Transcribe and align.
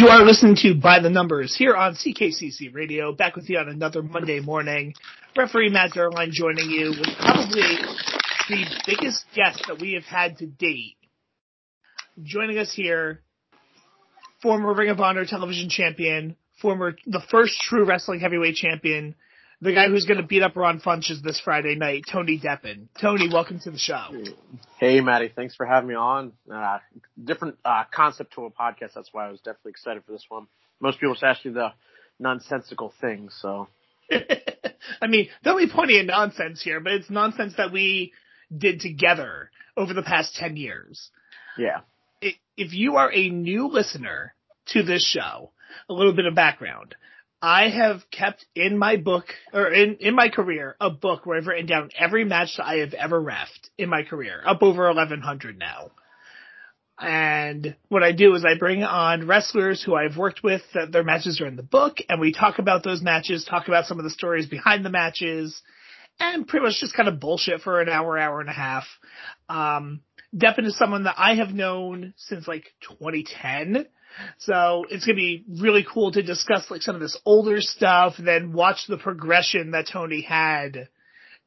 You 0.00 0.08
are 0.08 0.24
listening 0.24 0.56
to 0.62 0.74
By 0.74 1.00
the 1.00 1.10
Numbers 1.10 1.54
here 1.54 1.76
on 1.76 1.92
CKCC 1.92 2.74
Radio, 2.74 3.12
back 3.12 3.36
with 3.36 3.50
you 3.50 3.58
on 3.58 3.68
another 3.68 4.02
Monday 4.02 4.40
morning. 4.40 4.94
Referee 5.36 5.68
Matt 5.68 5.90
Zerline 5.90 6.30
joining 6.30 6.70
you 6.70 6.94
with 6.98 7.10
probably 7.18 7.60
the 8.48 8.64
biggest 8.86 9.26
guest 9.34 9.62
that 9.68 9.78
we 9.78 9.92
have 9.92 10.04
had 10.04 10.38
to 10.38 10.46
date. 10.46 10.96
Joining 12.22 12.56
us 12.56 12.72
here, 12.72 13.20
former 14.40 14.72
Ring 14.72 14.88
of 14.88 15.00
Honor 15.00 15.26
television 15.26 15.68
champion, 15.68 16.34
former, 16.62 16.96
the 17.06 17.20
first 17.30 17.60
true 17.60 17.84
wrestling 17.84 18.20
heavyweight 18.20 18.54
champion, 18.54 19.14
the 19.60 19.74
guy 19.74 19.88
who's 19.88 20.06
going 20.06 20.20
to 20.20 20.26
beat 20.26 20.42
up 20.42 20.56
Ron 20.56 20.80
Funches 20.80 21.22
this 21.22 21.40
Friday 21.40 21.74
night, 21.74 22.04
Tony 22.10 22.38
Deppen. 22.38 22.88
Tony, 23.00 23.28
welcome 23.30 23.60
to 23.60 23.70
the 23.70 23.78
show. 23.78 24.06
Hey, 24.78 25.00
Maddie. 25.00 25.30
Thanks 25.34 25.54
for 25.54 25.66
having 25.66 25.88
me 25.88 25.94
on. 25.94 26.32
Uh, 26.52 26.78
different 27.22 27.58
uh, 27.64 27.84
concept 27.92 28.34
to 28.34 28.46
a 28.46 28.50
podcast. 28.50 28.94
That's 28.94 29.10
why 29.12 29.28
I 29.28 29.30
was 29.30 29.40
definitely 29.40 29.70
excited 29.70 30.04
for 30.04 30.12
this 30.12 30.24
one. 30.28 30.46
Most 30.80 30.98
people 30.98 31.14
just 31.14 31.24
ask 31.24 31.44
you 31.44 31.52
the 31.52 31.72
nonsensical 32.18 32.92
things, 33.00 33.36
so. 33.40 33.68
I 34.10 35.06
mean, 35.06 35.28
there'll 35.42 35.58
be 35.58 35.68
plenty 35.68 36.00
of 36.00 36.06
nonsense 36.06 36.62
here, 36.62 36.80
but 36.80 36.94
it's 36.94 37.10
nonsense 37.10 37.54
that 37.58 37.70
we 37.70 38.12
did 38.56 38.80
together 38.80 39.50
over 39.76 39.92
the 39.92 40.02
past 40.02 40.36
10 40.36 40.56
years. 40.56 41.10
Yeah. 41.58 41.80
If 42.22 42.72
you 42.72 42.96
are 42.96 43.12
a 43.12 43.28
new 43.28 43.68
listener 43.68 44.34
to 44.68 44.82
this 44.82 45.04
show, 45.04 45.52
a 45.88 45.92
little 45.92 46.14
bit 46.14 46.26
of 46.26 46.34
background. 46.34 46.94
I 47.42 47.68
have 47.70 48.02
kept 48.10 48.44
in 48.54 48.76
my 48.76 48.96
book 48.96 49.24
or 49.52 49.72
in, 49.72 49.96
in 49.96 50.14
my 50.14 50.28
career 50.28 50.76
a 50.80 50.90
book 50.90 51.24
where 51.24 51.38
I've 51.38 51.46
written 51.46 51.66
down 51.66 51.90
every 51.98 52.24
match 52.24 52.56
that 52.56 52.66
I 52.66 52.76
have 52.78 52.92
ever 52.92 53.20
refed 53.20 53.70
in 53.78 53.88
my 53.88 54.02
career, 54.02 54.42
up 54.44 54.62
over 54.62 54.86
1100 54.86 55.58
now. 55.58 55.90
And 56.98 57.76
what 57.88 58.02
I 58.02 58.12
do 58.12 58.34
is 58.34 58.44
I 58.44 58.58
bring 58.58 58.82
on 58.82 59.26
wrestlers 59.26 59.82
who 59.82 59.94
I've 59.94 60.18
worked 60.18 60.42
with 60.42 60.60
that 60.74 60.92
their 60.92 61.02
matches 61.02 61.40
are 61.40 61.46
in 61.46 61.56
the 61.56 61.62
book 61.62 61.96
and 62.10 62.20
we 62.20 62.32
talk 62.32 62.58
about 62.58 62.84
those 62.84 63.00
matches, 63.00 63.46
talk 63.46 63.68
about 63.68 63.86
some 63.86 63.98
of 63.98 64.04
the 64.04 64.10
stories 64.10 64.46
behind 64.46 64.84
the 64.84 64.90
matches 64.90 65.62
and 66.18 66.46
pretty 66.46 66.66
much 66.66 66.78
just 66.78 66.94
kind 66.94 67.08
of 67.08 67.18
bullshit 67.18 67.62
for 67.62 67.80
an 67.80 67.88
hour, 67.88 68.18
hour 68.18 68.40
and 68.40 68.50
a 68.50 68.52
half. 68.52 68.84
Um, 69.48 70.02
Deppen 70.36 70.66
is 70.66 70.76
someone 70.76 71.04
that 71.04 71.14
I 71.16 71.36
have 71.36 71.54
known 71.54 72.12
since 72.18 72.46
like 72.46 72.64
2010 72.82 73.86
so 74.38 74.84
it's 74.90 75.06
gonna 75.06 75.16
be 75.16 75.44
really 75.60 75.84
cool 75.90 76.12
to 76.12 76.22
discuss 76.22 76.70
like 76.70 76.82
some 76.82 76.94
of 76.94 77.00
this 77.00 77.18
older 77.24 77.60
stuff, 77.60 78.14
then 78.18 78.52
watch 78.52 78.86
the 78.88 78.98
progression 78.98 79.72
that 79.72 79.88
Tony 79.88 80.22
had 80.22 80.88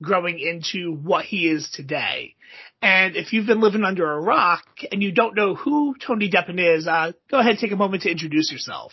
growing 0.01 0.39
into 0.39 0.93
what 0.93 1.25
he 1.25 1.47
is 1.47 1.69
today. 1.73 2.35
And 2.81 3.15
if 3.15 3.33
you've 3.33 3.47
been 3.47 3.61
living 3.61 3.83
under 3.83 4.11
a 4.11 4.19
rock 4.19 4.65
and 4.91 5.01
you 5.01 5.11
don't 5.11 5.35
know 5.35 5.55
who 5.55 5.95
Tony 6.05 6.29
Deppen 6.29 6.59
is, 6.59 6.87
uh, 6.87 7.13
go 7.31 7.39
ahead 7.39 7.51
and 7.51 7.59
take 7.59 7.71
a 7.71 7.77
moment 7.77 8.03
to 8.03 8.11
introduce 8.11 8.51
yourself. 8.51 8.91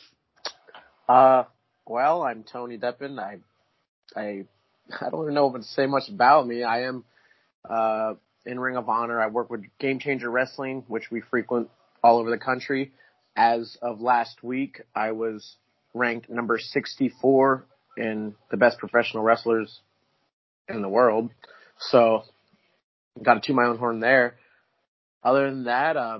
Uh, 1.08 1.44
well, 1.86 2.22
I'm 2.22 2.44
Tony 2.44 2.78
Deppen. 2.78 3.18
I, 3.18 3.38
I, 4.18 4.44
I 5.00 5.10
don't 5.10 5.22
even 5.22 5.34
know 5.34 5.48
what 5.48 5.62
to 5.62 5.68
say 5.68 5.86
much 5.86 6.08
about 6.08 6.46
me. 6.46 6.62
I 6.62 6.84
am, 6.84 7.04
uh, 7.68 8.14
in 8.46 8.58
Ring 8.58 8.76
of 8.76 8.88
Honor. 8.88 9.20
I 9.20 9.26
work 9.26 9.50
with 9.50 9.64
Game 9.78 9.98
Changer 9.98 10.30
Wrestling, 10.30 10.84
which 10.88 11.10
we 11.10 11.20
frequent 11.20 11.68
all 12.02 12.18
over 12.18 12.30
the 12.30 12.38
country 12.38 12.92
as 13.40 13.78
of 13.80 14.02
last 14.02 14.42
week, 14.42 14.82
I 14.94 15.12
was 15.12 15.56
ranked 15.94 16.28
number 16.28 16.58
64 16.58 17.64
in 17.96 18.34
the 18.50 18.58
best 18.58 18.78
professional 18.78 19.22
wrestlers 19.22 19.80
in 20.68 20.82
the 20.82 20.90
world. 20.90 21.30
So, 21.78 22.24
got 23.22 23.34
to 23.34 23.40
toot 23.40 23.56
my 23.56 23.64
own 23.64 23.78
horn 23.78 23.98
there. 23.98 24.36
Other 25.24 25.48
than 25.48 25.64
that, 25.64 25.96
uh, 25.96 26.18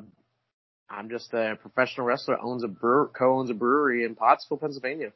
I'm 0.89 1.11
just 1.11 1.35
a 1.35 1.59
professional 1.61 2.07
wrestler. 2.07 2.39
Owns 2.41 2.65
a 2.65 2.69
brewer, 2.69 3.11
co-owns 3.15 3.51
a 3.51 3.55
brewery 3.55 4.07
in 4.07 4.15
Pottsville, 4.15 4.57
Pennsylvania. 4.57 5.13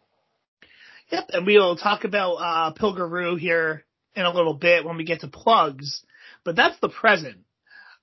Yep, 1.11 1.31
and 1.31 1.47
we'll 1.47 1.77
talk 1.77 2.05
about 2.05 2.35
uh, 2.35 3.37
here 3.39 3.83
in 4.15 4.27
a 4.27 4.33
little 4.33 4.55
bit 4.55 4.85
when 4.85 4.99
we 4.99 5.05
get 5.05 5.21
to 5.21 5.29
plugs. 5.29 6.03
But 6.45 6.55
that's 6.55 6.79
the 6.81 6.91
present. 6.91 7.39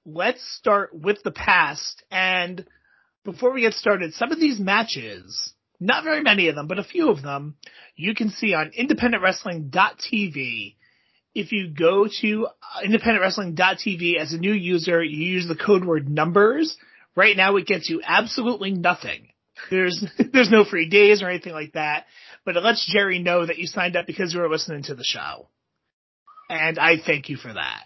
Let's 0.08 0.42
start 0.58 0.90
with 0.92 1.22
the 1.24 1.32
past 1.32 2.04
and 2.10 2.66
before 3.24 3.52
we 3.52 3.62
get 3.62 3.74
started, 3.74 4.14
some 4.14 4.32
of 4.32 4.40
these 4.40 4.60
matches, 4.60 5.54
not 5.80 6.04
very 6.04 6.22
many 6.22 6.48
of 6.48 6.56
them, 6.56 6.68
but 6.68 6.80
a 6.80 6.84
few 6.84 7.10
of 7.10 7.22
them, 7.22 7.56
you 7.96 8.16
can 8.16 8.30
see 8.30 8.54
on 8.54 8.72
independentwrestling.tv. 8.78 10.76
If 11.34 11.52
you 11.52 11.70
go 11.70 12.08
to 12.22 12.48
independentwrestling.tv 12.86 14.18
as 14.18 14.34
a 14.34 14.38
new 14.38 14.54
user, 14.54 15.04
you 15.04 15.26
use 15.26 15.48
the 15.48 15.56
code 15.56 15.86
word 15.86 16.10
numbers. 16.10 16.76
Right 17.16 17.38
now 17.38 17.56
it 17.56 17.68
gets 17.68 17.90
you 17.90 18.02
absolutely 18.06 18.72
nothing. 18.72 19.30
There's, 19.70 20.04
there's 20.34 20.52
no 20.52 20.66
free 20.66 20.90
days 20.90 21.22
or 21.22 21.30
anything 21.30 21.54
like 21.54 21.74
that, 21.74 22.06
but 22.46 22.58
it 22.58 22.64
lets 22.64 22.92
Jerry 22.92 23.20
know 23.20 23.46
that 23.46 23.58
you 23.58 23.68
signed 23.68 23.96
up 23.96 24.08
because 24.08 24.34
you 24.34 24.42
were 24.42 24.50
listening 24.50 24.84
to 24.84 24.96
the 24.96 25.04
show. 25.04 25.48
And 26.50 26.78
I 26.78 26.98
thank 26.98 27.30
you 27.30 27.38
for 27.38 27.54
that. 27.54 27.84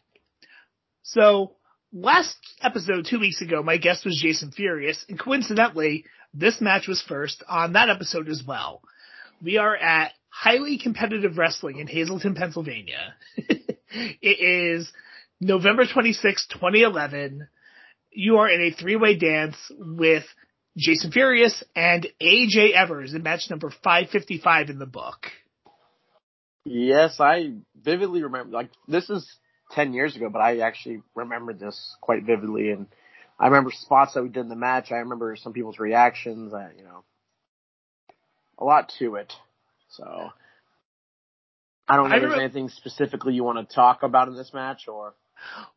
So, 1.04 1.55
last 1.96 2.36
episode 2.62 3.08
two 3.10 3.20
weeks 3.20 3.42
ago, 3.42 3.64
my 3.64 3.78
guest 3.78 4.06
was 4.06 4.20
Jason 4.22 4.52
Furious, 4.52 5.04
and 5.10 5.18
coincidentally, 5.18 6.06
this 6.34 6.60
match 6.62 6.88
was 6.88 7.02
first 7.02 7.42
on 7.48 7.74
that 7.74 7.90
episode 7.90 8.30
as 8.30 8.44
well. 8.46 8.82
We 9.42 9.58
are 9.58 9.76
at 9.76 10.12
Highly 10.30 10.78
Competitive 10.78 11.38
Wrestling 11.38 11.80
in 11.80 11.88
Hazleton, 11.88 12.36
Pennsylvania. 12.36 13.16
it 13.38 14.20
is 14.22 14.92
November 15.40 15.86
26, 15.92 16.48
2011. 16.48 17.48
You 18.12 18.38
are 18.38 18.50
in 18.50 18.62
a 18.62 18.76
three-way 18.76 19.18
dance 19.18 19.56
with 19.72 20.24
Jason 20.78 21.12
Furious 21.12 21.64
and 21.76 22.06
AJ 22.22 22.74
Evers 22.74 23.14
in 23.14 23.24
match 23.24 23.50
number 23.50 23.70
555 23.70 24.70
in 24.70 24.80
the 24.80 24.86
book. 24.86 25.28
Yes, 26.66 27.20
I 27.20 27.54
vividly 27.82 28.24
remember, 28.24 28.52
like, 28.52 28.72
this 28.88 29.10
is 29.10 29.26
10 29.72 29.94
years 29.94 30.16
ago, 30.16 30.30
but 30.30 30.40
I 30.40 30.60
actually 30.60 31.02
remember 31.16 31.54
this 31.54 31.96
quite 32.02 32.24
vividly. 32.24 32.72
And 32.72 32.88
I 33.40 33.48
remember 33.48 33.72
spots 33.72 34.14
that 34.14 34.24
we 34.24 34.30
did 34.30 34.42
in 34.42 34.50
the 34.50 34.56
match. 34.56 34.92
I 34.92 34.98
remember 34.98 35.36
some 35.36 35.54
people's 35.54 35.80
reactions. 35.80 36.54
I, 36.54 36.70
you 36.78 36.84
know, 36.84 37.04
a 38.58 38.64
lot 38.64 38.92
to 39.00 39.16
it. 39.16 39.34
So 39.90 40.30
I 41.88 41.96
don't 41.96 42.10
know 42.10 42.16
I 42.16 42.18
if 42.18 42.24
there's 42.24 42.40
anything 42.40 42.70
specifically 42.70 43.34
you 43.34 43.44
want 43.44 43.68
to 43.68 43.76
talk 43.76 44.04
about 44.04 44.28
in 44.28 44.36
this 44.36 44.52
match 44.54 44.88
or. 44.88 45.14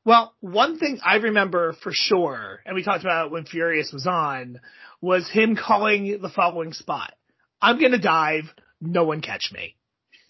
Well, 0.04 0.32
one 0.40 0.78
thing 0.78 1.00
I 1.04 1.16
remember 1.16 1.74
for 1.82 1.90
sure, 1.92 2.60
and 2.64 2.74
we 2.74 2.84
talked 2.84 3.02
about 3.02 3.30
when 3.30 3.44
Furious 3.44 3.92
was 3.92 4.06
on, 4.06 4.60
was 5.00 5.28
him 5.28 5.56
calling 5.56 6.20
the 6.22 6.30
following 6.30 6.72
spot. 6.72 7.12
I'm 7.60 7.80
gonna 7.80 7.98
dive, 7.98 8.44
no 8.80 9.04
one 9.04 9.20
catch 9.20 9.50
me. 9.52 9.74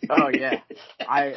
oh 0.09 0.29
yeah. 0.33 0.61
I 1.01 1.35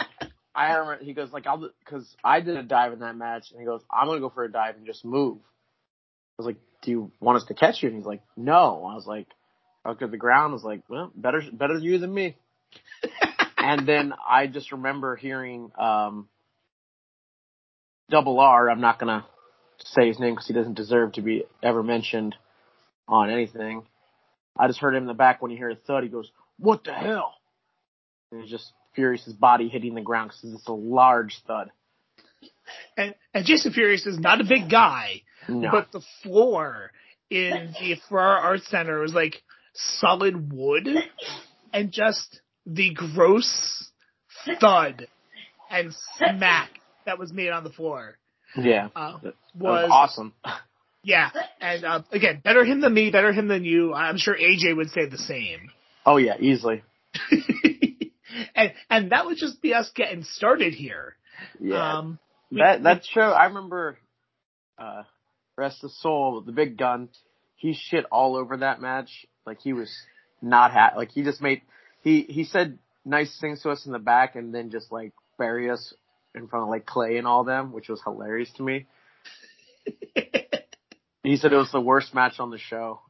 I 0.54 0.74
remember 0.74 1.04
he 1.04 1.14
goes 1.14 1.32
like 1.32 1.48
I'll 1.48 1.70
because 1.86 2.16
I 2.24 2.42
did 2.42 2.58
a 2.58 2.64
dive 2.64 2.94
in 2.94 3.00
that 3.00 3.16
match 3.16 3.52
and 3.52 3.60
he 3.60 3.66
goes 3.66 3.82
I'm 3.90 4.08
gonna 4.08 4.20
go 4.20 4.30
for 4.30 4.44
a 4.44 4.52
dive 4.52 4.76
and 4.76 4.86
just 4.86 5.06
move. 5.06 5.38
I 5.38 6.44
was 6.44 6.46
like, 6.46 6.58
do 6.82 6.92
you 6.92 7.12
want 7.20 7.38
us 7.38 7.46
to 7.48 7.54
catch 7.54 7.82
you? 7.82 7.90
And 7.90 7.98
he's 7.98 8.06
like, 8.06 8.22
no. 8.36 8.86
I 8.86 8.96
was 8.96 9.06
like, 9.06 9.28
I 9.86 9.90
looked 9.90 10.02
at 10.02 10.12
the 10.12 10.18
ground. 10.18 10.52
I 10.52 10.54
was 10.54 10.64
like, 10.64 10.82
well, 10.90 11.12
better 11.16 11.42
better 11.54 11.78
you 11.78 11.98
than 12.00 12.14
me. 12.14 12.36
and 13.58 13.88
then 13.88 14.14
I 14.28 14.48
just 14.48 14.72
remember 14.72 15.16
hearing 15.16 15.72
um, 15.78 16.28
Double 18.10 18.40
R. 18.40 18.70
I'm 18.70 18.82
not 18.82 19.00
gonna 19.00 19.26
say 19.80 20.08
his 20.08 20.20
name 20.20 20.34
because 20.34 20.48
he 20.48 20.54
doesn't 20.54 20.76
deserve 20.76 21.14
to 21.14 21.22
be 21.22 21.44
ever 21.64 21.82
mentioned 21.82 22.36
on 23.08 23.30
anything. 23.30 23.84
I 24.58 24.68
just 24.68 24.80
heard 24.80 24.96
him 24.96 25.04
in 25.04 25.08
the 25.08 25.14
back 25.14 25.42
when 25.42 25.52
he 25.52 25.58
heard 25.58 25.72
a 25.72 25.76
thud. 25.76 26.04
He 26.04 26.10
goes, 26.10 26.30
"What 26.58 26.84
the 26.84 26.94
hell?" 26.94 27.36
And 28.32 28.42
he's 28.42 28.52
just 28.52 28.74
Furious's 28.96 29.34
body 29.34 29.70
hitting 29.70 29.96
the 29.96 30.02
ground 30.02 30.32
because 30.32 30.56
it's 30.56 30.68
a 30.68 30.74
large 30.74 31.42
thud. 31.48 31.72
And, 32.98 33.16
and 33.34 33.46
Jason 33.46 33.74
Furious 33.74 34.06
is 34.06 34.20
not 34.20 34.42
a 34.42 34.44
big 34.44 34.70
guy, 34.70 35.24
no. 35.48 35.72
but 35.72 35.92
the 35.92 36.02
floor 36.24 36.92
in 37.30 37.74
the 37.80 37.96
Ferrara 38.08 38.42
Art 38.42 38.62
Center 38.64 39.00
was 39.00 39.14
like 39.14 39.42
solid 39.74 40.52
wood 40.52 40.88
and 41.74 41.92
just 41.92 42.42
the 42.66 42.94
gross 42.94 43.90
thud 44.60 45.08
and 45.70 45.94
smack 46.18 46.70
that 47.06 47.18
was 47.18 47.32
made 47.32 47.50
on 47.50 47.64
the 47.64 47.70
floor. 47.70 48.18
Yeah. 48.58 48.90
Uh, 48.96 49.20
was, 49.24 49.34
was, 49.56 49.90
awesome. 49.92 50.34
Yeah. 51.04 51.30
And 51.60 51.86
uh, 51.86 52.02
again, 52.12 52.42
better 52.44 52.66
him 52.66 52.82
than 52.82 52.94
me, 52.94 53.12
better 53.12 53.32
him 53.32 53.48
than 53.48 53.64
you. 53.64 53.94
I'm 53.94 54.18
sure 54.18 54.36
AJ 54.36 54.76
would 54.76 54.90
say 54.92 55.08
the 55.08 55.18
same. 55.18 55.72
Oh 56.06 56.18
yeah, 56.18 56.36
easily. 56.40 56.84
and 58.62 58.74
and 58.90 59.12
that 59.12 59.26
would 59.26 59.38
just 59.38 59.62
be 59.62 59.74
us 59.74 59.90
getting 59.96 60.24
started 60.24 60.74
here. 60.74 61.16
Yeah. 61.60 61.98
Um, 61.98 62.20
that 62.52 62.84
that 62.84 63.06
show, 63.06 63.22
I 63.22 63.46
remember. 63.46 63.98
Uh, 64.78 65.04
rest 65.58 65.84
of 65.84 65.92
soul, 65.92 66.42
the 66.42 66.52
big 66.52 66.78
gun. 66.78 67.10
He 67.56 67.74
shit 67.74 68.06
all 68.12 68.36
over 68.36 68.58
that 68.58 68.82
match. 68.82 69.28
Like 69.46 69.60
he 69.62 69.74
was 69.74 69.92
not 70.42 70.72
ha- 70.72 70.94
like 70.98 71.12
he 71.12 71.24
just 71.24 71.42
made 71.42 71.62
he 72.02 72.24
he 72.24 72.44
said 72.44 72.80
nice 73.06 73.38
things 73.40 73.62
to 73.62 73.70
us 73.70 73.86
in 73.86 73.92
the 73.92 74.00
back 74.00 74.36
and 74.36 74.54
then 74.54 74.72
just 74.72 74.92
like 74.92 75.14
bury 75.38 75.70
us 75.70 75.94
in 76.34 76.48
front 76.48 76.64
of 76.64 76.70
like 76.70 76.86
Clay 76.86 77.18
and 77.18 77.28
all 77.28 77.44
them, 77.44 77.72
which 77.72 77.90
was 77.90 78.02
hilarious 78.04 78.52
to 78.58 78.64
me. 78.64 78.88
he 81.24 81.38
said 81.38 81.54
it 81.54 81.58
was 81.58 81.72
the 81.72 81.82
worst 81.82 82.14
match 82.14 82.40
on 82.40 82.50
the 82.50 82.58
show. 82.58 83.02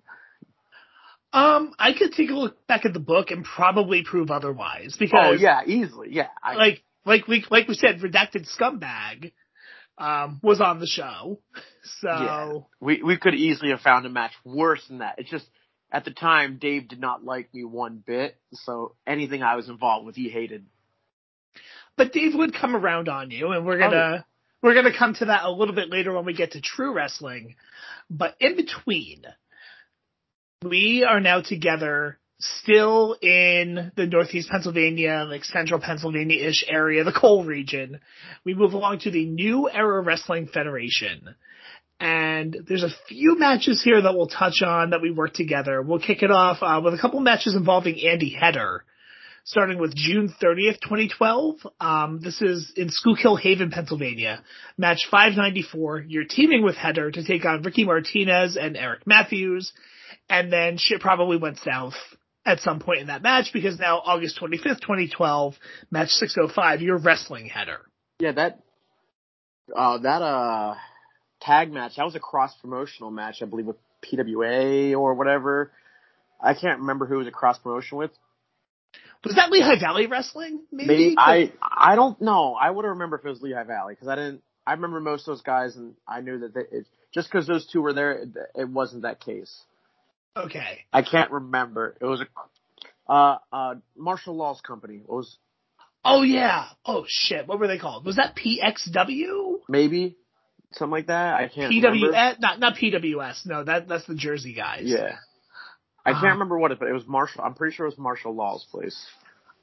Um, 1.34 1.74
I 1.80 1.94
could 1.94 2.12
take 2.14 2.30
a 2.30 2.34
look 2.34 2.68
back 2.68 2.86
at 2.86 2.94
the 2.94 3.00
book 3.00 3.32
and 3.32 3.46
probably 3.46 4.04
prove 4.04 4.32
otherwise 4.32 4.96
because 5.00 5.40
Oh 5.40 5.42
yeah, 5.42 5.62
easily. 5.66 6.10
Yeah. 6.12 6.28
I, 6.44 6.56
like 6.56 6.84
like 7.06 7.28
we 7.28 7.46
like 7.50 7.68
we 7.68 7.74
said, 7.76 8.00
redacted 8.02 8.48
scumbag 8.60 9.32
um 9.98 10.40
was 10.44 10.60
on 10.62 10.80
the 10.80 10.88
show. 10.88 11.40
So 12.02 12.08
Yeah. 12.10 12.60
we 12.80 13.02
we 13.02 13.18
could 13.18 13.34
easily 13.34 13.72
have 13.72 13.80
found 13.82 14.06
a 14.06 14.10
match 14.10 14.34
worse 14.46 14.86
than 14.88 15.00
that. 15.00 15.16
It's 15.18 15.30
just 15.32 15.48
at 15.92 16.06
the 16.06 16.12
time 16.12 16.58
Dave 16.60 16.88
did 16.88 17.00
not 17.00 17.24
like 17.24 17.52
me 17.54 17.64
one 17.64 18.04
bit, 18.06 18.38
so 18.54 18.96
anything 19.08 19.42
I 19.42 19.56
was 19.56 19.68
involved 19.68 20.06
with 20.06 20.16
he 20.16 20.30
hated. 20.30 20.66
but 21.98 22.14
Dave 22.14 22.36
would 22.36 22.54
come 22.54 22.76
around 22.76 23.10
on 23.10 23.32
you 23.32 23.52
and 23.52 23.66
we're 23.66 23.78
Oh, 23.82 23.90
gonna 23.90 24.26
we're 24.62 24.76
gonna 24.76 24.96
come 24.96 25.16
to 25.16 25.26
that 25.26 25.44
a 25.44 25.50
little 25.52 25.74
bit 25.74 25.90
later 25.90 26.14
when 26.14 26.26
we 26.26 26.34
get 26.34 26.52
to 26.52 26.62
true 26.62 26.94
wrestling. 26.94 27.56
But 28.10 28.36
in 28.40 28.56
between, 28.56 29.24
we 30.64 31.04
are 31.04 31.20
now 31.20 31.42
together 31.42 32.20
still 32.40 33.16
in 33.22 33.92
the 33.96 34.06
northeast 34.06 34.50
Pennsylvania, 34.50 35.26
like 35.28 35.44
central 35.44 35.80
Pennsylvania-ish 35.80 36.66
area, 36.68 37.04
the 37.04 37.12
coal 37.12 37.44
region. 37.44 38.00
We 38.46 38.54
move 38.54 38.74
along 38.74 39.00
to 39.00 39.12
the 39.12 39.26
New 39.26 39.70
Era 39.70 40.02
Wrestling 40.02 40.48
Federation. 40.48 41.36
And 42.00 42.58
there's 42.68 42.84
a 42.84 42.90
few 43.08 43.38
matches 43.38 43.82
here 43.84 44.02
that 44.02 44.16
we'll 44.16 44.28
touch 44.28 44.62
on 44.66 44.90
that 44.90 45.02
we 45.02 45.12
work 45.12 45.34
together. 45.34 45.82
We'll 45.82 46.00
kick 46.00 46.24
it 46.24 46.32
off 46.32 46.58
uh, 46.62 46.82
with 46.84 46.96
a 46.96 46.98
couple 46.98 47.20
matches 47.20 47.56
involving 47.56 48.00
Andy 48.08 48.32
Header, 48.32 48.84
starting 49.46 49.78
with 49.78 49.96
June 49.96 50.34
30th, 50.42 50.80
2012. 50.82 51.56
Um, 51.80 52.20
this 52.24 52.42
is 52.42 52.74
in 52.76 52.90
Schuylkill 52.90 53.36
Haven, 53.36 53.70
Pennsylvania. 53.70 54.42
Match 54.80 55.08
594. 55.12 56.06
You're 56.08 56.26
teaming 56.26 56.64
with 56.64 56.76
Header 56.76 57.12
to 57.12 57.24
take 57.24 57.46
on 57.46 57.62
Ricky 57.62 57.86
Martinez 57.86 58.58
and 58.58 58.76
Eric 58.76 59.06
Matthews. 59.06 59.72
And 60.30 60.52
then 60.52 60.78
shit 60.78 61.02
probably 61.02 61.38
went 61.38 61.58
south 61.60 61.96
at 62.46 62.60
some 62.60 62.80
point 62.80 63.02
in 63.02 63.08
that 63.08 63.22
match 63.22 63.52
because 63.54 63.80
now 63.80 63.98
August 64.00 64.40
25th, 64.42 64.82
2012, 64.82 65.56
match 65.92 66.10
605, 66.10 66.82
you're 66.82 66.98
wrestling 66.98 67.48
Header. 67.48 67.82
Yeah, 68.20 68.32
that 68.34 68.60
uh 69.76 69.98
that 70.00 70.22
uh 70.22 70.76
tag 71.42 71.72
match, 71.72 71.96
that 71.98 72.06
was 72.06 72.16
a 72.16 72.20
cross 72.20 72.54
promotional 72.62 73.12
match, 73.12 73.42
I 73.42 73.46
believe 73.46 73.66
with 73.66 73.78
PWA 74.04 74.98
or 74.98 75.14
whatever. 75.14 75.72
I 76.40 76.54
can't 76.54 76.80
remember 76.80 77.06
who 77.06 77.16
it 77.16 77.20
was 77.20 77.28
a 77.28 77.32
cross 77.32 77.60
promotion 77.60 77.98
with. 77.98 78.12
Was 79.24 79.36
that 79.36 79.52
Lehigh 79.52 79.80
Valley 79.80 80.08
Wrestling? 80.08 80.62
Maybe? 80.72 80.88
Maybe 80.88 81.16
I 81.18 81.52
I 81.62 81.96
don't 81.96 82.20
know. 82.22 82.56
I 82.60 82.70
would 82.72 82.86
remember 82.86 83.18
if 83.18 83.26
it 83.26 83.30
was 83.30 83.42
Lehigh 83.42 83.64
Valley 83.64 83.94
because 83.94 84.08
I 84.08 84.16
didn't. 84.16 84.42
I 84.66 84.74
remember 84.74 85.00
most 85.00 85.22
of 85.22 85.34
those 85.34 85.42
guys, 85.42 85.76
and 85.76 85.96
I 86.08 86.22
knew 86.22 86.40
that 86.40 86.54
they, 86.54 86.62
it, 86.72 86.88
just 87.14 87.30
because 87.32 87.48
those 87.48 87.68
two 87.68 87.82
were 87.82 87.94
there, 87.94 88.12
it, 88.12 88.30
it 88.56 88.70
wasn't 88.70 89.04
that 89.04 89.20
case. 89.20 89.64
Okay. 90.36 90.86
I 90.94 91.02
can't 91.02 91.32
remember. 91.32 91.96
It 92.00 92.06
was 92.06 92.22
a 92.22 93.12
uh 93.12 93.38
uh 93.52 93.76
Marshall 93.98 94.36
Law's 94.36 94.62
Company. 94.62 94.98
It 94.98 95.10
was 95.10 95.38
Oh 96.06 96.22
yeah. 96.24 96.66
Oh 96.86 97.06
shit. 97.08 97.48
What 97.48 97.60
were 97.60 97.68
they 97.68 97.78
called? 97.78 98.06
Was 98.06 98.16
that 98.16 98.36
PXW? 98.36 99.60
maybe 99.70 100.16
something 100.72 100.92
like 100.92 101.08
that. 101.08 101.36
I 101.36 101.48
can't 101.48 101.74
remember. 101.74 102.12
PWS? 102.12 102.40
Not 102.40 102.60
not 102.60 102.76
PWS. 102.76 103.46
No, 103.46 103.64
that 103.64 103.88
that's 103.88 104.06
the 104.06 104.16
Jersey 104.16 104.54
guys. 104.54 104.84
Yeah. 104.86 105.16
I 106.06 106.12
can't 106.14 106.18
Uh-huh. 106.24 106.28
remember 106.34 106.58
what 106.58 106.72
it, 106.72 106.80
but 106.80 106.88
it 106.88 106.94
was 106.94 107.06
Marshall. 107.08 107.44
I'm 107.44 107.54
pretty 107.54 107.76
sure 107.76 107.86
it 107.86 107.90
was 107.90 107.98
Marshall 108.00 108.34
Law's 108.34 108.66
place. 108.72 109.06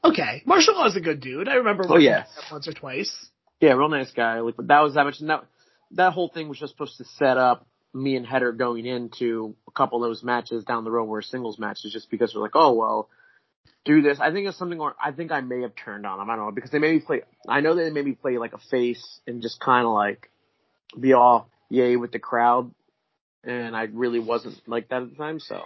Okay. 0.05 0.43
Marshall 0.47 0.75
Law 0.77 0.87
is 0.87 0.97
a 0.97 1.01
good 1.01 1.21
dude. 1.21 1.49
I 1.49 1.55
remember 1.55 1.85
Oh, 1.89 1.97
yeah. 1.99 2.27
once 2.53 2.69
or 2.69 2.73
twice. 2.73 3.13
Yeah, 3.61 3.73
real 3.73 3.89
nice 3.89 4.13
guy. 4.13 4.39
Like, 4.41 4.55
but 4.57 4.69
that 4.69 4.81
was 4.83 4.95
that 4.95 5.05
much. 5.05 5.19
That 5.19 5.45
that 5.93 6.13
whole 6.13 6.29
thing 6.29 6.49
was 6.49 6.59
just 6.59 6.73
supposed 6.75 6.99
to 6.99 7.05
set 7.17 7.37
up 7.39 7.67
me 7.95 8.17
and 8.17 8.27
Header 8.27 8.53
going 8.53 8.87
into 8.87 9.55
a 9.67 9.71
couple 9.73 10.03
of 10.05 10.09
those 10.09 10.23
matches 10.23 10.65
down 10.65 10.85
the 10.85 10.91
road 10.91 11.05
were 11.05 11.23
singles 11.23 11.59
matches, 11.59 11.93
just 11.93 12.11
because 12.11 12.35
we're 12.35 12.43
like, 12.43 12.55
oh 12.55 12.75
well, 12.75 13.09
do 13.85 14.03
this. 14.03 14.19
I 14.21 14.31
think 14.33 14.47
it's 14.47 14.59
something 14.59 14.79
where 14.79 14.95
I 15.03 15.13
think 15.13 15.33
I 15.33 15.41
may 15.41 15.63
have 15.63 15.73
turned 15.75 16.05
on 16.07 16.19
them. 16.19 16.29
I 16.29 16.37
don't 16.37 16.47
know 16.47 16.53
because 16.53 16.71
they 16.71 16.79
made 16.79 16.95
me 16.95 17.01
play. 17.01 17.23
I 17.49 17.61
know 17.61 17.75
they 17.75 17.91
made 17.91 18.05
me 18.05 18.13
play 18.13 18.39
like 18.39 18.53
a 18.53 18.59
face 18.71 19.21
and 19.27 19.41
just 19.43 19.61
kind 19.61 19.87
of 19.87 19.93
like 19.95 20.31
be 20.99 21.13
all 21.15 21.49
yay 21.71 21.97
with 21.97 22.13
the 22.13 22.19
crowd, 22.19 22.73
and 23.45 23.75
I 23.77 23.85
really 23.93 24.21
wasn't 24.21 24.57
like 24.69 24.89
that 24.91 25.03
at 25.03 25.11
the 25.11 25.17
time. 25.17 25.41
So 25.41 25.63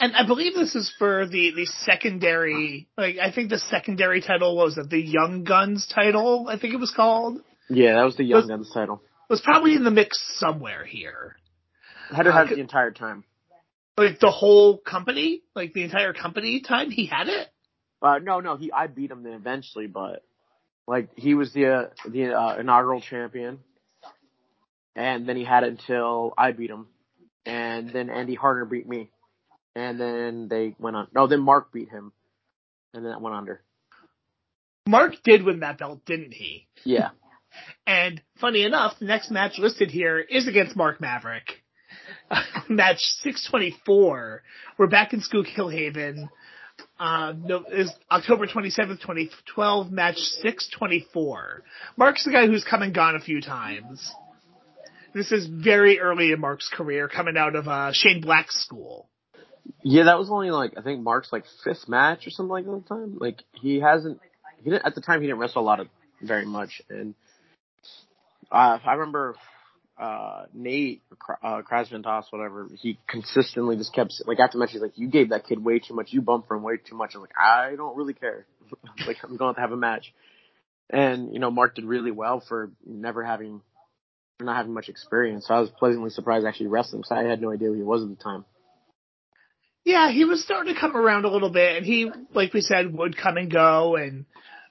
And 0.00 0.14
I 0.14 0.26
believe 0.26 0.54
this 0.54 0.74
is 0.74 0.92
for 0.98 1.26
the 1.26 1.52
the 1.54 1.66
secondary. 1.66 2.88
Like 2.96 3.16
I 3.18 3.32
think 3.32 3.50
the 3.50 3.58
secondary 3.58 4.20
title 4.20 4.56
was 4.56 4.76
the 4.76 5.00
Young 5.00 5.44
Guns 5.44 5.86
title. 5.92 6.46
I 6.48 6.58
think 6.58 6.72
it 6.72 6.80
was 6.80 6.92
called. 6.92 7.40
yeah, 7.68 7.94
that 7.96 8.04
was 8.04 8.16
the 8.16 8.24
Young 8.24 8.40
Was- 8.42 8.48
Guns 8.48 8.70
title. 8.72 9.02
Was 9.28 9.40
probably 9.40 9.74
in 9.74 9.84
the 9.84 9.90
mix 9.90 10.18
somewhere 10.38 10.84
here. 10.84 11.36
Header 12.10 12.30
Uh, 12.30 12.32
had 12.32 12.52
it 12.52 12.54
the 12.56 12.60
entire 12.60 12.90
time. 12.90 13.24
Like 13.96 14.20
the 14.20 14.30
whole 14.30 14.78
company, 14.78 15.42
like 15.54 15.74
the 15.74 15.82
entire 15.82 16.12
company 16.12 16.60
time 16.60 16.90
he 16.90 17.06
had 17.06 17.28
it. 17.28 17.48
Uh, 18.00 18.18
no, 18.22 18.40
no, 18.40 18.56
he 18.56 18.70
I 18.72 18.86
beat 18.86 19.10
him 19.10 19.24
then 19.24 19.32
eventually, 19.32 19.86
but 19.86 20.22
like 20.86 21.10
he 21.16 21.34
was 21.34 21.52
the 21.52 21.66
uh, 21.66 21.84
the 22.08 22.32
uh, 22.32 22.56
inaugural 22.58 23.00
champion, 23.00 23.58
and 24.94 25.28
then 25.28 25.36
he 25.36 25.44
had 25.44 25.64
it 25.64 25.70
until 25.70 26.32
I 26.38 26.52
beat 26.52 26.70
him, 26.70 26.86
and 27.44 27.90
then 27.92 28.08
Andy 28.08 28.34
Harder 28.34 28.64
beat 28.64 28.88
me, 28.88 29.10
and 29.74 30.00
then 30.00 30.48
they 30.48 30.76
went 30.78 30.96
on. 30.96 31.08
No, 31.12 31.26
then 31.26 31.40
Mark 31.40 31.72
beat 31.72 31.90
him, 31.90 32.12
and 32.94 33.04
then 33.04 33.12
that 33.12 33.20
went 33.20 33.36
under. 33.36 33.62
Mark 34.88 35.16
did 35.24 35.42
win 35.42 35.60
that 35.60 35.78
belt, 35.78 36.04
didn't 36.06 36.32
he? 36.32 36.68
Yeah, 36.84 37.10
And 37.86 38.20
funny 38.40 38.64
enough, 38.64 38.98
the 38.98 39.06
next 39.06 39.30
match 39.30 39.58
listed 39.58 39.90
here 39.90 40.18
is 40.18 40.46
against 40.46 40.76
Mark 40.76 41.00
Maverick. 41.00 41.62
match 42.68 43.00
624. 43.22 44.42
We're 44.76 44.86
back 44.86 45.12
in 45.12 45.20
Schuylkill 45.20 45.68
Haven. 45.68 46.28
Uh, 46.98 47.32
no, 47.36 47.64
is 47.72 47.92
October 48.10 48.46
27th, 48.46 49.00
2012, 49.00 49.90
match 49.90 50.16
624. 50.16 51.62
Mark's 51.96 52.24
the 52.24 52.30
guy 52.30 52.46
who's 52.46 52.64
come 52.64 52.82
and 52.82 52.94
gone 52.94 53.16
a 53.16 53.20
few 53.20 53.40
times. 53.40 54.12
This 55.14 55.32
is 55.32 55.46
very 55.46 55.98
early 56.00 56.32
in 56.32 56.40
Mark's 56.40 56.68
career, 56.72 57.08
coming 57.08 57.36
out 57.36 57.56
of 57.56 57.66
uh, 57.66 57.92
Shane 57.92 58.20
Black's 58.20 58.62
school. 58.62 59.08
yeah, 59.82 60.04
that 60.04 60.18
was 60.18 60.30
only 60.30 60.50
like 60.50 60.74
I 60.76 60.82
think 60.82 61.00
Mark's 61.02 61.32
like 61.32 61.44
fifth 61.64 61.88
match 61.88 62.26
or 62.26 62.30
something 62.30 62.50
like 62.50 62.66
that 62.66 62.86
time. 62.88 63.16
Like 63.18 63.42
he 63.52 63.80
hasn't, 63.80 64.20
he 64.62 64.70
didn't 64.70 64.84
at 64.84 64.94
the 64.94 65.00
time 65.00 65.20
he 65.20 65.26
didn't 65.26 65.40
wrestle 65.40 65.62
a 65.62 65.64
lot 65.64 65.80
of 65.80 65.88
very 66.20 66.44
much, 66.44 66.82
and 66.90 67.14
uh, 68.50 68.78
I 68.84 68.94
remember 68.94 69.36
uh, 69.98 70.44
Nate, 70.54 71.02
uh, 71.42 71.62
Krasventos, 71.70 72.24
whatever, 72.30 72.68
he 72.80 72.98
consistently 73.08 73.76
just 73.76 73.92
kept, 73.92 74.14
like, 74.26 74.38
after 74.38 74.58
match, 74.58 74.70
he's 74.70 74.80
like, 74.80 74.96
you 74.96 75.08
gave 75.08 75.30
that 75.30 75.46
kid 75.46 75.62
way 75.62 75.80
too 75.80 75.94
much, 75.94 76.12
you 76.12 76.22
bumped 76.22 76.50
him 76.50 76.62
way 76.62 76.76
too 76.76 76.96
much. 76.96 77.12
I'm 77.14 77.20
like, 77.20 77.36
I 77.38 77.74
don't 77.76 77.96
really 77.96 78.14
care. 78.14 78.46
like, 79.06 79.16
I'm 79.24 79.36
going 79.36 79.54
to 79.54 79.60
have 79.60 79.72
a 79.72 79.76
match. 79.76 80.14
And, 80.90 81.32
you 81.32 81.40
know, 81.40 81.50
Mark 81.50 81.74
did 81.74 81.84
really 81.84 82.12
well 82.12 82.42
for 82.46 82.70
never 82.86 83.24
having, 83.24 83.60
for 84.38 84.44
not 84.44 84.56
having 84.56 84.72
much 84.72 84.88
experience. 84.88 85.46
So 85.48 85.54
I 85.54 85.60
was 85.60 85.70
pleasantly 85.70 86.10
surprised 86.10 86.46
actually 86.46 86.68
wrestling, 86.68 87.02
because 87.02 87.12
I 87.12 87.28
had 87.28 87.42
no 87.42 87.50
idea 87.50 87.68
who 87.68 87.74
he 87.74 87.82
was 87.82 88.02
at 88.02 88.08
the 88.08 88.16
time. 88.16 88.44
Yeah, 89.84 90.10
he 90.10 90.24
was 90.24 90.42
starting 90.42 90.74
to 90.74 90.80
come 90.80 90.96
around 90.96 91.24
a 91.24 91.30
little 91.30 91.50
bit, 91.50 91.78
and 91.78 91.86
he, 91.86 92.10
like 92.34 92.52
we 92.52 92.60
said, 92.60 92.92
would 92.94 93.16
come 93.16 93.36
and 93.36 93.50
go, 93.50 93.96
and 93.96 94.26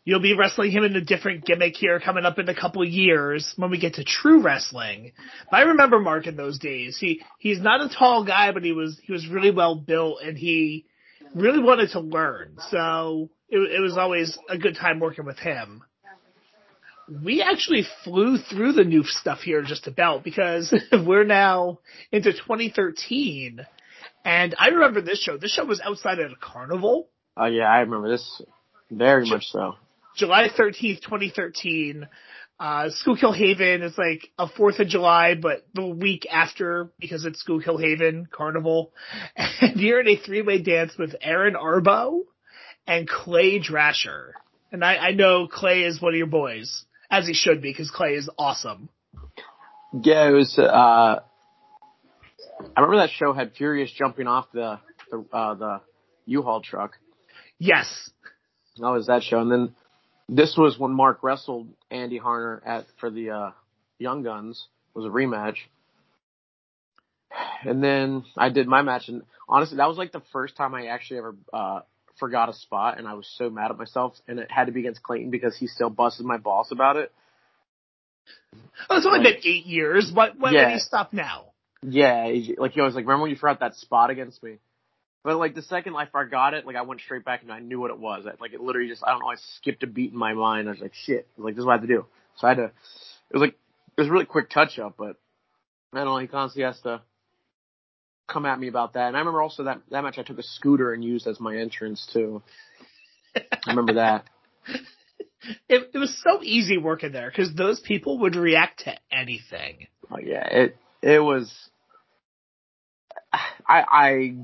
you'll 0.08 0.22
be 0.22 0.34
wrestling 0.34 0.72
him 0.72 0.86
in 0.86 0.96
a 0.96 1.02
different 1.02 1.44
gimmick 1.44 1.76
here 1.76 2.00
coming 2.00 2.24
up 2.24 2.40
in 2.40 2.48
a 2.48 2.56
couple 2.56 2.82
of 2.82 2.88
years 2.88 3.54
when 3.58 3.70
we 3.70 3.78
get 3.78 3.96
to 3.96 4.06
true 4.06 4.42
wrestling. 4.42 5.12
But 5.52 5.58
I 5.58 5.62
remember 5.64 6.00
Mark 6.00 6.28
in 6.28 6.38
those 6.38 6.58
days. 6.60 6.98
He 6.98 7.22
he's 7.40 7.60
not 7.60 7.82
a 7.82 7.94
tall 7.94 8.24
guy, 8.24 8.54
but 8.54 8.64
he 8.64 8.72
was 8.72 8.98
he 9.04 9.12
was 9.12 9.28
really 9.28 9.52
well 9.52 9.76
built, 9.76 10.22
and 10.24 10.38
he 10.38 10.86
really 11.36 11.62
wanted 11.62 11.90
to 11.90 12.00
learn. 12.00 12.56
So 12.70 13.30
it, 13.50 13.58
it 13.58 13.82
was 13.82 13.98
always 13.98 14.40
a 14.48 14.58
good 14.58 14.78
time 14.78 15.02
working 15.02 15.26
with 15.26 15.40
him. 15.40 15.84
We 17.24 17.42
actually 17.42 17.86
flew 18.06 18.38
through 18.38 18.74
the 18.74 18.86
new 18.86 19.04
stuff 19.04 19.42
here 19.42 19.62
just 19.62 19.88
about 19.88 20.24
because 20.24 20.74
we're 20.92 21.26
now 21.26 21.80
into 22.14 22.32
2013. 22.32 23.66
And 24.24 24.56
I 24.58 24.70
remember 24.70 25.02
this 25.02 25.22
show. 25.22 25.38
This 25.38 25.52
show 25.52 25.66
was 25.66 25.82
outside 25.82 26.20
at 26.20 26.32
a 26.32 26.36
carnival, 26.36 27.10
Oh 27.40 27.46
yeah, 27.46 27.66
I 27.66 27.82
remember 27.82 28.10
this 28.10 28.42
very 28.90 29.30
much 29.30 29.46
so. 29.52 29.76
July 30.18 30.50
13th, 30.50 31.02
2013. 31.02 32.08
Uh, 32.60 32.90
Schuylkill 32.90 33.34
Haven 33.34 33.84
is 33.84 33.96
like 33.98 34.32
a 34.40 34.48
4th 34.48 34.80
of 34.80 34.88
July, 34.88 35.36
but 35.36 35.68
the 35.76 35.86
week 35.86 36.26
after 36.30 36.92
because 37.00 37.24
it's 37.24 37.40
Schuylkill 37.42 37.78
Haven 37.78 38.28
Carnival. 38.32 38.92
And 39.62 39.80
you're 39.80 40.02
in 40.02 40.08
a 40.08 40.18
three-way 40.18 40.62
dance 40.62 40.98
with 40.98 41.16
Aaron 41.22 41.56
Arbo 41.56 42.22
and 42.88 43.08
Clay 43.08 43.60
Drasher. 43.60 44.32
And 44.72 44.84
I, 44.84 44.96
I 44.98 45.12
know 45.12 45.48
Clay 45.48 45.84
is 45.84 46.02
one 46.02 46.14
of 46.14 46.18
your 46.18 46.28
boys, 46.28 46.86
as 47.10 47.28
he 47.28 47.34
should 47.34 47.62
be, 47.62 47.70
because 47.70 47.92
Clay 47.92 48.14
is 48.14 48.30
awesome. 48.38 48.90
Yeah, 50.04 50.28
it 50.28 50.32
was. 50.32 50.58
Uh, 50.60 50.64
I 50.70 51.22
remember 52.76 52.98
that 52.98 53.12
show 53.12 53.34
had 53.34 53.54
Furious 53.54 53.92
jumping 53.92 54.28
off 54.28 54.48
the 54.52 54.80
the, 55.10 55.26
uh, 55.32 55.54
the 55.56 55.82
U-Haul 56.26 56.62
truck. 56.62 56.98
Yes. 57.58 58.10
That 58.78 58.90
was 58.90 59.08
that 59.08 59.24
show, 59.24 59.40
and 59.40 59.52
then 59.52 59.76
this 60.30 60.56
was 60.58 60.78
when 60.78 60.92
Mark 60.92 61.24
wrestled 61.24 61.70
Andy 61.90 62.20
Harner 62.20 62.62
at 62.66 62.86
for 63.00 63.10
the 63.10 63.32
uh, 63.32 63.52
Young 64.00 64.24
Guns. 64.24 64.68
It 64.96 65.00
was 65.00 65.06
a 65.06 65.10
rematch, 65.10 65.58
and 67.64 67.84
then 67.84 68.24
I 68.38 68.50
did 68.50 68.68
my 68.68 68.82
match, 68.82 69.08
and 69.08 69.24
honestly, 69.48 69.78
that 69.78 69.88
was 69.88 69.98
like 69.98 70.12
the 70.12 70.24
first 70.32 70.56
time 70.56 70.74
I 70.74 70.88
actually 70.88 71.20
ever 71.20 71.36
uh 71.54 71.80
forgot 72.20 72.50
a 72.50 72.54
spot, 72.54 72.98
and 72.98 73.08
I 73.08 73.14
was 73.14 73.32
so 73.38 73.50
mad 73.50 73.72
at 73.72 73.78
myself, 73.78 74.16
and 74.28 74.40
it 74.40 74.52
had 74.52 74.66
to 74.66 74.72
be 74.72 74.82
against 74.82 75.04
Clayton 75.04 75.30
because 75.30 75.56
he 75.56 75.68
still 75.68 75.90
busted 75.90 76.26
my 76.26 76.38
balls 76.38 76.72
about 76.72 76.98
it. 76.98 77.12
Oh, 78.90 78.98
it's 78.98 79.06
only 79.06 79.20
like, 79.20 79.42
been 79.42 79.52
eight 79.52 79.66
years. 79.66 80.12
What? 80.14 80.40
When 80.40 80.54
yeah. 80.54 80.66
did 80.66 80.74
he 80.74 80.80
stop 80.80 81.14
now? 81.14 81.52
Yeah, 81.84 82.32
like 82.58 82.72
he 82.72 82.82
was 82.82 82.96
like, 82.96 83.06
remember 83.06 83.24
when 83.24 83.32
you 83.32 83.38
forgot 83.38 83.60
that 83.60 83.76
spot 83.76 84.10
against 84.10 84.42
me? 84.42 84.58
But 85.24 85.38
like 85.38 85.56
the 85.56 85.62
second 85.62 85.96
I 85.96 86.06
forgot 86.06 86.54
it, 86.54 86.66
like 86.66 86.76
I 86.76 86.84
went 86.84 87.02
straight 87.02 87.26
back 87.26 87.42
and 87.42 87.52
I 87.52 87.60
knew 87.60 87.80
what 87.80 87.92
it 87.92 88.00
was. 88.00 88.26
Like 88.40 88.54
it 88.54 88.62
literally 88.62 88.88
just 88.90 89.04
I 89.06 89.12
don't 89.12 89.20
know, 89.20 89.28
I 89.28 89.36
skipped 89.58 89.84
a 89.84 89.88
beat 89.88 90.12
in 90.12 90.18
my 90.18 90.34
mind. 90.34 90.68
I 90.68 90.72
was 90.72 90.82
like, 90.82 90.94
shit. 90.94 91.28
I 91.38 91.42
was 91.42 91.46
like, 91.46 91.56
this 91.56 91.62
is 91.62 91.66
what 91.66 91.74
I 91.74 91.76
have 91.76 91.88
to 91.88 91.88
do. 91.88 92.06
So 92.38 92.48
I 92.48 92.52
had 92.52 92.58
to. 92.58 92.64
It 92.66 93.34
was 93.34 93.42
like 93.42 93.58
it 93.98 94.02
was 94.02 94.08
a 94.08 94.12
really 94.12 94.26
quick 94.26 94.50
touch 94.50 94.80
up, 94.80 94.96
but 94.98 95.18
I 95.94 95.98
don't 95.98 96.06
know. 96.06 96.18
He 96.18 96.28
constantly 96.28 96.66
has 96.66 96.80
to 96.82 97.02
come 98.28 98.46
at 98.46 98.60
me 98.60 98.68
about 98.68 98.94
that. 98.94 99.08
And 99.08 99.16
I 99.16 99.20
remember 99.20 99.42
also 99.42 99.64
that 99.64 99.82
that 99.92 100.04
match 100.04 100.18
I 100.18 100.24
took 100.24 100.38
a 100.38 100.44
scooter 100.44 100.94
and 100.94 101.04
used 101.04 101.28
as 101.28 101.40
my 101.40 101.58
entrance 101.58 102.08
too. 102.12 102.42
I 103.36 103.42
remember 103.68 103.94
that. 103.96 104.26
It, 105.70 105.92
it 105.94 105.98
was 105.98 106.18
so 106.24 106.44
easy 106.44 106.78
working 106.78 107.14
there 107.14 107.30
because 107.30 107.54
those 107.54 107.80
people 107.80 108.20
would 108.20 108.36
react 108.36 108.80
to 108.86 108.96
anything. 109.12 109.88
Oh 110.12 110.18
yeah, 110.20 110.46
it 110.46 110.78
it 111.02 111.20
was. 111.20 111.54
I 113.32 113.46
I 113.68 114.36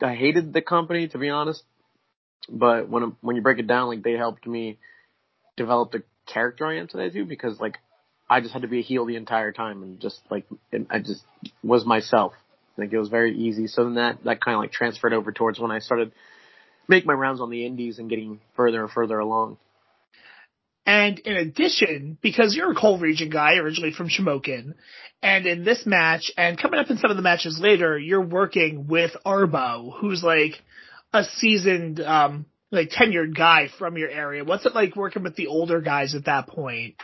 I 0.00 0.14
hated 0.14 0.52
the 0.52 0.62
company 0.62 1.08
to 1.08 1.18
be 1.18 1.30
honest, 1.30 1.62
but 2.48 2.88
when 2.88 3.16
when 3.20 3.36
you 3.36 3.42
break 3.42 3.58
it 3.58 3.66
down, 3.66 3.88
like 3.88 4.02
they 4.02 4.12
helped 4.12 4.46
me 4.46 4.78
develop 5.56 5.92
the 5.92 6.02
character 6.26 6.66
I 6.66 6.78
am 6.78 6.88
today 6.88 7.10
too, 7.10 7.24
because 7.24 7.60
like 7.60 7.78
I 8.28 8.40
just 8.40 8.52
had 8.52 8.62
to 8.62 8.68
be 8.68 8.78
a 8.78 8.82
heel 8.82 9.04
the 9.04 9.16
entire 9.16 9.52
time 9.52 9.82
and 9.82 10.00
just 10.00 10.20
like 10.30 10.46
and 10.72 10.86
I 10.90 10.98
just 10.98 11.24
was 11.62 11.84
myself. 11.84 12.32
Like 12.76 12.92
it 12.92 12.98
was 12.98 13.08
very 13.08 13.36
easy. 13.36 13.66
So 13.66 13.84
then 13.84 13.94
that 13.94 14.24
that 14.24 14.40
kind 14.40 14.54
of 14.54 14.60
like 14.60 14.72
transferred 14.72 15.12
over 15.12 15.32
towards 15.32 15.58
when 15.60 15.70
I 15.70 15.80
started 15.80 16.12
make 16.88 17.06
my 17.06 17.12
rounds 17.12 17.40
on 17.40 17.50
the 17.50 17.64
indies 17.66 17.98
and 17.98 18.08
getting 18.08 18.40
further 18.56 18.82
and 18.82 18.90
further 18.90 19.18
along. 19.18 19.58
And 20.84 21.18
in 21.20 21.36
addition, 21.36 22.18
because 22.20 22.56
you're 22.56 22.72
a 22.72 22.74
coal 22.74 22.98
region 22.98 23.30
guy 23.30 23.54
originally 23.54 23.92
from 23.92 24.08
Shamokin, 24.08 24.74
and 25.22 25.46
in 25.46 25.64
this 25.64 25.86
match 25.86 26.32
and 26.36 26.60
coming 26.60 26.80
up 26.80 26.90
in 26.90 26.98
some 26.98 27.10
of 27.10 27.16
the 27.16 27.22
matches 27.22 27.58
later, 27.60 27.96
you're 27.96 28.20
working 28.20 28.88
with 28.88 29.12
Arbo, 29.24 29.96
who's 30.00 30.24
like 30.24 30.54
a 31.12 31.22
seasoned, 31.22 32.00
um, 32.00 32.46
like 32.72 32.90
tenured 32.90 33.36
guy 33.36 33.68
from 33.78 33.96
your 33.96 34.08
area. 34.08 34.42
What's 34.42 34.66
it 34.66 34.74
like 34.74 34.96
working 34.96 35.22
with 35.22 35.36
the 35.36 35.46
older 35.46 35.80
guys 35.80 36.16
at 36.16 36.24
that 36.24 36.48
point? 36.48 36.96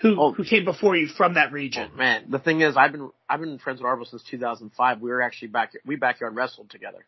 Who, 0.00 0.16
oh, 0.18 0.32
who 0.32 0.44
came 0.44 0.64
before 0.64 0.96
you 0.96 1.06
from 1.06 1.34
that 1.34 1.52
region? 1.52 1.90
Oh, 1.92 1.96
man, 1.96 2.24
the 2.30 2.38
thing 2.38 2.62
is, 2.62 2.74
I've 2.76 2.90
been 2.90 3.10
I've 3.28 3.38
been 3.38 3.58
friends 3.58 3.80
with 3.80 3.86
Arbo 3.86 4.06
since 4.06 4.24
2005. 4.28 5.00
We 5.00 5.10
were 5.10 5.22
actually 5.22 5.48
back 5.48 5.72
we 5.84 5.94
backyard 5.96 6.34
wrestled 6.34 6.70
together, 6.70 7.06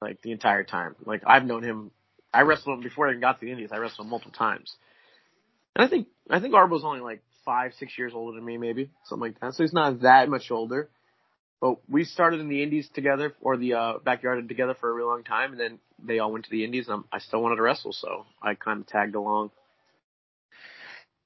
like 0.00 0.20
the 0.20 0.30
entire 0.30 0.62
time. 0.62 0.94
Like 1.04 1.22
I've 1.26 1.44
known 1.44 1.64
him. 1.64 1.90
I 2.32 2.42
wrestled 2.42 2.78
him 2.78 2.84
before 2.84 3.08
I 3.08 3.10
even 3.10 3.22
got 3.22 3.40
to 3.40 3.46
the 3.46 3.50
Indies. 3.50 3.70
I 3.72 3.78
wrestled 3.78 4.06
him 4.06 4.10
multiple 4.10 4.32
times. 4.32 4.76
And 5.74 5.84
I 5.84 5.88
think 5.88 6.08
I 6.30 6.40
think 6.40 6.54
Arbo's 6.54 6.84
only 6.84 7.00
like 7.00 7.22
five, 7.44 7.72
six 7.78 7.96
years 7.98 8.12
older 8.14 8.36
than 8.36 8.44
me, 8.44 8.58
maybe 8.58 8.90
something 9.04 9.32
like 9.32 9.40
that. 9.40 9.54
So 9.54 9.62
he's 9.62 9.72
not 9.72 10.02
that 10.02 10.28
much 10.28 10.50
older. 10.50 10.88
But 11.60 11.76
we 11.88 12.04
started 12.04 12.40
in 12.40 12.48
the 12.48 12.62
Indies 12.62 12.88
together, 12.92 13.34
or 13.40 13.56
the 13.56 13.74
uh, 13.74 13.92
backyard 14.04 14.48
together 14.48 14.74
for 14.74 14.90
a 14.90 14.92
really 14.92 15.06
long 15.06 15.22
time, 15.22 15.52
and 15.52 15.60
then 15.60 15.78
they 16.04 16.18
all 16.18 16.32
went 16.32 16.44
to 16.46 16.50
the 16.50 16.64
Indies. 16.64 16.88
And 16.88 17.04
I 17.12 17.20
still 17.20 17.40
wanted 17.40 17.56
to 17.56 17.62
wrestle, 17.62 17.92
so 17.92 18.26
I 18.42 18.54
kind 18.54 18.80
of 18.80 18.88
tagged 18.88 19.14
along. 19.14 19.52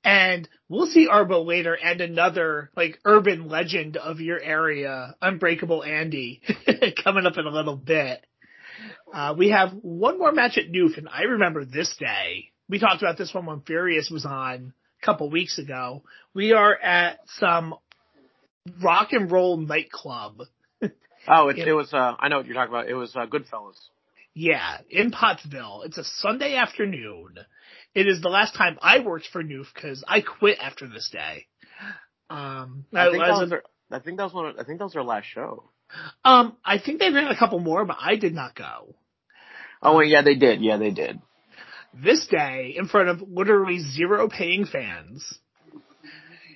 And 0.04 0.46
we'll 0.68 0.86
see 0.86 1.08
Arbo 1.08 1.44
later, 1.44 1.74
and 1.74 2.02
another 2.02 2.70
like 2.76 3.00
urban 3.06 3.48
legend 3.48 3.96
of 3.96 4.20
your 4.20 4.38
area, 4.38 5.16
Unbreakable 5.22 5.82
Andy, 5.82 6.42
coming 7.02 7.24
up 7.24 7.38
in 7.38 7.46
a 7.46 7.50
little 7.50 7.76
bit. 7.76 8.24
Uh, 9.12 9.34
we 9.38 9.50
have 9.50 9.72
one 9.80 10.18
more 10.18 10.32
match 10.32 10.58
at 10.58 10.70
Noof, 10.70 10.98
and 10.98 11.08
I 11.08 11.22
remember 11.22 11.64
this 11.64 11.96
day 11.98 12.50
we 12.68 12.78
talked 12.78 13.02
about 13.02 13.18
this 13.18 13.32
one 13.32 13.46
when 13.46 13.60
Furious 13.60 14.10
was 14.10 14.24
on 14.24 14.72
a 15.02 15.06
couple 15.06 15.30
weeks 15.30 15.58
ago. 15.58 16.02
We 16.34 16.52
are 16.52 16.74
at 16.74 17.20
some 17.38 17.74
rock 18.82 19.12
and 19.12 19.30
roll 19.30 19.56
nightclub. 19.56 20.42
oh, 21.28 21.48
it, 21.48 21.58
in, 21.58 21.68
it 21.68 21.72
was, 21.72 21.92
uh, 21.92 22.14
I 22.18 22.28
know 22.28 22.38
what 22.38 22.46
you're 22.46 22.54
talking 22.54 22.74
about. 22.74 22.88
It 22.88 22.94
was, 22.94 23.14
uh, 23.14 23.26
Goodfellas. 23.26 23.78
Yeah, 24.34 24.78
in 24.90 25.12
Pottsville. 25.12 25.82
It's 25.86 25.96
a 25.96 26.04
Sunday 26.04 26.56
afternoon. 26.56 27.36
It 27.94 28.06
is 28.06 28.20
the 28.20 28.28
last 28.28 28.54
time 28.54 28.78
I 28.82 28.98
worked 28.98 29.28
for 29.32 29.42
Noof 29.42 29.66
because 29.74 30.04
I 30.06 30.20
quit 30.20 30.58
after 30.60 30.86
this 30.86 31.08
day. 31.10 31.46
Um, 32.28 32.84
I, 32.92 33.10
think, 33.10 33.22
I, 33.22 33.28
that 33.28 33.40
was 33.40 33.50
their, 33.50 33.62
I 33.90 33.98
think 34.00 34.18
that 34.18 34.24
was 34.24 34.34
one. 34.34 34.46
Of, 34.46 34.58
I 34.58 34.64
think 34.64 34.78
that 34.78 34.84
was 34.84 34.92
their 34.92 35.04
last 35.04 35.26
show. 35.26 35.70
Um, 36.24 36.56
I 36.62 36.78
think 36.78 36.98
they 36.98 37.10
ran 37.10 37.28
a 37.28 37.38
couple 37.38 37.60
more, 37.60 37.84
but 37.86 37.96
I 37.98 38.16
did 38.16 38.34
not 38.34 38.54
go. 38.54 38.96
Oh, 39.80 40.00
yeah, 40.00 40.22
they 40.22 40.34
did. 40.34 40.60
Yeah, 40.60 40.76
they 40.76 40.90
did 40.90 41.20
this 42.02 42.26
day 42.26 42.74
in 42.76 42.86
front 42.86 43.08
of 43.08 43.22
literally 43.28 43.78
zero 43.78 44.28
paying 44.28 44.66
fans, 44.66 45.38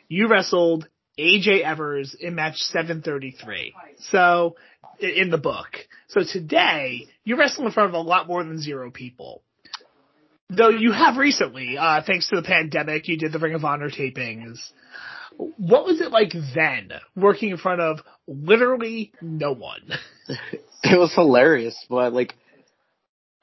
you 0.09 0.29
wrestled 0.29 0.89
AJ 1.19 1.63
Evers 1.63 2.17
in 2.19 2.35
match 2.35 2.57
733. 2.57 3.75
So, 4.11 4.57
in 5.01 5.31
the 5.31 5.39
book. 5.39 5.69
So 6.09 6.23
today, 6.25 7.07
you're 7.25 7.39
wrestling 7.39 7.67
in 7.67 7.73
front 7.73 7.91
of 7.91 7.95
a 7.95 8.01
lot 8.01 8.27
more 8.27 8.45
than 8.45 8.61
zero 8.61 8.91
people. 8.91 9.43
Though 10.49 10.69
you 10.69 10.93
have 10.93 11.17
recently, 11.17 11.79
uh, 11.79 12.03
thanks 12.05 12.29
to 12.29 12.37
the 12.37 12.43
pandemic, 12.43 13.09
you 13.09 13.17
did 13.17 13.33
the 13.33 13.39
Ring 13.39 13.55
of 13.55 13.65
Honor 13.65 13.89
tapings. 13.89 14.59
What 15.37 15.87
was 15.87 16.01
it 16.01 16.11
like 16.11 16.33
then, 16.55 16.91
working 17.17 17.51
in 17.51 17.57
front 17.57 17.81
of 17.81 18.01
literally 18.27 19.13
no 19.23 19.53
one? 19.53 19.93
it 20.83 20.99
was 20.99 21.15
hilarious, 21.15 21.77
but 21.89 22.13
like, 22.13 22.35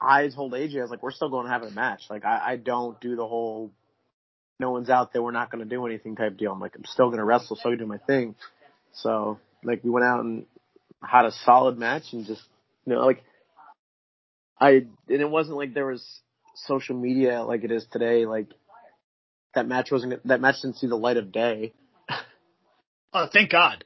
I 0.00 0.28
told 0.28 0.52
AJ, 0.52 0.78
I 0.78 0.82
was 0.82 0.90
like, 0.90 1.02
we're 1.02 1.10
still 1.10 1.28
going 1.28 1.46
to 1.46 1.52
have 1.52 1.62
a 1.62 1.70
match. 1.70 2.02
Like, 2.08 2.24
I, 2.24 2.52
I 2.52 2.56
don't 2.56 3.00
do 3.00 3.16
the 3.16 3.26
whole, 3.26 3.72
no 4.60 4.70
one's 4.70 4.90
out 4.90 5.12
there, 5.12 5.22
we're 5.22 5.32
not 5.32 5.50
going 5.50 5.62
to 5.62 5.68
do 5.68 5.84
anything 5.86 6.16
type 6.16 6.36
deal. 6.36 6.52
I'm 6.52 6.60
like, 6.60 6.76
I'm 6.76 6.84
still 6.84 7.06
going 7.06 7.18
to 7.18 7.24
wrestle, 7.24 7.56
so 7.56 7.70
I 7.70 7.74
do 7.74 7.86
my 7.86 7.98
thing. 7.98 8.36
So, 8.92 9.38
like, 9.64 9.82
we 9.82 9.90
went 9.90 10.04
out 10.04 10.20
and 10.20 10.46
had 11.02 11.24
a 11.24 11.32
solid 11.44 11.78
match 11.78 12.04
and 12.12 12.26
just, 12.26 12.42
you 12.86 12.94
know, 12.94 13.00
like, 13.00 13.22
I, 14.60 14.70
and 14.70 15.20
it 15.20 15.30
wasn't 15.30 15.56
like 15.56 15.74
there 15.74 15.86
was 15.86 16.04
social 16.66 16.96
media 16.96 17.42
like 17.42 17.64
it 17.64 17.70
is 17.70 17.84
today. 17.92 18.26
Like, 18.26 18.48
that 19.54 19.66
match 19.66 19.90
wasn't, 19.90 20.26
that 20.26 20.40
match 20.40 20.56
didn't 20.62 20.76
see 20.76 20.86
the 20.86 20.96
light 20.96 21.16
of 21.16 21.32
day. 21.32 21.72
Oh, 23.10 23.26
thank 23.32 23.50
God. 23.50 23.84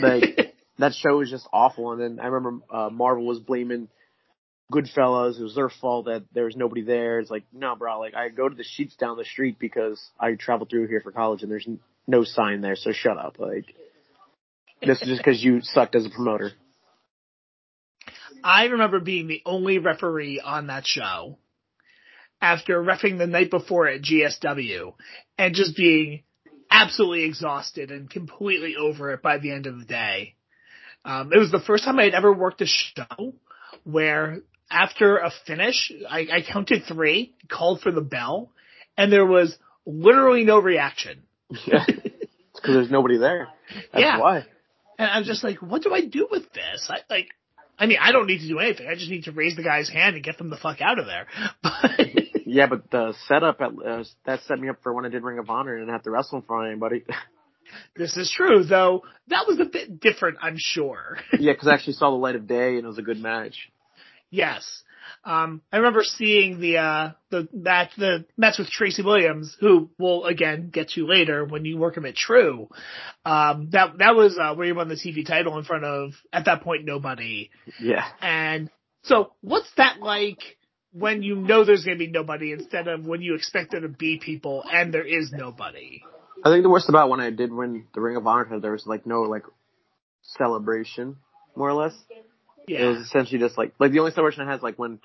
like, 0.00 0.54
that 0.78 0.94
show 0.94 1.18
was 1.18 1.30
just 1.30 1.46
awful. 1.52 1.92
And 1.92 2.00
then 2.00 2.20
I 2.24 2.28
remember, 2.28 2.64
uh, 2.70 2.88
Marvel 2.88 3.26
was 3.26 3.38
blaming, 3.38 3.88
Goodfellas. 4.72 5.38
It 5.38 5.42
was 5.42 5.54
their 5.54 5.68
fault 5.68 6.06
that 6.06 6.24
there 6.32 6.44
was 6.44 6.56
nobody 6.56 6.82
there. 6.82 7.20
It's 7.20 7.30
like, 7.30 7.44
no, 7.52 7.76
bro. 7.76 8.00
Like, 8.00 8.14
I 8.14 8.28
go 8.28 8.48
to 8.48 8.54
the 8.54 8.64
sheets 8.64 8.96
down 8.96 9.16
the 9.16 9.24
street 9.24 9.58
because 9.58 10.02
I 10.18 10.34
travel 10.34 10.66
through 10.68 10.88
here 10.88 11.00
for 11.00 11.12
college, 11.12 11.42
and 11.42 11.50
there's 11.50 11.68
no 12.06 12.24
sign 12.24 12.60
there. 12.60 12.76
So 12.76 12.92
shut 12.92 13.18
up. 13.18 13.38
Like, 13.38 13.66
this 14.82 15.00
is 15.02 15.08
just 15.08 15.20
because 15.20 15.42
you 15.42 15.60
sucked 15.62 15.94
as 15.94 16.06
a 16.06 16.10
promoter. 16.10 16.52
I 18.42 18.66
remember 18.66 19.00
being 19.00 19.28
the 19.28 19.42
only 19.46 19.78
referee 19.78 20.40
on 20.40 20.66
that 20.68 20.86
show 20.86 21.38
after 22.40 22.82
refing 22.82 23.18
the 23.18 23.26
night 23.26 23.50
before 23.50 23.88
at 23.88 24.02
GSW 24.02 24.92
and 25.38 25.54
just 25.54 25.76
being 25.76 26.22
absolutely 26.70 27.24
exhausted 27.24 27.90
and 27.90 28.10
completely 28.10 28.76
over 28.76 29.12
it 29.12 29.22
by 29.22 29.38
the 29.38 29.52
end 29.52 29.66
of 29.66 29.78
the 29.78 29.84
day. 29.84 30.34
Um, 31.04 31.32
it 31.32 31.38
was 31.38 31.50
the 31.50 31.60
first 31.60 31.84
time 31.84 31.98
I 31.98 32.04
had 32.04 32.14
ever 32.14 32.32
worked 32.32 32.60
a 32.60 32.66
show 32.66 33.34
where 33.84 34.40
after 34.70 35.18
a 35.18 35.30
finish, 35.46 35.92
I, 36.08 36.26
I 36.32 36.42
counted 36.42 36.84
three, 36.88 37.34
called 37.48 37.80
for 37.80 37.92
the 37.92 38.00
bell, 38.00 38.50
and 38.96 39.12
there 39.12 39.26
was 39.26 39.56
literally 39.84 40.44
no 40.44 40.58
reaction. 40.58 41.22
Yeah. 41.66 41.84
Because 41.86 42.74
there's 42.74 42.90
nobody 42.90 43.18
there. 43.18 43.48
That's 43.92 44.02
yeah. 44.02 44.18
why. 44.18 44.46
And 44.98 45.10
I'm 45.10 45.24
just 45.24 45.44
like, 45.44 45.58
what 45.58 45.82
do 45.82 45.92
I 45.92 46.04
do 46.04 46.26
with 46.30 46.52
this? 46.52 46.88
I 46.88 46.98
like, 47.10 47.28
I 47.78 47.86
mean, 47.86 47.98
I 48.00 48.12
don't 48.12 48.26
need 48.26 48.38
to 48.38 48.48
do 48.48 48.58
anything. 48.58 48.88
I 48.88 48.94
just 48.94 49.10
need 49.10 49.24
to 49.24 49.32
raise 49.32 49.54
the 49.56 49.62
guy's 49.62 49.88
hand 49.90 50.16
and 50.16 50.24
get 50.24 50.38
them 50.38 50.50
the 50.50 50.56
fuck 50.56 50.80
out 50.80 50.98
of 50.98 51.06
there. 51.06 51.26
But 51.62 51.90
yeah, 52.46 52.66
but 52.66 52.90
the 52.90 53.12
setup 53.26 53.60
at 53.60 53.72
uh, 53.84 54.04
that 54.24 54.40
set 54.44 54.58
me 54.58 54.68
up 54.68 54.76
for 54.82 54.92
when 54.94 55.04
I 55.04 55.08
did 55.08 55.22
Ring 55.22 55.38
of 55.38 55.50
Honor 55.50 55.74
and 55.74 55.82
didn't 55.82 55.92
have 55.92 56.04
to 56.04 56.10
wrestle 56.10 56.38
in 56.38 56.44
front 56.44 56.66
of 56.66 56.70
anybody. 56.70 57.04
this 57.96 58.16
is 58.16 58.32
true, 58.34 58.62
though. 58.64 59.02
That 59.28 59.46
was 59.46 59.58
a 59.58 59.64
bit 59.64 60.00
different, 60.00 60.38
I'm 60.40 60.56
sure. 60.56 61.18
yeah, 61.38 61.52
because 61.52 61.68
I 61.68 61.74
actually 61.74 61.94
saw 61.94 62.10
the 62.10 62.16
light 62.16 62.36
of 62.36 62.46
day 62.46 62.76
and 62.76 62.84
it 62.84 62.86
was 62.86 62.98
a 62.98 63.02
good 63.02 63.18
match. 63.18 63.70
Yes. 64.36 64.82
Um, 65.24 65.62
I 65.72 65.78
remember 65.78 66.02
seeing 66.04 66.60
the 66.60 66.78
uh, 66.78 67.10
the 67.30 67.48
match 67.52 67.90
the 67.96 68.26
match 68.36 68.58
with 68.58 68.68
Tracy 68.68 69.02
Williams, 69.02 69.56
who 69.58 69.90
we'll 69.98 70.24
again 70.24 70.70
get 70.70 70.90
to 70.90 71.06
later 71.06 71.44
when 71.44 71.64
you 71.64 71.78
work 71.78 71.96
him 71.96 72.04
at 72.04 72.14
True. 72.14 72.68
Um, 73.24 73.70
that 73.70 73.98
that 73.98 74.14
was 74.14 74.38
uh, 74.38 74.54
where 74.54 74.66
he 74.66 74.72
won 74.72 74.88
the 74.88 74.94
TV 74.94 75.26
title 75.26 75.56
in 75.58 75.64
front 75.64 75.84
of 75.84 76.12
at 76.32 76.44
that 76.44 76.62
point 76.62 76.84
nobody. 76.84 77.50
Yeah. 77.80 78.04
And 78.20 78.70
so, 79.04 79.32
what's 79.40 79.70
that 79.78 80.00
like 80.00 80.38
when 80.92 81.22
you 81.22 81.36
know 81.36 81.64
there's 81.64 81.84
going 81.84 81.98
to 81.98 82.04
be 82.04 82.10
nobody 82.10 82.52
instead 82.52 82.86
of 82.86 83.06
when 83.06 83.22
you 83.22 83.34
expect 83.34 83.72
there 83.72 83.80
to 83.80 83.88
be 83.88 84.18
people 84.18 84.64
and 84.70 84.92
there 84.92 85.06
is 85.06 85.32
nobody? 85.32 86.02
I 86.44 86.50
think 86.50 86.62
the 86.62 86.70
worst 86.70 86.88
about 86.88 87.08
when 87.08 87.20
I 87.20 87.30
did 87.30 87.52
win 87.52 87.86
the 87.94 88.00
Ring 88.00 88.16
of 88.16 88.26
Honor, 88.26 88.60
there 88.60 88.72
was 88.72 88.86
like 88.86 89.06
no 89.06 89.22
like 89.22 89.44
celebration. 90.22 91.16
more 91.56 91.70
or 91.70 91.74
less. 91.74 91.94
Yeah. 92.66 92.80
It 92.80 92.86
was 92.86 92.98
essentially 92.98 93.38
just 93.38 93.56
like 93.56 93.72
like 93.78 93.92
the 93.92 94.00
only 94.00 94.12
celebration 94.12 94.42
I 94.42 94.50
had 94.50 94.58
is 94.58 94.62
like 94.62 94.78
when 94.78 94.98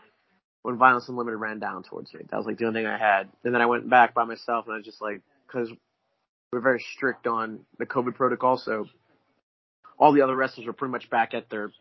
when 0.63 0.77
Violence 0.77 1.10
Unlimited 1.10 1.39
ran 1.39 1.60
down 1.60 1.84
towards 1.84 2.13
me. 2.13 2.22
That 2.30 2.38
was 2.38 2.46
like 2.46 2.58
the 2.58 2.65
only 2.65 2.82
thing 2.82 2.88
I 2.88 2.98
had. 2.98 3.30
And 3.44 3.53
then 3.53 3.62
I 3.62 3.65
went 3.65 3.89
back 3.89 4.13
by 4.13 4.25
myself, 4.25 4.65
and 4.65 4.74
I 4.74 4.77
was 4.77 4.86
just 4.86 5.01
like, 5.01 5.22
because 5.48 5.70
we're 6.51 6.62
very 6.62 6.84
strict 6.96 7.27
on 7.27 7.62
the 7.80 7.86
COVID 7.86 8.15
protocol, 8.15 8.58
so 8.58 8.88
all 9.98 10.13
the 10.13 10.22
other 10.22 10.36
wrestlers 10.36 10.68
were 10.68 10.74
pretty 10.74 10.91
much 10.91 11.10
back 11.10 11.34
at 11.34 11.50
their 11.50 11.72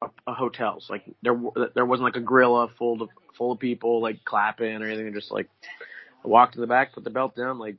uh, 0.00 0.08
uh, 0.26 0.34
hotels. 0.34 0.86
Like 0.88 1.04
there 1.22 1.38
there 1.74 1.86
wasn't 1.86 2.04
like 2.04 2.16
a 2.16 2.20
gorilla 2.20 2.68
full 2.78 3.02
of 3.02 3.08
full 3.36 3.52
of 3.52 3.58
people 3.58 4.00
like 4.00 4.24
clapping 4.24 4.82
or 4.82 4.86
anything. 4.86 5.12
Just 5.14 5.32
like 5.32 5.48
I 6.24 6.28
walked 6.28 6.54
to 6.54 6.60
the 6.60 6.66
back, 6.66 6.92
put 6.94 7.04
the 7.04 7.10
belt 7.10 7.34
down, 7.36 7.58
like 7.58 7.76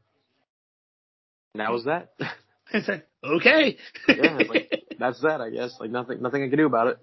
and 1.53 1.61
that 1.61 1.71
was 1.71 1.85
that. 1.85 2.11
I 2.73 2.81
said, 2.81 3.03
okay. 3.23 3.77
yeah, 4.07 4.39
like 4.49 4.83
that's 4.99 5.21
that. 5.21 5.41
I 5.41 5.49
guess 5.49 5.75
like 5.79 5.89
nothing 5.89 6.21
nothing 6.21 6.43
I 6.43 6.49
can 6.49 6.57
do 6.57 6.65
about 6.65 6.87
it. 6.87 6.97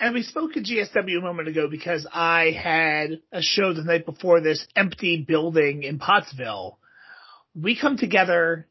And 0.00 0.14
we 0.14 0.22
spoke 0.22 0.56
at 0.56 0.64
GSW 0.64 1.18
a 1.18 1.20
moment 1.20 1.48
ago 1.48 1.68
because 1.70 2.06
I 2.10 2.52
had 2.52 3.20
a 3.30 3.42
show 3.42 3.74
the 3.74 3.84
night 3.84 4.06
before 4.06 4.40
this 4.40 4.66
empty 4.74 5.22
building 5.28 5.82
in 5.82 5.98
Pottsville. 5.98 6.78
We 7.54 7.78
come 7.78 7.98
together 7.98 8.66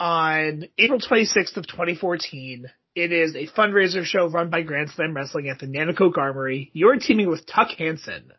on 0.00 0.64
April 0.76 0.98
26th 0.98 1.56
of 1.56 1.68
2014. 1.68 2.66
It 2.96 3.12
is 3.12 3.36
a 3.36 3.46
fundraiser 3.46 4.04
show 4.04 4.28
run 4.28 4.50
by 4.50 4.62
Grand 4.62 4.90
Slam 4.90 5.14
Wrestling 5.14 5.48
at 5.48 5.60
the 5.60 5.66
Nanticoke 5.66 6.18
Armory. 6.18 6.70
You're 6.72 6.96
teaming 6.96 7.28
with 7.28 7.46
Tuck 7.46 7.68
Hansen. 7.78 8.32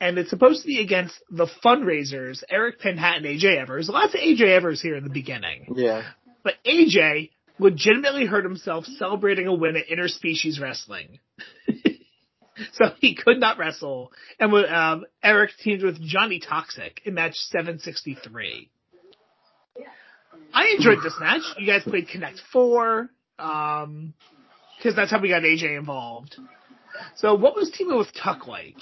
And 0.00 0.18
it's 0.18 0.30
supposed 0.30 0.62
to 0.62 0.66
be 0.66 0.80
against 0.80 1.14
the 1.30 1.46
fundraisers, 1.64 2.42
Eric 2.50 2.80
Pinhat 2.80 3.18
and 3.18 3.26
AJ 3.26 3.60
Evers. 3.60 3.88
Lots 3.88 4.14
of 4.14 4.20
AJ 4.20 4.48
Evers 4.48 4.82
here 4.82 4.96
in 4.96 5.04
the 5.04 5.10
beginning. 5.10 5.74
Yeah. 5.76 6.02
But 6.42 6.54
AJ 6.66 7.30
legitimately 7.60 8.26
hurt 8.26 8.44
himself 8.44 8.84
celebrating 8.84 9.46
a 9.46 9.54
win 9.54 9.76
at 9.76 9.86
interspecies 9.88 10.60
wrestling. 10.60 11.18
so 12.72 12.86
he 12.98 13.14
could 13.14 13.38
not 13.38 13.58
wrestle. 13.58 14.12
And 14.38 14.52
um, 14.52 15.04
Eric 15.22 15.50
teamed 15.62 15.82
with 15.82 16.00
Johnny 16.00 16.40
Toxic 16.40 17.00
in 17.04 17.14
match 17.14 17.34
763. 17.34 18.70
I 20.52 20.74
enjoyed 20.76 20.98
this 21.02 21.14
match. 21.20 21.42
You 21.58 21.66
guys 21.66 21.82
played 21.84 22.08
Connect 22.08 22.40
Four, 22.52 23.10
um, 23.38 24.14
because 24.76 24.96
that's 24.96 25.10
how 25.10 25.20
we 25.20 25.28
got 25.28 25.42
AJ 25.42 25.78
involved. 25.78 26.36
So, 27.16 27.34
what 27.34 27.54
was 27.54 27.70
teaming 27.70 27.96
with 27.96 28.08
Tuck 28.20 28.48
like? 28.48 28.76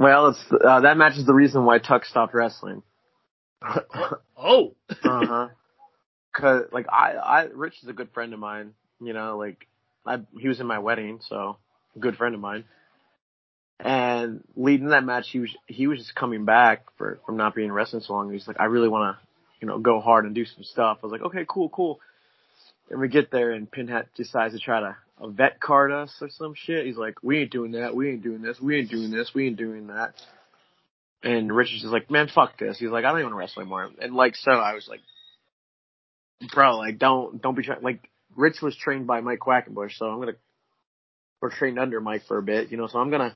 Well, 0.00 0.28
it's 0.28 0.44
uh, 0.52 0.80
that 0.80 0.96
match 0.96 1.16
is 1.16 1.24
the 1.24 1.34
reason 1.34 1.64
why 1.64 1.78
Tuck 1.78 2.04
stopped 2.04 2.34
wrestling. 2.34 2.82
oh. 4.36 4.74
uh 4.90 5.26
huh. 5.26 5.48
Cause 6.32 6.64
like 6.72 6.86
I, 6.88 7.12
I, 7.14 7.42
Rich 7.44 7.74
is 7.82 7.88
a 7.88 7.92
good 7.92 8.10
friend 8.12 8.32
of 8.32 8.40
mine. 8.40 8.74
You 9.00 9.12
know, 9.12 9.38
like 9.38 9.66
I, 10.06 10.18
he 10.38 10.48
was 10.48 10.60
in 10.60 10.66
my 10.66 10.78
wedding, 10.78 11.20
so 11.28 11.56
good 11.98 12.16
friend 12.16 12.34
of 12.34 12.40
mine. 12.40 12.64
And 13.80 14.42
leading 14.56 14.88
that 14.88 15.04
match, 15.04 15.28
he 15.30 15.38
was 15.38 15.56
he 15.66 15.86
was 15.86 15.98
just 15.98 16.14
coming 16.14 16.44
back 16.44 16.84
for 16.96 17.18
from 17.24 17.36
not 17.36 17.54
being 17.54 17.70
wrestling 17.70 18.02
so 18.02 18.12
long. 18.12 18.32
He's 18.32 18.48
like, 18.48 18.60
I 18.60 18.64
really 18.64 18.88
want 18.88 19.16
to, 19.16 19.26
you 19.60 19.68
know, 19.68 19.78
go 19.78 20.00
hard 20.00 20.24
and 20.24 20.34
do 20.34 20.44
some 20.44 20.64
stuff. 20.64 20.98
I 21.02 21.06
was 21.06 21.12
like, 21.12 21.22
okay, 21.22 21.44
cool, 21.48 21.68
cool. 21.68 22.00
And 22.90 23.00
we 23.00 23.08
get 23.08 23.30
there, 23.30 23.52
and 23.52 23.70
Pinhat 23.70 24.06
decides 24.16 24.54
to 24.54 24.60
try 24.60 24.80
to 24.80 24.96
a 25.20 25.28
vet 25.28 25.60
card 25.60 25.92
us 25.92 26.12
or 26.20 26.28
some 26.30 26.54
shit. 26.56 26.86
He's 26.86 26.96
like, 26.96 27.22
we 27.22 27.40
ain't 27.40 27.50
doing 27.50 27.72
that. 27.72 27.94
We 27.94 28.10
ain't 28.10 28.22
doing 28.22 28.42
this. 28.42 28.60
We 28.60 28.78
ain't 28.78 28.90
doing 28.90 29.10
this. 29.10 29.32
We 29.34 29.46
ain't 29.46 29.56
doing 29.56 29.88
that. 29.88 30.14
And 31.22 31.54
Rich 31.54 31.74
is 31.74 31.82
just 31.82 31.92
like, 31.92 32.10
man, 32.10 32.28
fuck 32.32 32.58
this. 32.58 32.78
He's 32.78 32.90
like, 32.90 33.04
I 33.04 33.10
don't 33.10 33.20
even 33.20 33.34
wrestle 33.34 33.62
anymore. 33.62 33.90
And 34.00 34.14
like, 34.14 34.36
so 34.36 34.52
I 34.52 34.74
was 34.74 34.86
like, 34.88 35.00
bro, 36.52 36.76
like, 36.78 36.98
don't, 36.98 37.40
don't 37.40 37.56
be 37.56 37.62
trying, 37.62 37.82
like, 37.82 38.08
Rich 38.36 38.62
was 38.62 38.76
trained 38.76 39.06
by 39.06 39.20
Mike 39.20 39.40
Quackenbush, 39.40 39.96
so 39.96 40.06
I'm 40.06 40.20
gonna, 40.20 40.36
we're 41.40 41.50
trained 41.50 41.78
under 41.78 42.00
Mike 42.00 42.22
for 42.26 42.38
a 42.38 42.42
bit, 42.42 42.70
you 42.70 42.76
know, 42.76 42.86
so 42.86 42.98
I'm 42.98 43.10
gonna, 43.10 43.34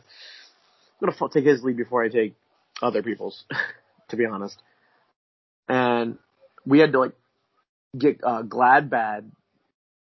I'm 1.00 1.08
gonna 1.08 1.32
take 1.32 1.44
his 1.44 1.62
lead 1.62 1.76
before 1.76 2.02
I 2.02 2.08
take 2.08 2.34
other 2.80 3.02
people's, 3.02 3.44
to 4.08 4.16
be 4.16 4.26
honest. 4.26 4.56
And 5.68 6.18
we 6.66 6.78
had 6.78 6.92
to 6.92 7.00
like, 7.00 7.12
get, 7.98 8.20
uh, 8.22 8.42
Glad 8.42 8.90
Bad 8.90 9.30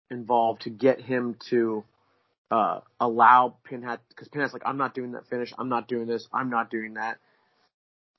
involved 0.10 0.64
to 0.64 0.70
get 0.70 1.02
him 1.02 1.38
to 1.50 1.84
uh, 2.52 2.80
allow 3.00 3.56
Pinhat 3.70 4.00
because 4.10 4.28
Pinhat's 4.28 4.54
like, 4.54 4.64
I'm 4.66 4.78
not 4.78 4.94
doing 4.94 5.14
that 5.14 5.28
finish. 5.28 5.54
I'm 5.58 5.70
not 5.70 5.88
doing 5.88 6.08
this. 6.08 6.28
I'm 6.34 6.50
not 6.50 6.70
doing 6.70 6.96
that. 6.96 7.18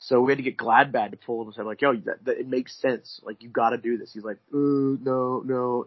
So 0.03 0.23
we 0.23 0.33
had 0.33 0.39
to 0.39 0.43
get 0.43 0.57
Gladbad 0.57 1.11
to 1.11 1.19
pull 1.19 1.43
him 1.43 1.49
and 1.49 1.55
say 1.55 1.63
like, 1.63 1.83
Yo, 1.83 1.95
that, 1.95 2.25
that, 2.25 2.39
it 2.39 2.49
makes 2.49 2.75
sense. 2.81 3.21
Like 3.23 3.43
you 3.43 3.51
got 3.51 3.71
to 3.71 3.79
do 3.79 3.99
this. 3.99 4.13
He's 4.13 4.25
like, 4.25 4.39
uh, 4.53 4.57
No, 4.57 5.43
no. 5.45 5.87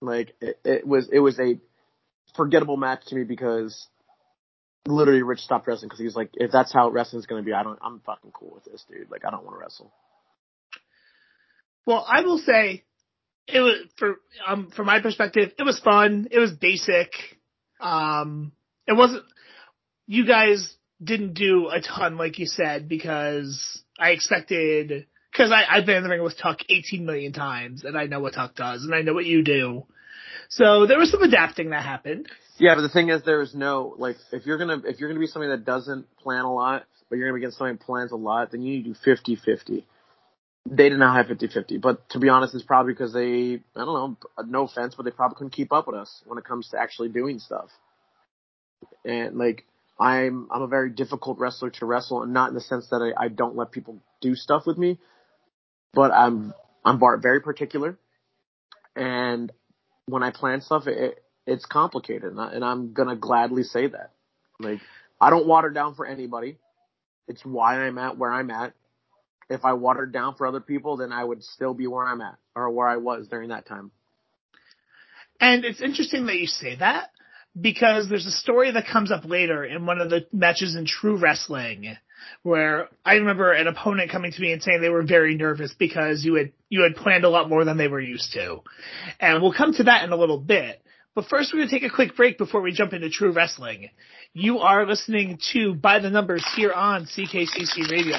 Like 0.00 0.34
it, 0.40 0.60
it 0.64 0.86
was 0.86 1.08
it 1.12 1.18
was 1.18 1.38
a 1.40 1.58
forgettable 2.36 2.76
match 2.76 3.06
to 3.06 3.16
me 3.16 3.24
because 3.24 3.88
literally 4.86 5.22
Rich 5.22 5.40
stopped 5.40 5.66
wrestling 5.66 5.88
because 5.88 6.00
he's 6.00 6.16
like, 6.16 6.30
if 6.34 6.52
that's 6.52 6.72
how 6.72 6.90
wrestling's 6.90 7.26
gonna 7.26 7.42
be, 7.42 7.52
I 7.52 7.62
don't, 7.62 7.78
I'm 7.82 8.00
fucking 8.00 8.32
cool 8.32 8.52
with 8.54 8.64
this, 8.64 8.84
dude. 8.88 9.10
Like 9.10 9.24
I 9.24 9.30
don't 9.30 9.44
want 9.44 9.56
to 9.56 9.60
wrestle. 9.60 9.92
Well, 11.86 12.06
I 12.08 12.22
will 12.22 12.38
say 12.38 12.84
it 13.48 13.60
was 13.60 13.78
for 13.96 14.16
um 14.46 14.70
from 14.70 14.86
my 14.86 15.00
perspective, 15.00 15.52
it 15.58 15.64
was 15.64 15.80
fun. 15.80 16.28
It 16.30 16.38
was 16.38 16.52
basic. 16.52 17.10
Um, 17.80 18.52
it 18.86 18.92
wasn't. 18.92 19.24
You 20.06 20.26
guys 20.26 20.74
didn't 21.04 21.34
do 21.34 21.68
a 21.68 21.80
ton, 21.80 22.16
like 22.16 22.38
you 22.38 22.46
said, 22.46 22.88
because 22.88 23.82
I 23.98 24.10
expected. 24.10 25.06
Because 25.32 25.50
I've 25.52 25.84
been 25.84 25.96
in 25.96 26.02
the 26.04 26.10
ring 26.10 26.22
with 26.22 26.38
Tuck 26.38 26.60
18 26.68 27.04
million 27.04 27.32
times, 27.32 27.84
and 27.84 27.98
I 27.98 28.04
know 28.04 28.20
what 28.20 28.34
Tuck 28.34 28.54
does, 28.54 28.84
and 28.84 28.94
I 28.94 29.02
know 29.02 29.14
what 29.14 29.24
you 29.24 29.42
do. 29.42 29.84
So 30.48 30.86
there 30.86 30.98
was 30.98 31.10
some 31.10 31.22
adapting 31.22 31.70
that 31.70 31.82
happened. 31.82 32.28
Yeah, 32.58 32.76
but 32.76 32.82
the 32.82 32.88
thing 32.88 33.08
is, 33.08 33.24
there 33.24 33.42
is 33.42 33.52
no 33.52 33.96
like 33.98 34.16
if 34.32 34.46
you're 34.46 34.58
gonna 34.58 34.80
if 34.84 35.00
you're 35.00 35.08
gonna 35.08 35.18
be 35.18 35.26
somebody 35.26 35.50
that 35.50 35.64
doesn't 35.64 36.06
plan 36.18 36.44
a 36.44 36.52
lot, 36.52 36.84
but 37.10 37.16
you're 37.16 37.26
gonna 37.26 37.38
be 37.38 37.42
against 37.42 37.58
somebody 37.58 37.78
that 37.78 37.84
plans 37.84 38.12
a 38.12 38.16
lot, 38.16 38.52
then 38.52 38.62
you 38.62 38.76
need 38.76 38.94
to 38.94 39.14
do 39.14 39.44
50-50 39.44 39.84
they 40.68 40.88
did 40.88 40.98
not 40.98 41.16
have 41.16 41.36
50-50. 41.36 41.80
But 41.80 42.08
to 42.10 42.18
be 42.18 42.28
honest, 42.28 42.54
it's 42.54 42.64
probably 42.64 42.94
because 42.94 43.12
they, 43.12 43.60
I 43.76 43.84
don't 43.84 43.86
know, 43.86 44.16
no 44.46 44.64
offense, 44.64 44.94
but 44.94 45.04
they 45.04 45.10
probably 45.10 45.36
couldn't 45.36 45.52
keep 45.52 45.72
up 45.72 45.86
with 45.86 45.96
us 45.96 46.22
when 46.26 46.38
it 46.38 46.44
comes 46.44 46.68
to 46.70 46.80
actually 46.80 47.10
doing 47.10 47.38
stuff. 47.38 47.68
And 49.04 49.36
like, 49.36 49.64
I'm, 49.98 50.48
I'm 50.50 50.62
a 50.62 50.66
very 50.66 50.90
difficult 50.90 51.38
wrestler 51.38 51.70
to 51.70 51.86
wrestle 51.86 52.22
and 52.22 52.32
not 52.32 52.48
in 52.48 52.54
the 52.54 52.60
sense 52.60 52.88
that 52.90 52.96
I, 52.96 53.24
I 53.24 53.28
don't 53.28 53.56
let 53.56 53.70
people 53.70 54.02
do 54.20 54.34
stuff 54.34 54.66
with 54.66 54.76
me, 54.76 54.98
but 55.92 56.10
I'm, 56.10 56.52
I'm 56.84 57.00
very 57.20 57.40
particular. 57.40 57.96
And 58.96 59.52
when 60.06 60.22
I 60.22 60.30
plan 60.30 60.60
stuff, 60.60 60.86
it, 60.86 61.22
it's 61.46 61.64
complicated 61.64 62.24
and, 62.24 62.40
I, 62.40 62.52
and 62.52 62.64
I'm 62.64 62.92
gonna 62.92 63.16
gladly 63.16 63.62
say 63.62 63.86
that. 63.86 64.12
Like, 64.58 64.80
I 65.20 65.30
don't 65.30 65.46
water 65.46 65.70
down 65.70 65.94
for 65.94 66.06
anybody. 66.06 66.58
It's 67.28 67.44
why 67.44 67.80
I'm 67.86 67.98
at 67.98 68.18
where 68.18 68.32
I'm 68.32 68.50
at 68.50 68.74
if 69.48 69.64
I 69.64 69.74
watered 69.74 70.12
down 70.12 70.34
for 70.34 70.46
other 70.46 70.60
people, 70.60 70.96
then 70.96 71.12
I 71.12 71.22
would 71.22 71.42
still 71.42 71.74
be 71.74 71.86
where 71.86 72.06
I'm 72.06 72.20
at 72.20 72.36
or 72.56 72.70
where 72.70 72.88
I 72.88 72.96
was 72.96 73.28
during 73.28 73.50
that 73.50 73.66
time. 73.66 73.90
And 75.40 75.64
it's 75.64 75.80
interesting 75.80 76.26
that 76.26 76.36
you 76.36 76.46
say 76.46 76.76
that 76.76 77.10
because 77.58 78.08
there's 78.08 78.26
a 78.26 78.30
story 78.30 78.72
that 78.72 78.86
comes 78.86 79.12
up 79.12 79.24
later 79.24 79.64
in 79.64 79.86
one 79.86 80.00
of 80.00 80.10
the 80.10 80.26
matches 80.32 80.74
in 80.74 80.86
True 80.86 81.16
Wrestling 81.16 81.96
where 82.42 82.88
I 83.04 83.14
remember 83.14 83.52
an 83.52 83.66
opponent 83.66 84.10
coming 84.10 84.32
to 84.32 84.40
me 84.40 84.52
and 84.52 84.62
saying 84.62 84.80
they 84.80 84.88
were 84.88 85.02
very 85.02 85.36
nervous 85.36 85.74
because 85.78 86.24
you 86.24 86.34
had 86.34 86.52
you 86.68 86.82
had 86.82 86.96
planned 86.96 87.24
a 87.24 87.28
lot 87.28 87.48
more 87.48 87.64
than 87.64 87.76
they 87.76 87.88
were 87.88 88.00
used 88.00 88.32
to. 88.32 88.62
And 89.20 89.42
we'll 89.42 89.52
come 89.52 89.72
to 89.74 89.84
that 89.84 90.04
in 90.04 90.12
a 90.12 90.16
little 90.16 90.38
bit. 90.38 90.82
But 91.14 91.26
first 91.26 91.52
we're 91.52 91.60
going 91.60 91.68
to 91.68 91.80
take 91.80 91.90
a 91.90 91.94
quick 91.94 92.16
break 92.16 92.38
before 92.38 92.60
we 92.60 92.72
jump 92.72 92.92
into 92.92 93.08
True 93.08 93.32
Wrestling. 93.32 93.90
You 94.32 94.58
are 94.58 94.84
listening 94.84 95.38
to 95.52 95.74
By 95.74 96.00
the 96.00 96.10
Numbers 96.10 96.44
here 96.56 96.72
on 96.72 97.04
CKCC 97.04 97.88
Radio. 97.88 98.16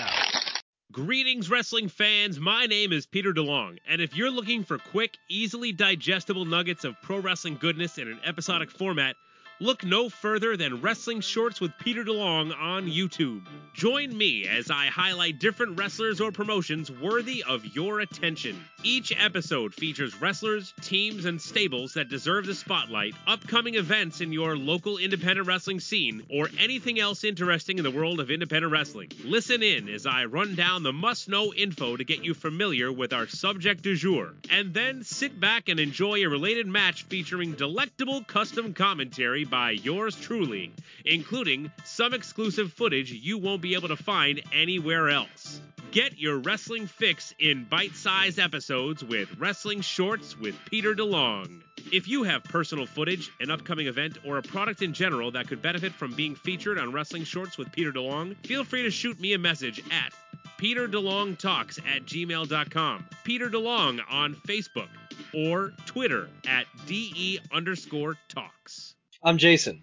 Greetings, 0.93 1.50
wrestling 1.50 1.89
fans. 1.89 2.39
My 2.39 2.67
name 2.67 2.93
is 2.93 3.06
Peter 3.06 3.34
DeLong, 3.34 3.80
and 3.86 4.02
if 4.02 4.15
you're 4.15 4.30
looking 4.30 4.63
for 4.63 4.78
quick, 4.78 5.12
easily 5.30 5.74
digestible 5.74 6.45
nuggets 6.45 6.86
of 6.86 6.95
pro 7.04 7.19
wrestling 7.19 7.58
goodness 7.60 7.98
in 7.98 8.08
an 8.08 8.21
episodic 8.26 8.71
format, 8.71 9.17
look 9.59 9.85
no 9.85 10.09
further 10.09 10.57
than 10.57 10.81
Wrestling 10.81 11.21
Shorts 11.21 11.61
with 11.61 11.71
Peter 11.79 12.03
DeLong 12.03 12.53
on 12.59 12.87
YouTube. 12.87 13.45
Join 13.73 14.15
me 14.15 14.47
as 14.47 14.69
I 14.69 14.87
highlight 14.87 15.39
different 15.39 15.79
wrestlers 15.79 16.19
or 16.19 16.31
promotions 16.31 16.91
worthy 16.91 17.43
of 17.43 17.65
your 17.65 18.01
attention. 18.01 18.63
Each 18.83 19.13
episode 19.17 19.73
features 19.73 20.19
wrestlers, 20.21 20.73
teams, 20.81 21.25
and 21.25 21.41
stables 21.41 21.93
that 21.93 22.09
deserve 22.09 22.45
the 22.45 22.53
spotlight, 22.53 23.15
upcoming 23.27 23.75
events 23.75 24.21
in 24.21 24.33
your 24.33 24.57
local 24.57 24.97
independent 24.97 25.47
wrestling 25.47 25.79
scene, 25.79 26.23
or 26.29 26.49
anything 26.59 26.99
else 26.99 27.23
interesting 27.23 27.77
in 27.77 27.83
the 27.83 27.91
world 27.91 28.19
of 28.19 28.29
independent 28.29 28.71
wrestling. 28.71 29.11
Listen 29.23 29.63
in 29.63 29.87
as 29.89 30.05
I 30.05 30.25
run 30.25 30.55
down 30.55 30.83
the 30.83 30.93
must 30.93 31.29
know 31.29 31.53
info 31.53 31.95
to 31.95 32.03
get 32.03 32.23
you 32.23 32.33
familiar 32.33 32.91
with 32.91 33.13
our 33.13 33.27
subject 33.27 33.83
du 33.83 33.95
jour, 33.95 34.33
and 34.51 34.73
then 34.73 35.03
sit 35.03 35.39
back 35.39 35.69
and 35.69 35.79
enjoy 35.79 36.19
a 36.19 36.29
related 36.29 36.67
match 36.67 37.03
featuring 37.03 37.53
delectable 37.53 38.23
custom 38.23 38.73
commentary 38.73 39.44
by 39.49 39.71
yours 39.71 40.15
truly, 40.15 40.73
including 41.05 41.71
some 41.84 42.13
exclusive 42.13 42.73
footage 42.73 43.12
you 43.12 43.38
won't 43.38 43.62
be 43.62 43.75
able 43.75 43.88
to 43.88 43.95
find 43.95 44.41
anywhere 44.53 45.10
else. 45.10 45.62
Get 45.91 46.19
your 46.19 46.39
wrestling 46.39 46.88
fix 46.88 47.34
in 47.39 47.63
bite 47.63 47.95
sized 47.95 48.39
episodes 48.39 49.03
with 49.03 49.38
Wrestling 49.39 49.81
Shorts 49.81 50.38
with 50.38 50.55
Peter 50.65 50.93
DeLong. 50.93 51.62
If 51.91 52.08
you 52.08 52.23
have 52.23 52.43
personal 52.43 52.86
footage, 52.86 53.31
an 53.39 53.51
upcoming 53.51 53.88
event, 53.88 54.17
or 54.25 54.38
a 54.38 54.41
product 54.41 54.81
in 54.81 54.93
general 54.93 55.31
that 55.31 55.47
could 55.47 55.62
benefit 55.62 55.93
from 55.93 56.13
being 56.13 56.36
featured 56.36 56.77
on 56.77 56.91
Wrestling 56.91 57.23
Shorts 57.23 57.58
with 57.58 57.71
Peter 57.71 57.91
DeLong, 57.91 58.36
feel 58.45 58.63
free 58.63 58.84
to 58.84 58.89
shoot 58.89 59.19
me 59.19 59.34
a 59.34 59.39
message 59.39 59.81
at 59.91 60.12
peterdelongtalks 60.58 61.79
at 61.95 62.05
gmail.com, 62.05 63.05
Peter 63.23 63.49
DeLong 63.49 63.99
on 64.10 64.36
Facebook, 64.47 64.89
or 65.34 65.73
Twitter 65.86 66.29
at 66.47 66.65
DE 66.88 67.39
underscore 67.51 68.15
talks. 68.29 68.94
I'm 69.25 69.39
Jason. 69.39 69.81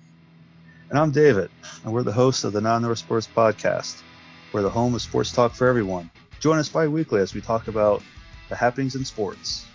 And 0.89 0.97
I'm 0.97 1.11
David, 1.11 1.51
and 1.83 1.93
we're 1.93 2.05
the 2.05 2.13
hosts 2.13 2.45
of 2.45 2.53
the 2.53 2.61
Non 2.61 2.81
North 2.83 2.99
Sports 2.99 3.27
Podcast. 3.27 4.01
We're 4.53 4.63
the 4.63 4.71
home 4.71 4.95
of 4.95 5.03
sports 5.03 5.33
talk 5.33 5.53
for 5.57 5.67
everyone. 5.67 6.13
Join 6.39 6.61
us 6.61 6.69
bi 6.69 6.87
weekly 6.87 7.21
as 7.21 7.35
we 7.35 7.41
talk 7.41 7.67
about 7.67 8.05
the 8.51 8.55
happenings 8.55 8.95
in 8.95 9.05
sports. 9.05 9.67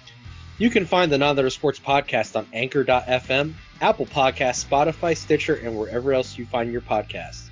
You 0.57 0.69
can 0.69 0.85
find 0.85 1.11
the 1.11 1.17
Non 1.17 1.35
North 1.35 1.51
Sports 1.51 1.81
Podcast 1.81 2.37
on 2.37 2.47
Anchor.fm, 2.53 3.55
Apple 3.81 4.05
Podcasts, 4.05 4.65
Spotify, 4.65 5.17
Stitcher, 5.17 5.55
and 5.55 5.77
wherever 5.77 6.13
else 6.13 6.37
you 6.37 6.45
find 6.45 6.71
your 6.71 6.79
podcasts. 6.79 7.49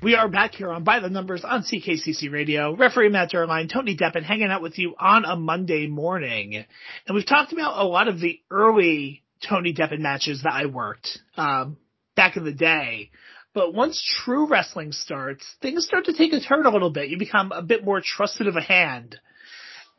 We 0.00 0.14
are 0.14 0.28
back 0.28 0.54
here 0.54 0.70
on 0.70 0.84
By 0.84 1.00
the 1.00 1.10
Numbers 1.10 1.42
on 1.42 1.62
CKCC 1.62 2.30
Radio. 2.30 2.76
Referee 2.76 3.08
Matt 3.08 3.32
Zerline, 3.32 3.68
Tony 3.68 3.96
Deppen 3.96 4.22
hanging 4.22 4.52
out 4.52 4.62
with 4.62 4.78
you 4.78 4.94
on 4.96 5.24
a 5.24 5.34
Monday 5.34 5.88
morning. 5.88 6.54
And 6.54 7.16
we've 7.16 7.26
talked 7.26 7.52
about 7.52 7.80
a 7.80 7.84
lot 7.84 8.06
of 8.06 8.20
the 8.20 8.40
early 8.48 9.24
Tony 9.48 9.74
Deppen 9.74 10.00
matches 10.00 10.42
that 10.42 10.52
I 10.52 10.66
worked 10.66 11.18
um, 11.36 11.76
back 12.16 12.36
in 12.36 12.44
the 12.44 12.52
day. 12.52 13.10
But 13.54 13.74
once 13.74 14.02
true 14.24 14.46
wrestling 14.48 14.92
starts, 14.92 15.46
things 15.60 15.84
start 15.84 16.06
to 16.06 16.14
take 16.14 16.32
a 16.32 16.40
turn 16.40 16.64
a 16.64 16.70
little 16.70 16.90
bit. 16.90 17.10
You 17.10 17.18
become 17.18 17.52
a 17.52 17.62
bit 17.62 17.84
more 17.84 18.00
trusted 18.02 18.46
of 18.46 18.56
a 18.56 18.62
hand. 18.62 19.16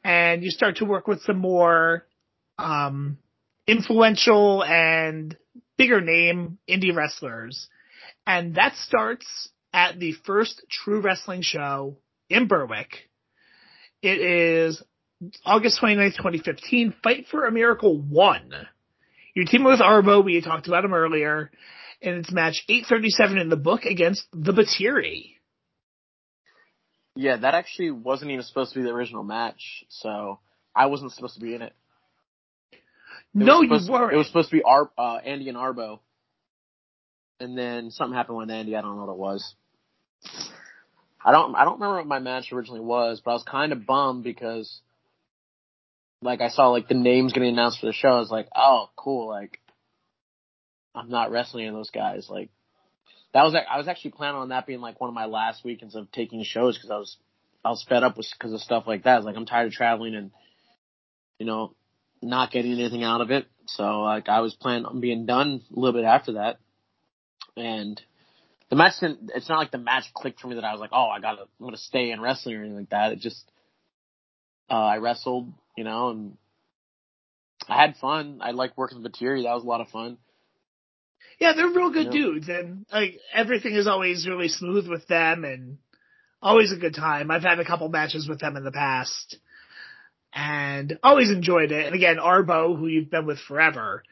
And 0.03 0.43
you 0.43 0.49
start 0.49 0.77
to 0.77 0.85
work 0.85 1.07
with 1.07 1.21
some 1.21 1.37
more 1.37 2.07
um, 2.57 3.19
influential 3.67 4.63
and 4.63 5.37
bigger 5.77 6.01
name 6.01 6.57
indie 6.67 6.95
wrestlers. 6.95 7.67
And 8.25 8.55
that 8.55 8.75
starts 8.75 9.49
at 9.71 9.99
the 9.99 10.13
first 10.25 10.63
True 10.69 11.01
Wrestling 11.01 11.41
show 11.41 11.97
in 12.29 12.47
Berwick. 12.47 13.09
It 14.01 14.19
is 14.19 14.81
August 15.45 15.79
29th, 15.81 16.17
2015. 16.17 16.95
Fight 17.03 17.27
for 17.29 17.45
a 17.45 17.51
Miracle 17.51 17.99
1. 18.01 18.51
You're 19.35 19.45
teaming 19.45 19.67
with 19.67 19.79
Arbo, 19.79 20.23
we 20.23 20.39
talked 20.41 20.67
about 20.67 20.85
him 20.85 20.93
earlier, 20.93 21.49
and 22.01 22.17
it's 22.17 22.31
match 22.31 22.63
837 22.69 23.39
in 23.39 23.49
the 23.49 23.55
book 23.55 23.85
against 23.85 24.25
the 24.31 24.51
Batiri. 24.51 25.31
Yeah, 27.15 27.37
that 27.37 27.55
actually 27.55 27.91
wasn't 27.91 28.31
even 28.31 28.43
supposed 28.43 28.73
to 28.73 28.79
be 28.79 28.83
the 28.83 28.91
original 28.91 29.23
match, 29.23 29.85
so 29.89 30.39
I 30.75 30.87
wasn't 30.87 31.13
supposed 31.13 31.35
to 31.35 31.41
be 31.41 31.55
in 31.55 31.63
it. 31.63 31.73
it 32.71 32.79
no, 33.33 33.61
you 33.61 33.69
weren't. 33.69 34.13
It 34.13 34.17
was 34.17 34.27
supposed 34.27 34.49
to 34.49 34.55
be 34.55 34.63
Ar- 34.63 34.91
uh, 34.97 35.17
Andy 35.17 35.49
and 35.49 35.57
Arbo. 35.57 35.99
And 37.39 37.57
then 37.57 37.91
something 37.91 38.15
happened 38.15 38.37
with 38.37 38.49
Andy, 38.51 38.75
I 38.75 38.81
don't 38.81 38.95
know 38.95 39.05
what 39.05 39.13
it 39.13 39.17
was. 39.17 39.55
I 41.25 41.31
don't 41.31 41.55
I 41.55 41.63
don't 41.65 41.79
remember 41.79 41.97
what 41.97 42.07
my 42.07 42.19
match 42.19 42.51
originally 42.51 42.81
was, 42.81 43.21
but 43.23 43.31
I 43.31 43.33
was 43.33 43.43
kind 43.43 43.71
of 43.71 43.85
bummed 43.85 44.23
because 44.23 44.81
like 46.23 46.41
I 46.41 46.49
saw 46.49 46.69
like 46.69 46.87
the 46.87 46.95
names 46.95 47.33
getting 47.33 47.49
announced 47.49 47.79
for 47.79 47.87
the 47.87 47.93
show. 47.93 48.09
I 48.09 48.19
was 48.19 48.31
like, 48.31 48.47
oh, 48.55 48.89
cool. 48.95 49.27
Like 49.27 49.59
I'm 50.95 51.09
not 51.09 51.31
wrestling 51.31 51.67
in 51.67 51.73
those 51.73 51.89
guys. 51.89 52.27
Like 52.29 52.49
that 53.33 53.43
was 53.43 53.55
I 53.55 53.77
was 53.77 53.87
actually 53.87 54.11
planning 54.11 54.41
on 54.41 54.49
that 54.49 54.67
being 54.67 54.81
like 54.81 54.99
one 54.99 55.09
of 55.09 55.13
my 55.13 55.25
last 55.25 55.63
weekends 55.63 55.95
of 55.95 56.11
taking 56.11 56.43
shows 56.43 56.77
because 56.77 56.91
I 56.91 56.97
was 56.97 57.17
I 57.63 57.69
was 57.69 57.85
fed 57.87 58.03
up 58.03 58.17
with 58.17 58.27
because 58.37 58.53
of 58.53 58.61
stuff 58.61 58.85
like 58.87 59.03
that. 59.03 59.23
like 59.23 59.35
I'm 59.35 59.45
tired 59.45 59.67
of 59.67 59.73
traveling 59.73 60.15
and 60.15 60.31
you 61.39 61.45
know 61.45 61.75
not 62.21 62.51
getting 62.51 62.73
anything 62.73 63.03
out 63.03 63.21
of 63.21 63.31
it. 63.31 63.47
So 63.65 64.01
like 64.01 64.29
I 64.29 64.41
was 64.41 64.53
planning 64.53 64.85
on 64.85 65.01
being 65.01 65.25
done 65.25 65.61
a 65.75 65.79
little 65.79 65.99
bit 65.99 66.05
after 66.05 66.33
that, 66.33 66.57
and 67.55 68.01
the 68.73 68.77
match 68.77 68.93
didn't, 68.99 69.31
it's 69.35 69.49
not 69.49 69.59
like 69.59 69.71
the 69.71 69.77
match 69.77 70.05
clicked 70.15 70.39
for 70.39 70.47
me 70.47 70.55
that 70.55 70.63
I 70.63 70.71
was 70.71 70.81
like, 70.81 70.89
oh, 70.93 71.07
I 71.07 71.19
gotta, 71.19 71.43
I'm 71.43 71.65
gonna 71.65 71.77
stay 71.77 72.09
in 72.09 72.19
wrestling 72.19 72.55
or 72.55 72.61
anything 72.61 72.77
like 72.77 72.89
that. 72.89 73.11
It 73.11 73.19
just, 73.19 73.51
uh, 74.67 74.73
I 74.73 74.97
wrestled, 74.97 75.53
you 75.77 75.83
know, 75.83 76.09
and 76.09 76.37
I 77.67 77.81
had 77.81 77.95
fun. 77.97 78.39
I 78.41 78.51
like 78.51 78.77
working 78.77 79.01
with 79.01 79.11
Batiri. 79.11 79.43
That 79.43 79.53
was 79.53 79.63
a 79.63 79.67
lot 79.67 79.81
of 79.81 79.89
fun. 79.89 80.17
Yeah, 81.39 81.53
they're 81.55 81.67
real 81.67 81.91
good 81.91 82.11
dudes 82.11 82.47
and 82.47 82.85
like 82.91 83.19
everything 83.33 83.73
is 83.73 83.87
always 83.87 84.27
really 84.27 84.49
smooth 84.49 84.87
with 84.87 85.07
them 85.07 85.43
and 85.43 85.77
always 86.41 86.71
a 86.71 86.77
good 86.77 86.93
time. 86.93 87.31
I've 87.31 87.43
had 87.43 87.59
a 87.59 87.65
couple 87.65 87.89
matches 87.89 88.27
with 88.27 88.39
them 88.39 88.55
in 88.55 88.63
the 88.63 88.71
past 88.71 89.37
and 90.33 90.99
always 91.03 91.31
enjoyed 91.31 91.71
it. 91.71 91.85
And 91.85 91.95
again, 91.95 92.17
Arbo, 92.17 92.77
who 92.77 92.87
you've 92.87 93.09
been 93.09 93.25
with 93.25 93.39
forever. 93.39 94.03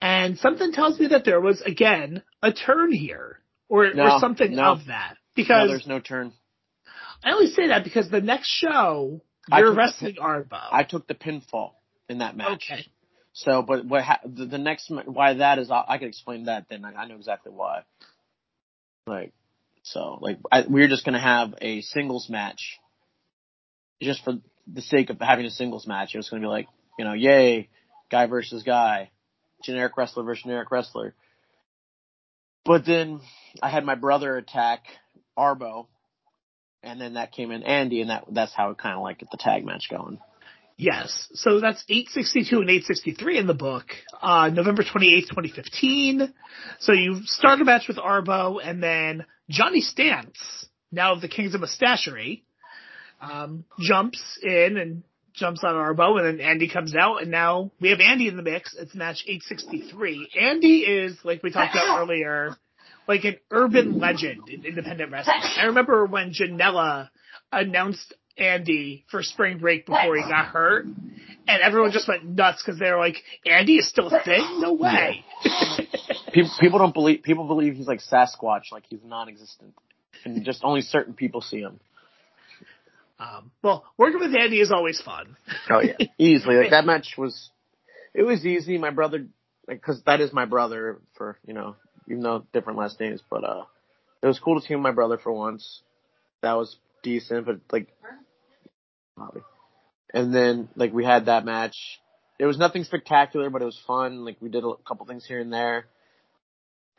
And 0.00 0.38
something 0.38 0.72
tells 0.72 0.98
me 0.98 1.08
that 1.08 1.24
there 1.24 1.40
was 1.40 1.60
again 1.60 2.22
a 2.42 2.52
turn 2.52 2.92
here 2.92 3.38
or, 3.68 3.92
no, 3.92 4.04
or 4.04 4.20
something 4.20 4.54
no. 4.54 4.72
of 4.72 4.86
that. 4.86 5.16
Because 5.36 5.66
no, 5.66 5.68
there's 5.68 5.86
no 5.86 6.00
turn. 6.00 6.32
I 7.22 7.32
only 7.32 7.48
say 7.48 7.68
that 7.68 7.84
because 7.84 8.08
the 8.10 8.20
next 8.20 8.48
show 8.48 9.20
you're 9.48 9.74
wrestling 9.74 10.14
the, 10.16 10.20
Arbo. 10.20 10.60
I 10.70 10.84
took 10.84 11.06
the 11.06 11.14
pinfall 11.14 11.72
in 12.08 12.18
that 12.18 12.36
match. 12.36 12.70
Okay. 12.70 12.86
So, 13.32 13.62
but 13.62 13.84
what 13.84 14.02
ha- 14.02 14.20
the, 14.24 14.46
the 14.46 14.58
next 14.58 14.90
why 14.90 15.34
that 15.34 15.58
is, 15.58 15.70
I, 15.70 15.84
I 15.86 15.98
can 15.98 16.08
explain 16.08 16.44
that. 16.44 16.66
Then 16.68 16.84
I, 16.84 16.92
I 16.92 17.06
know 17.06 17.16
exactly 17.16 17.52
why. 17.52 17.82
Like, 19.06 19.32
so 19.82 20.18
like 20.20 20.38
I, 20.50 20.62
we 20.62 20.80
we're 20.80 20.88
just 20.88 21.04
gonna 21.04 21.20
have 21.20 21.54
a 21.60 21.80
singles 21.80 22.28
match, 22.28 22.78
just 24.02 24.24
for 24.24 24.34
the 24.66 24.82
sake 24.82 25.10
of 25.10 25.20
having 25.20 25.46
a 25.46 25.50
singles 25.50 25.86
match. 25.86 26.14
It 26.14 26.18
was 26.18 26.28
gonna 26.28 26.42
be 26.42 26.48
like, 26.48 26.68
you 26.98 27.04
know, 27.04 27.14
yay, 27.14 27.68
guy 28.10 28.26
versus 28.26 28.62
guy, 28.62 29.10
generic 29.64 29.96
wrestler 29.96 30.24
versus 30.24 30.42
generic 30.42 30.70
wrestler. 30.70 31.14
But 32.64 32.84
then 32.84 33.20
I 33.62 33.70
had 33.70 33.84
my 33.84 33.94
brother 33.94 34.36
attack 34.36 34.84
Arbo, 35.38 35.86
and 36.82 37.00
then 37.00 37.14
that 37.14 37.32
came 37.32 37.50
in 37.50 37.62
Andy, 37.62 38.00
and 38.00 38.10
that 38.10 38.24
that's 38.30 38.52
how 38.54 38.70
it 38.70 38.78
kind 38.78 38.96
of 38.96 39.02
like 39.02 39.18
get 39.18 39.30
the 39.30 39.36
tag 39.38 39.64
match 39.64 39.88
going. 39.90 40.18
Yes. 40.80 41.28
So 41.34 41.60
that's 41.60 41.84
862 41.90 42.60
and 42.60 42.70
863 42.70 43.38
in 43.38 43.46
the 43.46 43.52
book. 43.52 43.84
Uh, 44.22 44.48
November 44.48 44.82
28th, 44.82 45.28
2015. 45.28 46.32
So 46.78 46.92
you 46.92 47.20
start 47.26 47.60
a 47.60 47.64
match 47.66 47.86
with 47.86 47.98
Arbo 47.98 48.58
and 48.64 48.82
then 48.82 49.26
Johnny 49.50 49.82
Stance, 49.82 50.38
now 50.90 51.12
of 51.12 51.20
the 51.20 51.28
Kings 51.28 51.54
of 51.54 51.60
Mustachery, 51.60 52.44
um, 53.20 53.64
jumps 53.78 54.38
in 54.42 54.78
and 54.78 55.02
jumps 55.34 55.62
on 55.64 55.74
Arbo 55.74 56.18
and 56.18 56.38
then 56.38 56.46
Andy 56.46 56.66
comes 56.66 56.94
out 56.96 57.20
and 57.20 57.30
now 57.30 57.70
we 57.78 57.90
have 57.90 58.00
Andy 58.00 58.28
in 58.28 58.38
the 58.38 58.42
mix. 58.42 58.74
It's 58.74 58.94
match 58.94 59.24
863. 59.26 60.30
Andy 60.40 60.78
is, 60.78 61.18
like 61.24 61.42
we 61.42 61.50
talked 61.50 61.74
about 61.74 62.00
earlier, 62.00 62.56
like 63.06 63.24
an 63.24 63.36
urban 63.50 63.98
legend 63.98 64.48
in 64.48 64.64
independent 64.64 65.10
wrestling. 65.10 65.36
I 65.56 65.66
remember 65.66 66.06
when 66.06 66.32
Janela 66.32 67.10
announced 67.52 68.14
Andy 68.38 69.04
for 69.10 69.22
spring 69.22 69.58
break 69.58 69.86
before 69.86 70.16
he 70.16 70.22
got 70.22 70.46
hurt, 70.46 70.86
and 70.86 71.62
everyone 71.62 71.92
just 71.92 72.08
went 72.08 72.24
nuts 72.24 72.62
because 72.64 72.78
they 72.78 72.90
were 72.90 72.98
like, 72.98 73.16
"Andy 73.44 73.76
is 73.76 73.88
still 73.88 74.08
a 74.08 74.22
thing? 74.22 74.60
No 74.60 74.72
way!" 74.72 75.24
people, 76.32 76.50
people 76.60 76.78
don't 76.78 76.94
believe. 76.94 77.22
People 77.22 77.46
believe 77.46 77.74
he's 77.74 77.88
like 77.88 78.00
Sasquatch, 78.00 78.72
like 78.72 78.84
he's 78.88 79.00
non-existent, 79.04 79.74
and 80.24 80.44
just 80.44 80.60
only 80.64 80.80
certain 80.80 81.14
people 81.14 81.40
see 81.40 81.60
him. 81.60 81.80
Um, 83.20 83.50
well, 83.62 83.84
working 83.98 84.18
with 84.18 84.34
Andy 84.34 84.60
is 84.60 84.72
always 84.72 85.00
fun. 85.00 85.36
Oh 85.68 85.80
yeah, 85.80 86.06
easily. 86.18 86.56
Like 86.56 86.70
that 86.70 86.86
match 86.86 87.14
was, 87.18 87.50
it 88.14 88.22
was 88.22 88.46
easy. 88.46 88.78
My 88.78 88.90
brother, 88.90 89.26
like, 89.68 89.82
cause 89.82 90.00
that 90.06 90.22
is 90.22 90.32
my 90.32 90.46
brother 90.46 91.00
for, 91.16 91.38
you 91.46 91.52
know, 91.52 91.76
even 92.10 92.22
though 92.22 92.44
different 92.52 92.78
last 92.78 93.00
names, 93.00 93.22
but, 93.30 93.44
uh, 93.44 93.64
it 94.22 94.26
was 94.26 94.38
cool 94.38 94.60
to 94.60 94.66
team 94.66 94.80
my 94.80 94.90
brother 94.90 95.18
for 95.18 95.32
once. 95.32 95.82
That 96.42 96.54
was 96.54 96.76
decent, 97.02 97.46
but 97.46 97.60
like, 97.72 97.88
and 100.12 100.34
then 100.34 100.68
like 100.76 100.92
we 100.92 101.04
had 101.04 101.26
that 101.26 101.44
match. 101.44 101.76
It 102.38 102.46
was 102.46 102.58
nothing 102.58 102.84
spectacular, 102.84 103.50
but 103.50 103.62
it 103.62 103.66
was 103.66 103.80
fun. 103.86 104.24
Like 104.24 104.36
we 104.40 104.48
did 104.48 104.64
a 104.64 104.72
couple 104.86 105.06
things 105.06 105.26
here 105.26 105.40
and 105.40 105.52
there. 105.52 105.86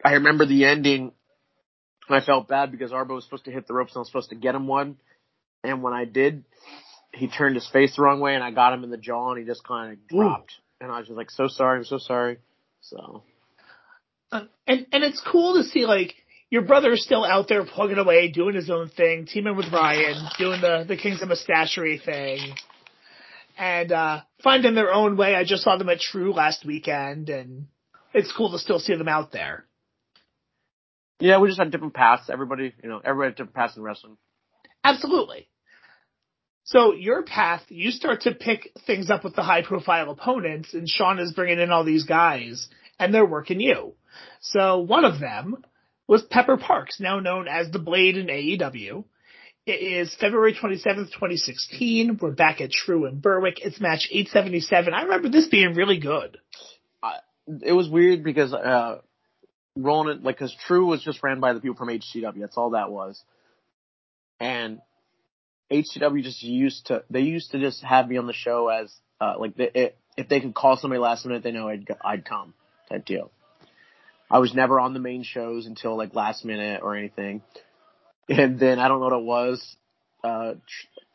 I 0.03 0.13
remember 0.13 0.45
the 0.45 0.65
ending. 0.65 1.11
I 2.09 2.21
felt 2.21 2.47
bad 2.47 2.71
because 2.71 2.91
Arbo 2.91 3.15
was 3.15 3.23
supposed 3.23 3.45
to 3.45 3.51
hit 3.51 3.67
the 3.67 3.73
ropes 3.73 3.93
and 3.93 3.97
I 3.97 4.01
was 4.01 4.07
supposed 4.07 4.29
to 4.29 4.35
get 4.35 4.55
him 4.55 4.67
one. 4.67 4.97
And 5.63 5.83
when 5.83 5.93
I 5.93 6.05
did, 6.05 6.43
he 7.13 7.27
turned 7.27 7.55
his 7.55 7.67
face 7.69 7.95
the 7.95 8.01
wrong 8.01 8.19
way 8.19 8.35
and 8.35 8.43
I 8.43 8.51
got 8.51 8.73
him 8.73 8.83
in 8.83 8.89
the 8.89 8.97
jaw 8.97 9.31
and 9.31 9.39
he 9.39 9.45
just 9.45 9.63
kind 9.63 9.93
of 9.93 10.07
dropped. 10.07 10.53
And 10.79 10.91
I 10.91 10.97
was 10.97 11.07
just 11.07 11.17
like, 11.17 11.29
so 11.29 11.47
sorry, 11.47 11.79
I'm 11.79 11.85
so 11.85 11.99
sorry. 11.99 12.39
So. 12.81 13.23
Uh, 14.31 14.45
and, 14.65 14.87
and 14.91 15.03
it's 15.03 15.21
cool 15.29 15.55
to 15.55 15.63
see 15.63 15.85
like, 15.85 16.15
your 16.49 16.63
brother's 16.63 17.03
still 17.03 17.23
out 17.23 17.47
there 17.47 17.65
plugging 17.65 17.97
away, 17.97 18.29
doing 18.29 18.55
his 18.55 18.69
own 18.69 18.89
thing, 18.89 19.25
teaming 19.25 19.55
with 19.55 19.71
Ryan, 19.71 20.27
doing 20.37 20.59
the, 20.61 20.85
the 20.85 20.97
Kings 20.97 21.21
of 21.21 21.29
Mustachery 21.29 22.03
thing. 22.03 22.55
And, 23.57 23.91
uh, 23.91 24.21
finding 24.43 24.75
their 24.75 24.93
own 24.93 25.17
way. 25.17 25.35
I 25.35 25.43
just 25.43 25.63
saw 25.63 25.77
them 25.77 25.89
at 25.89 25.99
True 25.99 26.33
last 26.33 26.65
weekend 26.65 27.29
and 27.29 27.67
it's 28.13 28.33
cool 28.35 28.51
to 28.51 28.59
still 28.59 28.79
see 28.79 28.95
them 28.95 29.07
out 29.07 29.31
there. 29.31 29.65
Yeah, 31.19 31.39
we 31.39 31.47
just 31.47 31.59
had 31.59 31.71
different 31.71 31.93
paths. 31.93 32.29
Everybody, 32.29 32.73
you 32.83 32.89
know, 32.89 32.99
everybody 33.03 33.29
had 33.29 33.35
different 33.35 33.55
paths 33.55 33.77
in 33.77 33.83
wrestling. 33.83 34.17
Absolutely. 34.83 35.47
So 36.63 36.93
your 36.93 37.23
path, 37.23 37.61
you 37.69 37.91
start 37.91 38.21
to 38.21 38.33
pick 38.33 38.71
things 38.87 39.09
up 39.09 39.23
with 39.23 39.35
the 39.35 39.43
high 39.43 39.61
profile 39.61 40.09
opponents 40.09 40.73
and 40.73 40.87
Sean 40.87 41.19
is 41.19 41.31
bringing 41.31 41.59
in 41.59 41.71
all 41.71 41.83
these 41.83 42.05
guys 42.05 42.67
and 43.01 43.13
they're 43.13 43.25
working 43.25 43.59
you. 43.59 43.95
So 44.39 44.79
one 44.79 45.05
of 45.05 45.19
them 45.19 45.65
was 46.07 46.21
Pepper 46.21 46.55
Parks, 46.55 46.99
now 46.99 47.19
known 47.19 47.47
as 47.47 47.71
the 47.71 47.79
Blade 47.79 48.15
in 48.15 48.27
AEW. 48.27 49.03
It 49.65 49.71
is 49.71 50.15
February 50.19 50.53
27th, 50.53 51.11
2016. 51.11 52.19
We're 52.21 52.31
back 52.31 52.61
at 52.61 52.71
True 52.71 53.05
in 53.07 53.19
Berwick. 53.19 53.59
It's 53.59 53.79
match 53.81 54.07
877. 54.11 54.93
I 54.93 55.03
remember 55.03 55.29
this 55.29 55.47
being 55.47 55.73
really 55.73 55.99
good. 55.99 56.37
Uh, 57.01 57.11
it 57.63 57.73
was 57.73 57.89
weird 57.89 58.23
because, 58.23 58.53
uh, 58.53 58.99
like, 59.75 60.37
cause 60.37 60.55
True 60.67 60.85
was 60.85 61.03
just 61.03 61.23
ran 61.23 61.39
by 61.39 61.53
the 61.53 61.59
people 61.59 61.77
from 61.77 61.89
HCW. 61.89 62.39
That's 62.39 62.57
all 62.57 62.71
that 62.71 62.91
was. 62.91 63.21
And 64.39 64.79
HCW 65.71 66.23
just 66.23 66.43
used 66.43 66.87
to, 66.87 67.03
they 67.09 67.21
used 67.21 67.51
to 67.51 67.59
just 67.59 67.83
have 67.83 68.07
me 68.07 68.17
on 68.17 68.27
the 68.27 68.33
show 68.33 68.67
as, 68.67 68.93
uh, 69.19 69.35
like, 69.39 69.55
the, 69.55 69.79
it, 69.79 69.97
if 70.17 70.27
they 70.27 70.39
could 70.39 70.53
call 70.53 70.77
somebody 70.77 70.99
last 70.99 71.25
minute, 71.25 71.41
they 71.41 71.51
know 71.51 71.67
I'd, 71.67 71.87
I'd 72.03 72.25
come 72.25 72.53
type 72.91 73.05
deal. 73.05 73.31
I 74.29 74.39
was 74.39 74.53
never 74.53 74.79
on 74.79 74.93
the 74.93 74.99
main 74.99 75.23
shows 75.23 75.65
until 75.65 75.97
like 75.97 76.15
last 76.15 76.45
minute 76.45 76.81
or 76.83 76.95
anything. 76.95 77.41
And 78.29 78.57
then 78.57 78.79
I 78.79 78.87
don't 78.87 78.99
know 78.99 79.07
what 79.07 79.19
it 79.19 79.25
was. 79.25 79.75
Uh, 80.23 80.53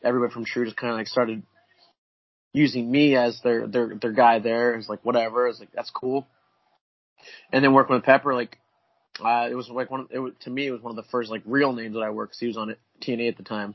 everybody 0.03 0.31
from 0.31 0.45
True 0.45 0.65
just 0.65 0.77
kind 0.77 0.91
of 0.91 0.97
like 0.97 1.07
started 1.07 1.41
using 2.53 2.89
me 2.89 3.15
as 3.15 3.39
their, 3.43 3.65
their, 3.67 3.95
their 3.99 4.11
guy 4.11 4.39
there. 4.39 4.75
It's 4.75 4.89
like, 4.89 5.03
whatever. 5.03 5.47
It's 5.47 5.59
like, 5.59 5.71
that's 5.73 5.89
cool. 5.89 6.27
And 7.51 7.63
then 7.63 7.73
working 7.73 7.95
with 7.95 8.03
Pepper, 8.03 8.35
like, 8.35 8.57
uh, 9.23 9.47
it 9.49 9.55
was 9.55 9.67
like 9.69 9.89
one, 9.89 10.01
Of, 10.01 10.07
it 10.11 10.19
was, 10.19 10.33
to 10.41 10.51
me, 10.51 10.67
it 10.67 10.71
was 10.71 10.81
one 10.81 10.91
of 10.91 11.03
the 11.03 11.09
first 11.09 11.31
like 11.31 11.41
real 11.45 11.73
names 11.73 11.95
that 11.95 12.01
I 12.01 12.11
worked 12.11 12.31
because 12.31 12.39
he 12.39 12.47
was 12.47 12.57
on 12.57 12.75
TNA 13.01 13.29
at 13.29 13.37
the 13.37 13.43
time. 13.43 13.73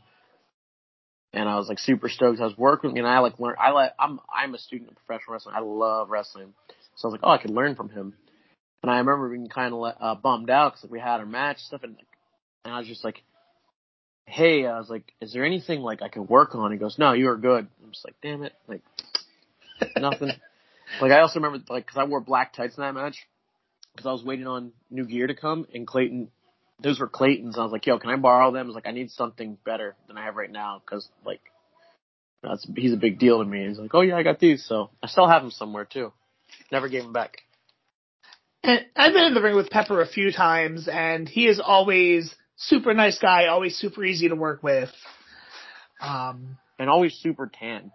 And 1.33 1.49
I 1.49 1.57
was 1.57 1.69
like 1.69 1.81
super 1.81 2.09
stoked. 2.09 2.41
I 2.41 2.45
was 2.45 2.57
working 2.57 2.97
and 2.99 3.07
I 3.07 3.19
like 3.19 3.41
learn, 3.41 3.57
I 3.59 3.71
like, 3.71 3.93
I'm, 3.99 4.21
I'm 4.33 4.55
a 4.55 4.59
student 4.59 4.91
of 4.91 4.97
professional 4.97 5.33
wrestling. 5.33 5.57
I 5.57 5.61
love 5.61 6.11
wrestling. 6.11 6.53
So 6.97 7.09
I 7.09 7.13
was 7.13 7.13
like, 7.13 7.21
oh, 7.25 7.31
I 7.31 7.39
could 7.39 7.51
learn 7.51 7.75
from 7.75 7.89
him. 7.89 8.15
And 8.83 8.91
I 8.91 8.99
remember 8.99 9.29
being 9.29 9.49
kind 9.49 9.73
of 9.73 9.95
uh, 10.01 10.15
bummed 10.17 10.51
out 10.51 10.73
because 10.73 10.85
like, 10.85 10.93
we 10.93 11.01
had 11.01 11.21
our 11.21 11.27
match 11.27 11.59
stuff, 11.59 11.83
and, 11.85 11.97
and 12.65 12.75
I 12.75 12.79
was 12.79 12.89
just 12.89 13.05
like, 13.05 13.23
"Hey," 14.27 14.67
I 14.67 14.79
was 14.79 14.91
like, 14.91 15.13
"Is 15.21 15.33
there 15.33 15.45
anything 15.45 15.83
like 15.83 16.03
I 16.03 16.09
can 16.09 16.27
work 16.27 16.57
on?" 16.57 16.73
He 16.73 16.79
goes, 16.79 16.99
"No, 16.99 17.13
you 17.13 17.29
are 17.29 17.37
good." 17.37 17.69
I'm 17.83 17.93
just 17.93 18.05
like, 18.05 18.17
"Damn 18.23 18.43
it!" 18.43 18.55
Like 18.67 18.83
nothing. 19.97 20.31
like 21.01 21.13
I 21.13 21.21
also 21.21 21.39
remember 21.39 21.65
like 21.69 21.87
because 21.87 21.99
I 21.99 22.05
wore 22.05 22.21
black 22.21 22.55
tights 22.55 22.77
in 22.77 22.83
that 22.83 22.95
match 22.95 23.29
because 23.95 24.07
I 24.07 24.13
was 24.13 24.25
waiting 24.25 24.49
on 24.49 24.73
new 24.91 25.05
gear 25.05 25.29
to 25.29 25.35
come, 25.35 25.65
and 25.73 25.87
Clayton, 25.87 26.29
those 26.83 26.99
were 26.99 27.09
Clayton's. 27.09 27.57
I 27.57 27.63
was 27.63 27.71
like, 27.71 27.87
"Yo, 27.87 28.01
can 28.01 28.11
I 28.11 28.17
borrow 28.17 28.51
them?" 28.51 28.67
I 28.67 28.67
was 28.67 28.75
like, 28.75 28.89
"I 28.89 28.93
need 28.93 29.13
something 29.13 29.59
better 29.65 29.95
than 30.09 30.19
I 30.19 30.25
have 30.25 30.37
right 30.37 30.51
now 30.51 30.83
because 30.85 31.09
like." 31.25 31.41
That's 32.43 32.67
he's 32.75 32.93
a 32.93 32.97
big 32.97 33.21
deal 33.21 33.39
to 33.39 33.45
me. 33.45 33.69
He's 33.69 33.79
like, 33.79 33.95
oh 33.95 34.01
yeah, 34.01 34.17
I 34.17 34.25
got 34.25 34.41
these, 34.41 34.65
so 34.65 34.91
I 35.01 35.07
still 35.07 35.29
have 35.29 35.43
them 35.43 35.53
somewhere 35.53 35.85
too. 35.85 36.13
Never 36.73 36.89
gave 36.89 37.05
him 37.05 37.13
back. 37.13 37.37
And 38.65 38.81
I've 38.97 39.13
been 39.13 39.25
in 39.25 39.35
the 39.35 39.43
ring 39.43 39.55
with 39.55 39.69
Pepper 39.69 40.01
a 40.01 40.07
few 40.07 40.33
times, 40.33 40.89
and 40.89 41.29
he 41.29 41.47
is 41.47 41.61
always 41.61 42.35
super 42.57 42.95
nice 42.95 43.19
guy, 43.19 43.47
always 43.47 43.77
super 43.77 44.03
easy 44.03 44.31
to 44.31 44.35
work 44.35 44.63
with. 44.63 44.89
Um, 46.01 46.57
and 46.79 46.89
always 46.89 47.15
super 47.15 47.51
tan. 47.53 47.93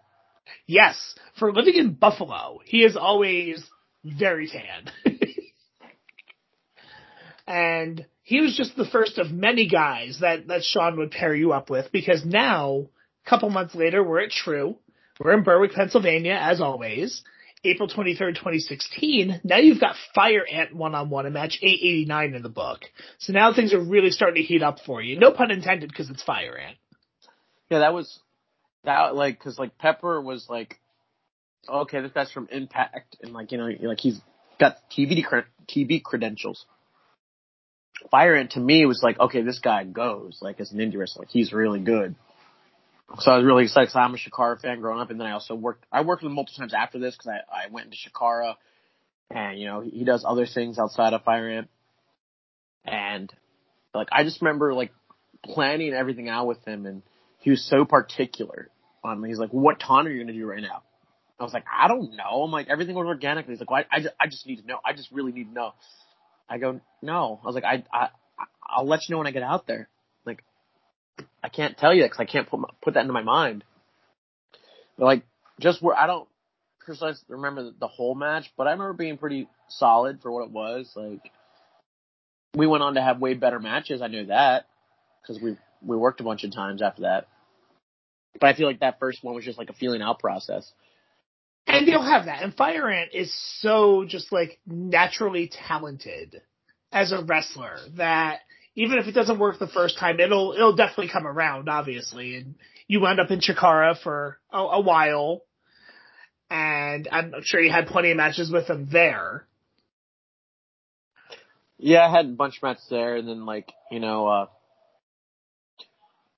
Yes, 0.68 1.16
for 1.40 1.52
living 1.52 1.76
in 1.76 1.94
Buffalo, 1.94 2.60
he 2.66 2.84
is 2.84 2.96
always 2.96 3.64
very 4.04 4.48
tan. 4.48 4.92
and 7.48 8.06
he 8.22 8.42
was 8.42 8.56
just 8.56 8.78
the 8.78 8.86
first 8.86 9.18
of 9.18 9.32
many 9.32 9.68
guys 9.68 10.20
that, 10.22 10.48
that 10.48 10.64
Sean 10.64 10.98
would 10.98 11.12
pair 11.12 11.34
you 11.34 11.52
up 11.52 11.70
with 11.70 11.92
because 11.92 12.24
now, 12.24 12.88
a 13.26 13.30
couple 13.30 13.50
months 13.50 13.74
later, 13.74 14.04
we're 14.04 14.22
at 14.22 14.32
True. 14.32 14.78
We're 15.20 15.34
in 15.34 15.44
Berwick, 15.44 15.72
Pennsylvania, 15.72 16.38
as 16.40 16.62
always. 16.62 17.24
April 17.68 17.90
23rd, 17.90 18.36
2016, 18.36 19.42
now 19.44 19.58
you've 19.58 19.80
got 19.80 19.96
Fire 20.16 20.46
Ant 20.52 20.76
one 20.76 20.96
on 20.96 21.10
one, 21.10 21.26
a 21.26 21.30
match 21.30 21.60
889 21.62 22.36
in 22.36 22.42
the 22.42 22.50
book. 22.50 22.82
So 23.20 23.34
now 23.34 23.54
things 23.54 23.74
are 23.74 23.84
really 23.84 24.12
starting 24.12 24.42
to 24.42 24.48
heat 24.48 24.64
up 24.64 24.80
for 24.86 25.02
you. 25.02 25.20
No 25.20 25.32
pun 25.32 25.52
intended 25.52 25.90
because 25.90 26.10
it's 26.10 26.24
Fire 26.24 26.58
Ant. 26.58 26.78
Yeah, 27.70 27.80
that 27.80 27.94
was, 27.94 28.20
that, 28.84 29.16
like, 29.16 29.40
cause 29.40 29.60
like 29.60 29.78
Pepper 29.78 30.22
was 30.22 30.48
like, 30.50 30.80
okay, 31.68 32.02
this 32.02 32.12
guy's 32.12 32.32
from 32.32 32.48
Impact 32.52 33.18
and 33.22 33.34
like, 33.34 33.52
you 33.52 33.58
know, 33.58 33.70
like 33.82 34.00
he's 34.00 34.20
got 34.60 34.78
TV, 34.96 35.24
TV 35.70 36.02
credentials. 36.02 36.66
Fire 38.12 38.36
Ant 38.36 38.52
to 38.52 38.60
me 38.60 38.86
was 38.86 39.02
like, 39.04 39.20
okay, 39.20 39.42
this 39.42 39.60
guy 39.60 39.84
goes, 39.84 40.40
like 40.42 40.60
as 40.60 40.72
an 40.72 40.80
indie 40.80 40.98
wrestler, 40.98 41.24
like 41.24 41.30
he's 41.30 41.52
really 41.52 41.80
good. 41.80 42.16
So 43.20 43.32
I 43.32 43.38
was 43.38 43.46
really 43.46 43.64
excited 43.64 43.88
because 43.88 43.96
I'm 43.96 44.14
a 44.14 44.18
Chikara 44.18 44.60
fan 44.60 44.82
growing 44.82 45.00
up, 45.00 45.10
and 45.10 45.20
then 45.20 45.28
I 45.28 45.32
also 45.32 45.56
worked. 45.56 45.86
I 45.92 46.02
worked 46.02 46.24
with 46.24 46.30
him 46.30 46.36
multiple 46.36 46.60
times 46.60 46.74
after 46.74 47.00
this 47.00 47.16
because 47.16 47.28
I 47.28 47.66
I 47.66 47.72
went 47.72 47.86
into 47.86 47.98
Chikara, 47.98 48.56
and 49.32 49.58
you 49.60 49.66
know 49.66 49.82
he 49.82 50.04
does 50.04 50.26
other 50.28 50.46
things 50.46 50.78
outside 50.78 51.14
of 51.14 51.24
Fire 51.24 51.50
Ant, 51.50 51.70
and 52.86 53.32
like 53.94 54.10
I 54.12 54.24
just 54.24 54.42
remember 54.42 54.74
like 54.74 54.92
planning 55.44 55.94
everything 55.94 56.28
out 56.28 56.48
with 56.48 56.64
him, 56.66 56.86
and 56.86 57.02
he 57.40 57.50
was 57.50 57.66
so 57.66 57.86
particular 57.86 58.70
on 59.04 59.22
me. 59.22 59.30
He's 59.30 59.40
like, 59.40 59.52
"What 59.52 59.80
taunt 59.80 60.08
are 60.08 60.12
you 60.12 60.22
gonna 60.22 60.34
do 60.34 60.46
right 60.46 60.62
now?" 60.62 60.84
I 61.40 61.44
was 61.44 61.54
like, 61.54 61.66
"I 61.72 61.88
don't 61.88 62.14
know." 62.14 62.44
I'm 62.44 62.52
like, 62.52 62.68
everything 62.68 62.96
was 62.96 63.08
organic. 63.08 63.48
He's 63.48 63.60
like, 63.60 63.70
well, 63.70 63.84
I, 63.90 63.98
I 63.98 64.02
just, 64.02 64.16
I 64.20 64.28
just 64.28 64.46
need 64.48 64.58
to 64.58 64.68
know. 64.68 64.80
I 64.84 64.94
just 64.94 65.12
really 65.12 65.32
need 65.32 65.46
to 65.46 65.54
know. 65.54 65.74
I 66.50 66.58
go, 66.58 66.82
no. 67.02 67.40
I 67.44 67.46
was 67.46 67.56
like, 67.56 67.64
I, 67.64 67.84
I, 67.94 68.10
I'll 68.68 68.88
let 68.88 69.08
you 69.08 69.14
know 69.14 69.20
when 69.20 69.28
I 69.28 69.32
get 69.32 69.44
out 69.44 69.68
there. 69.68 69.88
I 71.48 71.50
can't 71.50 71.78
tell 71.78 71.94
you 71.94 72.04
because 72.04 72.20
I 72.20 72.26
can't 72.26 72.50
put 72.50 72.60
my, 72.60 72.68
put 72.84 72.96
that 72.96 73.02
into 73.02 73.14
my 73.14 73.24
mind. 73.24 73.64
But 74.98 75.06
like 75.06 75.24
just 75.62 75.82
where 75.82 75.96
I 75.96 76.06
don't 76.06 76.28
precisely 76.82 77.24
remember 77.30 77.72
the 77.80 77.88
whole 77.88 78.16
match, 78.16 78.52
but 78.58 78.68
I 78.68 78.72
remember 78.72 78.92
being 78.92 79.18
pretty 79.18 79.48
solid 79.70 80.22
for 80.22 80.30
what 80.30 80.44
it 80.44 80.52
was. 80.52 80.92
Like 80.94 81.32
we 82.54 82.68
went 82.68 82.84
on 82.84 82.96
to 82.96 83.02
have 83.02 83.22
way 83.22 83.34
better 83.34 83.60
matches. 83.60 84.02
I 84.02 84.08
knew 84.08 84.26
that 84.26 84.66
because 85.22 85.42
we 85.42 85.56
we 85.82 85.96
worked 85.96 86.20
a 86.20 86.26
bunch 86.26 86.44
of 86.44 86.52
times 86.54 86.82
after 86.82 87.04
that. 87.04 87.30
But 88.42 88.48
I 88.48 88.54
feel 88.54 88.68
like 88.68 88.82
that 88.82 89.00
first 89.00 89.24
one 89.24 89.34
was 89.34 89.46
just 89.46 89.58
like 89.58 89.70
a 89.70 89.74
feeling 89.74 90.02
out 90.02 90.20
process. 90.20 90.70
And 91.66 91.88
you'll 91.88 92.04
have 92.04 92.26
that. 92.26 92.44
And 92.44 92.54
Fire 92.54 92.90
Ant 92.90 93.12
is 93.14 93.34
so 93.62 94.04
just 94.06 94.34
like 94.34 94.60
naturally 94.66 95.48
talented 95.48 96.42
as 96.92 97.14
a 97.14 97.24
wrestler 97.24 97.78
that 97.96 98.42
even 98.78 99.00
if 99.00 99.08
it 99.08 99.14
doesn't 99.14 99.40
work 99.40 99.58
the 99.58 99.68
first 99.68 99.98
time, 99.98 100.20
it'll 100.20 100.54
it'll 100.54 100.76
definitely 100.76 101.10
come 101.10 101.26
around, 101.26 101.68
obviously. 101.68 102.36
And 102.38 102.56
you 102.88 103.02
wound 103.02 103.20
up 103.20 103.32
in 103.32 103.40
Chikara 103.40 104.00
for 104.02 104.38
a, 104.54 104.60
a 104.60 104.80
while, 104.80 105.42
and 106.50 107.08
I'm 107.12 107.34
sure 107.42 107.60
you 107.60 107.72
had 107.72 107.88
plenty 107.88 108.12
of 108.12 108.18
matches 108.18 108.52
with 108.52 108.70
him 108.70 108.88
there. 108.92 109.48
Yeah, 111.80 112.06
I 112.06 112.12
had 112.12 112.26
a 112.28 112.30
bunch 112.30 112.58
of 112.58 112.64
matches 112.64 112.86
there, 112.88 113.16
and 113.16 113.28
then 113.28 113.48
like 113.48 113.74
you 113.92 114.00
know, 114.00 114.28
uh, 114.28 114.46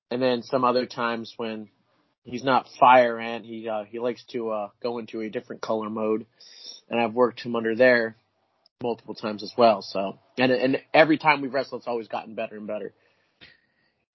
and 0.10 0.22
then 0.22 0.42
some 0.42 0.64
other 0.64 0.86
times 0.86 1.34
when 1.36 1.68
he's 2.24 2.46
not 2.46 2.70
fire 2.80 3.20
ant, 3.20 3.44
he 3.44 3.68
uh, 3.68 3.84
he 3.84 4.00
likes 4.00 4.24
to 4.32 4.50
uh, 4.50 4.70
go 4.82 4.98
into 5.00 5.20
a 5.20 5.30
different 5.30 5.62
color 5.62 5.90
mode, 5.90 6.26
and 6.90 7.02
I've 7.02 7.14
worked 7.14 7.42
him 7.42 7.58
under 7.58 7.76
there 7.76 8.16
multiple 8.82 9.16
times 9.16 9.44
as 9.44 9.54
well. 9.58 9.82
So, 9.82 10.20
and 10.38 10.52
and 10.52 10.82
every 10.94 11.18
time 11.18 11.42
we've 11.42 11.54
wrestled, 11.54 11.82
it's 11.82 11.88
always 11.88 12.08
gotten 12.08 12.36
better 12.36 12.56
and 12.56 12.68
better. 12.68 12.94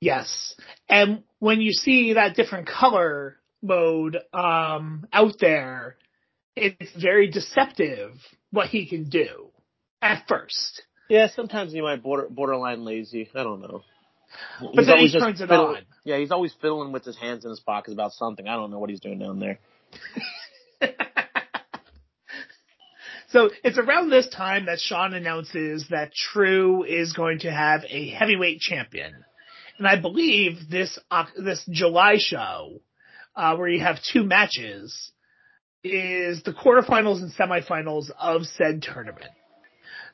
Yes, 0.01 0.55
and 0.89 1.23
when 1.39 1.61
you 1.61 1.73
see 1.73 2.15
that 2.15 2.35
different 2.35 2.69
color 2.69 3.37
mode 3.63 4.19
um, 4.33 5.07
out 5.13 5.35
there, 5.41 5.97
it's 6.57 6.91
very 7.01 7.31
deceptive 7.31 8.13
what 8.51 8.69
he 8.69 8.87
can 8.87 9.09
do 9.09 9.51
at 10.03 10.25
first. 10.29 10.83
Yeah, 11.09 11.29
sometimes 11.35 11.73
he 11.73 11.81
might 11.81 12.03
border 12.03 12.29
borderline 12.31 12.85
lazy. 12.85 13.29
I 13.35 13.43
don't 13.43 13.61
know. 13.61 13.83
But 14.61 14.71
he's 14.75 14.87
then 14.87 14.99
he 14.99 15.19
turns 15.19 15.41
it 15.41 15.51
on. 15.51 15.79
Yeah, 16.05 16.19
he's 16.19 16.33
always 16.33 16.53
fiddling 16.61 16.93
with 16.93 17.05
his 17.05 17.17
hands 17.17 17.45
in 17.45 17.51
his 17.51 17.61
pockets 17.61 17.93
about 17.93 18.13
something. 18.13 18.49
I 18.49 18.57
don't 18.57 18.71
know 18.71 18.79
what 18.79 18.91
he's 18.91 19.01
doing 19.01 19.19
down 19.19 19.39
there. 19.39 19.59
So 23.35 23.51
it's 23.65 23.79
around 23.79 24.11
this 24.11 24.29
time 24.29 24.67
that 24.67 24.79
Sean 24.79 25.13
announces 25.13 25.89
that 25.91 26.15
True 26.15 26.85
is 26.85 27.15
going 27.15 27.41
to 27.41 27.51
have 27.51 27.83
a 27.91 28.11
heavyweight 28.11 28.61
champion. 28.61 29.13
And 29.77 29.89
I 29.89 30.01
believe 30.01 30.71
this, 30.71 30.97
uh, 31.11 31.25
this 31.37 31.67
July 31.69 32.15
show, 32.19 32.81
uh, 33.35 33.57
where 33.57 33.67
you 33.67 33.81
have 33.81 33.99
two 34.13 34.23
matches 34.23 35.11
is 35.83 36.45
the 36.45 36.53
quarterfinals 36.53 37.23
and 37.23 37.33
semifinals 37.33 38.09
of 38.21 38.45
said 38.45 38.83
tournament. 38.83 39.33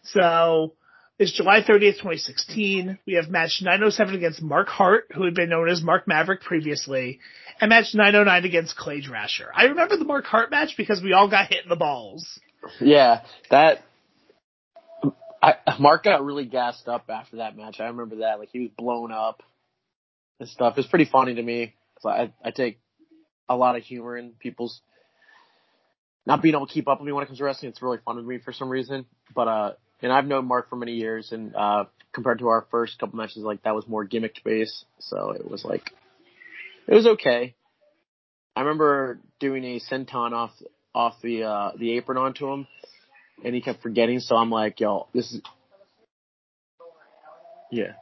So 0.03 0.73
it's 1.19 1.37
July 1.37 1.61
30th, 1.61 1.99
2016. 1.99 3.01
We 3.07 3.13
have 3.17 3.29
match 3.29 3.61
907 3.61 4.15
against 4.15 4.41
Mark 4.41 4.69
Hart, 4.69 5.09
who 5.15 5.25
had 5.27 5.35
been 5.35 5.51
known 5.51 5.69
as 5.69 5.83
Mark 5.83 6.09
Maverick 6.09 6.41
previously, 6.41 7.21
and 7.61 7.69
match 7.69 7.93
909 7.93 8.47
against 8.47 8.79
Clay 8.79 9.03
Drasher. 9.03 9.49
I 9.55 9.65
remember 9.65 9.99
the 9.99 10.07
Mark 10.07 10.25
Hart 10.25 10.51
match 10.51 10.79
because 10.79 11.03
we 11.03 11.13
all 11.13 11.29
got 11.29 11.49
hit 11.49 11.65
in 11.65 11.69
the 11.69 11.77
balls. 11.77 12.41
Yeah, 12.81 13.23
that. 13.51 13.83
I, 15.43 15.55
Mark 15.79 16.05
got 16.05 16.23
really 16.23 16.45
gassed 16.45 16.87
up 16.87 17.09
after 17.09 17.37
that 17.37 17.57
match. 17.57 17.81
I 17.81 17.85
remember 17.85 18.17
that. 18.17 18.39
Like 18.39 18.51
he 18.53 18.61
was 18.61 18.71
blown 18.77 19.11
up 19.11 19.43
and 20.39 20.49
stuff. 20.49 20.75
It's 20.77 20.89
pretty 20.89 21.07
funny 21.11 21.35
to 21.35 21.43
me. 21.43 21.75
I, 22.05 22.33
I 22.45 22.51
take 22.51 22.79
a 23.49 23.57
lot 23.57 23.77
of 23.77 23.83
humor 23.83 24.17
in 24.17 24.33
people's 24.33 24.81
not 26.27 26.43
being 26.43 26.55
able 26.55 26.67
to 26.67 26.73
keep 26.73 26.89
up 26.89 27.01
with 27.01 27.07
me 27.07 27.13
when 27.13 27.23
it 27.23 27.27
comes 27.27 27.39
to 27.39 27.45
wrestling. 27.45 27.71
It's 27.71 27.83
really 27.83 27.99
fun 28.05 28.17
to 28.17 28.23
me 28.23 28.39
for 28.39 28.53
some 28.53 28.69
reason. 28.69 29.07
But 29.35 29.49
uh, 29.49 29.73
and 30.03 30.13
I've 30.13 30.27
known 30.27 30.47
Mark 30.47 30.69
for 30.71 30.77
many 30.77 30.93
years, 30.93 31.33
and 31.33 31.55
uh, 31.55 31.85
compared 32.13 32.39
to 32.41 32.49
our 32.49 32.67
first 32.71 32.99
couple 32.99 33.17
matches, 33.17 33.39
like 33.39 33.63
that 33.63 33.75
was 33.75 33.87
more 33.87 34.05
gimmick 34.05 34.37
based, 34.45 34.85
so 34.99 35.31
it 35.31 35.49
was 35.49 35.65
like 35.65 35.91
it 36.87 36.95
was 36.95 37.07
okay. 37.07 37.55
I 38.57 38.61
remember 38.61 39.21
doing 39.39 39.65
a 39.65 39.81
senton 39.81 40.33
off 40.33 40.51
off 40.95 41.15
the 41.23 41.45
uh, 41.45 41.71
the 41.79 41.97
apron 41.97 42.19
onto 42.19 42.51
him, 42.51 42.67
and 43.45 43.55
he 43.55 43.61
kept 43.61 43.83
forgetting. 43.83 44.21
So 44.21 44.37
I'm 44.37 44.51
like, 44.51 44.81
yo, 44.81 45.09
this 45.13 45.33
is 45.33 45.41
yeah. 47.71 47.93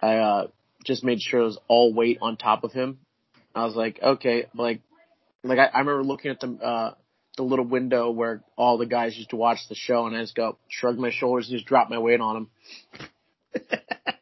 I 0.00 0.16
uh, 0.16 0.46
just 0.84 1.04
made 1.04 1.20
sure 1.20 1.40
it 1.40 1.44
was 1.44 1.58
all 1.68 1.92
weight 1.92 2.18
on 2.22 2.36
top 2.36 2.64
of 2.64 2.72
him. 2.72 3.00
I 3.54 3.64
was 3.64 3.74
like, 3.74 4.00
okay, 4.02 4.46
like, 4.54 4.80
like 5.42 5.58
I, 5.58 5.66
I 5.66 5.80
remember 5.80 6.04
looking 6.04 6.30
at 6.30 6.40
the 6.40 6.52
uh, 6.52 6.94
the 7.36 7.42
little 7.42 7.64
window 7.64 8.10
where 8.10 8.42
all 8.56 8.78
the 8.78 8.86
guys 8.86 9.16
used 9.16 9.30
to 9.30 9.36
watch 9.36 9.58
the 9.68 9.74
show, 9.74 10.06
and 10.06 10.16
I 10.16 10.20
just 10.20 10.34
go 10.34 10.56
shrug 10.68 10.98
my 10.98 11.10
shoulders 11.10 11.48
and 11.48 11.56
just 11.56 11.66
drop 11.66 11.90
my 11.90 11.98
weight 11.98 12.20
on 12.20 12.36
him. 12.36 12.50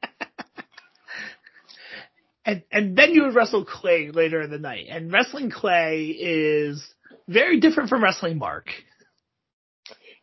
and 2.48 2.62
and 2.72 2.96
then 2.96 3.12
you 3.12 3.24
would 3.24 3.34
wrestle 3.34 3.66
Clay 3.66 4.10
later 4.10 4.40
in 4.40 4.50
the 4.50 4.58
night, 4.58 4.86
and 4.88 5.12
wrestling 5.12 5.50
Clay 5.50 6.06
is 6.06 6.82
very 7.28 7.60
different 7.60 7.90
from 7.90 8.02
wrestling 8.02 8.38
Mark. 8.38 8.70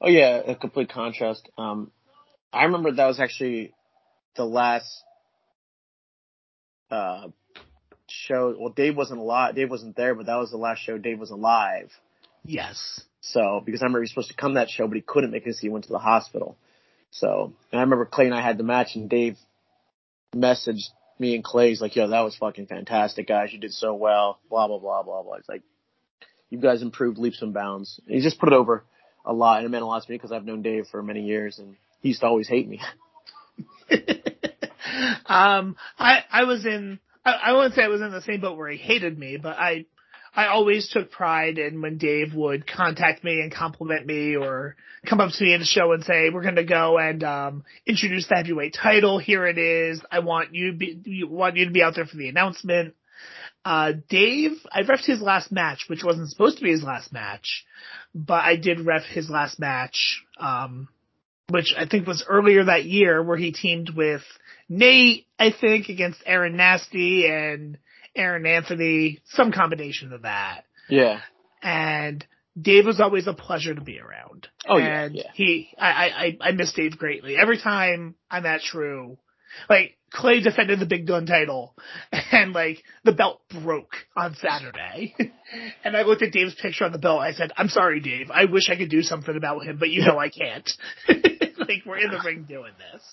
Oh 0.01 0.09
yeah, 0.09 0.41
a 0.45 0.55
complete 0.55 0.89
contrast. 0.89 1.47
Um, 1.55 1.91
I 2.51 2.63
remember 2.63 2.91
that 2.91 3.05
was 3.05 3.19
actually 3.19 3.73
the 4.35 4.43
last 4.43 5.03
uh, 6.89 7.27
show. 8.09 8.55
Well, 8.59 8.73
Dave 8.75 8.97
wasn't 8.97 9.19
alive. 9.19 9.53
Dave 9.53 9.69
wasn't 9.69 9.95
there, 9.95 10.15
but 10.15 10.25
that 10.25 10.37
was 10.37 10.49
the 10.49 10.57
last 10.57 10.79
show 10.79 10.97
Dave 10.97 11.19
was 11.19 11.29
alive. 11.29 11.91
Yes. 12.43 13.01
So 13.21 13.61
because 13.63 13.83
I 13.83 13.85
remember 13.85 13.99
he 13.99 14.03
was 14.03 14.09
supposed 14.09 14.29
to 14.29 14.35
come 14.35 14.55
that 14.55 14.69
show, 14.69 14.87
but 14.87 14.95
he 14.95 15.01
couldn't 15.01 15.29
make 15.29 15.43
it 15.43 15.45
because 15.45 15.59
he 15.59 15.69
went 15.69 15.85
to 15.85 15.91
the 15.91 15.99
hospital. 15.99 16.57
So 17.11 17.53
and 17.71 17.79
I 17.79 17.83
remember 17.83 18.05
Clay 18.05 18.25
and 18.25 18.33
I 18.33 18.41
had 18.41 18.57
the 18.57 18.63
match, 18.63 18.95
and 18.95 19.07
Dave 19.07 19.37
messaged 20.35 20.89
me 21.19 21.35
and 21.35 21.43
Clay's 21.43 21.81
like, 21.81 21.95
"Yo, 21.95 22.07
that 22.07 22.21
was 22.21 22.35
fucking 22.37 22.67
fantastic, 22.67 23.27
guys. 23.27 23.51
You 23.51 23.59
did 23.59 23.73
so 23.73 23.93
well." 23.93 24.39
Blah 24.49 24.67
blah 24.67 24.79
blah 24.79 25.03
blah 25.03 25.23
blah. 25.23 25.35
It's 25.35 25.49
like 25.49 25.63
you 26.49 26.59
guys 26.59 26.81
improved 26.81 27.17
leaps 27.17 27.41
and 27.41 27.53
bounds. 27.53 27.99
And 28.05 28.15
he 28.15 28.21
just 28.21 28.39
put 28.39 28.49
it 28.49 28.55
over 28.55 28.83
a 29.25 29.33
lot, 29.33 29.57
and 29.57 29.65
it 29.65 29.69
meant 29.69 29.83
a 29.83 29.87
lot 29.87 30.03
to 30.03 30.11
me 30.11 30.17
because 30.17 30.31
I've 30.31 30.45
known 30.45 30.61
Dave 30.61 30.87
for 30.87 31.01
many 31.01 31.23
years, 31.23 31.59
and 31.59 31.75
he 32.01 32.09
used 32.09 32.21
to 32.21 32.27
always 32.27 32.47
hate 32.47 32.67
me. 32.67 32.81
um, 35.25 35.75
I 35.97 36.23
I 36.31 36.43
was 36.43 36.65
in. 36.65 36.99
I, 37.23 37.31
I 37.31 37.53
wouldn't 37.53 37.75
say 37.75 37.83
I 37.83 37.87
was 37.87 38.01
in 38.01 38.11
the 38.11 38.21
same 38.21 38.41
boat 38.41 38.57
where 38.57 38.69
he 38.69 38.77
hated 38.77 39.17
me, 39.17 39.37
but 39.37 39.57
I 39.57 39.85
I 40.35 40.47
always 40.47 40.89
took 40.89 41.11
pride 41.11 41.57
in 41.57 41.81
when 41.81 41.97
Dave 41.97 42.33
would 42.35 42.67
contact 42.67 43.23
me 43.23 43.39
and 43.39 43.53
compliment 43.53 44.05
me 44.05 44.35
or 44.35 44.75
come 45.05 45.21
up 45.21 45.31
to 45.31 45.43
me 45.43 45.53
in 45.53 45.61
the 45.61 45.65
show 45.65 45.93
and 45.93 46.03
say, 46.03 46.29
we're 46.29 46.41
going 46.41 46.55
to 46.55 46.65
go 46.65 46.97
and, 46.97 47.23
um, 47.23 47.63
introduce 47.85 48.27
the 48.27 48.35
heavyweight 48.35 48.73
title. 48.73 49.17
Here 49.17 49.45
it 49.47 49.57
is. 49.57 50.01
I 50.11 50.19
want 50.19 50.53
you 50.53 50.71
to 50.71 50.77
be, 50.77 51.23
want 51.23 51.55
you 51.55 51.65
to 51.65 51.71
be 51.71 51.81
out 51.81 51.95
there 51.95 52.05
for 52.05 52.17
the 52.17 52.27
announcement. 52.27 52.95
Uh, 53.63 53.93
Dave, 54.09 54.51
I 54.71 54.83
refed 54.83 55.05
his 55.05 55.21
last 55.21 55.51
match, 55.51 55.85
which 55.87 56.03
wasn't 56.03 56.29
supposed 56.29 56.57
to 56.57 56.63
be 56.63 56.71
his 56.71 56.83
last 56.83 57.13
match, 57.13 57.65
but 58.13 58.43
I 58.43 58.57
did 58.57 58.85
ref 58.85 59.03
his 59.03 59.29
last 59.29 59.57
match, 59.59 60.23
um, 60.37 60.87
which 61.49 61.73
I 61.77 61.87
think 61.87 62.05
was 62.05 62.23
earlier 62.27 62.65
that 62.65 62.85
year 62.85 63.23
where 63.23 63.37
he 63.37 63.51
teamed 63.51 63.89
with 63.89 64.21
Nate, 64.69 65.25
I 65.39 65.51
think, 65.51 65.89
against 65.89 66.21
Aaron 66.25 66.57
Nasty 66.57 67.27
and 67.27 67.77
Aaron 68.15 68.45
Anthony, 68.45 69.19
some 69.25 69.51
combination 69.51 70.13
of 70.13 70.23
that. 70.23 70.63
Yeah. 70.89 71.21
And 71.61 72.25
Dave 72.59 72.85
was 72.85 73.01
always 73.01 73.27
a 73.27 73.33
pleasure 73.33 73.75
to 73.75 73.81
be 73.81 73.99
around. 73.99 74.47
Oh 74.67 74.77
and 74.77 75.15
yeah, 75.15 75.23
yeah. 75.25 75.31
he, 75.33 75.69
I, 75.77 76.37
I, 76.41 76.49
I 76.49 76.51
miss 76.51 76.71
Dave 76.73 76.97
greatly. 76.97 77.35
Every 77.37 77.57
time 77.57 78.15
I'm 78.29 78.45
at 78.45 78.61
True, 78.61 79.17
like 79.69 79.97
Clay 80.11 80.39
defended 80.39 80.79
the 80.79 80.85
Big 80.85 81.05
Gun 81.05 81.25
title, 81.25 81.75
and 82.31 82.53
like 82.53 82.83
the 83.03 83.11
belt 83.11 83.41
broke 83.49 83.95
on 84.15 84.35
Saturday, 84.35 85.13
and 85.83 85.97
I 85.97 86.03
looked 86.03 86.21
at 86.21 86.31
Dave's 86.31 86.55
picture 86.55 86.85
on 86.85 86.93
the 86.93 86.97
belt. 86.97 87.19
I 87.19 87.33
said, 87.33 87.51
"I'm 87.57 87.67
sorry, 87.67 87.99
Dave. 87.99 88.31
I 88.31 88.45
wish 88.45 88.69
I 88.69 88.77
could 88.77 88.89
do 88.89 89.01
something 89.01 89.35
about 89.35 89.65
him, 89.65 89.77
but 89.77 89.89
you 89.89 90.05
know 90.05 90.17
I 90.17 90.29
can't. 90.29 90.69
like 91.09 91.83
we're 91.85 91.97
in 91.97 92.11
the 92.11 92.21
ring 92.23 92.45
doing 92.47 92.73
this." 92.93 93.03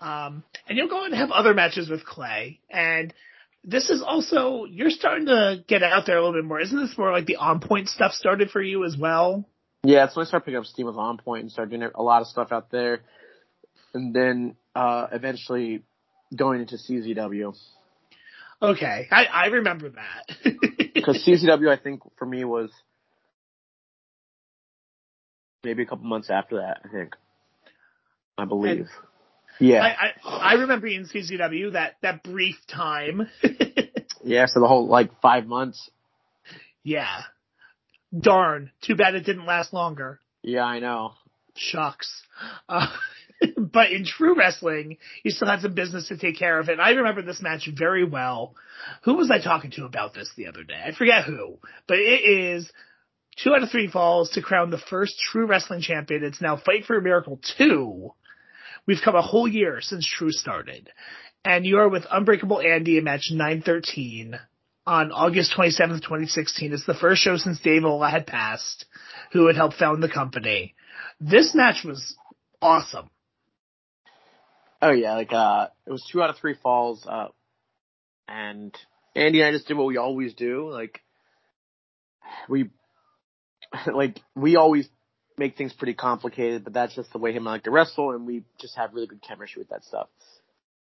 Um, 0.00 0.44
and 0.68 0.78
you'll 0.78 0.88
go 0.88 0.98
on 0.98 1.06
and 1.06 1.16
have 1.16 1.32
other 1.32 1.54
matches 1.54 1.88
with 1.88 2.04
Clay, 2.04 2.60
and 2.70 3.12
this 3.66 3.90
is 3.90 4.00
also 4.00 4.64
you're 4.64 4.90
starting 4.90 5.26
to 5.26 5.64
get 5.66 5.82
out 5.82 6.06
there 6.06 6.16
a 6.16 6.24
little 6.24 6.40
bit 6.40 6.46
more. 6.46 6.60
Isn't 6.60 6.78
this 6.78 6.96
more 6.96 7.10
like 7.10 7.26
the 7.26 7.36
on 7.36 7.60
point 7.60 7.88
stuff 7.88 8.12
started 8.12 8.50
for 8.50 8.62
you 8.62 8.84
as 8.84 8.96
well? 8.96 9.44
Yeah, 9.82 10.06
that's 10.06 10.16
when 10.16 10.24
I 10.24 10.28
started 10.28 10.46
picking 10.46 10.58
up 10.58 10.64
steam 10.64 10.86
with 10.86 10.96
On 10.96 11.18
Point 11.18 11.42
and 11.42 11.52
started 11.52 11.76
doing 11.76 11.90
a 11.94 12.02
lot 12.02 12.22
of 12.22 12.28
stuff 12.28 12.52
out 12.52 12.70
there, 12.70 13.00
and 13.92 14.14
then 14.14 14.56
uh 14.74 15.08
eventually 15.12 15.82
going 16.34 16.60
into 16.60 16.76
CZW 16.76 17.54
Okay, 18.62 19.06
I, 19.10 19.24
I 19.26 19.46
remember 19.46 19.90
that. 19.90 20.36
because 20.94 21.22
CZW 21.26 21.68
I 21.68 21.80
think 21.80 22.00
for 22.16 22.24
me 22.24 22.44
was 22.44 22.70
maybe 25.62 25.82
a 25.82 25.86
couple 25.86 26.06
months 26.06 26.30
after 26.30 26.56
that. 26.56 26.80
I 26.84 26.88
think, 26.88 27.16
I 28.38 28.44
believe. 28.44 28.78
And- 28.78 28.88
yeah, 29.60 29.82
I, 29.82 30.28
I 30.28 30.36
I 30.36 30.52
remember 30.54 30.86
in 30.86 31.06
CZW 31.06 31.72
that 31.72 31.96
that 32.02 32.22
brief 32.22 32.56
time. 32.68 33.28
yeah. 34.24 34.46
So 34.46 34.60
the 34.60 34.68
whole 34.68 34.86
like 34.86 35.20
five 35.20 35.46
months. 35.46 35.90
yeah. 36.82 37.22
Darn. 38.18 38.70
Too 38.82 38.94
bad 38.94 39.14
it 39.14 39.24
didn't 39.24 39.46
last 39.46 39.72
longer. 39.72 40.20
Yeah, 40.42 40.64
I 40.64 40.78
know. 40.78 41.12
Shucks. 41.56 42.22
Uh, 42.68 42.86
but 43.56 43.90
in 43.90 44.04
true 44.04 44.36
wrestling, 44.36 44.98
you 45.22 45.30
still 45.30 45.48
had 45.48 45.60
some 45.60 45.74
business 45.74 46.08
to 46.08 46.16
take 46.16 46.38
care 46.38 46.58
of. 46.58 46.68
And 46.68 46.80
I 46.80 46.90
remember 46.90 47.22
this 47.22 47.42
match 47.42 47.68
very 47.76 48.04
well. 48.04 48.54
Who 49.04 49.14
was 49.14 49.30
I 49.30 49.42
talking 49.42 49.72
to 49.72 49.84
about 49.84 50.14
this 50.14 50.30
the 50.36 50.46
other 50.46 50.62
day? 50.62 50.80
I 50.82 50.92
forget 50.92 51.24
who, 51.24 51.58
but 51.88 51.98
it 51.98 52.22
is 52.24 52.70
two 53.42 53.54
out 53.54 53.62
of 53.62 53.70
three 53.70 53.88
falls 53.88 54.30
to 54.30 54.42
crown 54.42 54.70
the 54.70 54.78
first 54.78 55.18
true 55.18 55.46
wrestling 55.46 55.80
champion. 55.80 56.24
It's 56.24 56.40
now 56.40 56.56
Fight 56.56 56.84
for 56.84 56.96
a 56.96 57.02
Miracle 57.02 57.40
2. 57.58 58.12
We've 58.86 59.02
come 59.04 59.16
a 59.16 59.22
whole 59.22 59.48
year 59.48 59.80
since 59.80 60.06
True 60.06 60.30
started. 60.30 60.90
And 61.44 61.64
you 61.66 61.78
are 61.78 61.88
with 61.88 62.04
Unbreakable 62.10 62.60
Andy 62.60 62.98
in 62.98 63.04
match 63.04 63.28
913 63.30 64.38
on 64.86 65.12
August 65.12 65.54
27th, 65.56 66.02
2016. 66.02 66.72
It's 66.72 66.86
the 66.86 66.94
first 66.94 67.22
show 67.22 67.36
since 67.36 67.60
Dave 67.60 67.84
Ola 67.84 68.08
had 68.08 68.26
passed, 68.26 68.86
who 69.32 69.46
had 69.46 69.56
helped 69.56 69.76
found 69.76 70.02
the 70.02 70.08
company. 70.08 70.74
This 71.20 71.54
match 71.54 71.84
was 71.84 72.16
awesome. 72.62 73.10
Oh 74.80 74.92
yeah, 74.92 75.14
like 75.14 75.32
uh, 75.32 75.68
it 75.86 75.90
was 75.90 76.06
two 76.10 76.22
out 76.22 76.30
of 76.30 76.36
three 76.36 76.54
falls, 76.62 77.06
uh, 77.06 77.28
and 78.28 78.76
Andy 79.14 79.40
and 79.40 79.48
I 79.48 79.52
just 79.52 79.66
did 79.66 79.76
what 79.76 79.86
we 79.86 79.96
always 79.96 80.34
do. 80.34 80.70
Like 80.70 81.00
we, 82.48 82.70
like 83.92 84.20
we 84.34 84.56
always 84.56 84.88
make 85.38 85.56
things 85.56 85.72
pretty 85.72 85.94
complicated, 85.94 86.64
but 86.64 86.72
that's 86.72 86.94
just 86.94 87.12
the 87.12 87.18
way 87.18 87.32
him 87.32 87.38
and 87.38 87.48
I 87.48 87.52
like 87.52 87.64
to 87.64 87.70
wrestle, 87.70 88.12
and 88.12 88.26
we 88.26 88.44
just 88.58 88.76
have 88.76 88.94
really 88.94 89.06
good 89.06 89.22
chemistry 89.22 89.60
with 89.60 89.68
that 89.68 89.84
stuff. 89.84 90.08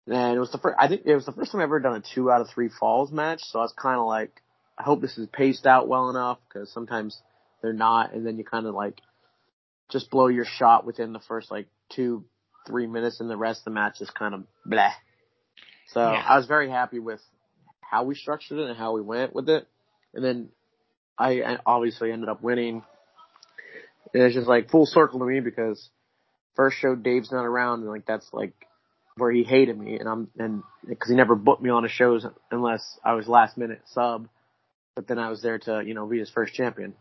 And 0.06 0.36
it 0.36 0.40
was 0.40 0.52
the 0.52 0.58
first, 0.58 0.76
I 0.78 0.88
think 0.90 1.04
it 1.06 1.16
was 1.16 1.26
the 1.26 1.32
first 1.32 1.52
time 1.52 1.62
I've 1.62 1.66
ever 1.66 1.80
done 1.80 1.96
a 1.96 2.16
two 2.16 2.30
out 2.30 2.42
of 2.42 2.50
three 2.50 2.70
falls 2.70 3.12
match, 3.12 3.42
so 3.44 3.60
I 3.60 3.62
was 3.62 3.74
kind 3.74 4.00
of 4.00 4.06
like, 4.06 4.42
I 4.78 4.84
hope 4.84 5.02
this 5.02 5.18
is 5.18 5.28
paced 5.32 5.66
out 5.66 5.88
well 5.88 6.10
enough, 6.10 6.40
because 6.48 6.72
sometimes 6.74 7.22
they're 7.62 7.74
not, 7.74 8.14
and 8.14 8.26
then 8.26 8.38
you 8.38 8.44
kind 8.44 8.66
of 8.66 8.76
like 8.76 9.00
just 9.90 10.10
blow 10.10 10.28
your 10.28 10.46
shot 10.46 10.86
within 10.86 11.14
the 11.14 11.20
first 11.20 11.50
like 11.50 11.68
two, 11.90 12.26
three 12.68 12.88
minutes, 12.88 13.22
and 13.22 13.30
the 13.30 13.38
rest 13.38 13.62
of 13.62 13.66
the 13.66 13.72
match 13.72 14.02
is 14.02 14.10
kind 14.10 14.34
of 14.34 14.44
bleh. 14.68 14.92
So 15.88 16.02
Yeah. 16.02 16.26
I 16.28 16.38
was 16.38 16.48
very 16.48 16.70
happy 16.70 17.00
with 17.00 17.22
how 17.80 18.04
we 18.04 18.16
structured 18.16 18.60
it 18.60 18.68
and 18.68 18.78
how 18.78 18.94
we 18.94 19.02
went 19.02 19.34
with 19.34 19.48
it, 19.48 19.68
and 20.14 20.24
then 20.24 20.50
I 21.18 21.60
obviously 21.66 22.12
ended 22.12 22.28
up 22.28 22.42
winning. 22.42 22.84
And 24.14 24.24
it's 24.24 24.36
just 24.36 24.48
like 24.48 24.70
full 24.70 24.86
circle 24.86 25.20
to 25.20 25.26
me 25.26 25.40
because 25.40 25.90
first 26.56 26.78
show 26.78 26.96
Dave's 26.96 27.32
not 27.32 27.46
around 27.46 27.82
and 27.82 27.90
like 27.90 28.06
that's 28.06 28.28
like 28.34 28.54
where 29.18 29.32
he 29.32 29.44
hated 29.44 29.78
me 29.78 29.98
and 29.98 30.10
I'm 30.10 30.28
and 30.38 30.64
because 30.88 31.10
he 31.10 31.16
never 31.16 31.36
booked 31.36 31.62
me 31.62 31.70
on 31.70 31.84
his 31.84 31.92
shows 31.92 32.26
unless 32.52 32.82
I 33.04 33.14
was 33.14 33.28
last 33.28 33.58
minute 33.58 33.82
sub, 33.88 34.28
but 34.96 35.08
then 35.08 35.20
I 35.20 35.30
was 35.30 35.42
there 35.42 35.60
to 35.60 35.84
you 35.86 35.94
know 35.94 36.06
be 36.06 36.20
his 36.20 36.30
first 36.30 36.54
champion. 36.54 36.96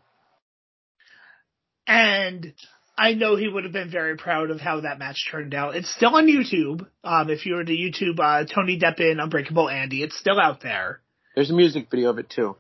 And 1.87 2.55
I 2.97 3.15
know 3.15 3.37
he 3.37 3.49
would 3.49 3.65
have 3.65 3.73
been 3.73 3.91
very 3.91 4.17
proud 4.17 4.51
of 4.51 4.61
how 4.61 4.81
that 4.83 4.99
match 4.99 5.27
turned 5.31 5.55
out. 5.55 5.75
It's 5.75 5.93
still 5.93 6.15
on 6.15 6.27
YouTube. 6.27 6.87
Um, 7.03 7.31
if 7.31 7.47
you 7.47 7.55
were 7.55 7.65
to 7.65 7.73
YouTube, 7.73 8.21
uh, 8.21 8.45
Tony 8.45 8.79
Deppen, 8.79 9.21
Unbreakable 9.21 9.69
Andy, 9.69 10.03
it's 10.03 10.17
still 10.17 10.39
out 10.39 10.61
there. 10.61 11.01
There's 11.35 11.51
a 11.51 11.55
music 11.55 11.89
video 11.91 12.11
of 12.11 12.19
it 12.19 12.31
too. 12.31 12.57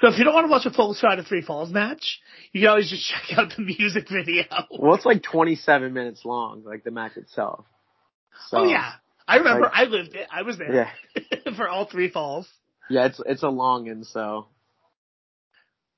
So 0.00 0.06
if 0.08 0.16
you 0.16 0.22
don't 0.24 0.34
want 0.34 0.46
to 0.46 0.50
watch 0.50 0.64
a 0.64 0.70
full 0.70 0.94
shot 0.94 1.18
of 1.18 1.26
Three 1.26 1.42
Falls 1.42 1.70
match, 1.70 2.20
you 2.52 2.60
can 2.60 2.70
always 2.70 2.88
just 2.88 3.04
check 3.28 3.36
out 3.36 3.52
the 3.56 3.62
music 3.62 4.08
video. 4.08 4.44
Well, 4.78 4.94
it's 4.94 5.04
like 5.04 5.24
27 5.24 5.92
minutes 5.92 6.24
long, 6.24 6.62
like 6.64 6.84
the 6.84 6.92
match 6.92 7.16
itself. 7.16 7.64
So, 8.48 8.58
Oh 8.58 8.64
yeah. 8.68 8.92
I 9.26 9.38
remember 9.38 9.68
I 9.70 9.84
lived 9.84 10.14
it. 10.14 10.26
I 10.32 10.42
was 10.42 10.56
there 10.56 10.72
Yeah, 11.14 11.52
for 11.56 11.68
all 11.68 11.84
three 11.86 12.08
falls. 12.10 12.48
yeah, 12.88 13.06
it's 13.06 13.20
it's 13.26 13.42
a 13.42 13.48
long 13.48 13.88
and 13.88 14.06
so 14.06 14.46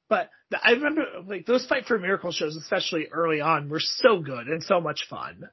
But 0.08 0.30
the, 0.50 0.58
I 0.60 0.70
remember 0.72 1.04
like 1.26 1.46
those 1.46 1.64
Fight 1.66 1.84
for 1.84 1.96
Miracle 1.98 2.32
shows, 2.32 2.56
especially 2.56 3.06
early 3.12 3.40
on, 3.40 3.68
were 3.68 3.78
so 3.80 4.18
good 4.20 4.48
and 4.48 4.62
so 4.64 4.80
much 4.80 5.06
fun. 5.08 5.48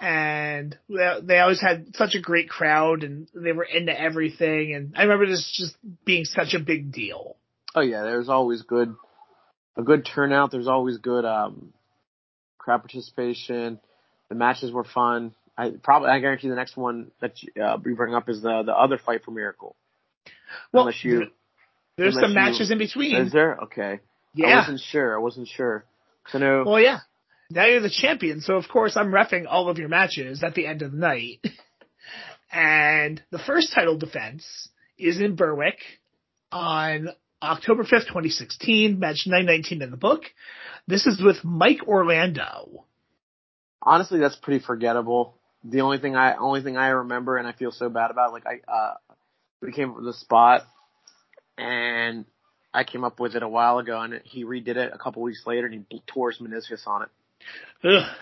And 0.00 0.78
they, 0.88 1.18
they 1.22 1.38
always 1.38 1.60
had 1.60 1.96
such 1.96 2.14
a 2.14 2.20
great 2.20 2.48
crowd 2.48 3.02
and 3.02 3.28
they 3.34 3.52
were 3.52 3.64
into 3.64 3.98
everything. 3.98 4.74
And 4.74 4.94
I 4.96 5.02
remember 5.02 5.26
this 5.26 5.50
just 5.54 5.76
being 6.04 6.24
such 6.24 6.54
a 6.54 6.60
big 6.60 6.92
deal. 6.92 7.36
Oh 7.76 7.82
yeah, 7.82 8.02
there's 8.02 8.28
always 8.28 8.62
good 8.62 8.94
a 9.76 9.82
good 9.82 10.06
turnout. 10.12 10.50
There's 10.50 10.66
always 10.68 10.98
good 10.98 11.24
um 11.24 11.72
crowd 12.58 12.78
participation. 12.78 13.78
The 14.28 14.34
matches 14.34 14.72
were 14.72 14.84
fun. 14.84 15.34
I 15.56 15.70
probably 15.82 16.10
I 16.10 16.18
guarantee 16.18 16.48
the 16.48 16.54
next 16.56 16.76
one 16.76 17.10
that 17.20 17.34
you, 17.42 17.62
uh, 17.62 17.76
bring 17.76 18.14
up 18.14 18.28
is 18.28 18.42
the 18.42 18.62
the 18.64 18.72
other 18.74 18.98
fight 18.98 19.22
for 19.24 19.30
Miracle. 19.30 19.76
Well, 20.72 20.84
Unless 20.84 21.04
you- 21.04 21.30
there's 21.96 22.14
unless 22.16 22.22
some 22.24 22.30
you- 22.30 22.34
matches 22.34 22.70
in 22.70 22.78
between. 22.78 23.16
Is 23.16 23.32
there? 23.32 23.56
Okay. 23.64 24.00
Yeah. 24.34 24.46
I 24.48 24.56
wasn't 24.58 24.80
sure. 24.80 25.14
I 25.14 25.18
wasn't 25.18 25.48
sure. 25.48 25.84
I 26.34 26.38
know. 26.38 26.64
Well, 26.66 26.80
yeah. 26.80 26.98
Now 27.48 27.64
you're 27.66 27.80
the 27.80 27.88
champion, 27.88 28.40
so 28.40 28.54
of 28.56 28.68
course 28.68 28.96
I'm 28.96 29.12
refing 29.12 29.44
all 29.48 29.68
of 29.68 29.78
your 29.78 29.88
matches 29.88 30.42
at 30.42 30.54
the 30.54 30.66
end 30.66 30.82
of 30.82 30.90
the 30.92 30.98
night. 30.98 31.38
and 32.52 33.22
the 33.30 33.38
first 33.38 33.72
title 33.72 33.96
defense 33.96 34.68
is 34.98 35.20
in 35.20 35.36
Berwick 35.36 35.78
on 36.50 37.08
October 37.46 37.84
5th, 37.84 38.06
2016, 38.08 38.98
match 38.98 39.24
919 39.26 39.82
in 39.82 39.90
the 39.90 39.96
book. 39.96 40.22
This 40.86 41.06
is 41.06 41.20
with 41.22 41.44
Mike 41.44 41.86
Orlando. 41.86 42.84
honestly, 43.82 44.20
that's 44.20 44.36
pretty 44.36 44.64
forgettable. 44.64 45.38
The 45.64 45.80
only 45.80 45.98
thing 45.98 46.14
I 46.16 46.36
only 46.36 46.62
thing 46.62 46.76
I 46.76 46.88
remember, 46.88 47.36
and 47.38 47.46
I 47.46 47.52
feel 47.52 47.72
so 47.72 47.88
bad 47.88 48.10
about, 48.10 48.32
like 48.32 48.44
I 48.46 48.60
uh, 48.70 48.94
we 49.62 49.72
came 49.72 49.90
up 49.90 49.96
with 49.96 50.04
the 50.04 50.12
spot, 50.14 50.62
and 51.58 52.24
I 52.72 52.84
came 52.84 53.04
up 53.04 53.18
with 53.18 53.34
it 53.34 53.42
a 53.42 53.48
while 53.48 53.78
ago, 53.78 54.00
and 54.00 54.20
he 54.24 54.44
redid 54.44 54.76
it 54.76 54.92
a 54.92 54.98
couple 54.98 55.22
weeks 55.22 55.42
later, 55.46 55.66
and 55.66 55.86
he 55.88 56.02
tore 56.06 56.30
his 56.30 56.40
meniscus 56.40 56.86
on 56.86 57.02
it. 57.02 57.08
Ugh. 57.84 58.16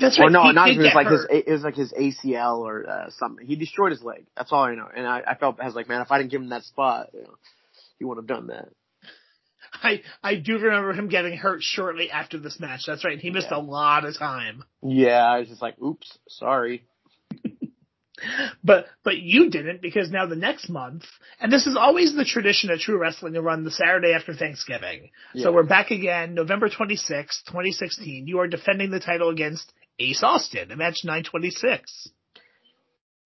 That's 0.00 0.18
right. 0.18 0.26
Or 0.26 0.30
no, 0.30 0.44
he 0.44 0.52
not 0.52 0.66
did 0.66 0.76
his, 0.76 0.86
get 0.86 0.94
like 0.94 1.08
his 1.08 1.26
it 1.28 1.48
was 1.48 1.62
like 1.62 1.74
his 1.74 1.92
ACL 1.92 2.58
or 2.58 2.88
uh, 2.88 3.10
something. 3.18 3.44
He 3.44 3.56
destroyed 3.56 3.90
his 3.90 4.02
leg. 4.02 4.26
That's 4.36 4.52
all 4.52 4.62
I 4.62 4.74
know. 4.74 4.88
And 4.94 5.06
I, 5.06 5.22
I 5.26 5.34
felt 5.34 5.58
I 5.60 5.66
was 5.66 5.74
like, 5.74 5.88
man, 5.88 6.02
if 6.02 6.10
I 6.12 6.18
didn't 6.18 6.30
give 6.30 6.40
him 6.40 6.50
that 6.50 6.62
spot, 6.62 7.10
you 7.12 7.22
know, 7.22 7.34
he 8.00 8.04
would 8.04 8.16
have 8.16 8.26
done 8.26 8.48
that. 8.48 8.68
I, 9.72 10.02
I 10.22 10.34
do 10.34 10.58
remember 10.58 10.92
him 10.92 11.08
getting 11.08 11.36
hurt 11.36 11.62
shortly 11.62 12.10
after 12.10 12.38
this 12.38 12.58
match. 12.58 12.80
That's 12.88 13.04
right. 13.04 13.18
He 13.20 13.30
missed 13.30 13.48
Yeah. 13.52 13.58
a 13.58 13.60
lot 13.60 14.04
of 14.04 14.18
time. 14.18 14.64
Yeah, 14.82 15.24
I 15.24 15.38
was 15.38 15.48
just 15.48 15.62
like, 15.62 15.80
oops, 15.80 16.18
sorry. 16.28 16.82
But 18.62 18.84
but 19.02 19.16
you 19.16 19.48
didn't 19.48 19.80
because 19.80 20.10
now 20.10 20.26
the 20.26 20.36
next 20.36 20.68
month, 20.68 21.04
and 21.40 21.50
this 21.50 21.66
is 21.66 21.74
always 21.74 22.14
the 22.14 22.26
tradition 22.26 22.68
of 22.70 22.78
True 22.78 22.98
Wrestling 22.98 23.32
to 23.32 23.40
run 23.40 23.64
the 23.64 23.70
Saturday 23.70 24.12
after 24.12 24.34
Thanksgiving. 24.34 25.08
Yeah. 25.32 25.44
So 25.44 25.52
we're 25.52 25.62
back 25.62 25.90
again, 25.90 26.34
November 26.34 26.68
twenty 26.68 26.96
sixth, 26.96 27.46
2016. 27.46 28.26
You 28.26 28.40
are 28.40 28.46
defending 28.46 28.90
the 28.90 29.00
title 29.00 29.30
against 29.30 29.72
Ace 29.98 30.22
Austin 30.22 30.70
in 30.70 30.76
match 30.76 30.98
926. 31.02 32.08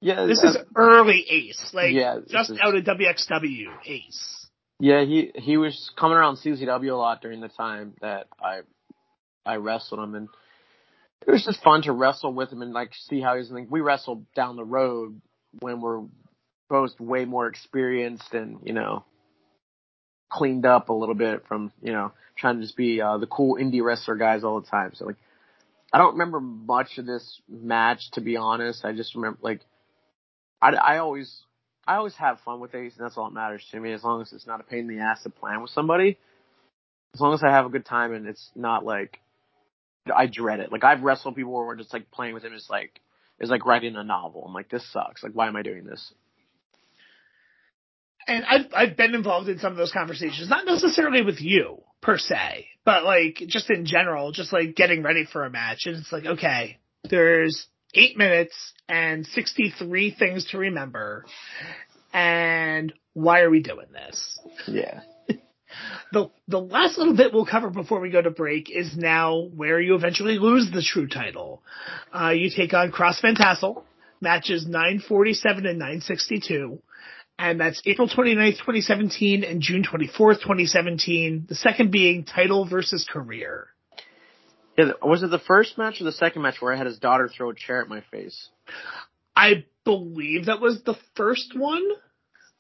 yeah, 0.00 0.26
This 0.26 0.44
uh, 0.44 0.48
is 0.50 0.56
early 0.76 1.26
Ace, 1.28 1.70
like 1.74 1.92
Yeah, 1.92 2.18
just 2.28 2.50
is- 2.52 2.58
out 2.62 2.76
of 2.76 2.84
WXW 2.84 3.64
Ace. 3.86 4.43
Yeah, 4.80 5.04
he 5.04 5.30
he 5.34 5.56
was 5.56 5.90
coming 5.98 6.16
around 6.16 6.36
CZW 6.36 6.90
a 6.92 6.94
lot 6.94 7.22
during 7.22 7.40
the 7.40 7.48
time 7.48 7.94
that 8.00 8.26
I 8.42 8.60
I 9.46 9.56
wrestled 9.56 10.00
him, 10.00 10.14
and 10.14 10.28
it 11.26 11.30
was 11.30 11.44
just 11.44 11.62
fun 11.62 11.82
to 11.82 11.92
wrestle 11.92 12.32
with 12.32 12.52
him 12.52 12.62
and 12.62 12.72
like 12.72 12.92
see 12.94 13.20
how 13.20 13.36
he's. 13.36 13.50
Like, 13.50 13.70
we 13.70 13.80
wrestled 13.80 14.26
down 14.34 14.56
the 14.56 14.64
road 14.64 15.20
when 15.60 15.80
we're 15.80 16.02
both 16.68 16.98
way 16.98 17.24
more 17.24 17.46
experienced 17.46 18.34
and 18.34 18.58
you 18.64 18.72
know 18.72 19.04
cleaned 20.30 20.66
up 20.66 20.88
a 20.88 20.92
little 20.92 21.14
bit 21.14 21.46
from 21.46 21.72
you 21.80 21.92
know 21.92 22.12
trying 22.36 22.56
to 22.56 22.62
just 22.62 22.76
be 22.76 23.00
uh, 23.00 23.18
the 23.18 23.26
cool 23.26 23.56
indie 23.56 23.82
wrestler 23.82 24.16
guys 24.16 24.42
all 24.42 24.60
the 24.60 24.66
time. 24.66 24.92
So 24.94 25.06
like, 25.06 25.16
I 25.92 25.98
don't 25.98 26.14
remember 26.14 26.40
much 26.40 26.98
of 26.98 27.06
this 27.06 27.40
match 27.48 28.10
to 28.12 28.20
be 28.20 28.36
honest. 28.36 28.84
I 28.84 28.92
just 28.92 29.14
remember 29.14 29.38
like, 29.40 29.60
I 30.60 30.70
I 30.70 30.98
always 30.98 31.42
I 31.86 31.96
always 31.96 32.14
have 32.16 32.40
fun 32.40 32.60
with 32.60 32.74
Ace, 32.74 32.94
and 32.96 33.04
that's 33.04 33.16
all 33.18 33.24
that 33.28 33.34
matters 33.34 33.66
to 33.70 33.80
me. 33.80 33.92
As 33.92 34.02
long 34.02 34.22
as 34.22 34.32
it's 34.32 34.46
not 34.46 34.60
a 34.60 34.64
pain 34.64 34.80
in 34.90 34.96
the 34.96 35.02
ass 35.02 35.22
to 35.24 35.30
plan 35.30 35.60
with 35.60 35.70
somebody, 35.70 36.18
as 37.14 37.20
long 37.20 37.32
as 37.32 37.42
I 37.42 37.50
have 37.50 37.66
a 37.66 37.70
good 37.70 37.86
time 37.86 38.12
and 38.12 38.26
it's 38.26 38.50
not 38.54 38.84
like 38.84 39.20
I 40.14 40.26
dread 40.26 40.60
it. 40.60 40.72
Like 40.72 40.84
I've 40.84 41.02
wrestled 41.02 41.36
people 41.36 41.52
where 41.52 41.66
we're 41.66 41.76
just 41.76 41.92
like 41.92 42.10
playing 42.10 42.34
with 42.34 42.44
him 42.44 42.52
is 42.52 42.66
like 42.68 43.00
is 43.40 43.50
like 43.50 43.64
writing 43.64 43.96
a 43.96 44.04
novel. 44.04 44.44
I'm 44.46 44.52
like, 44.52 44.68
this 44.68 44.86
sucks. 44.92 45.22
Like, 45.22 45.32
why 45.32 45.48
am 45.48 45.56
I 45.56 45.62
doing 45.62 45.84
this? 45.84 46.12
And 48.26 48.44
I've 48.44 48.66
I've 48.74 48.96
been 48.96 49.14
involved 49.14 49.48
in 49.48 49.58
some 49.58 49.72
of 49.72 49.78
those 49.78 49.92
conversations, 49.92 50.48
not 50.48 50.66
necessarily 50.66 51.22
with 51.22 51.40
you 51.40 51.82
per 52.00 52.18
se, 52.18 52.66
but 52.84 53.04
like 53.04 53.42
just 53.46 53.70
in 53.70 53.86
general, 53.86 54.32
just 54.32 54.52
like 54.52 54.74
getting 54.74 55.02
ready 55.02 55.24
for 55.30 55.44
a 55.44 55.50
match. 55.50 55.82
And 55.86 55.96
it's 55.96 56.12
like, 56.12 56.26
okay, 56.26 56.78
there's 57.08 57.66
eight 57.94 58.16
minutes 58.16 58.54
and 58.88 59.26
63 59.26 60.14
things 60.18 60.46
to 60.50 60.58
remember. 60.58 61.24
And 62.12 62.92
why 63.12 63.40
are 63.40 63.50
we 63.50 63.60
doing 63.60 63.86
this? 63.92 64.38
Yeah. 64.66 65.00
The, 66.12 66.30
the 66.46 66.60
last 66.60 66.98
little 66.98 67.16
bit 67.16 67.32
we'll 67.32 67.46
cover 67.46 67.68
before 67.68 67.98
we 67.98 68.08
go 68.08 68.22
to 68.22 68.30
break 68.30 68.70
is 68.70 68.96
now 68.96 69.48
where 69.56 69.80
you 69.80 69.96
eventually 69.96 70.38
lose 70.38 70.70
the 70.70 70.82
true 70.82 71.08
title. 71.08 71.64
Uh, 72.14 72.30
you 72.30 72.48
take 72.48 72.72
on 72.72 72.92
Cross 72.92 73.20
Fantassel, 73.20 73.82
matches 74.20 74.68
947 74.68 75.66
and 75.66 75.78
962. 75.80 76.80
And 77.38 77.58
that's 77.58 77.82
April 77.84 78.08
29th, 78.08 78.58
2017 78.58 79.42
and 79.42 79.60
June 79.60 79.82
24th, 79.82 80.42
2017. 80.42 81.46
The 81.48 81.54
second 81.56 81.90
being 81.90 82.24
title 82.24 82.64
versus 82.64 83.04
career. 83.10 83.73
Yeah. 84.76 84.92
Was 85.02 85.22
it 85.22 85.30
the 85.30 85.38
first 85.38 85.78
match 85.78 86.00
or 86.00 86.04
the 86.04 86.12
second 86.12 86.42
match 86.42 86.56
where 86.60 86.72
I 86.72 86.76
had 86.76 86.86
his 86.86 86.98
daughter 86.98 87.28
throw 87.28 87.50
a 87.50 87.54
chair 87.54 87.80
at 87.80 87.88
my 87.88 88.02
face? 88.10 88.48
I 89.36 89.64
believe 89.84 90.46
that 90.46 90.60
was 90.60 90.82
the 90.84 90.96
first 91.16 91.56
one. 91.56 91.84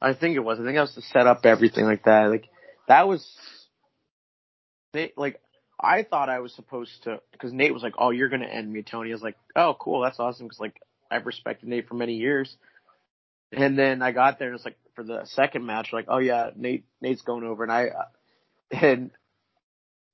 I 0.00 0.14
think 0.14 0.36
it 0.36 0.40
was. 0.40 0.60
I 0.60 0.64
think 0.64 0.76
I 0.76 0.82
was 0.82 0.94
to 0.94 1.02
set 1.02 1.26
up 1.26 1.44
everything 1.44 1.84
like 1.84 2.04
that. 2.04 2.28
Like 2.30 2.48
that 2.88 3.08
was, 3.08 3.26
Nate. 4.92 5.16
Like 5.16 5.40
I 5.80 6.02
thought 6.02 6.28
I 6.28 6.40
was 6.40 6.54
supposed 6.54 7.02
to, 7.04 7.20
because 7.32 7.52
Nate 7.52 7.72
was 7.72 7.82
like, 7.82 7.94
"Oh, 7.98 8.10
you're 8.10 8.28
gonna 8.28 8.46
end 8.46 8.72
me, 8.72 8.82
Tony." 8.82 9.10
I 9.10 9.14
was 9.14 9.22
like, 9.22 9.36
"Oh, 9.56 9.76
cool, 9.78 10.02
that's 10.02 10.20
awesome." 10.20 10.46
Because 10.46 10.60
like 10.60 10.76
I've 11.10 11.26
respected 11.26 11.68
Nate 11.68 11.88
for 11.88 11.94
many 11.94 12.14
years. 12.14 12.54
And 13.52 13.78
then 13.78 14.02
I 14.02 14.10
got 14.12 14.38
there 14.38 14.48
and 14.48 14.56
it's 14.56 14.64
like 14.64 14.76
for 14.94 15.04
the 15.04 15.24
second 15.26 15.64
match, 15.64 15.90
like, 15.92 16.06
"Oh 16.08 16.18
yeah, 16.18 16.50
Nate, 16.56 16.84
Nate's 17.00 17.22
going 17.22 17.44
over," 17.44 17.62
and 17.62 17.72
I, 17.72 17.86
uh, 17.88 18.76
and 18.82 19.10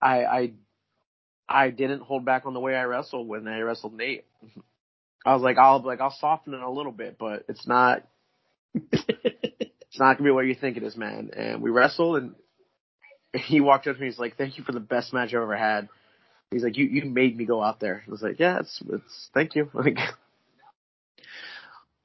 I, 0.01 0.24
I, 0.24 0.53
I 1.51 1.70
didn't 1.70 2.03
hold 2.03 2.24
back 2.24 2.46
on 2.46 2.55
the 2.55 2.61
way 2.61 2.76
I 2.76 2.84
wrestled 2.84 3.26
when 3.26 3.48
I 3.48 3.59
wrestled 3.61 3.94
Nate. 3.94 4.24
I 5.26 5.34
was 5.34 5.42
like, 5.42 5.59
I'll 5.59 5.82
like 5.82 6.01
I'll 6.01 6.16
soften 6.18 6.55
it 6.55 6.61
a 6.61 6.70
little 6.70 6.92
bit, 6.92 7.16
but 7.18 7.44
it's 7.48 7.66
not 7.66 8.07
it's 8.72 9.98
not 9.98 10.16
gonna 10.16 10.28
be 10.28 10.32
what 10.32 10.46
you 10.46 10.55
think 10.55 10.76
it 10.76 10.84
is, 10.84 10.96
man. 10.96 11.30
And 11.36 11.61
we 11.61 11.70
wrestled, 11.70 12.16
and 12.22 12.34
he 13.34 13.61
walked 13.61 13.86
up 13.88 13.96
to 13.96 14.01
me. 14.01 14.07
He's 14.07 14.18
like, 14.18 14.36
"Thank 14.36 14.57
you 14.57 14.64
for 14.64 14.72
the 14.72 14.80
best 14.80 15.12
match 15.12 15.34
I've 15.34 15.42
ever 15.42 15.57
had." 15.57 15.88
He's 16.53 16.62
like, 16.62 16.76
"You 16.76 16.86
you 16.86 17.05
made 17.05 17.36
me 17.36 17.44
go 17.44 17.62
out 17.62 17.80
there." 17.80 18.05
I 18.07 18.11
was 18.11 18.22
like, 18.22 18.38
"Yeah, 18.38 18.61
it's 18.61 18.82
it's 18.88 19.30
thank 19.34 19.55
you." 19.57 19.68
Like, 19.74 19.98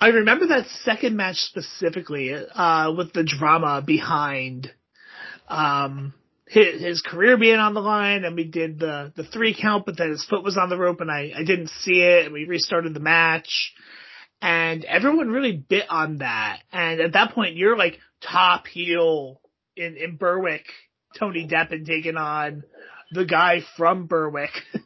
I 0.01 0.09
remember 0.09 0.47
that 0.47 0.67
second 0.83 1.15
match 1.15 1.37
specifically, 1.37 2.33
uh, 2.33 2.91
with 2.95 3.13
the 3.13 3.23
drama 3.23 3.81
behind, 3.85 4.71
um, 5.47 6.13
his, 6.55 6.81
his 6.81 7.01
career 7.01 7.37
being 7.37 7.59
on 7.59 7.73
the 7.73 7.81
line 7.81 8.23
and 8.23 8.35
we 8.35 8.45
did 8.45 8.79
the, 8.79 9.11
the 9.15 9.23
three 9.23 9.55
count, 9.59 9.85
but 9.85 9.97
then 9.97 10.09
his 10.09 10.25
foot 10.25 10.43
was 10.43 10.57
on 10.57 10.69
the 10.69 10.77
rope 10.77 11.01
and 11.01 11.11
I, 11.11 11.31
I 11.35 11.43
didn't 11.43 11.69
see 11.81 12.01
it 12.01 12.25
and 12.25 12.33
we 12.33 12.45
restarted 12.45 12.93
the 12.93 12.99
match 12.99 13.73
and 14.41 14.85
everyone 14.85 15.29
really 15.29 15.51
bit 15.51 15.85
on 15.89 16.19
that. 16.19 16.59
And 16.71 17.01
at 17.01 17.13
that 17.13 17.33
point, 17.33 17.55
you're 17.55 17.77
like 17.77 17.99
top 18.21 18.67
heel 18.67 19.41
in, 19.75 19.97
in 19.97 20.15
Berwick, 20.15 20.65
Tony 21.19 21.47
Deppen 21.47 21.85
taking 21.85 22.17
on 22.17 22.63
the 23.11 23.25
guy 23.25 23.59
from 23.77 24.07
Berwick. 24.07 24.51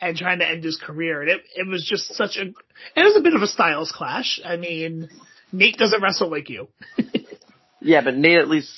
and 0.00 0.16
trying 0.16 0.38
to 0.38 0.48
end 0.48 0.62
his 0.62 0.80
career. 0.80 1.22
And 1.22 1.30
it, 1.30 1.40
it 1.56 1.66
was 1.66 1.84
just 1.84 2.14
such 2.14 2.36
a, 2.36 2.42
it 2.42 3.02
was 3.02 3.16
a 3.16 3.20
bit 3.20 3.34
of 3.34 3.42
a 3.42 3.48
styles 3.48 3.90
clash. 3.90 4.40
I 4.44 4.56
mean, 4.56 5.08
Nate 5.50 5.76
doesn't 5.76 6.00
wrestle 6.00 6.30
like 6.30 6.48
you. 6.48 6.68
yeah, 7.80 8.00
but 8.02 8.16
Nate 8.16 8.38
at 8.38 8.48
least 8.48 8.70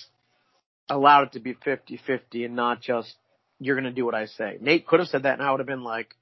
allowed 0.90 1.28
it 1.28 1.32
to 1.32 1.40
be 1.40 1.54
50-50 1.54 2.44
and 2.44 2.56
not 2.56 2.82
just 2.82 3.14
you're 3.60 3.76
gonna 3.76 3.92
do 3.92 4.04
what 4.04 4.14
I 4.14 4.26
say. 4.26 4.58
Nate 4.60 4.86
could 4.86 5.00
have 5.00 5.08
said 5.08 5.22
that, 5.22 5.38
and 5.38 5.42
I 5.42 5.50
would 5.50 5.60
have 5.60 5.66
been 5.66 5.84
like, 5.84 6.14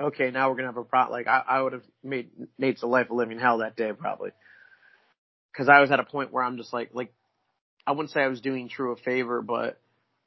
okay, 0.00 0.30
now 0.30 0.48
we're 0.48 0.56
gonna 0.56 0.68
have 0.68 0.76
a 0.76 0.84
problem. 0.84 1.12
Like 1.12 1.26
I, 1.26 1.42
I 1.46 1.62
would 1.62 1.72
have 1.72 1.82
made 2.02 2.30
Nate's 2.58 2.82
a 2.82 2.86
life 2.86 3.10
of 3.10 3.16
living 3.16 3.38
hell 3.38 3.58
that 3.58 3.76
day 3.76 3.92
probably, 3.92 4.30
because 5.52 5.68
I 5.68 5.80
was 5.80 5.90
at 5.90 6.00
a 6.00 6.04
point 6.04 6.32
where 6.32 6.44
I'm 6.44 6.56
just 6.56 6.72
like, 6.72 6.90
like 6.94 7.12
I 7.86 7.92
wouldn't 7.92 8.10
say 8.10 8.22
I 8.22 8.28
was 8.28 8.40
doing 8.40 8.68
True 8.68 8.92
a 8.92 8.96
favor, 8.96 9.42
but 9.42 9.78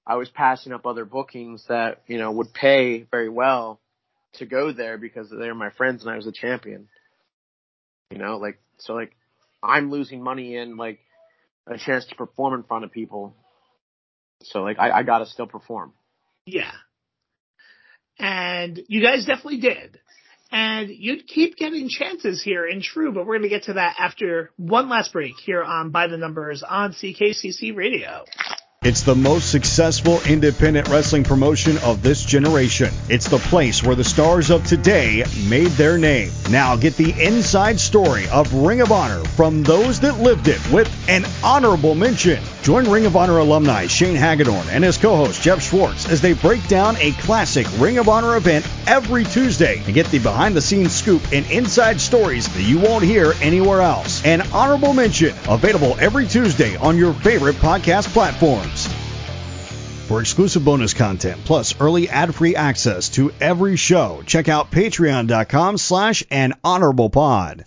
I 0.05 0.17
was 0.17 0.29
passing 0.29 0.73
up 0.73 0.85
other 0.85 1.05
bookings 1.05 1.65
that, 1.67 2.03
you 2.07 2.17
know, 2.17 2.31
would 2.31 2.53
pay 2.53 3.03
very 3.09 3.29
well 3.29 3.79
to 4.33 4.45
go 4.45 4.71
there 4.71 4.97
because 4.97 5.29
they're 5.29 5.55
my 5.55 5.71
friends 5.71 6.03
and 6.03 6.11
I 6.11 6.17
was 6.17 6.27
a 6.27 6.31
champion. 6.31 6.89
You 8.11 8.19
know, 8.19 8.37
like 8.37 8.59
so 8.77 8.93
like 8.93 9.15
I'm 9.63 9.89
losing 9.89 10.21
money 10.21 10.55
in 10.55 10.77
like 10.77 10.99
a 11.67 11.77
chance 11.77 12.05
to 12.07 12.15
perform 12.15 12.53
in 12.53 12.63
front 12.63 12.85
of 12.85 12.91
people. 12.91 13.35
So 14.43 14.61
like 14.61 14.77
I, 14.79 14.91
I 14.91 15.03
gotta 15.03 15.25
still 15.25 15.47
perform. 15.47 15.93
Yeah. 16.45 16.71
And 18.19 18.79
you 18.87 19.01
guys 19.01 19.25
definitely 19.25 19.59
did. 19.59 19.99
And 20.51 20.89
you'd 20.89 21.27
keep 21.27 21.57
getting 21.57 21.89
chances 21.89 22.41
here 22.41 22.65
in 22.65 22.81
True, 22.81 23.11
but 23.11 23.25
we're 23.25 23.39
to 23.39 23.49
get 23.49 23.63
to 23.63 23.73
that 23.73 23.95
after 23.99 24.51
one 24.57 24.89
last 24.89 25.11
break 25.11 25.33
here 25.43 25.63
on 25.63 25.89
By 25.89 26.07
the 26.07 26.17
Numbers 26.17 26.63
on 26.63 26.93
CKCC 26.93 27.75
Radio. 27.75 28.23
It's 28.85 29.01
the 29.01 29.15
most 29.15 29.49
successful 29.49 30.21
independent 30.29 30.89
wrestling 30.89 31.23
promotion 31.23 31.79
of 31.79 32.03
this 32.03 32.23
generation. 32.23 32.93
It's 33.09 33.27
the 33.27 33.39
place 33.39 33.81
where 33.81 33.95
the 33.95 34.03
stars 34.03 34.51
of 34.51 34.63
today 34.63 35.23
made 35.49 35.71
their 35.71 35.97
name. 35.97 36.29
Now 36.51 36.75
get 36.75 36.95
the 36.95 37.19
inside 37.19 37.79
story 37.79 38.27
of 38.27 38.53
Ring 38.53 38.81
of 38.81 38.91
Honor 38.91 39.25
from 39.29 39.63
those 39.63 39.99
that 40.01 40.19
lived 40.19 40.47
it 40.49 40.61
with 40.71 40.87
an 41.09 41.25
honorable 41.43 41.95
mention. 41.95 42.43
Join 42.65 42.89
Ring 42.89 43.05
of 43.05 43.15
Honor 43.15 43.37
alumni 43.37 43.85
Shane 43.85 44.15
Hagadorn 44.15 44.69
and 44.71 44.83
his 44.83 44.97
co-host 44.97 45.39
Jeff 45.39 45.61
Schwartz 45.61 46.09
as 46.09 46.19
they 46.19 46.33
break 46.33 46.67
down 46.67 46.97
a 46.97 47.11
classic 47.11 47.67
Ring 47.77 47.99
of 47.99 48.09
Honor 48.09 48.37
event 48.37 48.67
every 48.87 49.23
Tuesday 49.23 49.83
and 49.85 49.93
get 49.93 50.07
the 50.07 50.17
behind-the-scenes 50.17 50.91
scoop 50.91 51.21
and 51.31 51.45
inside 51.51 52.01
stories 52.01 52.51
that 52.51 52.63
you 52.63 52.79
won't 52.79 53.03
hear 53.03 53.33
anywhere 53.39 53.81
else. 53.81 54.25
An 54.25 54.41
honorable 54.51 54.95
mention 54.95 55.35
available 55.47 55.95
every 55.99 56.25
Tuesday 56.25 56.75
on 56.77 56.97
your 56.97 57.13
favorite 57.13 57.57
podcast 57.57 58.11
platforms. 58.11 58.87
For 60.07 60.19
exclusive 60.19 60.65
bonus 60.65 60.95
content 60.95 61.45
plus 61.45 61.79
early 61.79 62.09
ad-free 62.09 62.55
access 62.55 63.09
to 63.09 63.31
every 63.39 63.75
show, 63.75 64.23
check 64.25 64.49
out 64.49 64.71
patreon.com 64.71 65.77
slash 65.77 66.23
an 66.31 66.55
honorable 66.63 67.11
pod. 67.11 67.65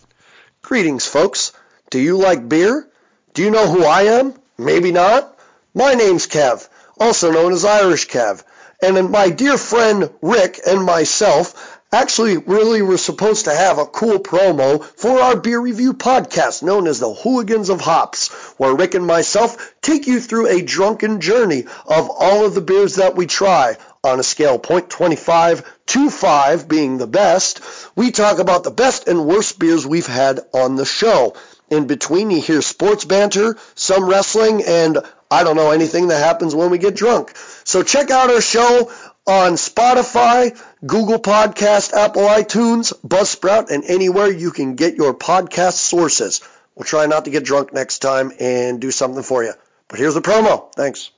Greetings, 0.60 1.06
folks. 1.06 1.52
Do 1.90 2.00
you 2.00 2.16
like 2.16 2.48
beer? 2.48 2.88
Do 3.32 3.44
you 3.44 3.52
know 3.52 3.68
who 3.68 3.84
I 3.84 4.02
am? 4.18 4.34
Maybe 4.58 4.90
not. 4.90 5.38
My 5.72 5.94
name's 5.94 6.26
Kev, 6.26 6.68
also 6.98 7.30
known 7.30 7.52
as 7.52 7.64
Irish 7.64 8.08
Kev. 8.08 8.42
And 8.82 9.10
my 9.10 9.30
dear 9.30 9.56
friend 9.56 10.10
Rick 10.20 10.58
and 10.66 10.84
myself 10.84 11.78
actually 11.92 12.36
really 12.36 12.82
were 12.82 12.98
supposed 12.98 13.44
to 13.44 13.54
have 13.54 13.78
a 13.78 13.86
cool 13.86 14.18
promo 14.18 14.84
for 14.84 15.20
our 15.20 15.36
beer 15.36 15.60
review 15.60 15.94
podcast 15.94 16.62
known 16.62 16.88
as 16.88 16.98
the 16.98 17.12
Hooligans 17.12 17.70
of 17.70 17.80
Hops, 17.80 18.28
where 18.58 18.74
Rick 18.74 18.94
and 18.94 19.06
myself 19.06 19.74
take 19.80 20.08
you 20.08 20.20
through 20.20 20.48
a 20.48 20.60
drunken 20.60 21.20
journey 21.20 21.64
of 21.86 22.10
all 22.10 22.44
of 22.44 22.54
the 22.54 22.60
beers 22.60 22.96
that 22.96 23.14
we 23.14 23.26
try 23.26 23.76
on 24.02 24.18
a 24.18 24.24
scale 24.24 24.58
0.25 24.58 25.64
to 25.86 26.10
5 26.10 26.68
being 26.68 26.98
the 26.98 27.06
best. 27.06 27.60
We 27.96 28.10
talk 28.10 28.38
about 28.38 28.64
the 28.64 28.70
best 28.70 29.08
and 29.08 29.24
worst 29.24 29.58
beers 29.58 29.86
we've 29.86 30.06
had 30.06 30.40
on 30.52 30.76
the 30.76 30.84
show. 30.84 31.34
In 31.70 31.86
between, 31.86 32.30
you 32.30 32.40
hear 32.40 32.62
sports 32.62 33.04
banter, 33.04 33.56
some 33.74 34.08
wrestling, 34.08 34.62
and 34.66 34.98
I 35.30 35.44
don't 35.44 35.56
know 35.56 35.70
anything 35.70 36.08
that 36.08 36.18
happens 36.18 36.54
when 36.54 36.70
we 36.70 36.78
get 36.78 36.96
drunk. 36.96 37.36
So 37.64 37.82
check 37.82 38.10
out 38.10 38.30
our 38.30 38.40
show 38.40 38.90
on 39.26 39.52
Spotify, 39.52 40.58
Google 40.86 41.18
Podcast, 41.18 41.92
Apple 41.92 42.22
iTunes, 42.22 42.94
Buzzsprout, 43.06 43.70
and 43.70 43.84
anywhere 43.84 44.30
you 44.32 44.50
can 44.50 44.74
get 44.74 44.94
your 44.94 45.12
podcast 45.12 45.74
sources. 45.74 46.40
We'll 46.74 46.84
try 46.84 47.06
not 47.06 47.26
to 47.26 47.30
get 47.30 47.44
drunk 47.44 47.74
next 47.74 47.98
time 47.98 48.32
and 48.40 48.80
do 48.80 48.90
something 48.90 49.22
for 49.22 49.44
you. 49.44 49.52
But 49.88 49.98
here's 49.98 50.14
the 50.14 50.22
promo. 50.22 50.72
Thanks. 50.74 51.10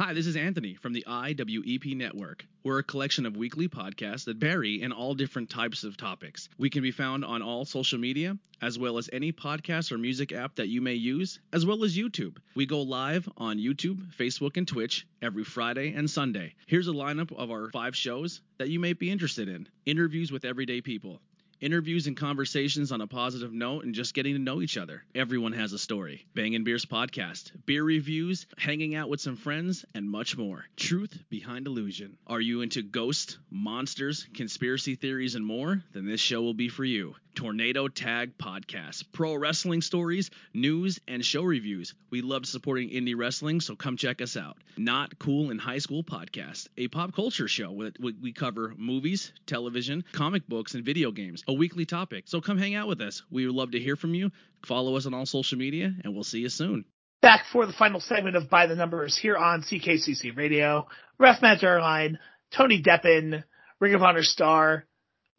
Hi, 0.00 0.14
this 0.14 0.26
is 0.26 0.34
Anthony 0.34 0.76
from 0.76 0.94
the 0.94 1.04
IWEP 1.06 1.94
Network. 1.94 2.46
We're 2.64 2.78
a 2.78 2.82
collection 2.82 3.26
of 3.26 3.36
weekly 3.36 3.68
podcasts 3.68 4.24
that 4.24 4.38
vary 4.38 4.80
in 4.80 4.92
all 4.92 5.12
different 5.12 5.50
types 5.50 5.84
of 5.84 5.98
topics. 5.98 6.48
We 6.56 6.70
can 6.70 6.80
be 6.80 6.90
found 6.90 7.22
on 7.22 7.42
all 7.42 7.66
social 7.66 7.98
media, 7.98 8.38
as 8.62 8.78
well 8.78 8.96
as 8.96 9.10
any 9.12 9.30
podcast 9.30 9.92
or 9.92 9.98
music 9.98 10.32
app 10.32 10.54
that 10.54 10.68
you 10.68 10.80
may 10.80 10.94
use, 10.94 11.38
as 11.52 11.66
well 11.66 11.84
as 11.84 11.98
YouTube. 11.98 12.38
We 12.54 12.64
go 12.64 12.80
live 12.80 13.28
on 13.36 13.58
YouTube, 13.58 14.14
Facebook, 14.14 14.56
and 14.56 14.66
Twitch 14.66 15.06
every 15.20 15.44
Friday 15.44 15.92
and 15.92 16.08
Sunday. 16.08 16.54
Here's 16.66 16.88
a 16.88 16.92
lineup 16.92 17.36
of 17.36 17.50
our 17.50 17.68
five 17.70 17.94
shows 17.94 18.40
that 18.56 18.70
you 18.70 18.80
may 18.80 18.94
be 18.94 19.10
interested 19.10 19.50
in 19.50 19.68
interviews 19.84 20.32
with 20.32 20.46
everyday 20.46 20.80
people 20.80 21.20
interviews 21.60 22.06
and 22.06 22.16
conversations 22.16 22.92
on 22.92 23.00
a 23.00 23.06
positive 23.06 23.52
note 23.52 23.84
and 23.84 23.94
just 23.94 24.14
getting 24.14 24.34
to 24.34 24.38
know 24.38 24.62
each 24.62 24.76
other. 24.76 25.04
Everyone 25.14 25.52
has 25.52 25.72
a 25.72 25.78
story. 25.78 26.26
Bang 26.34 26.54
and 26.54 26.64
Beers 26.64 26.84
podcast, 26.84 27.52
beer 27.66 27.84
reviews, 27.84 28.46
hanging 28.56 28.94
out 28.94 29.08
with 29.08 29.20
some 29.20 29.36
friends, 29.36 29.84
and 29.94 30.10
much 30.10 30.36
more. 30.36 30.64
Truth 30.76 31.18
behind 31.28 31.66
illusion. 31.66 32.16
Are 32.26 32.40
you 32.40 32.62
into 32.62 32.82
ghosts, 32.82 33.38
monsters, 33.50 34.26
conspiracy 34.34 34.94
theories, 34.94 35.34
and 35.34 35.44
more? 35.44 35.82
Then 35.92 36.06
this 36.06 36.20
show 36.20 36.42
will 36.42 36.54
be 36.54 36.68
for 36.68 36.84
you. 36.84 37.14
Tornado 37.34 37.88
Tag 37.88 38.36
Podcast, 38.38 39.04
pro 39.12 39.34
wrestling 39.34 39.82
stories, 39.82 40.30
news, 40.52 41.00
and 41.06 41.24
show 41.24 41.42
reviews. 41.42 41.94
We 42.10 42.22
love 42.22 42.46
supporting 42.46 42.90
indie 42.90 43.16
wrestling, 43.16 43.60
so 43.60 43.76
come 43.76 43.96
check 43.96 44.20
us 44.20 44.36
out. 44.36 44.56
Not 44.76 45.18
Cool 45.18 45.50
in 45.50 45.58
High 45.58 45.78
School 45.78 46.02
Podcast, 46.02 46.68
a 46.76 46.88
pop 46.88 47.14
culture 47.14 47.48
show. 47.48 47.70
Where 47.70 47.92
we 47.98 48.32
cover 48.32 48.74
movies, 48.76 49.32
television, 49.46 50.04
comic 50.12 50.46
books, 50.48 50.74
and 50.74 50.84
video 50.84 51.12
games 51.12 51.44
a 51.46 51.52
weekly 51.52 51.86
topic. 51.86 52.24
So 52.26 52.40
come 52.40 52.58
hang 52.58 52.74
out 52.74 52.88
with 52.88 53.00
us. 53.00 53.22
We 53.30 53.46
would 53.46 53.54
love 53.54 53.72
to 53.72 53.80
hear 53.80 53.96
from 53.96 54.14
you. 54.14 54.30
Follow 54.66 54.96
us 54.96 55.06
on 55.06 55.14
all 55.14 55.26
social 55.26 55.58
media, 55.58 55.92
and 56.04 56.14
we'll 56.14 56.24
see 56.24 56.40
you 56.40 56.48
soon. 56.48 56.84
Back 57.22 57.44
for 57.52 57.66
the 57.66 57.72
final 57.72 58.00
segment 58.00 58.36
of 58.36 58.48
By 58.48 58.66
the 58.66 58.76
Numbers 58.76 59.16
here 59.16 59.36
on 59.36 59.62
CKCC 59.62 60.36
Radio. 60.36 60.88
Ref 61.18 61.42
Matt 61.42 61.60
Zerline, 61.60 62.16
Tony 62.50 62.82
Deppen, 62.82 63.44
Ring 63.78 63.94
of 63.94 64.02
Honor 64.02 64.22
star, 64.22 64.86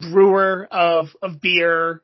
brewer 0.02 0.68
of, 0.72 1.08
of 1.22 1.42
beer, 1.42 2.02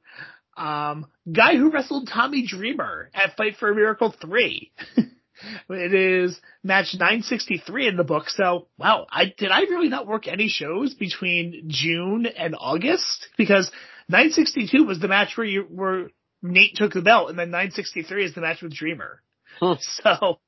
um, 0.56 1.06
guy 1.32 1.56
who 1.56 1.72
wrestled 1.72 2.10
Tommy 2.12 2.46
Dreamer 2.46 3.10
at 3.14 3.36
Fight 3.38 3.58
for 3.60 3.72
a 3.72 3.76
Miracle 3.76 4.14
3. 4.20 4.72
it 5.70 5.94
is 5.94 6.40
match 6.64 6.94
963 6.94 7.88
in 7.88 7.98
the 7.98 8.04
book. 8.04 8.30
So, 8.30 8.68
wow, 8.78 9.06
I, 9.12 9.34
did 9.38 9.52
I 9.52 9.62
really 9.62 9.90
not 9.90 10.08
work 10.08 10.28
any 10.28 10.48
shows 10.48 10.94
between 10.94 11.66
June 11.68 12.26
and 12.26 12.56
August? 12.58 13.28
Because 13.38 13.72
962 14.10 14.84
was 14.84 15.00
the 15.00 15.08
match 15.08 15.38
where 15.38 15.46
you 15.46 15.64
where 15.64 16.10
Nate 16.42 16.76
took 16.76 16.94
the 16.94 17.02
belt, 17.02 17.30
and 17.30 17.38
then 17.38 17.52
963 17.52 18.26
is 18.26 18.34
the 18.34 18.42
match 18.42 18.62
with 18.62 18.74
Dreamer. 18.74 19.22
Huh. 19.60 19.76
So 20.04 20.40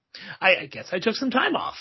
I, 0.41 0.55
I, 0.55 0.65
guess 0.65 0.87
I 0.91 0.99
took 0.99 1.15
some 1.15 1.29
time 1.29 1.55
off. 1.55 1.75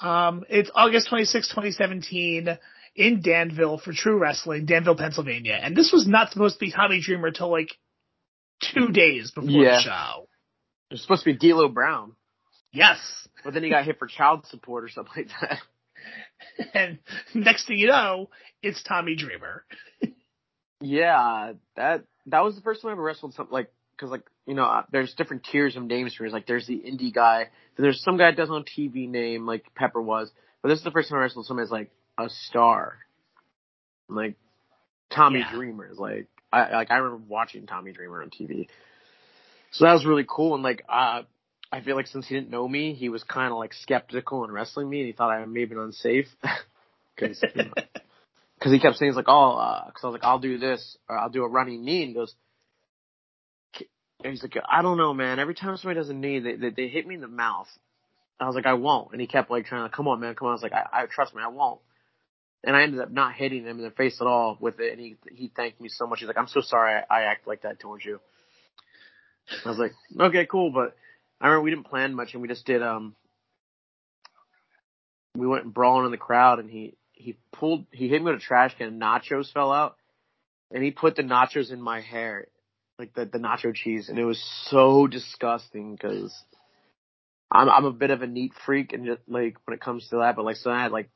Um, 0.00 0.44
it's 0.48 0.70
August 0.74 1.08
26, 1.08 1.48
2017 1.48 2.58
in 2.98 3.22
Danville 3.22 3.78
for 3.78 3.92
True 3.92 4.18
Wrestling, 4.18 4.66
Danville, 4.66 4.96
Pennsylvania. 4.96 5.58
And 5.62 5.76
this 5.76 5.92
was 5.92 6.06
not 6.06 6.32
supposed 6.32 6.56
to 6.56 6.60
be 6.66 6.72
Tommy 6.72 7.00
Dreamer 7.00 7.30
till 7.30 7.50
like 7.50 7.70
two 8.60 8.88
days 8.88 9.30
before 9.30 9.48
Yeah. 9.50 9.76
the 9.76 9.80
show. 9.82 10.28
It 10.90 10.94
was 10.94 11.02
supposed 11.02 11.24
to 11.24 11.32
be 11.32 11.38
D'Lo 11.38 11.68
Brown, 11.68 12.16
Yes. 12.72 12.98
but 13.44 13.54
then 13.54 13.62
he 13.62 13.70
got 13.70 13.84
hit 13.84 13.98
for 13.98 14.06
child 14.08 14.46
support 14.46 14.84
or 14.84 14.88
something 14.88 15.12
like 15.16 15.28
that. 15.40 15.60
And 16.74 16.98
next 17.34 17.66
thing 17.66 17.78
you 17.78 17.88
know, 17.88 18.30
it's 18.62 18.82
Tommy 18.84 19.16
Dreamer. 19.16 19.64
Yeah, 20.80 21.54
that 21.76 22.04
that 22.26 22.44
was 22.44 22.54
the 22.54 22.60
first 22.62 22.82
time 22.82 22.90
I 22.90 22.92
ever 22.92 23.02
wrestled 23.02 23.34
something 23.34 23.52
like 23.52 23.72
because 23.96 24.10
like 24.10 24.22
you 24.46 24.54
know 24.54 24.64
uh, 24.64 24.82
there's 24.92 25.14
different 25.14 25.44
tiers 25.50 25.76
of 25.76 25.82
names 25.84 26.14
for 26.14 26.24
it. 26.24 26.32
Like 26.32 26.46
there's 26.46 26.66
the 26.68 26.76
indie 26.78 27.12
guy, 27.12 27.48
then 27.76 27.82
there's 27.82 28.02
some 28.02 28.16
guy 28.16 28.30
that 28.30 28.36
does 28.36 28.50
on 28.50 28.64
TV 28.64 29.08
name 29.08 29.44
like 29.46 29.64
Pepper 29.74 30.00
was, 30.00 30.30
but 30.62 30.68
this 30.68 30.78
is 30.78 30.84
the 30.84 30.92
first 30.92 31.08
time 31.08 31.18
I 31.18 31.22
wrestled 31.22 31.46
someone 31.46 31.64
as 31.64 31.70
like 31.70 31.90
a 32.18 32.28
star, 32.28 32.98
like 34.08 34.34
Tommy 35.10 35.40
Yeah. 35.40 35.52
Dreamer. 35.52 35.90
is 35.90 35.98
Like 35.98 36.28
I 36.52 36.70
like 36.72 36.90
I 36.90 36.96
remember 36.98 37.24
watching 37.28 37.66
Tommy 37.66 37.92
Dreamer 37.92 38.22
on 38.22 38.30
TV, 38.30 38.68
so 39.70 39.84
that 39.84 39.92
was 39.92 40.06
really 40.06 40.26
cool. 40.28 40.54
And 40.54 40.62
like 40.62 40.84
uh, 40.88 41.22
I 41.72 41.80
feel 41.80 41.96
like 41.96 42.06
since 42.06 42.26
he 42.26 42.34
didn't 42.34 42.50
know 42.50 42.66
me, 42.66 42.94
he 42.94 43.08
was 43.08 43.22
kind 43.22 43.52
of 43.52 43.58
like 43.58 43.74
skeptical 43.74 44.44
in 44.44 44.50
wrestling 44.50 44.88
me, 44.88 45.00
and 45.00 45.06
he 45.06 45.12
thought 45.12 45.30
I 45.30 45.44
may 45.44 45.60
have 45.60 45.68
been 45.68 45.78
unsafe 45.78 46.26
because. 47.16 47.42
You 47.54 47.64
know, 47.64 47.72
because 48.58 48.72
he 48.72 48.80
kept 48.80 48.96
saying, 48.96 49.12
he's 49.12 49.16
like, 49.16 49.28
oh, 49.28 49.52
uh, 49.52 49.86
because 49.86 50.02
I 50.02 50.06
was 50.08 50.14
like, 50.14 50.24
I'll 50.24 50.40
do 50.40 50.58
this, 50.58 50.98
or 51.08 51.16
I'll 51.16 51.30
do 51.30 51.44
a 51.44 51.48
running 51.48 51.84
knee, 51.84 52.02
and 52.02 52.12
goes, 52.12 52.34
and 54.24 54.32
he's 54.32 54.42
like, 54.42 54.56
I 54.68 54.82
don't 54.82 54.98
know, 54.98 55.14
man. 55.14 55.38
Every 55.38 55.54
time 55.54 55.76
somebody 55.76 56.00
does 56.00 56.08
a 56.08 56.14
knee, 56.14 56.40
they, 56.40 56.56
they, 56.56 56.70
they 56.70 56.88
hit 56.88 57.06
me 57.06 57.14
in 57.14 57.20
the 57.20 57.28
mouth. 57.28 57.68
I 58.40 58.46
was 58.46 58.54
like, 58.54 58.66
I 58.66 58.74
won't. 58.74 59.12
And 59.12 59.20
he 59.20 59.26
kept 59.26 59.50
like 59.50 59.66
trying 59.66 59.88
to, 59.88 59.94
come 59.94 60.08
on, 60.08 60.20
man, 60.20 60.34
come 60.34 60.46
on. 60.46 60.52
I 60.52 60.54
was 60.54 60.62
like, 60.62 60.72
I, 60.72 60.86
I 60.92 61.06
trust 61.06 61.34
me, 61.34 61.42
I 61.42 61.48
won't. 61.48 61.80
And 62.64 62.74
I 62.76 62.82
ended 62.82 63.00
up 63.00 63.10
not 63.10 63.34
hitting 63.34 63.64
him 63.64 63.78
in 63.78 63.84
the 63.84 63.90
face 63.90 64.20
at 64.20 64.26
all 64.26 64.58
with 64.60 64.80
it, 64.80 64.92
and 64.92 65.00
he 65.00 65.16
he 65.30 65.52
thanked 65.54 65.80
me 65.80 65.88
so 65.88 66.06
much. 66.06 66.18
He's 66.18 66.28
like, 66.28 66.38
I'm 66.38 66.48
so 66.48 66.60
sorry 66.60 66.94
I, 67.08 67.20
I 67.20 67.22
act 67.24 67.46
like 67.46 67.62
that 67.62 67.78
towards 67.78 68.04
you. 68.04 68.20
I 69.64 69.68
was 69.68 69.78
like, 69.78 69.92
okay, 70.20 70.46
cool, 70.46 70.70
but 70.70 70.96
I 71.40 71.46
remember 71.46 71.62
we 71.62 71.70
didn't 71.70 71.86
plan 71.86 72.14
much, 72.14 72.32
and 72.32 72.42
we 72.42 72.48
just 72.48 72.66
did. 72.66 72.82
um 72.82 73.14
We 75.36 75.46
went 75.46 75.72
brawling 75.72 76.06
in 76.06 76.10
the 76.10 76.16
crowd, 76.18 76.58
and 76.58 76.68
he 76.68 76.94
he 77.12 77.36
pulled 77.52 77.86
he 77.92 78.08
hit 78.08 78.20
me 78.22 78.30
with 78.32 78.40
a 78.40 78.44
trash 78.44 78.74
can. 78.76 78.88
and 78.88 79.00
Nachos 79.02 79.52
fell 79.52 79.72
out, 79.72 79.96
and 80.72 80.82
he 80.82 80.90
put 80.90 81.16
the 81.16 81.22
nachos 81.22 81.72
in 81.72 81.80
my 81.80 82.00
hair, 82.00 82.46
like 82.98 83.14
the 83.14 83.24
the 83.24 83.38
nacho 83.38 83.74
cheese, 83.74 84.08
and 84.08 84.18
it 84.18 84.24
was 84.24 84.42
so 84.68 85.06
disgusting 85.06 85.94
because 85.94 86.34
I'm 87.50 87.68
I'm 87.68 87.84
a 87.84 87.92
bit 87.92 88.10
of 88.10 88.22
a 88.22 88.26
neat 88.26 88.52
freak, 88.66 88.92
and 88.92 89.06
just 89.06 89.22
like 89.28 89.56
when 89.64 89.74
it 89.74 89.80
comes 89.80 90.08
to 90.08 90.16
that, 90.18 90.36
but 90.36 90.44
like 90.44 90.56
so 90.56 90.70
I 90.70 90.82
had 90.82 90.92
like 90.92 91.10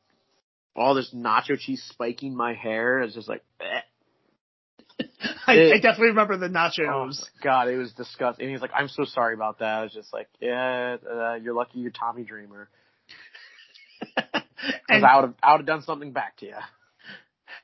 all 0.75 0.95
this 0.95 1.13
nacho 1.15 1.59
cheese 1.59 1.83
spiking 1.91 2.35
my 2.37 2.55
hair. 2.55 3.01
It's 3.01 3.15
just 3.15 3.29
like, 3.29 3.43
eh. 3.61 3.81
I 5.47 5.53
I, 5.53 5.55
It- 5.55 5.83
definitely 5.83 6.09
remember 6.09 6.37
the 6.37 6.47
Oh 6.49 6.51
nachos. 6.51 7.21
my 7.21 7.27
god, 7.43 7.69
it 7.69 7.77
was 7.77 7.93
disgusting. 7.93 8.47
And 8.47 8.53
he's 8.55 8.63
like, 8.63 8.73
"I'm 8.75 8.89
so 8.89 9.05
sorry 9.05 9.35
about 9.35 9.59
that." 9.61 9.79
I 9.79 9.83
was 9.83 9.93
just 9.93 10.13
like, 10.13 10.29
"Yeah, 10.41 10.97
uh, 11.11 11.35
you're 11.35 11.55
lucky 11.55 11.79
you're 11.81 11.91
Tommy 11.91 12.25
Dreamer." 12.25 12.69
Because 14.87 15.03
I 15.03 15.17
would 15.17 15.25
have, 15.25 15.35
I 15.43 15.53
would 15.53 15.59
have 15.61 15.67
done 15.67 15.83
something 15.83 16.13
back 16.13 16.37
to 16.39 16.47
you. 16.47 16.55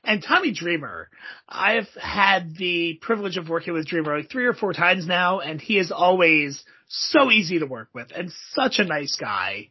and 0.03 0.21
Tommy 0.21 0.51
Dreamer, 0.51 1.09
I've 1.47 1.87
had 1.99 2.55
the 2.57 2.99
privilege 3.01 3.37
of 3.37 3.47
working 3.47 3.73
with 3.73 3.87
Dreamer 3.87 4.17
like 4.17 4.29
three 4.29 4.45
or 4.45 4.53
four 4.53 4.73
times 4.73 5.07
now, 5.07 5.39
and 5.39 5.61
he 5.61 5.77
is 5.77 5.91
always 5.93 6.61
so 6.89 7.31
easy 7.31 7.59
to 7.59 7.65
work 7.65 7.89
with 7.93 8.11
and 8.13 8.31
such 8.51 8.79
a 8.79 8.83
nice 8.83 9.15
guy. 9.15 9.69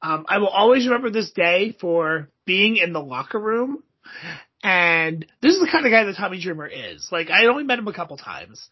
Um, 0.00 0.24
I 0.28 0.38
will 0.38 0.48
always 0.48 0.86
remember 0.86 1.10
this 1.10 1.32
day 1.32 1.76
for 1.80 2.30
being 2.46 2.76
in 2.76 2.92
the 2.92 3.02
locker 3.02 3.38
room. 3.38 3.82
And 4.62 5.26
this 5.40 5.54
is 5.54 5.60
the 5.60 5.68
kind 5.70 5.84
of 5.84 5.90
guy 5.90 6.04
that 6.04 6.16
Tommy 6.16 6.40
Dreamer 6.40 6.68
is. 6.68 7.08
Like, 7.10 7.30
I 7.30 7.46
only 7.46 7.64
met 7.64 7.80
him 7.80 7.88
a 7.88 7.92
couple 7.92 8.16
times, 8.16 8.68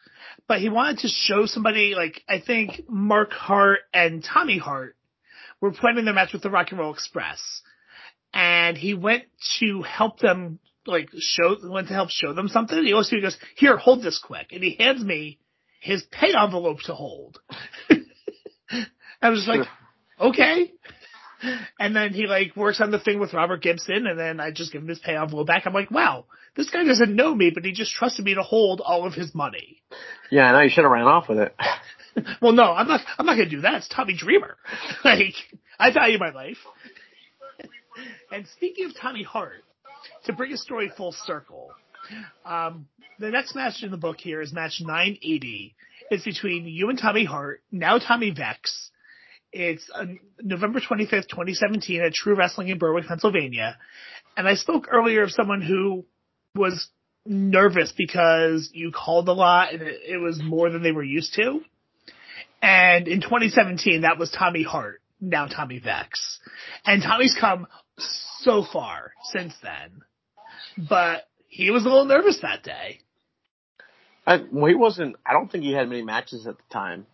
but 0.47 0.61
he 0.61 0.69
wanted 0.69 0.99
to 0.99 1.09
show 1.09 1.47
somebody, 1.47 1.95
like, 1.97 2.23
I 2.29 2.41
think 2.41 2.89
Mark 2.89 3.33
Hart 3.33 3.81
and 3.93 4.23
Tommy 4.23 4.57
Hart 4.57 4.97
were 5.61 5.73
planning 5.73 6.05
their 6.05 6.15
match 6.15 6.33
with 6.33 6.43
the 6.43 6.51
Rock 6.51 6.69
and 6.71 6.79
Roll 6.79 6.95
Express. 6.95 7.41
And 8.33 8.77
he 8.77 8.95
went 8.95 9.25
to 9.59 9.83
help 9.83 10.21
them, 10.21 10.61
like, 10.87 11.09
show, 11.19 11.57
went 11.65 11.89
to 11.89 11.95
help 11.95 12.11
show 12.11 12.35
them 12.35 12.47
something. 12.47 12.85
He 12.85 12.93
also 12.93 13.21
goes, 13.21 13.37
here, 13.57 13.77
hold 13.77 14.01
this 14.01 14.21
quick. 14.25 14.53
And 14.53 14.63
he 14.63 14.77
hands 14.79 15.03
me 15.03 15.40
his 15.81 16.03
pay 16.05 16.33
envelope 16.35 16.81
to 16.85 16.95
hold. 16.95 17.41
I 19.23 19.31
was 19.31 19.47
like, 19.49 19.67
okay. 20.21 20.73
And 21.79 21.97
then 21.97 22.13
he 22.13 22.27
like 22.27 22.55
works 22.55 22.81
on 22.81 22.91
the 22.91 23.01
thing 23.01 23.19
with 23.19 23.33
Robert 23.33 23.63
Gibson 23.63 24.07
and 24.07 24.19
then 24.19 24.41
I 24.41 24.51
just 24.51 24.73
give 24.73 24.83
him 24.83 24.89
his 24.89 24.99
pay 24.99 25.17
envelope 25.17 25.47
back. 25.47 25.63
I'm 25.67 25.73
like, 25.73 25.91
wow, 25.91 26.27
this 26.55 26.69
guy 26.69 26.85
doesn't 26.85 27.17
know 27.17 27.35
me, 27.35 27.51
but 27.53 27.65
he 27.65 27.73
just 27.73 27.93
trusted 27.93 28.25
me 28.25 28.35
to 28.35 28.43
hold 28.43 28.83
all 28.85 29.07
of 29.07 29.15
his 29.15 29.35
money. 29.35 29.83
Yeah, 30.31 30.45
I 30.45 30.53
know 30.53 30.61
you 30.61 30.71
should 30.71 30.85
have 30.85 30.93
ran 30.93 31.07
off 31.07 31.29
with 31.29 31.39
it. 31.39 31.55
Well, 32.43 32.53
no, 32.53 32.65
I'm 32.73 32.89
not, 32.89 33.03
I'm 33.19 33.25
not 33.25 33.37
gonna 33.37 33.49
do 33.49 33.61
that. 33.61 33.75
It's 33.75 33.89
Tommy 33.89 34.15
Dreamer. 34.15 34.57
like, 35.05 35.35
I 35.79 35.93
value 35.93 36.19
my 36.19 36.31
life. 36.31 36.59
and 38.33 38.47
speaking 38.49 38.87
of 38.87 38.97
Tommy 38.97 39.23
Hart, 39.23 39.63
to 40.25 40.33
bring 40.33 40.53
a 40.53 40.57
story 40.57 40.91
full 40.95 41.13
circle, 41.13 41.71
um, 42.45 42.87
the 43.19 43.31
next 43.31 43.55
match 43.55 43.83
in 43.83 43.91
the 43.91 43.97
book 43.97 44.19
here 44.19 44.41
is 44.41 44.53
match 44.53 44.81
980. 44.81 45.75
It's 46.11 46.25
between 46.25 46.67
you 46.67 46.89
and 46.91 46.99
Tommy 46.99 47.25
Hart, 47.25 47.63
now 47.71 47.99
Tommy 47.99 48.31
Vex. 48.31 48.91
It's 49.53 49.89
uh, 49.95 50.07
November 50.41 50.81
25th, 50.81 51.29
2017 51.29 52.01
at 52.01 52.15
True 52.15 52.37
Wrestling 52.37 52.69
in 52.69 52.79
Berwick, 52.79 53.07
Pennsylvania. 53.07 53.77
And 54.37 54.49
I 54.49 54.55
spoke 54.55 54.89
earlier 54.91 55.23
of 55.23 55.33
someone 55.33 55.61
who 55.61 56.05
was 56.55 56.89
nervous 57.27 57.93
because 57.97 58.71
you 58.73 58.93
called 58.93 59.29
a 59.29 59.33
lot 59.33 59.73
and 59.73 59.83
it, 59.83 60.01
it 60.09 60.17
was 60.17 60.41
more 60.43 60.71
than 60.71 60.83
they 60.83 60.93
were 60.93 61.05
used 61.05 61.35
to. 61.35 61.61
And 62.63 63.09
in 63.09 63.21
2017, 63.21 64.03
that 64.03 64.19
was 64.19 64.31
Tommy 64.31 64.63
Hart, 64.63 65.01
now 65.21 65.47
Tommy 65.47 65.79
Vex. 65.79 66.41
And 66.85 67.03
Tommy's 67.03 67.37
come 67.39 67.67
so 67.99 68.65
far 68.71 69.13
since 69.33 69.55
then. 69.63 70.03
But 70.89 71.25
he 71.51 71.71
was 71.71 71.85
a 71.85 71.89
little 71.89 72.07
nervous 72.07 72.41
that 72.41 72.63
day. 72.63 73.01
I, 74.27 74.43
well, 74.51 74.67
he 74.67 74.75
wasn't. 74.75 75.17
I 75.27 75.33
don't 75.33 75.51
think 75.51 75.65
he 75.65 75.73
had 75.73 75.89
many 75.89 76.03
matches 76.03 76.47
at 76.47 76.57
the 76.57 76.63
time. 76.73 77.07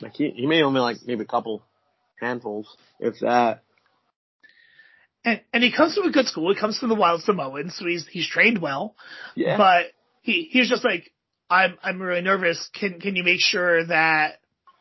Like 0.00 0.14
he, 0.14 0.30
he 0.30 0.46
may 0.46 0.62
only 0.62 0.80
like 0.80 0.98
maybe 1.06 1.22
a 1.22 1.26
couple 1.26 1.62
handfuls, 2.20 2.76
if 3.00 3.18
that. 3.20 3.62
And, 5.24 5.40
and 5.52 5.62
he 5.62 5.72
comes 5.72 5.94
from 5.94 6.04
a 6.06 6.12
good 6.12 6.26
school. 6.26 6.52
He 6.52 6.60
comes 6.60 6.78
from 6.78 6.88
the 6.88 6.94
Wild 6.94 7.22
Samoans, 7.22 7.76
so 7.76 7.86
he's, 7.86 8.06
he's 8.08 8.28
trained 8.28 8.60
well. 8.60 8.96
Yeah. 9.34 9.56
But 9.56 9.86
he, 10.20 10.48
he 10.50 10.58
was 10.58 10.68
just 10.68 10.84
like, 10.84 11.12
I'm, 11.48 11.78
I'm 11.82 12.02
really 12.02 12.22
nervous. 12.22 12.68
Can, 12.74 13.00
can 13.00 13.14
you 13.14 13.22
make 13.22 13.40
sure 13.40 13.86
that, 13.86 14.38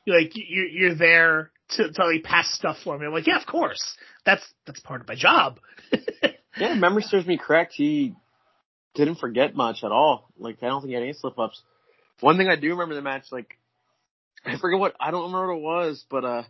like, 0.08 0.32
you're, 0.34 0.66
you're 0.66 0.96
there 0.96 1.52
to, 1.72 1.92
to 1.92 2.06
like 2.06 2.24
pass 2.24 2.52
stuff 2.54 2.78
for 2.84 2.98
me? 2.98 3.06
I'm 3.06 3.14
like, 3.14 3.28
yeah, 3.28 3.40
of 3.40 3.46
course. 3.46 3.96
That's, 4.26 4.44
that's 4.66 4.80
part 4.80 5.02
of 5.02 5.08
my 5.08 5.16
job. 5.16 5.60
yeah, 6.58 6.74
memory 6.74 7.04
serves 7.04 7.28
me 7.28 7.38
correct. 7.38 7.74
He 7.76 8.16
didn't 8.94 9.16
forget 9.16 9.56
much 9.56 9.84
at 9.84 9.92
all. 9.92 10.32
Like 10.38 10.58
I 10.62 10.68
don't 10.68 10.82
think 10.82 10.90
he 10.90 10.94
had 10.96 11.04
any 11.04 11.14
slip 11.14 11.40
ups. 11.40 11.62
One 12.20 12.38
thing 12.38 12.48
I 12.48 12.56
do 12.56 12.70
remember 12.70 12.96
the 12.96 13.02
match, 13.02 13.26
like 13.32 13.58
I 14.46 14.58
forget 14.58 14.80
what 14.80 14.96
I 15.00 15.12
don't 15.12 15.32
remember 15.32 15.56
what 15.56 15.58
it 15.58 15.88
was, 15.88 16.06
but 16.10 16.26
uh 16.26 16.44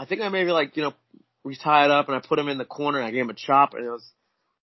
I 0.00 0.04
think 0.04 0.20
I 0.20 0.28
maybe 0.28 0.52
like, 0.52 0.76
you 0.76 0.84
know, 0.84 0.94
we 1.44 1.56
tied 1.56 1.90
up 1.90 2.08
and 2.08 2.16
I 2.16 2.20
put 2.20 2.38
him 2.38 2.48
in 2.48 2.58
the 2.58 2.64
corner 2.64 2.98
and 2.98 3.06
I 3.06 3.10
gave 3.10 3.22
him 3.22 3.30
a 3.30 3.34
chop 3.34 3.74
and 3.74 3.84
it 3.84 3.90
was 3.90 4.08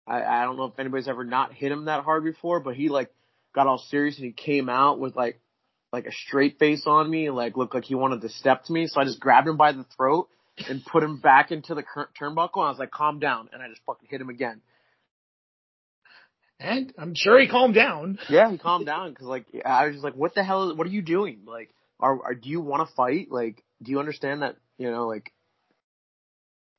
I, 0.07 0.23
I 0.23 0.45
don't 0.45 0.57
know 0.57 0.65
if 0.65 0.79
anybody's 0.79 1.09
ever 1.09 1.25
not 1.25 1.53
hit 1.53 1.71
him 1.71 1.85
that 1.85 2.05
hard 2.05 2.25
before, 2.25 2.61
but 2.61 2.75
he 2.75 2.89
like 2.89 3.11
got 3.55 3.67
all 3.67 3.79
serious 3.79 4.17
and 4.17 4.27
he 4.27 4.33
came 4.33 4.69
out 4.69 4.99
with 4.99 5.15
like 5.15 5.41
like 5.93 6.07
a 6.07 6.13
straight 6.13 6.59
face 6.59 6.85
on 6.87 7.09
me 7.09 7.31
like 7.31 7.57
looked 7.57 7.75
like 7.75 7.85
he 7.85 7.95
wanted 7.95 8.23
to 8.23 8.29
step 8.31 8.65
to 8.65 8.73
me. 8.73 8.87
So 8.87 9.01
I 9.01 9.05
just 9.05 9.21
grabbed 9.21 9.47
him 9.47 9.57
by 9.57 9.73
the 9.73 9.85
throat 9.97 10.29
and 10.69 10.85
put 10.85 11.03
him 11.03 11.19
back 11.19 11.51
into 11.51 11.75
the 11.75 11.83
cur- 11.83 12.09
turnbuckle. 12.21 12.57
And 12.57 12.67
I 12.67 12.71
was 12.71 12.79
like, 12.79 12.91
calm 12.91 13.19
down. 13.19 13.49
And 13.53 13.63
I 13.63 13.69
just 13.69 13.83
fucking 13.87 14.09
hit 14.11 14.21
him 14.21 14.29
again. 14.29 14.61
And 16.63 16.93
I'm 16.97 17.15
sure 17.15 17.41
he 17.41 17.49
calmed 17.49 17.75
down. 17.75 18.19
Yeah, 18.29 18.51
he 18.51 18.59
calmed 18.59 18.87
down 18.87 19.11
because 19.11 19.27
like 19.27 19.47
I 19.65 19.87
was 19.87 19.95
just 19.95 20.05
like, 20.05 20.15
what 20.15 20.35
the 20.35 20.45
hell? 20.45 20.75
What 20.77 20.87
are 20.87 20.91
you 20.91 21.03
doing? 21.03 21.41
Like, 21.47 21.71
are, 21.99 22.23
are 22.25 22.35
do 22.35 22.49
you 22.49 22.61
want 22.61 22.89
to 22.89 22.95
fight? 22.95 23.29
Like, 23.31 23.63
do 23.83 23.91
you 23.91 23.99
understand 23.99 24.43
that? 24.43 24.57
You 24.79 24.91
know, 24.91 25.09
like 25.09 25.33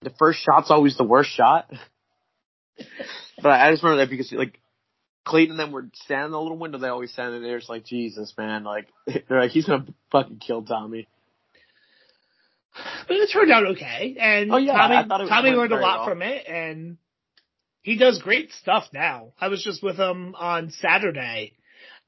the 0.01 0.11
first 0.17 0.39
shot's 0.39 0.71
always 0.71 0.97
the 0.97 1.03
worst 1.03 1.31
shot. 1.31 1.69
but 3.41 3.51
I 3.51 3.71
just 3.71 3.83
remember 3.83 4.03
that 4.03 4.09
because 4.09 4.31
like 4.31 4.59
Clayton 5.25 5.51
and 5.51 5.59
them 5.59 5.71
were 5.71 5.89
standing 5.93 6.27
in 6.27 6.31
the 6.31 6.41
little 6.41 6.57
window. 6.57 6.77
They 6.77 6.87
always 6.87 7.11
stand 7.11 7.35
in 7.35 7.43
there. 7.43 7.57
It's 7.57 7.69
like 7.69 7.85
Jesus, 7.85 8.33
man. 8.37 8.63
Like 8.63 8.87
they're 9.27 9.41
like 9.41 9.51
he's 9.51 9.65
gonna 9.65 9.85
fucking 10.11 10.39
kill 10.39 10.63
Tommy. 10.63 11.07
But 13.07 13.17
it 13.17 13.29
turned 13.31 13.51
out 13.51 13.67
okay. 13.67 14.15
And 14.19 14.51
Oh, 14.51 14.57
yeah, 14.57 14.73
Tommy, 14.73 14.95
I 14.95 15.05
thought 15.05 15.21
it 15.21 15.27
Tommy 15.27 15.51
learned 15.51 15.73
a 15.73 15.79
lot 15.79 15.99
well. 15.99 16.07
from 16.07 16.21
it 16.23 16.47
and 16.47 16.97
he 17.83 17.97
does 17.97 18.19
great 18.21 18.51
stuff 18.53 18.85
now. 18.93 19.33
I 19.39 19.49
was 19.49 19.61
just 19.61 19.83
with 19.83 19.97
him 19.97 20.35
on 20.35 20.71
Saturday, 20.71 21.53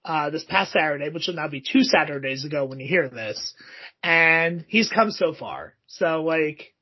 uh, 0.06 0.30
this 0.30 0.46
past 0.46 0.72
Saturday, 0.72 1.10
which 1.10 1.28
will 1.28 1.36
now 1.36 1.50
be 1.50 1.62
two 1.62 1.84
Saturdays 1.84 2.46
ago 2.46 2.66
when 2.66 2.80
you 2.80 2.88
hear 2.88 3.10
this. 3.10 3.54
And 4.02 4.66
he's 4.68 4.90
come 4.90 5.12
so 5.12 5.34
far. 5.34 5.76
So 5.88 6.24
like, 6.24 6.74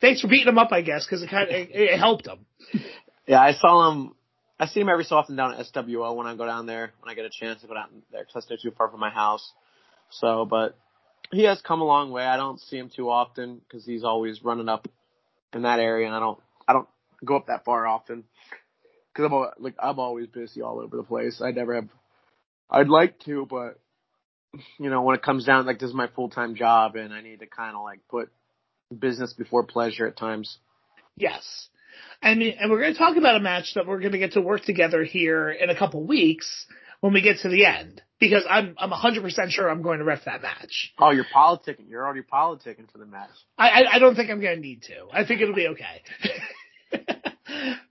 thanks 0.00 0.22
for 0.22 0.28
beating 0.28 0.48
him 0.48 0.58
up, 0.58 0.72
I 0.72 0.80
guess, 0.80 1.06
cause 1.06 1.22
it 1.22 1.30
kind 1.30 1.48
of, 1.48 1.54
it, 1.54 1.70
it 1.72 1.98
helped 1.98 2.26
him. 2.26 2.46
Yeah, 3.26 3.40
I 3.40 3.52
saw 3.52 3.90
him. 3.90 4.14
I 4.58 4.66
see 4.66 4.80
him 4.80 4.88
every 4.88 5.04
so 5.04 5.16
often 5.16 5.36
down 5.36 5.52
at 5.52 5.66
SWO 5.66 6.16
when 6.16 6.26
I 6.26 6.34
go 6.34 6.46
down 6.46 6.64
there 6.64 6.92
when 7.00 7.12
I 7.12 7.14
get 7.14 7.26
a 7.26 7.30
chance 7.30 7.60
to 7.60 7.66
go 7.66 7.74
down 7.74 7.88
there 8.10 8.22
because 8.22 8.32
that's 8.34 8.50
not 8.50 8.60
too 8.62 8.74
far 8.76 8.88
from 8.90 9.00
my 9.00 9.10
house. 9.10 9.52
So, 10.08 10.46
but 10.48 10.78
he 11.30 11.42
has 11.44 11.60
come 11.60 11.82
a 11.82 11.84
long 11.84 12.10
way. 12.10 12.24
I 12.24 12.38
don't 12.38 12.60
see 12.60 12.78
him 12.78 12.90
too 12.94 13.10
often 13.10 13.60
because 13.60 13.84
he's 13.84 14.04
always 14.04 14.42
running 14.42 14.70
up 14.70 14.88
in 15.52 15.62
that 15.62 15.80
area, 15.80 16.06
and 16.06 16.14
I 16.14 16.20
don't 16.20 16.40
go 17.24 17.36
up 17.36 17.46
that 17.46 17.64
far 17.64 17.86
often 17.86 18.24
because 19.14 19.30
I'm 19.30 19.62
like 19.62 19.74
I'm 19.78 19.98
always 19.98 20.26
busy 20.26 20.62
all 20.62 20.80
over 20.80 20.96
the 20.96 21.02
place. 21.02 21.40
I 21.42 21.50
never 21.50 21.74
have. 21.74 21.88
I'd 22.70 22.88
like 22.88 23.20
to, 23.20 23.46
but 23.48 23.78
you 24.78 24.90
know 24.90 25.02
when 25.02 25.16
it 25.16 25.22
comes 25.22 25.44
down 25.44 25.66
like 25.66 25.78
this 25.78 25.90
is 25.90 25.94
my 25.94 26.08
full 26.08 26.28
time 26.28 26.54
job, 26.54 26.96
and 26.96 27.12
I 27.12 27.20
need 27.20 27.40
to 27.40 27.46
kind 27.46 27.76
of 27.76 27.82
like 27.82 28.00
put 28.08 28.30
business 28.96 29.32
before 29.32 29.64
pleasure 29.64 30.06
at 30.06 30.16
times. 30.16 30.58
Yes. 31.16 31.68
And, 32.22 32.42
and 32.42 32.70
we're 32.70 32.80
going 32.80 32.92
to 32.92 32.98
talk 32.98 33.16
about 33.16 33.36
a 33.36 33.40
match 33.40 33.72
that 33.74 33.86
we're 33.86 34.00
going 34.00 34.12
to 34.12 34.18
get 34.18 34.32
to 34.32 34.40
work 34.40 34.62
together 34.62 35.04
here 35.04 35.50
in 35.50 35.70
a 35.70 35.78
couple 35.78 36.06
weeks 36.06 36.66
when 37.00 37.12
we 37.12 37.20
get 37.20 37.38
to 37.40 37.48
the 37.48 37.64
end. 37.64 38.02
Because 38.18 38.44
I'm, 38.48 38.74
I'm 38.78 38.90
100% 38.90 39.50
sure 39.50 39.68
I'm 39.68 39.82
going 39.82 39.98
to 39.98 40.04
ref 40.04 40.24
that 40.24 40.40
match. 40.40 40.94
Oh, 40.98 41.10
you're 41.10 41.26
politicking. 41.34 41.88
You're 41.88 42.04
already 42.04 42.22
politicking 42.22 42.90
for 42.90 42.96
the 42.96 43.04
match. 43.04 43.28
I, 43.58 43.68
I, 43.68 43.94
I 43.94 43.98
don't 43.98 44.14
think 44.14 44.30
I'm 44.30 44.40
going 44.40 44.56
to 44.56 44.60
need 44.60 44.82
to. 44.84 45.06
I 45.12 45.26
think 45.26 45.42
it'll 45.42 45.54
be 45.54 45.68
okay. 45.68 46.02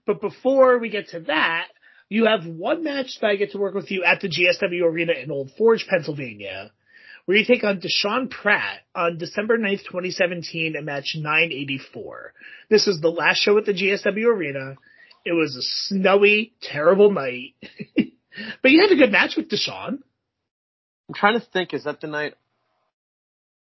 but 0.06 0.20
before 0.20 0.78
we 0.78 0.88
get 0.88 1.08
to 1.08 1.20
that, 1.20 1.66
you 2.08 2.26
have 2.26 2.46
one 2.46 2.84
match 2.84 3.18
that 3.20 3.28
I 3.28 3.36
get 3.36 3.52
to 3.52 3.58
work 3.58 3.74
with 3.74 3.90
you 3.90 4.04
at 4.04 4.20
the 4.20 4.28
GSW 4.28 4.82
Arena 4.82 5.12
in 5.12 5.30
Old 5.30 5.50
Forge, 5.58 5.86
Pennsylvania, 5.88 6.70
where 7.24 7.36
you 7.36 7.44
take 7.44 7.64
on 7.64 7.80
Deshaun 7.80 8.30
Pratt 8.30 8.80
on 8.94 9.18
December 9.18 9.58
9th, 9.58 9.84
2017 9.84 10.76
at 10.76 10.84
match 10.84 11.16
984. 11.16 12.32
This 12.70 12.86
was 12.86 13.00
the 13.00 13.08
last 13.08 13.38
show 13.38 13.58
at 13.58 13.66
the 13.66 13.72
GSW 13.72 14.26
Arena. 14.26 14.76
It 15.24 15.32
was 15.32 15.56
a 15.56 15.62
snowy, 15.62 16.52
terrible 16.62 17.10
night. 17.10 17.54
but 18.62 18.70
you 18.70 18.80
had 18.80 18.92
a 18.92 18.96
good 18.96 19.10
match 19.10 19.34
with 19.36 19.50
Deshaun. 19.50 19.98
I'm 21.08 21.14
trying 21.14 21.38
to 21.38 21.46
think. 21.52 21.74
Is 21.74 21.84
that 21.84 22.00
the 22.00 22.06
night? 22.06 22.34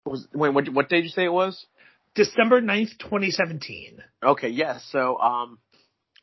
Was 0.06 0.28
wait, 0.34 0.54
what? 0.54 0.68
What 0.70 0.90
day 0.90 0.98
did 0.98 1.06
you 1.06 1.10
say 1.10 1.26
it 1.26 1.34
was? 1.34 1.64
December 2.16 2.62
9th, 2.62 2.98
2017. 3.00 4.00
Okay, 4.24 4.50
yes. 4.50 4.86
So, 4.92 5.18
um, 5.18 5.60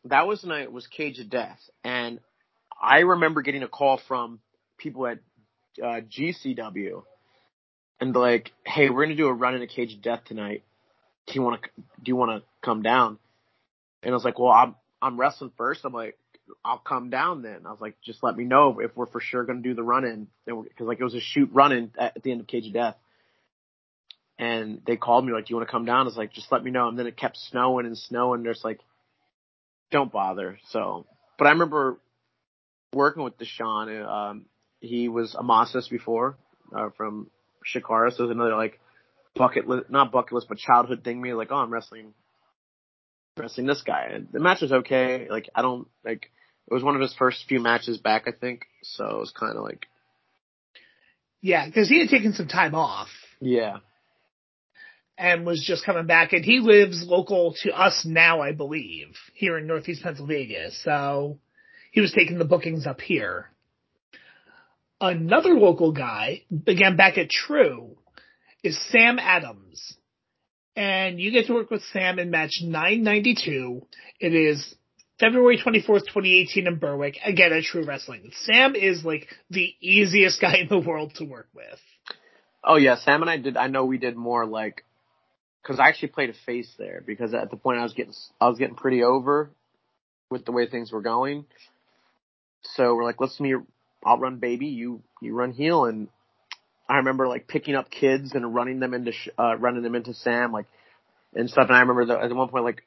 that 0.04 0.26
was 0.26 0.42
the 0.42 0.48
night. 0.48 0.72
Was 0.72 0.86
Cage 0.86 1.18
of 1.18 1.30
Death, 1.30 1.58
and 1.84 2.20
I 2.80 3.00
remember 3.00 3.42
getting 3.42 3.62
a 3.62 3.68
call 3.68 4.00
from 4.08 4.40
people 4.78 5.06
at 5.06 5.18
uh, 5.82 6.00
GCW, 6.00 7.02
and 8.00 8.14
like, 8.14 8.52
"Hey, 8.64 8.90
we're 8.90 9.04
gonna 9.04 9.16
do 9.16 9.28
a 9.28 9.34
run 9.34 9.54
in 9.54 9.62
a 9.62 9.66
Cage 9.66 9.94
of 9.94 10.02
Death 10.02 10.24
tonight. 10.26 10.64
Do 11.26 11.34
you 11.34 11.42
want 11.42 11.62
to? 11.62 11.68
Do 11.76 12.08
you 12.10 12.16
want 12.16 12.42
to 12.42 12.48
come 12.64 12.82
down?" 12.82 13.18
And 14.02 14.12
I 14.12 14.14
was 14.14 14.24
like, 14.24 14.38
"Well, 14.38 14.52
I'm 14.52 14.74
I'm 15.00 15.18
wrestling 15.18 15.52
first. 15.56 15.84
I'm 15.84 15.92
like, 15.92 16.16
I'll 16.64 16.78
come 16.78 17.10
down 17.10 17.42
then. 17.42 17.66
I 17.66 17.70
was 17.70 17.80
like, 17.80 17.96
just 18.04 18.22
let 18.22 18.36
me 18.36 18.44
know 18.44 18.80
if 18.80 18.96
we're 18.96 19.06
for 19.06 19.20
sure 19.20 19.44
to 19.44 19.54
do 19.54 19.74
the 19.74 19.82
run 19.82 20.04
in. 20.04 20.28
Cause 20.48 20.66
like 20.86 21.00
it 21.00 21.04
was 21.04 21.14
a 21.14 21.20
shoot 21.20 21.50
run 21.52 21.72
in 21.72 21.90
at, 21.98 22.16
at 22.16 22.22
the 22.22 22.32
end 22.32 22.40
of 22.40 22.46
Cage 22.46 22.66
of 22.66 22.72
Death. 22.72 22.96
And 24.38 24.80
they 24.86 24.96
called 24.96 25.26
me 25.26 25.32
like, 25.32 25.46
do 25.46 25.50
you 25.50 25.56
want 25.56 25.68
to 25.68 25.72
come 25.72 25.84
down? 25.84 26.00
I 26.00 26.04
was 26.04 26.16
like, 26.16 26.32
just 26.32 26.52
let 26.52 26.62
me 26.62 26.70
know. 26.70 26.88
And 26.88 26.98
then 26.98 27.06
it 27.06 27.16
kept 27.16 27.36
snowing 27.36 27.86
and 27.86 27.98
snowing. 27.98 28.42
There's 28.42 28.62
like, 28.62 28.80
don't 29.90 30.12
bother. 30.12 30.58
So, 30.70 31.06
but 31.38 31.46
I 31.46 31.50
remember 31.50 31.98
working 32.92 33.22
with 33.22 33.38
Deshaun. 33.38 34.06
Um, 34.06 34.46
he 34.80 35.08
was 35.08 35.34
Amasis 35.34 35.88
before, 35.90 36.36
uh, 36.76 36.90
from 36.96 37.30
Chikara. 37.66 38.12
So 38.12 38.24
it 38.24 38.28
was 38.28 38.30
another 38.34 38.56
like 38.56 38.80
bucket 39.34 39.68
list, 39.68 39.90
not 39.90 40.12
bucket 40.12 40.32
list, 40.32 40.48
but 40.48 40.58
childhood 40.58 41.04
thing. 41.04 41.20
Me 41.20 41.32
like, 41.34 41.48
oh, 41.50 41.56
I'm 41.56 41.72
wrestling, 41.72 42.14
wrestling 43.36 43.66
this 43.66 43.82
guy. 43.82 44.08
And 44.12 44.28
the 44.32 44.40
match 44.40 44.60
was 44.62 44.72
okay. 44.72 45.28
Like, 45.30 45.48
I 45.54 45.62
don't 45.62 45.88
like. 46.04 46.30
It 46.70 46.74
was 46.74 46.82
one 46.82 46.96
of 46.96 47.00
his 47.00 47.14
first 47.14 47.46
few 47.48 47.60
matches 47.60 47.96
back, 47.96 48.24
I 48.26 48.32
think. 48.38 48.66
So 48.82 49.06
it 49.06 49.18
was 49.18 49.32
kind 49.32 49.56
of 49.56 49.64
like, 49.64 49.86
Yeah, 51.40 51.64
because 51.66 51.88
he 51.88 51.98
had 51.98 52.10
taken 52.10 52.34
some 52.34 52.46
time 52.46 52.74
off 52.74 53.08
yeah, 53.40 53.78
and 55.18 55.44
was 55.44 55.62
just 55.62 55.84
coming 55.84 56.06
back, 56.06 56.32
and 56.32 56.44
he 56.44 56.60
lives 56.60 57.04
local 57.04 57.54
to 57.62 57.72
us 57.72 58.06
now, 58.06 58.40
I 58.40 58.52
believe, 58.52 59.16
here 59.34 59.58
in 59.58 59.66
Northeast 59.66 60.02
Pennsylvania. 60.02 60.70
So 60.70 61.38
he 61.90 62.00
was 62.00 62.12
taking 62.12 62.38
the 62.38 62.44
bookings 62.44 62.86
up 62.86 63.00
here. 63.00 63.50
Another 65.00 65.54
local 65.54 65.92
guy, 65.92 66.42
again 66.66 66.96
back 66.96 67.18
at 67.18 67.30
True, 67.30 67.98
is 68.62 68.78
Sam 68.90 69.18
Adams. 69.18 69.96
And 70.76 71.20
you 71.20 71.32
get 71.32 71.46
to 71.46 71.54
work 71.54 71.70
with 71.70 71.82
Sam 71.92 72.20
in 72.20 72.30
match 72.30 72.60
992. 72.62 73.86
It 74.20 74.34
is 74.34 74.74
February 75.18 75.58
24th, 75.58 76.06
2018 76.06 76.68
in 76.68 76.76
Berwick, 76.76 77.18
again 77.24 77.52
at 77.52 77.64
True 77.64 77.84
Wrestling. 77.84 78.30
Sam 78.44 78.76
is 78.76 79.04
like 79.04 79.26
the 79.50 79.74
easiest 79.80 80.40
guy 80.40 80.58
in 80.58 80.68
the 80.68 80.78
world 80.78 81.14
to 81.16 81.24
work 81.24 81.48
with. 81.52 81.80
Oh 82.62 82.76
yeah, 82.76 82.96
Sam 82.96 83.22
and 83.22 83.30
I 83.30 83.38
did. 83.38 83.56
I 83.56 83.66
know 83.66 83.84
we 83.84 83.98
did 83.98 84.16
more 84.16 84.46
like, 84.46 84.84
because 85.62 85.78
I 85.78 85.88
actually 85.88 86.08
played 86.08 86.30
a 86.30 86.34
face 86.46 86.72
there 86.78 87.02
because 87.06 87.34
at 87.34 87.50
the 87.50 87.56
point 87.56 87.78
I 87.78 87.82
was 87.82 87.92
getting 87.92 88.14
I 88.40 88.48
was 88.48 88.58
getting 88.58 88.76
pretty 88.76 89.02
over 89.02 89.50
with 90.30 90.44
the 90.44 90.52
way 90.52 90.66
things 90.66 90.92
were 90.92 91.02
going. 91.02 91.44
So 92.62 92.94
we're 92.94 93.04
like, 93.04 93.20
let's 93.20 93.38
meet. 93.40 93.56
I'll 94.04 94.18
run 94.18 94.36
baby, 94.38 94.66
you 94.66 95.02
you 95.20 95.34
run 95.34 95.52
heel, 95.52 95.84
and 95.84 96.08
I 96.88 96.96
remember 96.96 97.28
like 97.28 97.48
picking 97.48 97.74
up 97.74 97.90
kids 97.90 98.34
and 98.34 98.54
running 98.54 98.80
them 98.80 98.94
into 98.94 99.12
uh, 99.38 99.56
running 99.56 99.82
them 99.82 99.94
into 99.94 100.14
Sam 100.14 100.52
like 100.52 100.66
and 101.34 101.50
stuff. 101.50 101.66
And 101.68 101.76
I 101.76 101.80
remember 101.80 102.06
that 102.06 102.22
at 102.22 102.34
one 102.34 102.48
point 102.48 102.64
like 102.64 102.84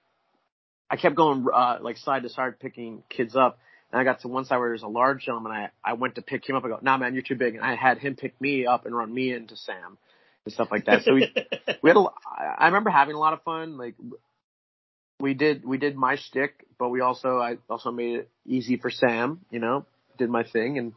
I 0.89 0.95
kept 0.95 1.15
going 1.15 1.45
uh, 1.53 1.77
like 1.81 1.97
side 1.97 2.23
to 2.23 2.29
side 2.29 2.59
picking 2.59 3.03
kids 3.09 3.35
up. 3.35 3.59
And 3.91 3.99
I 3.99 4.05
got 4.05 4.21
to 4.21 4.29
one 4.29 4.45
side 4.45 4.57
where 4.57 4.69
there's 4.69 4.83
a 4.83 4.87
large 4.87 5.25
gentleman. 5.25 5.51
I 5.51 5.69
I 5.83 5.93
went 5.93 6.15
to 6.15 6.21
pick 6.21 6.47
him 6.47 6.55
up. 6.55 6.63
I 6.63 6.69
go, 6.69 6.79
Nah, 6.81 6.97
man, 6.97 7.13
you're 7.13 7.23
too 7.23 7.35
big. 7.35 7.55
And 7.55 7.63
I 7.63 7.75
had 7.75 7.97
him 7.97 8.15
pick 8.15 8.39
me 8.39 8.65
up 8.65 8.85
and 8.85 8.95
run 8.95 9.13
me 9.13 9.33
into 9.33 9.55
Sam 9.57 9.97
and 10.45 10.53
stuff 10.53 10.69
like 10.71 10.85
that. 10.85 11.03
So 11.03 11.13
we 11.13 11.31
we 11.81 11.89
had 11.89 11.97
a, 11.97 12.05
I 12.57 12.67
remember 12.67 12.89
having 12.89 13.15
a 13.15 13.19
lot 13.19 13.33
of 13.33 13.43
fun. 13.43 13.77
Like 13.77 13.95
we 15.19 15.33
did 15.33 15.65
we 15.65 15.77
did 15.77 15.95
my 15.95 16.15
shtick, 16.15 16.65
but 16.79 16.89
we 16.89 17.01
also 17.01 17.37
I 17.39 17.57
also 17.69 17.91
made 17.91 18.19
it 18.19 18.29
easy 18.45 18.77
for 18.77 18.89
Sam. 18.89 19.41
You 19.51 19.59
know, 19.59 19.85
did 20.17 20.29
my 20.29 20.43
thing 20.43 20.77
and 20.77 20.93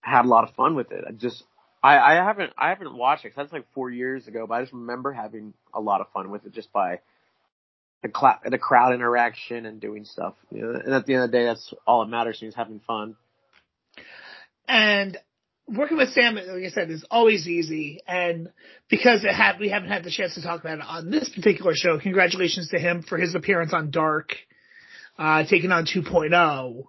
had 0.00 0.24
a 0.24 0.28
lot 0.28 0.48
of 0.48 0.54
fun 0.54 0.74
with 0.74 0.92
it. 0.92 1.04
I 1.06 1.12
just 1.12 1.42
I 1.82 1.98
I 1.98 2.14
haven't 2.14 2.52
I 2.56 2.68
haven't 2.70 2.94
watched 2.96 3.24
it. 3.24 3.30
'cause 3.30 3.36
that's 3.44 3.52
like 3.52 3.66
four 3.74 3.90
years 3.90 4.28
ago, 4.28 4.46
but 4.46 4.54
I 4.54 4.62
just 4.62 4.72
remember 4.72 5.12
having 5.12 5.54
a 5.72 5.80
lot 5.80 6.00
of 6.00 6.08
fun 6.12 6.30
with 6.30 6.46
it 6.46 6.52
just 6.52 6.72
by 6.72 7.00
the 8.02 8.10
cl- 8.14 8.40
the 8.44 8.58
crowd 8.58 8.94
interaction 8.94 9.66
and 9.66 9.80
doing 9.80 10.04
stuff. 10.04 10.34
You 10.50 10.62
know, 10.62 10.80
and 10.84 10.94
at 10.94 11.06
the 11.06 11.14
end 11.14 11.24
of 11.24 11.30
the 11.30 11.36
day, 11.38 11.44
that's 11.44 11.72
all 11.86 12.04
that 12.04 12.10
matters. 12.10 12.38
to 12.38 12.44
me 12.44 12.48
is 12.50 12.54
having 12.54 12.80
fun. 12.80 13.16
And 14.68 15.16
working 15.66 15.96
with 15.96 16.10
Sam, 16.10 16.34
like 16.34 16.46
I 16.46 16.68
said, 16.68 16.90
is 16.90 17.04
always 17.10 17.48
easy. 17.48 18.00
And 18.06 18.50
because 18.88 19.22
had, 19.22 19.58
we 19.58 19.68
haven't 19.70 19.88
had 19.88 20.04
the 20.04 20.10
chance 20.10 20.34
to 20.34 20.42
talk 20.42 20.60
about 20.60 20.78
it 20.78 20.84
on 20.86 21.10
this 21.10 21.28
particular 21.28 21.72
show, 21.74 21.98
congratulations 21.98 22.68
to 22.68 22.78
him 22.78 23.02
for 23.02 23.18
his 23.18 23.34
appearance 23.34 23.72
on 23.72 23.90
Dark, 23.90 24.36
uh, 25.18 25.44
taking 25.44 25.72
on 25.72 25.86
2.0, 25.86 26.84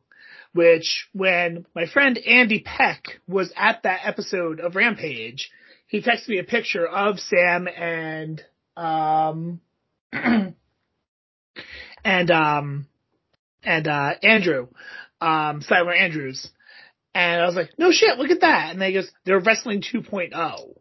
which 0.53 1.07
when 1.13 1.65
my 1.76 1.86
friend 1.86 2.17
Andy 2.17 2.59
Peck 2.59 3.19
was 3.28 3.51
at 3.55 3.84
that 3.84 4.01
episode 4.03 4.59
of 4.59 4.76
Rampage, 4.76 5.51
he 5.88 6.01
texted 6.01 6.30
me 6.30 6.39
a 6.39 6.43
picture 6.43 6.86
of 6.86 7.19
Sam 7.19 7.67
and, 7.67 8.43
um, 8.76 9.61
and, 12.03 12.32
um, 12.32 12.88
and, 13.63 13.88
uh, 13.88 14.13
Andrew, 14.21 14.67
um, 15.21 15.61
Siler 15.61 15.97
Andrews. 15.97 16.49
And 17.16 17.41
I 17.41 17.45
was 17.45 17.55
like, 17.55 17.70
no 17.78 17.91
shit, 17.91 18.18
look 18.20 18.30
at 18.30 18.41
that. 18.41 18.72
And 18.72 18.82
they 18.82 18.91
goes, 18.91 19.09
they're 19.24 19.39
wrestling 19.39 19.82
2.0. 19.82 20.76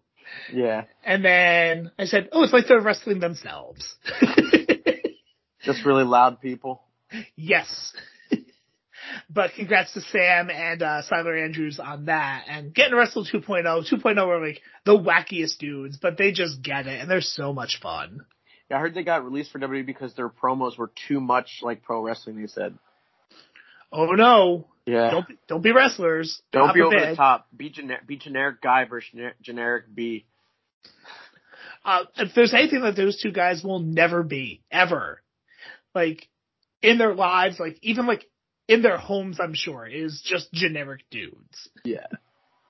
Yeah, 0.52 0.84
And 1.04 1.24
then 1.24 1.92
I 1.96 2.06
said, 2.06 2.28
oh, 2.32 2.42
it's 2.42 2.52
like 2.52 2.66
they're 2.66 2.80
wrestling 2.80 3.20
themselves. 3.20 3.94
just 5.62 5.86
really 5.86 6.02
loud 6.02 6.40
people. 6.40 6.82
yes. 7.36 7.94
but 9.30 9.52
congrats 9.54 9.92
to 9.94 10.00
Sam 10.00 10.50
and, 10.50 10.82
uh, 10.82 11.02
Siler 11.08 11.40
Andrews 11.42 11.78
on 11.78 12.06
that. 12.06 12.46
And 12.48 12.74
getting 12.74 12.90
to 12.90 12.96
wrestle 12.96 13.24
2.0. 13.24 13.64
2.0 13.64 14.18
are 14.18 14.44
like 14.44 14.60
the 14.84 14.98
wackiest 14.98 15.58
dudes, 15.58 15.98
but 16.02 16.18
they 16.18 16.32
just 16.32 16.62
get 16.62 16.88
it 16.88 17.00
and 17.00 17.08
they're 17.08 17.20
so 17.20 17.52
much 17.52 17.78
fun. 17.80 18.26
Yeah, 18.68 18.78
I 18.78 18.80
heard 18.80 18.94
they 18.94 19.04
got 19.04 19.24
released 19.24 19.52
for 19.52 19.60
WWE 19.60 19.86
because 19.86 20.14
their 20.14 20.28
promos 20.28 20.76
were 20.76 20.90
too 21.06 21.20
much 21.20 21.60
like 21.62 21.84
pro 21.84 22.02
wrestling. 22.02 22.40
They 22.40 22.48
said, 22.48 22.76
Oh 23.92 24.06
no. 24.06 24.66
Yeah, 24.86 25.10
Don't 25.10 25.26
be, 25.28 25.38
don't 25.48 25.62
be 25.62 25.72
wrestlers. 25.72 26.42
Don't 26.52 26.74
be 26.74 26.82
over 26.82 26.94
the 26.98 27.16
top. 27.16 27.46
Be 27.56 27.70
generic. 27.70 28.06
Be 28.06 28.16
generic 28.16 28.60
guy 28.60 28.84
versus 28.84 29.10
gener- 29.14 29.32
generic 29.40 29.84
B. 29.94 30.26
uh, 31.84 32.04
if 32.16 32.34
there's 32.34 32.52
anything 32.52 32.82
that 32.82 32.94
those 32.94 33.20
two 33.20 33.32
guys 33.32 33.64
will 33.64 33.78
never 33.80 34.22
be, 34.22 34.62
ever, 34.70 35.22
like, 35.94 36.28
in 36.82 36.98
their 36.98 37.14
lives, 37.14 37.58
like, 37.58 37.78
even 37.80 38.06
like, 38.06 38.26
in 38.68 38.82
their 38.82 38.98
homes, 38.98 39.40
I'm 39.40 39.54
sure, 39.54 39.86
is 39.86 40.22
just 40.22 40.52
generic 40.52 41.04
dudes. 41.10 41.68
Yeah, 41.84 42.06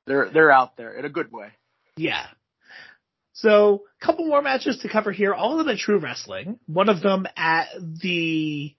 they're 0.06 0.30
they're 0.32 0.52
out 0.52 0.76
there 0.76 0.92
in 0.92 1.04
a 1.04 1.10
good 1.10 1.32
way. 1.32 1.48
Yeah. 1.96 2.26
So, 3.32 3.82
a 4.00 4.06
couple 4.06 4.26
more 4.26 4.42
matches 4.42 4.78
to 4.78 4.88
cover 4.88 5.10
here, 5.10 5.34
all 5.34 5.58
of 5.58 5.66
them 5.66 5.74
at 5.74 5.80
True 5.80 5.98
Wrestling. 5.98 6.60
One 6.66 6.88
of 6.88 7.02
them 7.02 7.26
at 7.36 7.66
the 8.00 8.74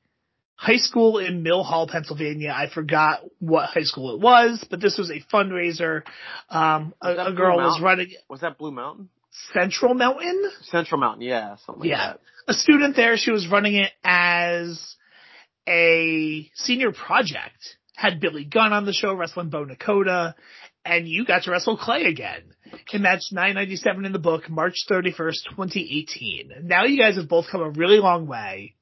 high 0.55 0.77
school 0.77 1.17
in 1.19 1.43
Mill 1.43 1.63
Hall, 1.63 1.87
Pennsylvania. 1.87 2.53
I 2.55 2.69
forgot 2.69 3.21
what 3.39 3.65
high 3.69 3.81
school 3.83 4.15
it 4.15 4.21
was, 4.21 4.65
but 4.69 4.81
this 4.81 4.97
was 4.97 5.11
a 5.11 5.19
fundraiser. 5.33 6.03
Um, 6.49 6.93
a, 7.01 7.09
Was 7.15 7.27
a 7.27 7.31
girl 7.33 7.57
was 7.57 7.81
running 7.81 8.13
Was 8.29 8.41
that 8.41 8.57
Blue 8.57 8.71
Mountain? 8.71 9.09
Central 9.53 9.93
Mountain. 9.93 10.49
Central 10.63 10.99
Mountain, 10.99 11.23
yeah, 11.23 11.57
something 11.65 11.81
like 11.81 11.89
Yeah. 11.89 12.07
that. 12.13 12.19
a 12.47 12.53
student 12.53 12.95
there. 12.95 13.17
She 13.17 13.31
was 13.31 13.47
running 13.49 13.75
it 13.75 13.91
as 14.03 14.95
a 15.67 16.49
senior 16.55 16.91
project. 16.91 17.77
Had 17.95 18.19
Billy 18.19 18.43
Gunn 18.45 18.73
on 18.73 18.85
the 18.85 18.93
show 18.93 19.13
wrestling 19.13 19.49
Bo 19.49 19.65
Nakota, 19.65 20.35
and 20.83 21.07
you 21.07 21.25
got 21.25 21.43
to 21.43 21.51
wrestle 21.51 21.77
Clay 21.77 22.03
again 22.03 22.41
in 22.91 23.01
match 23.01 23.23
997 23.31 24.05
in 24.05 24.11
the 24.11 24.19
book, 24.19 24.49
March 24.49 24.75
31st, 24.89 25.43
2018. 25.51 26.51
Now 26.63 26.83
you 26.85 26.97
guys 26.97 27.15
have 27.15 27.27
both 27.29 27.45
come 27.51 27.61
a 27.61 27.69
really 27.69 27.99
long 27.99 28.27
way. 28.27 28.75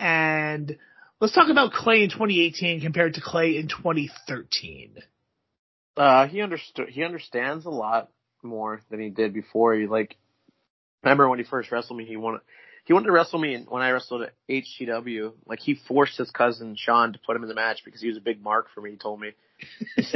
And 0.00 0.76
let's 1.20 1.34
talk 1.34 1.48
about 1.50 1.72
Clay 1.72 2.02
in 2.04 2.10
2018 2.10 2.80
compared 2.80 3.14
to 3.14 3.20
Clay 3.20 3.56
in 3.56 3.68
2013. 3.68 4.98
Uh, 5.96 6.28
he 6.28 6.40
understood. 6.40 6.88
He 6.88 7.02
understands 7.02 7.66
a 7.66 7.70
lot 7.70 8.10
more 8.42 8.80
than 8.90 9.00
he 9.00 9.10
did 9.10 9.34
before. 9.34 9.74
He 9.74 9.86
like, 9.86 10.16
I 11.02 11.08
remember 11.08 11.28
when 11.28 11.38
he 11.40 11.44
first 11.44 11.72
wrestled 11.72 11.98
me, 11.98 12.04
he 12.04 12.16
wanted 12.16 12.40
he 12.84 12.92
wanted 12.92 13.06
to 13.06 13.12
wrestle 13.12 13.38
me 13.38 13.64
when 13.68 13.82
I 13.82 13.90
wrestled 13.90 14.22
at 14.22 14.32
HCW. 14.48 15.32
Like 15.46 15.58
he 15.58 15.74
forced 15.74 16.16
his 16.16 16.30
cousin 16.30 16.76
Sean 16.78 17.12
to 17.12 17.18
put 17.18 17.36
him 17.36 17.42
in 17.42 17.48
the 17.48 17.54
match 17.54 17.82
because 17.84 18.00
he 18.00 18.08
was 18.08 18.16
a 18.16 18.20
big 18.20 18.42
mark 18.42 18.68
for 18.74 18.80
me. 18.80 18.92
He 18.92 18.96
told 18.96 19.20
me. 19.20 19.32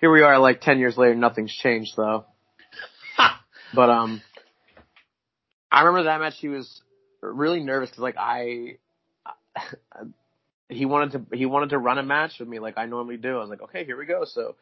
Here 0.00 0.12
we 0.12 0.22
are, 0.22 0.38
like 0.38 0.60
ten 0.60 0.78
years 0.78 0.96
later, 0.96 1.14
nothing's 1.14 1.52
changed 1.52 1.92
though. 1.96 2.24
Ha! 3.16 3.44
But 3.74 3.90
um, 3.90 4.22
I 5.72 5.82
remember 5.82 6.04
that 6.04 6.20
match. 6.20 6.34
He 6.38 6.48
was 6.48 6.82
really 7.32 7.62
nervous 7.62 7.90
because 7.90 8.02
like 8.02 8.16
I, 8.18 8.78
he 10.68 10.84
wanted 10.86 11.12
to 11.12 11.36
he 11.36 11.46
wanted 11.46 11.70
to 11.70 11.78
run 11.78 11.98
a 11.98 12.02
match 12.02 12.32
with 12.38 12.48
me 12.48 12.58
like 12.58 12.78
I 12.78 12.86
normally 12.86 13.16
do. 13.16 13.36
I 13.36 13.40
was 13.40 13.50
like, 13.50 13.62
okay, 13.62 13.84
here 13.84 13.98
we 13.98 14.06
go. 14.06 14.24
So 14.24 14.56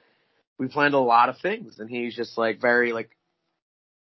we 0.58 0.68
planned 0.68 0.94
a 0.94 1.00
lot 1.00 1.28
of 1.28 1.38
things, 1.38 1.78
and 1.78 1.88
he's 1.88 2.14
just 2.14 2.36
like 2.36 2.60
very 2.60 2.92
like 2.92 3.10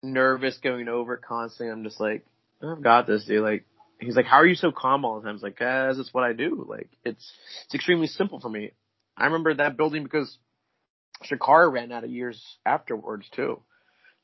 nervous 0.03 0.59
going 0.59 0.89
over 0.89 1.15
it 1.15 1.23
constantly. 1.23 1.73
I'm 1.73 1.85
just 1.85 2.01
like, 2.01 2.25
I've 2.63 2.83
got 2.83 3.07
this, 3.07 3.25
dude. 3.25 3.43
Like 3.43 3.65
he's 4.01 4.17
like, 4.17 4.27
how 4.27 4.37
are 4.37 4.47
you 4.47 4.55
so 4.55 4.73
calm 4.73 5.05
all 5.05 5.17
the 5.17 5.23
time? 5.23 5.31
I 5.31 5.33
was 5.35 5.43
like, 5.43 5.59
guys, 5.59 5.99
it's 5.99 6.15
what 6.15 6.25
I 6.25 6.33
do. 6.33 6.67
Like 6.69 6.89
it's 7.05 7.33
it's 7.67 7.75
extremely 7.75 8.07
simple 8.07 8.41
for 8.41 8.49
me. 8.49 8.73
I 9.17 9.27
remember 9.27 9.55
that 9.55 9.77
building 9.77 10.05
because 10.05 10.39
Chikara 11.25 11.71
ran 11.71 11.93
out 11.93 12.05
of 12.05 12.11
years 12.11 12.41
afterwards 12.65 13.27
too. 13.35 13.61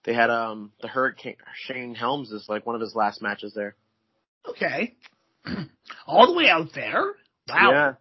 They 0.05 0.15
had 0.15 0.31
um 0.31 0.73
the 0.81 0.89
Hurricane 0.89 1.37
Shane 1.67 1.95
Helms 1.95 2.31
is 2.31 2.47
like 2.49 2.67
one 2.67 2.75
of 2.75 2.81
his 2.81 2.95
last 2.95 3.23
matches 3.23 3.55
there. 3.55 3.75
Okay. 4.49 4.97
All 6.07 6.27
the 6.27 6.35
way 6.35 6.49
out 6.49 6.71
there? 6.75 7.15
Wow. 7.49 7.71
Yeah. 7.71 7.93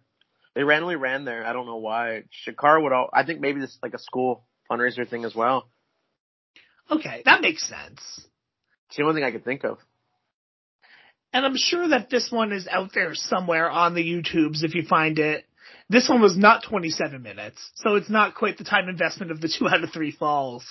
They 0.54 0.62
randomly 0.62 0.96
ran 0.96 1.24
there. 1.24 1.44
I 1.44 1.52
don't 1.52 1.66
know 1.66 1.76
why. 1.76 2.24
Chikara 2.46 2.82
would 2.82 2.92
all, 2.92 3.10
I 3.12 3.24
think 3.24 3.40
maybe 3.40 3.60
this 3.60 3.70
is 3.70 3.78
like 3.82 3.94
a 3.94 3.98
school 3.98 4.44
fundraiser 4.70 5.08
thing 5.08 5.24
as 5.24 5.34
well. 5.34 5.68
Okay, 6.90 7.22
that 7.24 7.40
makes 7.40 7.68
sense. 7.68 8.00
It's 8.88 8.96
the 8.96 9.02
only 9.02 9.14
thing 9.14 9.24
I 9.24 9.32
could 9.32 9.44
think 9.44 9.64
of. 9.64 9.78
And 11.32 11.44
I'm 11.44 11.56
sure 11.56 11.88
that 11.88 12.08
this 12.08 12.30
one 12.30 12.52
is 12.52 12.68
out 12.68 12.90
there 12.94 13.14
somewhere 13.14 13.68
on 13.68 13.94
the 13.94 14.02
YouTubes 14.02 14.62
if 14.62 14.76
you 14.76 14.84
find 14.84 15.18
it. 15.18 15.44
This 15.88 16.08
one 16.08 16.22
was 16.22 16.36
not 16.36 16.62
27 16.68 17.20
minutes, 17.20 17.58
so 17.74 17.96
it's 17.96 18.08
not 18.08 18.36
quite 18.36 18.56
the 18.56 18.64
time 18.64 18.88
investment 18.88 19.32
of 19.32 19.40
the 19.40 19.48
two 19.48 19.68
out 19.68 19.82
of 19.82 19.92
three 19.92 20.12
falls. 20.12 20.64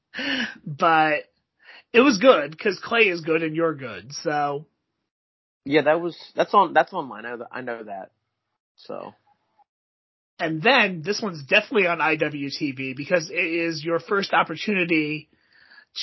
but 0.66 1.24
it 1.92 2.00
was 2.00 2.18
good 2.18 2.52
because 2.52 2.80
Clay 2.82 3.08
is 3.08 3.20
good 3.20 3.42
and 3.42 3.54
you're 3.54 3.74
good. 3.74 4.12
So 4.22 4.66
Yeah, 5.64 5.82
that 5.82 6.00
was, 6.00 6.16
that's 6.34 6.52
on, 6.54 6.72
that's 6.72 6.92
online. 6.92 7.24
I, 7.24 7.30
know 7.30 7.36
that, 7.38 7.48
I 7.52 7.60
know 7.60 7.82
that. 7.84 8.10
So. 8.76 9.14
And 10.38 10.60
then 10.60 11.02
this 11.04 11.20
one's 11.22 11.44
definitely 11.44 11.86
on 11.86 11.98
IWTV 11.98 12.96
because 12.96 13.30
it 13.30 13.34
is 13.34 13.84
your 13.84 14.00
first 14.00 14.32
opportunity 14.32 15.28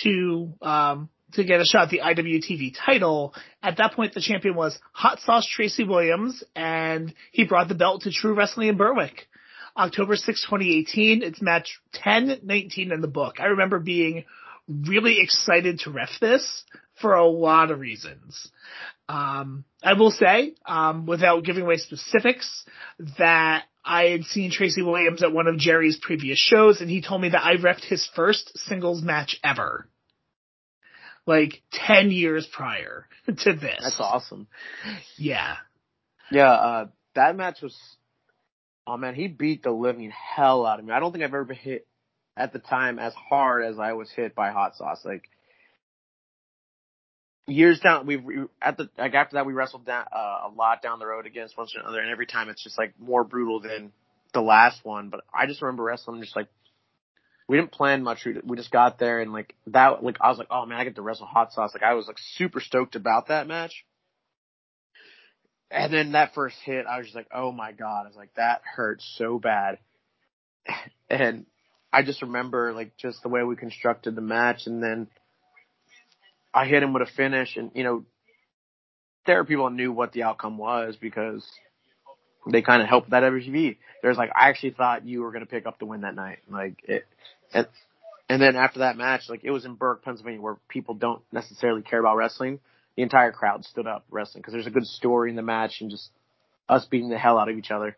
to 0.04 0.54
um, 0.62 1.10
to 1.34 1.44
get 1.44 1.62
a 1.62 1.66
shot 1.66 1.84
at 1.84 1.90
the 1.90 2.00
IWTV 2.00 2.76
title. 2.86 3.34
At 3.62 3.78
that 3.78 3.94
point, 3.94 4.14
the 4.14 4.22
champion 4.22 4.56
was 4.56 4.78
Hot 4.94 5.20
Sauce 5.20 5.48
Tracy 5.48 5.84
Williams, 5.84 6.44
and 6.56 7.14
he 7.32 7.44
brought 7.44 7.68
the 7.68 7.76
belt 7.76 8.04
to 8.04 8.12
True 8.12 8.34
Wrestling 8.34 8.70
in 8.70 8.78
Berwick. 8.78 9.28
October 9.78 10.16
6, 10.16 10.46
2018. 10.46 11.24
It's 11.24 11.42
match 11.42 11.80
10-19 12.04 12.92
in 12.92 13.02
the 13.02 13.08
book. 13.08 13.36
I 13.40 13.46
remember 13.46 13.80
being 13.80 14.26
really 14.68 15.20
excited 15.22 15.80
to 15.80 15.92
ref 15.92 16.10
this 16.20 16.64
for 17.02 17.16
a 17.16 17.28
lot 17.28 17.72
of 17.72 17.80
reasons. 17.80 18.50
Um, 19.08 19.66
I 19.84 19.94
will 19.94 20.12
say, 20.12 20.54
um, 20.66 21.06
without 21.06 21.44
giving 21.44 21.64
away 21.64 21.78
specifics, 21.78 22.66
that 23.18 23.64
I 23.84 24.06
had 24.06 24.24
seen 24.26 24.52
Tracy 24.52 24.82
Williams 24.82 25.24
at 25.24 25.32
one 25.32 25.48
of 25.48 25.58
Jerry's 25.58 25.98
previous 26.00 26.38
shows, 26.38 26.82
and 26.82 26.90
he 26.90 27.02
told 27.02 27.22
me 27.22 27.30
that 27.30 27.44
I 27.44 27.56
refed 27.56 27.86
his 27.86 28.08
first 28.16 28.58
singles 28.60 29.02
match 29.02 29.40
ever. 29.44 29.88
Like 31.26 31.62
10 31.74 32.12
years 32.12 32.48
prior 32.52 33.08
to 33.26 33.54
this. 33.54 33.80
That's 33.82 34.00
awesome. 34.00 34.48
Yeah. 35.18 35.56
Yeah, 36.32 36.52
uh, 36.52 36.88
that 37.16 37.36
match 37.36 37.62
was, 37.62 37.76
oh 38.86 38.98
man, 38.98 39.16
he 39.16 39.28
beat 39.28 39.64
the 39.64 39.72
living 39.72 40.12
hell 40.12 40.66
out 40.66 40.80
of 40.80 40.86
me. 40.86 40.94
I 40.94 41.00
don't 41.00 41.12
think 41.12 41.24
I've 41.24 41.30
ever 41.30 41.46
been 41.46 41.58
hit 41.58 41.88
at 42.38 42.54
the 42.54 42.60
time 42.60 43.00
as 43.00 43.14
hard 43.14 43.66
as 43.66 43.80
I 43.80 43.94
was 43.94 44.10
hit 44.12 44.36
by 44.36 44.52
Hot 44.52 44.76
Sauce. 44.76 45.02
Like, 45.04 45.30
years 47.50 47.80
down, 47.80 48.06
we've 48.06 48.24
we 48.24 48.44
at 48.62 48.78
the 48.78 48.90
like 48.98 49.14
after 49.14 49.36
that 49.36 49.46
we 49.46 49.54
wrestled 49.54 49.86
down 49.86 50.06
uh, 50.12 50.48
a 50.48 50.52
lot 50.56 50.82
down 50.82 51.00
the 51.00 51.06
road 51.06 51.26
against 51.26 51.58
one 51.58 51.68
another, 51.80 52.00
and 52.00 52.10
every 52.10 52.26
time 52.26 52.50
it's 52.50 52.64
just 52.64 52.78
like 52.78 52.94
more 53.00 53.24
brutal 53.24 53.60
than 53.60 53.92
the 54.34 54.42
last 54.42 54.84
one. 54.84 55.10
But 55.10 55.22
I 55.34 55.46
just 55.46 55.62
remember 55.62 55.84
wrestling 55.84 56.22
just 56.22 56.36
like 56.36 56.48
we 57.48 57.58
didn't 57.58 57.72
plan 57.72 58.04
much. 58.04 58.26
We, 58.26 58.36
we 58.44 58.58
just 58.58 58.72
got 58.72 59.00
there 59.00 59.22
and 59.22 59.34
like 59.34 59.56
that. 59.68 60.04
Like 60.04 60.18
I 60.22 60.30
was 60.30 60.38
like, 60.38 60.50
oh 60.52 60.66
man, 60.66 60.80
I 60.80 60.84
get 60.84 60.96
to 60.96 61.02
wrestle 61.02 61.26
Hot 61.26 61.52
Sauce. 61.52 61.72
Like 61.74 61.84
I 61.84 61.96
was 61.96 62.08
like 62.08 62.18
super 62.36 62.60
stoked 62.60 62.96
about 62.96 63.28
that 63.28 63.48
match. 63.48 63.86
And 65.72 65.94
then 65.94 66.14
that 66.14 66.34
first 66.34 66.56
hit, 66.64 66.86
I 66.88 66.98
was 66.98 67.08
just 67.08 67.16
like, 67.16 67.28
oh 67.34 67.52
my 67.52 67.72
god! 67.72 68.04
I 68.04 68.08
was 68.08 68.16
like, 68.16 68.34
that 68.36 68.62
hurt 68.64 69.02
so 69.18 69.40
bad. 69.40 69.80
And 71.10 71.46
I 71.92 72.04
just 72.04 72.22
remember 72.22 72.72
like 72.74 72.96
just 72.98 73.24
the 73.24 73.30
way 73.30 73.44
we 73.44 73.56
constructed 73.56 74.16
the 74.16 74.22
match, 74.22 74.68
and 74.68 74.82
then 74.82 75.08
I 76.54 76.66
hit 76.66 76.84
him 76.84 76.94
with 76.94 77.04
a 77.04 77.12
finish, 77.16 77.56
and 77.58 77.72
you 77.74 77.84
know, 77.84 78.06
there 79.26 79.40
are 79.40 79.46
people 79.46 79.70
knew 79.70 79.92
what 79.92 80.12
the 80.12 80.24
outcome 80.24 80.58
was 80.58 80.96
because 80.96 81.46
they 82.52 82.62
kind 82.62 82.82
of 82.82 82.88
helped 82.88 83.10
that 83.12 83.24
WTV. 83.24 83.78
There's 84.02 84.18
like, 84.18 84.32
I 84.34 84.50
actually 84.50 84.72
thought 84.72 85.06
you 85.06 85.22
were 85.22 85.32
going 85.32 85.44
to 85.44 85.50
pick 85.50 85.66
up 85.66 85.80
the 85.80 85.86
win 85.86 86.02
that 86.02 86.16
night. 86.16 86.40
Like 86.50 86.82
it, 86.84 87.06
and, 87.54 87.68
and 88.28 88.42
then 88.42 88.56
after 88.56 88.80
that 88.80 88.98
match, 88.98 89.24
like 89.30 89.42
it 89.44 89.52
was 89.52 89.66
in 89.66 89.76
Berwick, 89.76 90.04
Pennsylvania, 90.04 90.42
where 90.42 90.58
people 90.68 90.96
don't 90.96 91.22
necessarily 91.32 91.82
care 91.82 92.00
about 92.00 92.18
wrestling. 92.18 92.60
The 92.96 93.04
entire 93.04 93.32
crowd 93.32 93.66
stood 93.66 93.88
up 93.88 94.06
wrestling 94.10 94.42
because 94.42 94.54
there's 94.54 94.68
a 94.68 94.72
good 94.72 94.86
story 94.86 95.30
in 95.30 95.36
the 95.36 95.42
match 95.42 95.82
and 95.82 95.90
just 95.90 96.10
us 96.68 96.86
beating 96.86 97.10
the 97.10 97.18
hell 97.18 97.38
out 97.38 97.50
of 97.50 97.58
each 97.58 97.72
other. 97.72 97.98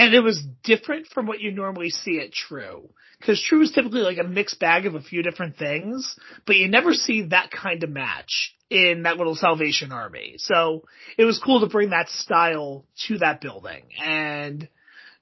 And 0.00 0.14
it 0.14 0.20
was 0.20 0.42
different 0.64 1.08
from 1.08 1.26
what 1.26 1.40
you 1.40 1.52
normally 1.52 1.90
see 1.90 2.20
at 2.20 2.32
True. 2.32 2.88
Because 3.18 3.42
True 3.42 3.60
is 3.62 3.70
typically 3.72 4.00
like 4.00 4.16
a 4.16 4.24
mixed 4.24 4.58
bag 4.58 4.86
of 4.86 4.94
a 4.94 5.02
few 5.02 5.22
different 5.22 5.58
things, 5.58 6.18
but 6.46 6.56
you 6.56 6.68
never 6.68 6.94
see 6.94 7.26
that 7.26 7.50
kind 7.50 7.82
of 7.84 7.90
match 7.90 8.56
in 8.70 9.02
that 9.02 9.18
little 9.18 9.34
Salvation 9.34 9.92
Army. 9.92 10.36
So 10.38 10.84
it 11.18 11.24
was 11.24 11.38
cool 11.38 11.60
to 11.60 11.66
bring 11.66 11.90
that 11.90 12.08
style 12.08 12.86
to 13.08 13.18
that 13.18 13.42
building. 13.42 13.82
And 14.02 14.68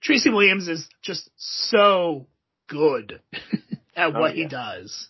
Tracy 0.00 0.30
Williams 0.30 0.68
is 0.68 0.88
just 1.02 1.28
so 1.36 2.28
good 2.68 3.20
at 3.96 4.14
Oh, 4.14 4.20
what 4.20 4.36
yeah. 4.36 4.44
he 4.44 4.48
does. 4.48 5.08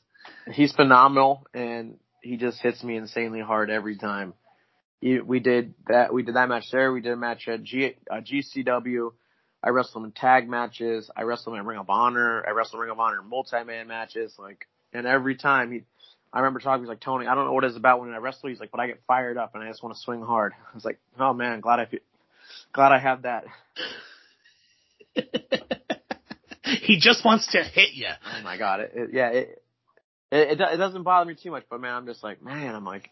He's 0.50 0.72
phenomenal 0.72 1.46
and 1.52 1.98
he 2.22 2.38
just 2.38 2.58
hits 2.62 2.82
me 2.82 2.96
insanely 2.96 3.40
hard 3.40 3.68
every 3.68 3.98
time. 3.98 4.32
We 5.02 5.40
did 5.40 5.74
that. 5.88 6.14
We 6.14 6.22
did 6.22 6.36
that 6.36 6.48
match 6.48 6.70
there. 6.72 6.90
We 6.90 7.02
did 7.02 7.12
a 7.12 7.16
match 7.16 7.48
at 7.48 7.62
G, 7.62 7.96
uh, 8.10 8.20
GCW. 8.22 9.10
I 9.62 9.70
wrestle 9.70 10.00
him 10.00 10.06
in 10.06 10.12
tag 10.12 10.48
matches. 10.48 11.10
I 11.16 11.22
wrestle 11.22 11.54
him 11.54 11.60
in 11.60 11.66
Ring 11.66 11.78
of 11.78 11.90
Honor. 11.90 12.44
I 12.46 12.50
wrestle 12.52 12.78
Ring 12.78 12.90
of 12.90 13.00
Honor 13.00 13.20
in 13.20 13.28
multi-man 13.28 13.88
matches. 13.88 14.34
Like, 14.38 14.66
and 14.92 15.06
every 15.06 15.36
time 15.36 15.72
he, 15.72 15.82
I 16.32 16.38
remember 16.38 16.60
talking. 16.60 16.82
He's 16.84 16.88
like, 16.88 17.00
Tony, 17.00 17.26
I 17.26 17.34
don't 17.34 17.46
know 17.46 17.52
what 17.52 17.64
it's 17.64 17.76
about 17.76 18.00
when 18.00 18.12
I 18.12 18.18
wrestle. 18.18 18.48
He's 18.50 18.60
like, 18.60 18.70
but 18.70 18.80
I 18.80 18.86
get 18.86 19.00
fired 19.06 19.36
up 19.36 19.54
and 19.54 19.64
I 19.64 19.68
just 19.68 19.82
want 19.82 19.96
to 19.96 20.00
swing 20.00 20.22
hard. 20.22 20.52
I 20.56 20.74
was 20.74 20.84
like, 20.84 21.00
oh 21.18 21.32
man, 21.32 21.60
glad 21.60 21.80
I, 21.80 21.86
fe- 21.86 22.00
glad 22.72 22.92
I 22.92 22.98
have 22.98 23.22
that. 23.22 23.44
he 26.64 26.98
just 27.00 27.24
wants 27.24 27.48
to 27.52 27.62
hit 27.62 27.94
you. 27.94 28.06
Oh 28.08 28.42
my 28.42 28.56
god, 28.56 28.80
it, 28.80 28.92
it 28.94 29.10
yeah, 29.12 29.28
it, 29.30 29.62
it 30.30 30.50
it 30.52 30.60
it 30.60 30.76
doesn't 30.76 31.02
bother 31.02 31.28
me 31.28 31.34
too 31.34 31.50
much, 31.50 31.64
but 31.68 31.80
man, 31.80 31.94
I'm 31.94 32.06
just 32.06 32.22
like, 32.22 32.42
man, 32.42 32.74
I'm 32.74 32.84
like, 32.84 33.10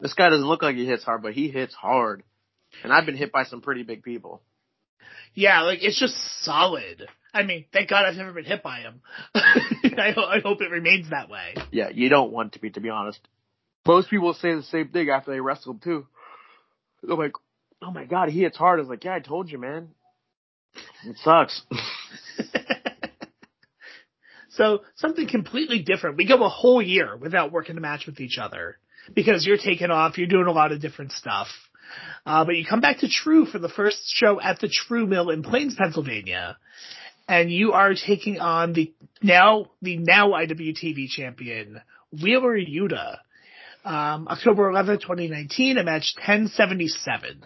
this 0.00 0.14
guy 0.14 0.30
doesn't 0.30 0.46
look 0.46 0.62
like 0.62 0.76
he 0.76 0.86
hits 0.86 1.04
hard, 1.04 1.22
but 1.22 1.34
he 1.34 1.50
hits 1.50 1.74
hard, 1.74 2.22
and 2.82 2.92
I've 2.92 3.06
been 3.06 3.16
hit 3.16 3.32
by 3.32 3.44
some 3.44 3.60
pretty 3.60 3.82
big 3.82 4.02
people. 4.02 4.40
Yeah, 5.34 5.62
like 5.62 5.78
it's 5.82 5.98
just 5.98 6.14
solid. 6.42 7.06
I 7.32 7.44
mean, 7.44 7.66
thank 7.72 7.88
God 7.88 8.04
I've 8.04 8.16
never 8.16 8.32
been 8.32 8.44
hit 8.44 8.62
by 8.62 8.80
him. 8.80 9.00
I, 9.34 10.12
ho- 10.14 10.26
I 10.26 10.40
hope 10.40 10.60
it 10.60 10.70
remains 10.70 11.10
that 11.10 11.28
way. 11.28 11.54
Yeah, 11.70 11.90
you 11.90 12.08
don't 12.08 12.32
want 12.32 12.54
to 12.54 12.58
be, 12.58 12.70
to 12.70 12.80
be 12.80 12.88
honest. 12.88 13.20
Most 13.86 14.10
people 14.10 14.34
say 14.34 14.54
the 14.54 14.62
same 14.64 14.88
thing 14.88 15.08
after 15.10 15.30
they 15.30 15.40
wrestled 15.40 15.82
too. 15.82 16.06
They're 17.02 17.16
like, 17.16 17.32
oh 17.80 17.90
my 17.90 18.04
god, 18.04 18.30
he 18.30 18.40
hits 18.40 18.56
hard. 18.56 18.78
I 18.78 18.82
was 18.82 18.88
like, 18.88 19.04
yeah, 19.04 19.14
I 19.14 19.20
told 19.20 19.50
you, 19.50 19.58
man. 19.58 19.88
It 21.04 21.16
sucks. 21.22 21.62
so 24.50 24.80
something 24.96 25.28
completely 25.28 25.82
different. 25.82 26.16
We 26.16 26.26
go 26.26 26.44
a 26.44 26.48
whole 26.48 26.82
year 26.82 27.16
without 27.16 27.52
working 27.52 27.76
a 27.76 27.80
match 27.80 28.06
with 28.06 28.20
each 28.20 28.38
other 28.38 28.76
because 29.14 29.46
you're 29.46 29.56
taking 29.56 29.90
off, 29.90 30.18
you're 30.18 30.26
doing 30.26 30.46
a 30.46 30.52
lot 30.52 30.72
of 30.72 30.80
different 30.80 31.12
stuff. 31.12 31.48
Uh, 32.26 32.44
but 32.44 32.56
you 32.56 32.64
come 32.64 32.80
back 32.80 32.98
to 32.98 33.08
True 33.08 33.46
for 33.46 33.58
the 33.58 33.68
first 33.68 33.98
show 34.06 34.40
at 34.40 34.60
the 34.60 34.68
True 34.68 35.06
Mill 35.06 35.30
in 35.30 35.42
Plains, 35.42 35.74
Pennsylvania, 35.76 36.56
and 37.28 37.50
you 37.50 37.72
are 37.72 37.94
taking 37.94 38.38
on 38.40 38.72
the 38.72 38.92
now 39.22 39.66
the 39.82 39.96
now 39.96 40.30
IWTV 40.30 41.08
champion 41.08 41.80
Wheeler 42.22 42.58
Yuta. 42.58 43.18
Um, 43.82 44.28
October 44.28 44.70
11th, 44.70 45.00
2019, 45.00 45.78
a 45.78 45.84
match 45.84 46.12
1077. 46.18 47.42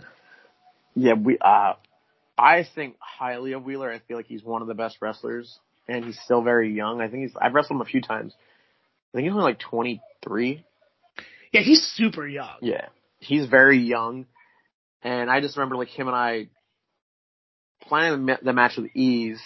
yeah, 0.96 1.12
we. 1.14 1.38
uh 1.38 1.74
I 2.36 2.66
think 2.74 2.96
highly 2.98 3.52
of 3.52 3.62
Wheeler. 3.64 3.92
I 3.92 4.00
feel 4.00 4.16
like 4.16 4.26
he's 4.26 4.42
one 4.42 4.60
of 4.60 4.66
the 4.66 4.74
best 4.74 4.96
wrestlers, 5.00 5.56
and 5.86 6.04
he's 6.04 6.18
still 6.24 6.42
very 6.42 6.74
young. 6.74 7.00
I 7.00 7.06
think 7.08 7.22
he's. 7.22 7.32
I've 7.40 7.54
wrestled 7.54 7.76
him 7.76 7.82
a 7.82 7.84
few 7.84 8.00
times. 8.00 8.34
I 9.12 9.18
think 9.18 9.26
he's 9.26 9.32
only 9.32 9.44
like 9.44 9.60
23. 9.60 10.64
Yeah, 11.52 11.60
he's 11.60 11.82
super 11.82 12.26
young. 12.26 12.56
Yeah, 12.60 12.86
he's 13.20 13.46
very 13.46 13.78
young, 13.78 14.26
and 15.04 15.30
I 15.30 15.40
just 15.40 15.56
remember 15.56 15.76
like 15.76 15.88
him 15.88 16.08
and 16.08 16.16
I 16.16 16.48
planning 17.82 18.26
the, 18.42 18.52
match 18.52 18.76
with 18.76 18.90
ease, 18.96 19.40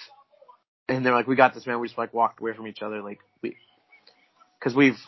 and 0.88 1.04
they're 1.04 1.14
like, 1.14 1.26
"We 1.26 1.36
got 1.36 1.52
this, 1.52 1.66
man." 1.66 1.80
We 1.80 1.88
just 1.88 1.98
like 1.98 2.14
walked 2.14 2.40
away 2.40 2.54
from 2.54 2.68
each 2.68 2.80
other, 2.80 3.02
like 3.02 3.18
we, 3.42 3.56
because 4.58 4.74
we've 4.74 4.98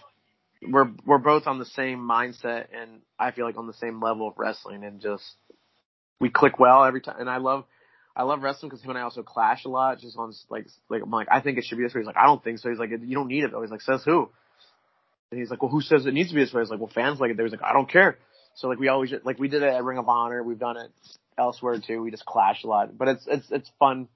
we're 0.68 0.90
we're 1.07 1.18
both 1.18 1.46
on 1.46 1.59
the 1.59 1.64
same 1.64 2.01
mindset, 2.01 2.66
and 2.76 3.01
I 3.18 3.30
feel 3.30 3.46
like 3.46 3.57
on 3.57 3.68
the 3.68 3.72
same 3.74 4.03
level 4.03 4.28
of 4.28 4.34
wrestling, 4.36 4.84
and 4.84 5.01
just 5.01 5.24
we 6.20 6.28
click 6.28 6.59
well 6.59 6.84
every 6.84 7.01
time. 7.01 7.16
And 7.18 7.30
I 7.30 7.38
love. 7.38 7.64
I 8.16 8.24
love 8.24 8.42
wrestling 8.42 8.70
because 8.70 8.82
him 8.82 8.90
and 8.90 8.98
I 8.98 9.03
also 9.03 9.22
clash 9.22 9.64
a 9.64 9.68
lot. 9.68 10.01
Just 10.01 10.18
on 10.18 10.34
like, 10.51 10.66
like 10.90 11.01
I'm 11.01 11.11
like, 11.11 11.28
I 11.30 11.40
think 11.40 11.59
it 11.59 11.64
should 11.64 11.78
be 11.78 11.84
this 11.84 11.94
way. 11.94 12.01
He's 12.01 12.09
like, 12.09 12.16
I 12.16 12.26
don't 12.26 12.42
think 12.42 12.59
so. 12.59 12.68
He's 12.68 12.78
like, 12.78 12.90
you 12.90 13.14
don't 13.14 13.28
need 13.28 13.44
it 13.44 13.53
though. 13.53 13.62
He's 13.62 13.70
like, 13.70 13.80
says 13.82 14.03
who? 14.05 14.28
And 15.30 15.38
he's 15.38 15.48
like, 15.48 15.62
well, 15.62 15.70
who 15.70 15.80
says 15.80 16.05
it 16.07 16.12
needs 16.12 16.28
to 16.30 16.34
be 16.34 16.42
this 16.42 16.53
way? 16.53 16.59
I 16.59 16.62
was 16.62 16.70
like, 16.70 16.80
well, 16.80 16.90
fans 16.92 17.20
like 17.20 17.30
it. 17.30 17.36
There. 17.36 17.46
He's 17.46 17.53
like, 17.53 17.62
I 17.62 17.72
don't 17.72 17.88
care. 17.88 18.18
So 18.55 18.68
like 18.68 18.78
we 18.78 18.88
always 18.88 19.12
like 19.24 19.38
we 19.38 19.48
did 19.48 19.62
it 19.62 19.72
at 19.72 19.82
Ring 19.84 19.98
of 19.98 20.09
Honor. 20.09 20.42
We've 20.42 20.59
done 20.59 20.76
it 20.76 20.90
elsewhere 21.38 21.80
too. 21.84 22.03
We 22.03 22.11
just 22.11 22.24
clash 22.24 22.64
a 22.64 22.66
lot, 22.66 22.96
but 22.96 23.09
it's 23.09 23.26
it's 23.26 23.46
it's 23.51 23.70
fun, 23.78 24.09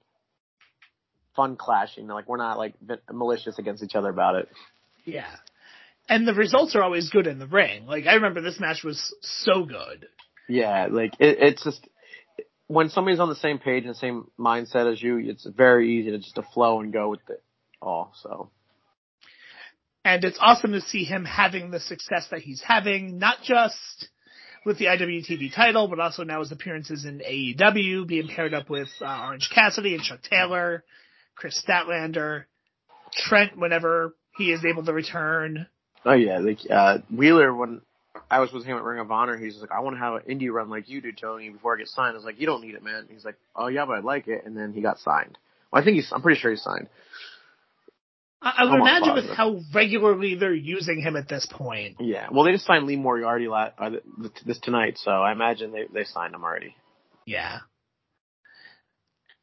fun 1.35 1.55
clashing. 1.55 2.07
Like 2.07 2.27
we're 2.27 2.37
not 2.37 2.57
like 2.57 2.75
malicious 3.11 3.57
against 3.57 3.83
each 3.83 3.95
other 3.95 4.09
about 4.09 4.35
it. 4.35 4.49
Yeah. 5.05 5.29
And 6.07 6.27
the 6.27 6.35
results 6.35 6.75
are 6.75 6.83
always 6.83 7.09
good 7.09 7.25
in 7.25 7.39
the 7.39 7.47
ring. 7.47 7.87
Like 7.87 8.05
I 8.05 8.15
remember 8.15 8.41
this 8.41 8.59
match 8.59 8.83
was 8.83 9.15
so 9.21 9.65
good. 9.65 10.07
Yeah, 10.47 10.87
like 10.91 11.13
it, 11.19 11.37
it's 11.41 11.63
just 11.63 11.87
when 12.67 12.89
somebody's 12.89 13.19
on 13.19 13.29
the 13.29 13.35
same 13.35 13.57
page 13.59 13.83
and 13.85 13.93
the 13.93 13.99
same 13.99 14.29
mindset 14.39 14.91
as 14.91 15.01
you, 15.01 15.17
it's 15.17 15.45
very 15.45 15.99
easy 15.99 16.11
to 16.11 16.17
just 16.17 16.35
to 16.35 16.43
flow 16.53 16.81
and 16.81 16.93
go 16.93 17.09
with 17.09 17.27
it 17.29 17.43
all. 17.81 18.13
So 18.21 18.49
And 20.03 20.23
it's 20.23 20.37
awesome 20.39 20.71
to 20.73 20.81
see 20.81 21.03
him 21.03 21.25
having 21.25 21.71
the 21.71 21.79
success 21.79 22.27
that 22.31 22.41
he's 22.41 22.61
having, 22.61 23.17
not 23.17 23.41
just 23.43 24.09
with 24.65 24.79
the 24.79 24.85
IWTV 24.85 25.53
title, 25.55 25.87
but 25.87 25.99
also 25.99 26.23
now 26.23 26.39
his 26.39 26.51
appearances 26.51 27.05
in 27.05 27.19
AEW, 27.19 28.07
being 28.07 28.27
paired 28.27 28.53
up 28.53 28.69
with 28.69 28.89
uh, 28.99 29.25
Orange 29.27 29.49
Cassidy 29.53 29.93
and 29.93 30.03
Chuck 30.03 30.21
Taylor, 30.23 30.83
Kris 31.35 31.63
Statlander, 31.67 32.45
Trent 33.13 33.57
whenever 33.57 34.15
he 34.37 34.51
is 34.51 34.65
able 34.65 34.83
to 34.83 34.91
return. 34.91 35.67
Oh 36.03 36.13
yeah, 36.13 36.39
like 36.39 36.59
uh 36.69 36.99
Wheeler 37.15 37.53
when 37.53 37.81
I 38.29 38.39
was 38.39 38.51
with 38.51 38.65
him 38.65 38.77
at 38.77 38.83
Ring 38.83 38.99
of 38.99 39.11
Honor, 39.11 39.37
he's 39.37 39.57
like, 39.59 39.71
I 39.71 39.81
want 39.81 39.95
to 39.95 39.99
have 39.99 40.15
an 40.15 40.21
indie 40.29 40.51
run 40.51 40.69
like 40.69 40.89
you 40.89 41.01
do, 41.01 41.11
Tony, 41.11 41.49
before 41.49 41.75
I 41.75 41.79
get 41.79 41.87
signed. 41.87 42.13
I 42.13 42.15
was 42.15 42.25
like, 42.25 42.39
you 42.39 42.45
don't 42.45 42.61
need 42.61 42.75
it, 42.75 42.83
man. 42.83 43.07
He's 43.09 43.25
like, 43.25 43.35
oh 43.55 43.67
yeah, 43.67 43.85
but 43.85 43.97
I'd 43.97 44.03
like 44.03 44.27
it. 44.27 44.45
And 44.45 44.57
then 44.57 44.73
he 44.73 44.81
got 44.81 44.99
signed. 44.99 45.37
Well, 45.71 45.81
I 45.81 45.85
think 45.85 45.95
he's, 45.95 46.11
I'm 46.11 46.21
pretty 46.21 46.39
sure 46.39 46.51
he's 46.51 46.61
signed. 46.61 46.87
I, 48.45 48.53
I 48.59 48.63
would 48.65 48.79
imagine 48.79 49.15
with 49.15 49.35
how 49.35 49.59
regularly 49.73 50.35
they're 50.35 50.53
using 50.53 51.01
him 51.01 51.15
at 51.15 51.27
this 51.27 51.47
point. 51.49 51.97
Yeah. 51.99 52.27
Well, 52.31 52.45
they 52.45 52.51
just 52.51 52.65
signed 52.65 52.85
Lee 52.85 52.95
Moriarty 52.95 53.47
la- 53.47 53.71
uh, 53.77 53.89
th- 53.89 54.03
th- 54.21 54.45
this 54.45 54.59
tonight, 54.59 54.99
so 54.99 55.09
I 55.11 55.31
imagine 55.31 55.71
they 55.71 55.87
they 55.91 56.03
signed 56.03 56.35
him 56.35 56.43
already. 56.43 56.75
Yeah. 57.25 57.59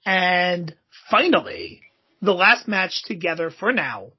And 0.07 0.75
finally, 1.11 1.83
the 2.21 2.33
last 2.33 2.69
match 2.69 3.03
together 3.05 3.51
for 3.51 3.73
now. 3.73 4.13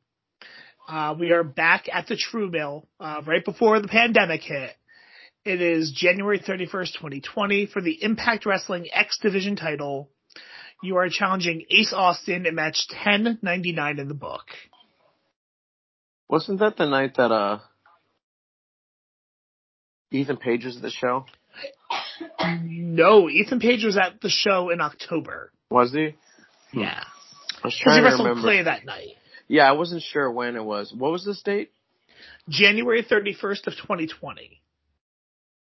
Uh, 0.88 1.16
we 1.18 1.32
are 1.32 1.46
back 1.46 1.88
at 1.92 2.08
the 2.08 2.18
True 2.18 2.52
Mill, 2.52 2.86
uh, 3.00 3.22
right 3.26 3.44
before 3.46 3.80
the 3.80 3.88
pandemic 3.88 4.42
hit. 4.42 4.72
It 5.46 5.62
is 5.62 5.92
January 5.92 6.40
31st, 6.40 6.94
2020 6.94 7.68
for 7.68 7.82
the 7.82 8.04
Impact 8.04 8.46
Wrestling 8.46 8.88
X 8.92 9.18
Division 9.22 9.56
title. 9.56 10.10
You 10.82 10.98
are 10.98 11.08
challenging 11.08 11.64
Ace 11.72 11.94
Austin 11.94 12.46
in 12.46 12.56
match 12.56 12.86
1099 12.90 14.00
in 14.00 14.08
the 14.10 14.14
book. 14.14 14.44
Wasn't 16.30 16.60
that 16.60 16.78
the 16.78 16.86
night 16.86 17.16
that 17.18 17.32
uh 17.32 17.60
Ethan 20.12 20.38
Page 20.38 20.66
was 20.66 20.76
at 20.78 20.82
the 20.82 20.90
show? 20.92 21.26
No, 22.64 23.30
Ethan 23.30 23.60
Page 23.60 23.84
was 23.84 23.98
at 23.98 24.22
the 24.22 24.30
show 24.30 24.70
in 24.70 24.80
October. 24.82 25.52
Was 25.70 25.92
he? 25.92 26.16
Yeah. 26.72 27.04
I 27.64 27.68
was 27.68 27.78
trying 27.78 27.96
he 27.98 28.02
to 28.02 28.06
wrestled 28.06 28.28
remember. 28.28 28.48
Clay 28.48 28.64
that 28.64 28.86
night. 28.86 29.16
Yeah, 29.48 29.68
I 29.70 29.74
wasn't 29.74 30.02
sure 30.04 30.32
when 30.32 30.56
it 30.56 30.64
was. 30.64 30.94
What 30.96 31.12
was 31.12 31.26
this 31.26 31.42
date? 31.42 31.72
January 32.50 33.04
31st 33.04 33.68
of 33.68 33.74
2020. 33.74 34.62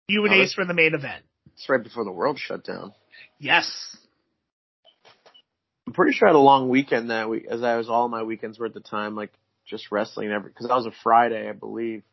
You 0.07 0.25
and 0.25 0.33
Oh, 0.33 0.41
Ace 0.41 0.55
were 0.57 0.65
the 0.65 0.73
main 0.73 0.93
event. 0.93 1.23
It's 1.53 1.67
right 1.67 1.83
before 1.83 2.03
the 2.05 2.11
world 2.11 2.39
shut 2.39 2.63
down. 2.63 2.93
Yes. 3.39 3.95
I'm 5.85 5.93
pretty 5.93 6.13
sure 6.13 6.27
I 6.27 6.31
had 6.31 6.35
a 6.35 6.39
long 6.39 6.69
weekend 6.69 7.09
that 7.09 7.29
week, 7.29 7.45
as 7.49 7.63
I 7.63 7.77
was 7.77 7.89
all 7.89 8.07
my 8.09 8.23
weekends 8.23 8.59
were 8.59 8.65
at 8.67 8.73
the 8.73 8.79
time, 8.79 9.15
like 9.15 9.31
just 9.67 9.91
wrestling 9.91 10.31
every 10.31 10.49
because 10.49 10.67
that 10.67 10.75
was 10.75 10.85
a 10.85 10.91
Friday, 11.03 11.49
I 11.49 11.53
believe. 11.53 12.03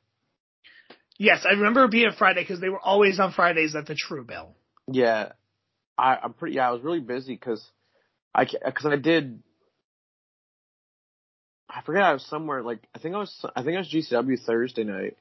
Yes, 1.18 1.46
I 1.48 1.52
remember 1.52 1.84
it 1.84 1.90
being 1.90 2.08
a 2.08 2.12
Friday 2.12 2.42
because 2.42 2.60
they 2.60 2.68
were 2.68 2.80
always 2.80 3.20
on 3.20 3.32
Fridays 3.32 3.76
at 3.76 3.86
the 3.86 3.94
True 3.94 4.24
Bill. 4.24 4.54
Yeah, 4.90 5.32
I, 5.96 6.16
I'm 6.22 6.32
pretty. 6.32 6.56
Yeah, 6.56 6.68
I 6.68 6.72
was 6.72 6.82
really 6.82 7.00
busy 7.00 7.34
because 7.34 7.64
I 8.34 8.44
because 8.44 8.86
I 8.86 8.96
did. 8.96 9.42
I 11.68 11.82
forget 11.82 12.02
I 12.02 12.12
was 12.12 12.26
somewhere 12.26 12.62
like 12.62 12.80
I 12.94 12.98
think 12.98 13.14
I 13.14 13.18
was 13.18 13.46
I 13.56 13.62
think 13.62 13.76
I 13.76 13.80
was 13.80 13.92
GCW 13.92 14.44
Thursday 14.44 14.84
night, 14.84 15.16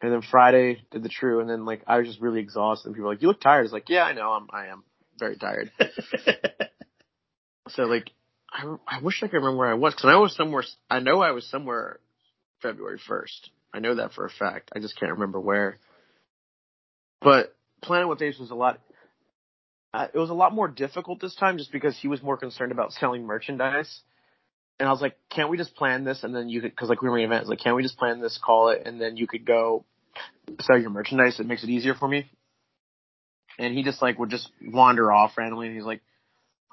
and 0.00 0.12
then 0.12 0.22
Friday 0.22 0.82
did 0.90 1.02
the 1.02 1.08
True, 1.08 1.40
and 1.40 1.48
then 1.48 1.66
like 1.66 1.82
I 1.86 1.98
was 1.98 2.08
just 2.08 2.20
really 2.20 2.40
exhausted. 2.40 2.88
And 2.88 2.94
people 2.94 3.08
were 3.08 3.14
like, 3.14 3.22
"You 3.22 3.28
look 3.28 3.40
tired." 3.40 3.64
It's 3.64 3.72
like, 3.72 3.88
yeah, 3.88 4.04
I 4.04 4.12
know, 4.12 4.30
I'm 4.32 4.48
I 4.50 4.66
am 4.68 4.82
very 5.18 5.36
tired. 5.36 5.70
so 7.68 7.84
like, 7.84 8.10
I 8.56 8.76
I 8.88 9.02
wish 9.02 9.22
I 9.22 9.28
could 9.28 9.36
remember 9.36 9.58
where 9.58 9.70
I 9.70 9.74
was 9.74 9.94
because 9.94 10.08
I 10.08 10.16
was 10.16 10.34
somewhere. 10.34 10.64
I 10.90 11.00
know 11.00 11.20
I 11.20 11.32
was 11.32 11.46
somewhere 11.50 12.00
February 12.62 12.98
first. 13.06 13.50
I 13.74 13.80
know 13.80 13.96
that 13.96 14.14
for 14.14 14.24
a 14.24 14.30
fact. 14.30 14.70
I 14.74 14.78
just 14.78 14.98
can't 14.98 15.12
remember 15.12 15.38
where. 15.38 15.76
But 17.20 17.54
Planet 17.82 18.08
with 18.08 18.22
Ace 18.22 18.38
was 18.38 18.50
a 18.50 18.54
lot. 18.54 18.80
Uh, 19.92 20.08
it 20.12 20.18
was 20.18 20.30
a 20.30 20.34
lot 20.34 20.54
more 20.54 20.68
difficult 20.68 21.20
this 21.20 21.34
time, 21.34 21.58
just 21.58 21.72
because 21.72 21.98
he 21.98 22.08
was 22.08 22.22
more 22.22 22.36
concerned 22.36 22.72
about 22.72 22.92
selling 22.92 23.24
merchandise. 23.26 24.00
And 24.78 24.88
I 24.88 24.92
was 24.92 25.00
like, 25.00 25.16
can't 25.30 25.48
we 25.48 25.56
just 25.56 25.74
plan 25.74 26.04
this 26.04 26.22
and 26.22 26.34
then 26.34 26.50
you 26.50 26.60
could, 26.60 26.76
cause 26.76 26.90
like 26.90 27.00
we 27.00 27.08
were 27.08 27.18
in 27.18 27.24
events, 27.24 27.48
like, 27.48 27.60
can't 27.60 27.76
we 27.76 27.82
just 27.82 27.96
plan 27.96 28.20
this, 28.20 28.38
call 28.42 28.68
it, 28.68 28.82
and 28.84 29.00
then 29.00 29.16
you 29.16 29.26
could 29.26 29.46
go 29.46 29.86
sell 30.60 30.78
your 30.78 30.90
merchandise. 30.90 31.40
It 31.40 31.46
makes 31.46 31.64
it 31.64 31.70
easier 31.70 31.94
for 31.94 32.06
me. 32.06 32.30
And 33.58 33.74
he 33.74 33.82
just 33.82 34.02
like 34.02 34.18
would 34.18 34.28
just 34.28 34.50
wander 34.62 35.10
off 35.10 35.38
randomly, 35.38 35.68
and 35.68 35.76
he's 35.76 35.86
like, 35.86 36.02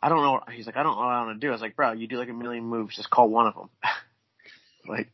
I 0.04 0.10
don't 0.10 0.22
know. 0.22 0.42
He's 0.54 0.66
like, 0.66 0.76
I 0.76 0.84
don't 0.84 0.98
know 0.98 1.06
what 1.06 1.14
I 1.14 1.24
want 1.24 1.40
to 1.40 1.48
do. 1.48 1.48
I 1.48 1.54
was 1.54 1.62
like, 1.62 1.78
bro, 1.78 1.94
you 1.94 2.08
do 2.08 2.18
like 2.18 2.28
a 2.28 2.34
million 2.34 2.66
moves, 2.66 2.98
just 2.98 3.10
call 3.10 3.30
one 3.30 3.48
of 3.48 3.56
them. 3.56 3.70
like, 4.90 5.10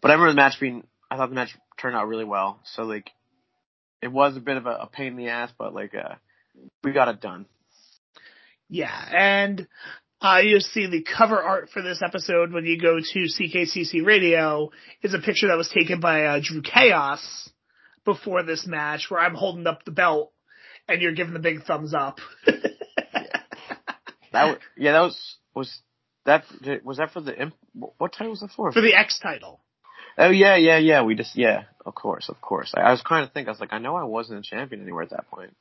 but 0.00 0.12
I 0.12 0.14
remember 0.14 0.30
the 0.30 0.36
match 0.36 0.60
being. 0.60 0.84
I 1.10 1.16
thought 1.16 1.28
the 1.28 1.34
match 1.34 1.56
turned 1.76 1.96
out 1.96 2.06
really 2.06 2.24
well. 2.24 2.60
So 2.76 2.84
like, 2.84 3.10
it 4.00 4.06
was 4.06 4.36
a 4.36 4.40
bit 4.40 4.56
of 4.56 4.66
a, 4.66 4.70
a 4.82 4.86
pain 4.86 5.08
in 5.08 5.16
the 5.16 5.30
ass, 5.30 5.50
but 5.58 5.74
like, 5.74 5.92
uh, 5.96 6.14
we 6.84 6.92
got 6.92 7.08
it 7.08 7.20
done. 7.20 7.46
Yeah, 8.68 8.94
and 9.12 9.66
uh, 10.20 10.38
you 10.44 10.60
see 10.60 10.86
the 10.86 11.02
cover 11.02 11.42
art 11.42 11.70
for 11.70 11.82
this 11.82 12.00
episode 12.00 12.52
when 12.52 12.66
you 12.66 12.80
go 12.80 13.00
to 13.00 13.18
CKCC 13.18 14.06
Radio 14.06 14.70
is 15.02 15.14
a 15.14 15.18
picture 15.18 15.48
that 15.48 15.56
was 15.56 15.68
taken 15.68 15.98
by 15.98 16.26
uh, 16.26 16.40
Drew 16.40 16.62
Chaos 16.62 17.50
before 18.04 18.44
this 18.44 18.68
match, 18.68 19.06
where 19.08 19.20
I'm 19.20 19.34
holding 19.34 19.66
up 19.66 19.84
the 19.84 19.90
belt 19.90 20.32
and 20.86 21.02
you're 21.02 21.10
giving 21.10 21.34
the 21.34 21.40
big 21.40 21.64
thumbs 21.64 21.92
up. 21.92 22.20
That 24.32 24.44
was, 24.44 24.58
yeah, 24.76 24.92
that 24.92 25.00
was 25.00 25.36
was 25.54 25.80
that 26.26 26.44
was 26.84 26.98
that 26.98 27.12
for 27.12 27.20
the 27.20 27.40
imp- 27.40 27.54
what 27.74 28.12
title 28.12 28.30
was 28.30 28.40
that 28.40 28.50
for? 28.50 28.72
for 28.72 28.80
the 28.80 28.94
X 28.94 29.18
title. 29.18 29.60
Oh 30.18 30.30
yeah, 30.30 30.56
yeah, 30.56 30.78
yeah. 30.78 31.02
We 31.02 31.14
just 31.14 31.36
yeah, 31.36 31.64
of 31.86 31.94
course, 31.94 32.28
of 32.28 32.40
course. 32.40 32.72
I, 32.76 32.80
I 32.80 32.90
was 32.90 33.02
trying 33.04 33.26
to 33.26 33.32
think. 33.32 33.48
I 33.48 33.50
was 33.52 33.60
like, 33.60 33.72
I 33.72 33.78
know 33.78 33.96
I 33.96 34.04
wasn't 34.04 34.40
a 34.40 34.42
champion 34.42 34.82
anywhere 34.82 35.02
at 35.02 35.10
that 35.10 35.30
point. 35.30 35.56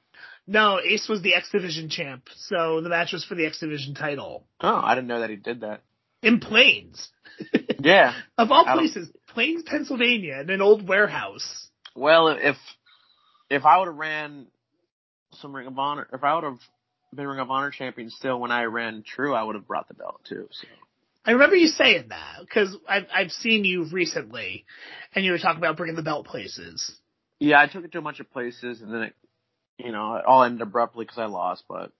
No, 0.47 0.79
Ace 0.83 1.07
was 1.07 1.21
the 1.21 1.35
X 1.35 1.51
Division 1.51 1.89
champ, 1.89 2.23
so 2.35 2.81
the 2.81 2.89
match 2.89 3.13
was 3.13 3.23
for 3.23 3.35
the 3.35 3.45
X 3.45 3.59
Division 3.59 3.93
title 3.93 4.45
Oh, 4.59 4.75
I 4.75 4.95
didn't 4.95 5.07
know 5.07 5.21
that 5.21 5.29
he 5.29 5.35
did 5.35 5.61
that. 5.61 5.81
in 6.21 6.39
Plains, 6.39 7.09
Yeah. 7.79 8.13
of 8.37 8.51
all 8.51 8.65
places, 8.65 9.09
Plains, 9.27 9.63
Pennsylvania, 9.65 10.39
in 10.41 10.49
an 10.49 10.61
old 10.61 10.87
warehouse. 10.87 11.69
Well, 11.95 12.27
if 12.29 12.57
if 13.49 13.65
I 13.65 13.77
would 13.77 13.87
have 13.87 13.95
ran 13.95 14.47
some 15.33 15.55
Ring 15.55 15.67
of 15.67 15.77
Honor, 15.77 16.07
if 16.11 16.23
I 16.23 16.35
would 16.35 16.43
have 16.43 16.59
been 17.13 17.27
Ring 17.27 17.39
of 17.39 17.49
Honor 17.49 17.71
champion 17.71 18.09
still 18.09 18.39
when 18.39 18.51
I 18.51 18.63
ran 18.63 19.03
True, 19.03 19.33
I 19.33 19.43
would 19.43 19.55
have 19.55 19.67
brought 19.67 19.87
the 19.87 19.93
belt 19.93 20.21
too. 20.27 20.47
So 20.51 20.67
I 21.25 21.31
remember 21.31 21.55
you 21.55 21.67
saying 21.67 22.05
that 22.09 22.37
because 22.41 22.75
I've 22.87 23.05
I've 23.13 23.31
seen 23.31 23.65
you 23.65 23.85
recently, 23.91 24.65
and 25.13 25.25
you 25.25 25.31
were 25.31 25.37
talking 25.37 25.59
about 25.59 25.77
bringing 25.77 25.95
the 25.95 26.01
belt 26.03 26.25
places. 26.25 26.91
yeah, 27.39 27.59
I 27.59 27.67
took 27.67 27.83
it 27.83 27.91
to 27.93 27.99
a 27.99 28.01
bunch 28.01 28.19
of 28.19 28.31
places, 28.31 28.81
and 28.81 28.93
then 28.93 29.01
it, 29.03 29.15
you 29.77 29.91
know, 29.91 30.15
it 30.15 30.25
all 30.25 30.43
ended 30.43 30.61
abruptly 30.61 31.05
because 31.05 31.19
I 31.19 31.25
lost. 31.25 31.63
But 31.67 31.91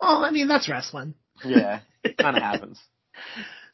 Well, 0.00 0.24
I 0.24 0.30
mean 0.30 0.48
that's 0.48 0.68
wrestling. 0.68 1.14
yeah, 1.44 1.80
it 2.02 2.16
kind 2.16 2.36
of 2.36 2.42
happens. 2.42 2.80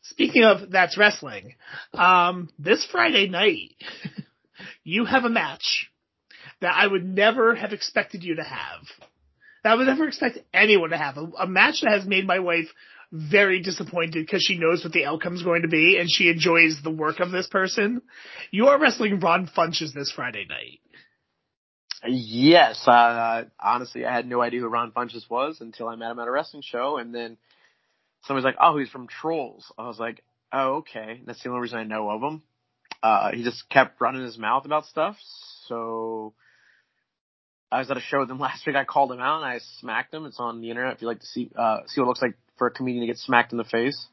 Speaking 0.03 0.45
of 0.45 0.71
that's 0.71 0.99
wrestling, 0.99 1.55
um, 1.95 2.49
this 2.59 2.87
Friday 2.91 3.29
night, 3.29 3.77
you 4.85 5.05
have 5.05 5.25
a 5.25 5.29
match 5.29 5.89
that 6.61 6.75
I 6.77 6.87
would 6.87 7.05
never 7.05 7.55
have 7.55 7.73
expected 7.73 8.25
you 8.25 8.37
to 8.37 8.43
have. 8.43 8.81
I 9.65 9.75
would 9.75 9.87
never 9.87 10.09
expect 10.09 10.39
anyone 10.53 10.91
to 10.91 10.99
have. 10.99 11.17
A, 11.17 11.31
a 11.41 11.47
match 11.47 11.83
that 11.83 11.93
has 11.93 12.07
made 12.07 12.27
my 12.27 12.41
wife 12.41 12.67
very 13.13 13.61
disappointed 13.61 14.25
because 14.27 14.43
she 14.43 14.59
knows 14.59 14.83
what 14.83 14.93
the 14.93 15.05
outcome's 15.05 15.43
going 15.43 15.63
to 15.63 15.69
be 15.69 15.99
and 15.99 16.11
she 16.11 16.29
enjoys 16.31 16.81
the 16.83 16.91
work 16.91 17.21
of 17.21 17.31
this 17.31 17.47
person. 17.47 18.03
You 18.51 18.69
are 18.69 18.81
wrestling 18.81 19.21
Ron 19.21 19.47
Funches 19.47 19.93
this 19.93 20.11
Friday 20.11 20.47
night. 20.49 20.81
Yes, 22.05 22.83
uh, 22.89 23.45
honestly, 23.61 24.05
I 24.05 24.13
had 24.13 24.27
no 24.27 24.41
idea 24.41 24.61
who 24.61 24.67
Ron 24.67 24.91
Funches 24.91 25.29
was 25.31 25.61
until 25.61 25.89
I 25.89 25.95
met 25.95 26.11
him 26.11 26.19
at 26.19 26.27
a 26.27 26.33
wrestling 26.33 26.63
show, 26.67 26.97
and 26.97 27.15
then 27.15 27.37
somebody's 28.25 28.45
like, 28.45 28.57
"Oh, 28.61 28.77
he's 28.77 28.89
from 28.89 29.07
Trolls." 29.07 29.71
I 29.79 29.87
was 29.87 30.01
like, 30.01 30.25
"Oh, 30.53 30.79
okay." 30.79 31.23
That's 31.25 31.41
the 31.43 31.51
only 31.51 31.61
reason 31.61 31.79
I 31.79 31.85
know 31.85 32.11
of 32.11 32.21
him. 32.21 32.43
Uh, 33.05 33.31
he 33.33 33.45
just 33.45 33.69
kept 33.69 34.01
running 34.01 34.25
his 34.25 34.37
mouth 34.37 34.65
about 34.65 34.87
stuff, 34.87 35.17
so 35.69 36.35
I 37.73 37.79
was 37.79 37.91
at 37.91 37.97
a 37.97 38.01
show 38.01 38.21
with 38.21 38.31
him 38.31 38.39
last 38.41 38.67
week. 38.67 38.77
I 38.77 38.85
called 38.85 39.11
him 39.11 39.21
out 39.21 39.43
and 39.43 39.47
I 39.47 39.61
smacked 39.81 40.13
him. 40.13 40.27
It's 40.27 40.39
on 40.39 40.61
the 40.61 40.71
internet 40.71 40.95
if 40.95 41.03
you 41.03 41.09
like 41.09 41.21
to 41.21 41.27
see 41.27 41.51
uh, 41.57 41.79
see 41.87 42.01
what 42.01 42.07
it 42.07 42.09
looks 42.09 42.23
like 42.23 42.35
for 42.59 42.67
a 42.67 42.71
comedian 42.71 43.03
to 43.03 43.07
get 43.07 43.19
smacked 43.19 43.53
in 43.53 43.59
the 43.59 43.65
face. 43.65 44.07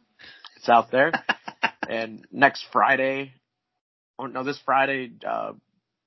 It's 0.58 0.70
out 0.70 0.92
there. 0.92 1.12
and 1.90 2.26
next 2.32 2.66
Friday, 2.72 3.34
or 4.18 4.28
no, 4.28 4.44
this 4.44 4.60
Friday, 4.66 5.12
uh, 5.28 5.54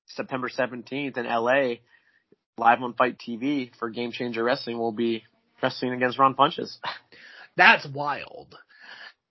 September 0.07 0.49
17th 0.49 1.17
in 1.17 1.27
LA, 1.27 1.75
live 2.59 2.83
on 2.83 2.95
FITE 2.95 3.19
TV 3.19 3.71
for 3.79 3.91
Game 3.91 4.13
Changer 4.13 4.43
Wrestling 4.43 4.79
will 4.79 4.93
be 4.93 5.25
wrestling 5.63 5.93
against 5.93 6.19
Ron 6.19 6.35
Funches. 6.35 6.77
That's 7.57 7.87
wild. 7.87 8.55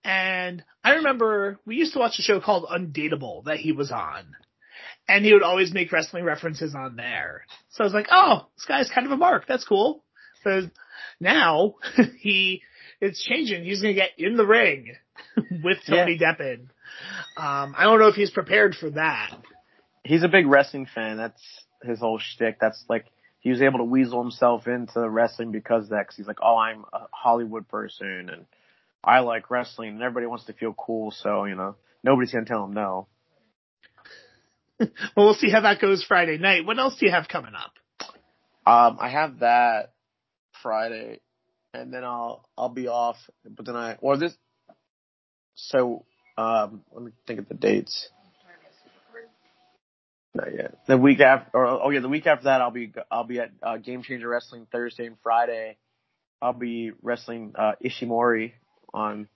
And 0.04 0.64
I 0.82 0.94
remember 0.94 1.58
we 1.64 1.76
used 1.76 1.92
to 1.92 2.00
watch 2.00 2.18
a 2.18 2.22
show 2.22 2.40
called 2.40 2.66
Undateable 2.68 3.44
that 3.44 3.58
he 3.58 3.72
was 3.72 3.92
on. 3.92 4.34
And 5.08 5.24
he 5.24 5.32
would 5.32 5.42
always 5.42 5.72
make 5.72 5.92
wrestling 5.92 6.24
references 6.24 6.74
on 6.74 6.96
there. 6.96 7.44
So 7.70 7.84
I 7.84 7.86
was 7.86 7.94
like, 7.94 8.08
oh, 8.10 8.46
this 8.56 8.66
guy's 8.66 8.90
kind 8.90 9.06
of 9.06 9.12
a 9.12 9.16
mark. 9.16 9.46
That's 9.46 9.64
cool. 9.64 10.04
So 10.44 10.68
now 11.20 11.74
he 12.18 12.62
it's 13.00 13.22
changing. 13.22 13.64
He's 13.64 13.82
going 13.82 13.94
to 13.94 14.00
get 14.00 14.10
in 14.16 14.36
the 14.36 14.46
ring 14.46 14.94
with 15.36 15.78
Tony 15.86 16.18
yeah. 16.20 16.34
Deppen. 16.34 16.60
Um, 17.36 17.74
I 17.76 17.84
don't 17.84 17.98
know 17.98 18.08
if 18.08 18.14
he's 18.14 18.30
prepared 18.30 18.74
for 18.74 18.90
that. 18.90 19.30
He's 20.04 20.22
a 20.22 20.28
big 20.28 20.46
wrestling 20.46 20.86
fan. 20.92 21.16
That's 21.16 21.42
his 21.82 21.98
whole 21.98 22.20
shtick. 22.20 22.58
That's 22.60 22.84
like 22.88 23.06
he 23.40 23.50
was 23.50 23.60
able 23.60 23.78
to 23.78 23.84
weasel 23.84 24.22
himself 24.22 24.66
into 24.66 25.08
wrestling 25.08 25.50
because 25.50 25.84
of 25.84 25.90
that. 25.90 26.06
Cause 26.06 26.16
he's 26.16 26.26
like, 26.26 26.38
oh, 26.42 26.56
I'm 26.56 26.84
a 26.92 27.06
Hollywood 27.12 27.68
person 27.68 28.30
and 28.30 28.46
I 29.04 29.20
like 29.20 29.50
wrestling, 29.50 29.90
and 29.90 30.02
everybody 30.02 30.26
wants 30.26 30.44
to 30.44 30.52
feel 30.52 30.74
cool. 30.74 31.10
So 31.10 31.44
you 31.44 31.54
know, 31.54 31.76
nobody's 32.04 32.32
gonna 32.32 32.44
tell 32.44 32.64
him 32.64 32.72
no. 32.72 33.08
well, 35.16 35.26
we'll 35.26 35.34
see 35.34 35.50
how 35.50 35.60
that 35.60 35.80
goes 35.80 36.04
Friday 36.04 36.38
night. 36.38 36.66
What 36.66 36.78
else 36.78 36.96
do 36.98 37.06
you 37.06 37.12
have 37.12 37.28
coming 37.28 37.52
up? 37.54 37.72
Um, 38.64 38.98
I 39.00 39.08
have 39.08 39.40
that 39.40 39.92
Friday, 40.62 41.20
and 41.74 41.92
then 41.92 42.04
I'll 42.04 42.48
I'll 42.56 42.68
be 42.68 42.88
off. 42.88 43.16
But 43.48 43.66
then 43.66 43.76
I 43.76 43.96
or 44.00 44.16
this. 44.16 44.34
So 45.54 46.04
um, 46.38 46.82
let 46.92 47.04
me 47.04 47.12
think 47.26 47.38
of 47.40 47.48
the 47.48 47.54
dates. 47.54 48.08
Not 50.34 50.54
yet. 50.54 50.78
The 50.86 50.96
week 50.96 51.20
after, 51.20 51.50
or 51.54 51.66
oh 51.66 51.90
yeah, 51.90 52.00
the 52.00 52.08
week 52.08 52.26
after 52.26 52.44
that, 52.44 52.62
I'll 52.62 52.70
be 52.70 52.92
I'll 53.10 53.24
be 53.24 53.40
at 53.40 53.50
uh, 53.62 53.76
Game 53.76 54.02
Changer 54.02 54.28
Wrestling 54.28 54.66
Thursday 54.72 55.06
and 55.06 55.16
Friday. 55.22 55.76
I'll 56.40 56.54
be 56.54 56.92
wrestling 57.02 57.52
uh, 57.56 57.72
Ishimori 57.84 58.52
on 58.94 59.28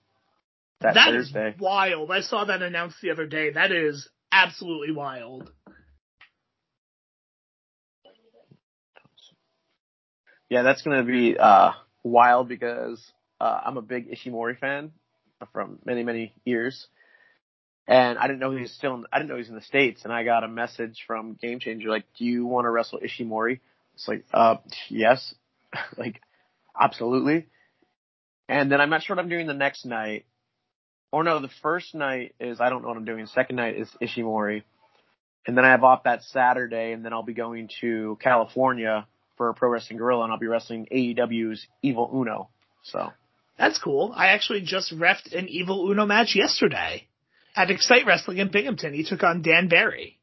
that, 0.81 0.95
that 0.95 1.11
Thursday. 1.11 1.49
Is 1.51 1.59
wild. 1.59 2.11
I 2.11 2.21
saw 2.21 2.45
that 2.45 2.61
announced 2.61 2.97
the 3.01 3.11
other 3.11 3.27
day. 3.27 3.51
That 3.51 3.71
is 3.71 4.09
absolutely 4.43 4.93
wild. 4.93 5.51
Yeah, 10.49 10.61
that's 10.61 10.81
gonna 10.81 11.03
be 11.03 11.37
uh, 11.37 11.71
wild 12.03 12.47
because 12.47 13.03
uh, 13.41 13.61
I'm 13.65 13.77
a 13.77 13.81
big 13.81 14.09
Ishimori 14.11 14.57
fan 14.57 14.91
from 15.51 15.79
many 15.85 16.03
many 16.03 16.33
years, 16.45 16.87
and 17.87 18.17
I 18.17 18.27
didn't 18.27 18.39
know 18.39 18.51
he 18.51 18.61
was 18.61 18.71
still. 18.71 18.95
In, 18.95 19.05
I 19.11 19.17
didn't 19.17 19.29
know 19.29 19.35
he 19.35 19.41
was 19.41 19.49
in 19.49 19.55
the 19.55 19.61
states, 19.61 20.01
and 20.03 20.13
I 20.13 20.23
got 20.23 20.43
a 20.43 20.47
message 20.47 21.03
from 21.05 21.33
Game 21.41 21.59
Changer 21.59 21.89
like, 21.89 22.05
"Do 22.17 22.23
you 22.23 22.45
want 22.45 22.65
to 22.65 22.69
wrestle 22.69 22.99
Ishimori?" 22.99 23.59
It's 23.95 24.07
like, 24.07 24.23
uh, 24.33 24.57
yes, 24.89 25.35
like, 25.97 26.21
absolutely. 26.79 27.47
And 28.47 28.71
then 28.71 28.79
I'm 28.79 28.89
not 28.89 29.03
sure 29.03 29.15
what 29.15 29.21
I'm 29.21 29.29
doing 29.29 29.47
the 29.47 29.53
next 29.53 29.85
night. 29.85 30.25
Or 31.11 31.23
no, 31.23 31.39
the 31.39 31.49
first 31.61 31.95
night 31.95 32.35
is 32.39 32.59
I 32.59 32.69
don't 32.69 32.81
know 32.81 32.89
what 32.89 32.97
I'm 32.97 33.05
doing. 33.05 33.21
The 33.21 33.27
second 33.27 33.55
night 33.55 33.77
is 33.77 33.89
Ishimori. 34.01 34.63
And 35.45 35.57
then 35.57 35.63
I 35.63 35.69
have 35.69 35.83
off 35.83 36.03
that 36.03 36.23
Saturday, 36.23 36.91
and 36.91 37.05
then 37.05 37.13
I'll 37.13 37.23
be 37.23 37.33
going 37.33 37.69
to 37.79 38.17
California 38.21 39.07
for 39.37 39.49
a 39.49 39.53
Pro 39.53 39.69
Wrestling 39.69 39.97
Guerrilla, 39.97 40.23
and 40.23 40.33
I'll 40.33 40.39
be 40.39 40.47
wrestling 40.47 40.87
AEW's 40.91 41.65
Evil 41.81 42.09
Uno. 42.13 42.49
So 42.83 43.13
that's 43.57 43.79
cool. 43.79 44.13
I 44.15 44.27
actually 44.27 44.61
just 44.61 44.93
refed 44.93 45.33
an 45.33 45.47
Evil 45.47 45.89
Uno 45.89 46.05
match 46.05 46.35
yesterday 46.35 47.07
at 47.55 47.71
Excite 47.71 48.05
Wrestling 48.05 48.39
in 48.39 48.51
Binghamton. 48.51 48.93
He 48.93 49.03
took 49.03 49.23
on 49.23 49.41
Dan 49.41 49.69
Barry. 49.69 50.19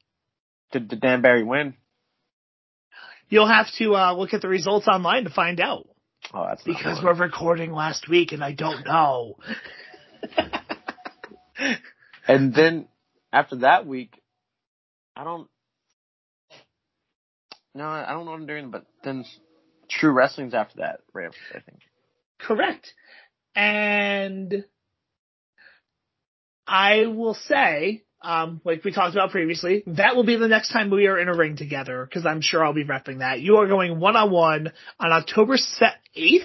Did, 0.73 0.89
did 0.89 1.01
Dan 1.01 1.23
Barry 1.23 1.43
win? 1.43 1.75
You'll 3.29 3.49
have 3.49 3.67
to 3.79 3.97
uh, 3.97 4.15
look 4.15 4.35
at 4.35 4.43
the 4.43 4.49
results 4.49 4.87
online 4.87 5.25
to 5.25 5.31
find 5.31 5.61
out. 5.61 5.89
Oh, 6.33 6.47
that's 6.49 6.63
because 6.63 7.03
we're 7.03 7.15
recording 7.15 7.73
last 7.73 8.09
week 8.09 8.33
and 8.33 8.43
I 8.43 8.53
don't 8.53 8.85
know. 8.87 9.37
and 12.29 12.55
then 12.55 12.89
after 13.33 13.57
that 13.57 13.87
week, 13.87 14.21
I 15.17 15.25
don't. 15.25 15.49
No, 17.75 17.87
I 17.87 18.13
don't 18.13 18.25
know 18.25 18.33
what 18.33 18.41
I'm 18.41 18.47
doing, 18.47 18.71
but 18.71 18.87
then 19.03 19.25
True 19.89 20.13
Wrestling's 20.13 20.55
after 20.55 20.79
that, 20.79 21.01
right? 21.13 21.31
I 21.55 21.61
think. 21.61 21.81
Correct. 22.39 22.93
And 23.55 24.65
I 26.67 27.07
will 27.07 27.35
say, 27.35 28.05
um, 28.23 28.61
like 28.65 28.85
we 28.85 28.93
talked 28.93 29.15
about 29.15 29.31
previously, 29.31 29.83
that 29.87 30.17
will 30.17 30.25
be 30.25 30.37
the 30.37 30.49
next 30.49 30.73
time 30.73 30.91
we 30.91 31.07
are 31.07 31.19
in 31.19 31.29
a 31.29 31.37
ring 31.37 31.57
together 31.57 32.05
because 32.05 32.27
I'm 32.27 32.41
sure 32.41 32.65
I'll 32.65 32.73
be 32.73 32.85
repping 32.85 33.19
that. 33.19 33.41
You 33.41 33.57
are 33.57 33.67
going 33.67 34.01
one 34.01 34.17
on 34.17 34.31
one 34.31 34.73
on 34.99 35.13
October 35.13 35.57
8th. 35.57 36.41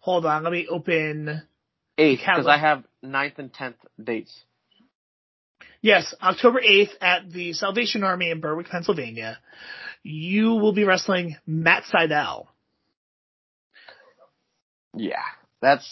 Hold 0.00 0.24
on, 0.24 0.44
let 0.44 0.52
me 0.52 0.66
open. 0.70 1.42
8th, 2.00 2.18
because 2.18 2.46
I 2.46 2.58
have 2.58 2.84
9th 3.04 3.38
and 3.38 3.52
10th 3.52 3.74
dates. 4.02 4.44
Yes, 5.82 6.14
October 6.22 6.60
8th 6.60 6.90
at 7.00 7.30
the 7.30 7.52
Salvation 7.52 8.04
Army 8.04 8.30
in 8.30 8.40
Berwick, 8.40 8.68
Pennsylvania. 8.68 9.38
You 10.02 10.50
will 10.50 10.72
be 10.72 10.84
wrestling 10.84 11.36
Matt 11.46 11.84
Sydal. 11.84 12.46
Yeah, 14.94 15.22
that's 15.62 15.88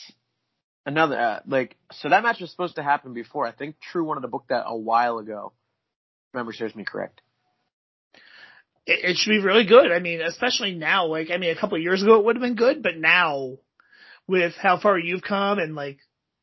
another 0.84 1.18
uh, 1.18 1.40
like 1.46 1.76
so 1.92 2.08
that 2.08 2.22
match 2.22 2.40
was 2.40 2.50
supposed 2.50 2.76
to 2.76 2.82
happen 2.82 3.12
before. 3.14 3.46
I 3.46 3.52
think 3.52 3.76
True 3.80 4.04
wanted 4.04 4.22
to 4.22 4.28
book 4.28 4.46
that 4.48 4.64
a 4.66 4.76
while 4.76 5.18
ago. 5.18 5.52
Remember 6.32 6.52
serves 6.52 6.74
me 6.74 6.84
correct. 6.84 7.20
It, 8.86 9.10
it 9.10 9.16
should 9.16 9.30
be 9.30 9.38
really 9.38 9.66
good. 9.66 9.92
I 9.92 10.00
mean, 10.00 10.20
especially 10.20 10.74
now. 10.74 11.06
Like, 11.06 11.30
I 11.32 11.36
mean, 11.36 11.50
a 11.56 11.60
couple 11.60 11.78
years 11.78 12.02
ago 12.02 12.18
it 12.18 12.24
would 12.24 12.36
have 12.36 12.42
been 12.42 12.56
good, 12.56 12.82
but 12.82 12.96
now 12.96 13.58
with 14.28 14.54
how 14.54 14.78
far 14.78 14.98
you've 14.98 15.22
come 15.22 15.58
and 15.58 15.74
like 15.74 15.98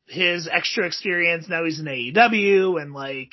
his 0.06 0.48
extra 0.50 0.86
experience, 0.86 1.48
now 1.48 1.64
he's 1.64 1.80
in 1.80 1.86
AEW 1.86 2.80
and 2.80 2.92
like 2.92 3.32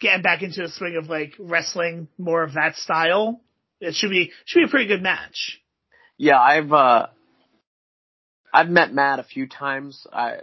getting 0.00 0.22
back 0.22 0.42
into 0.42 0.62
the 0.62 0.68
swing 0.68 0.96
of 0.96 1.08
like 1.08 1.32
wrestling 1.38 2.08
more 2.18 2.42
of 2.42 2.54
that 2.54 2.76
style. 2.76 3.40
It 3.80 3.94
should 3.94 4.10
be 4.10 4.32
should 4.44 4.60
be 4.60 4.66
a 4.66 4.68
pretty 4.68 4.88
good 4.88 5.02
match. 5.02 5.60
Yeah, 6.18 6.40
I've 6.40 6.72
uh 6.72 7.06
I've 8.52 8.68
met 8.68 8.92
Matt 8.92 9.18
a 9.18 9.24
few 9.24 9.46
times. 9.46 10.06
I 10.12 10.38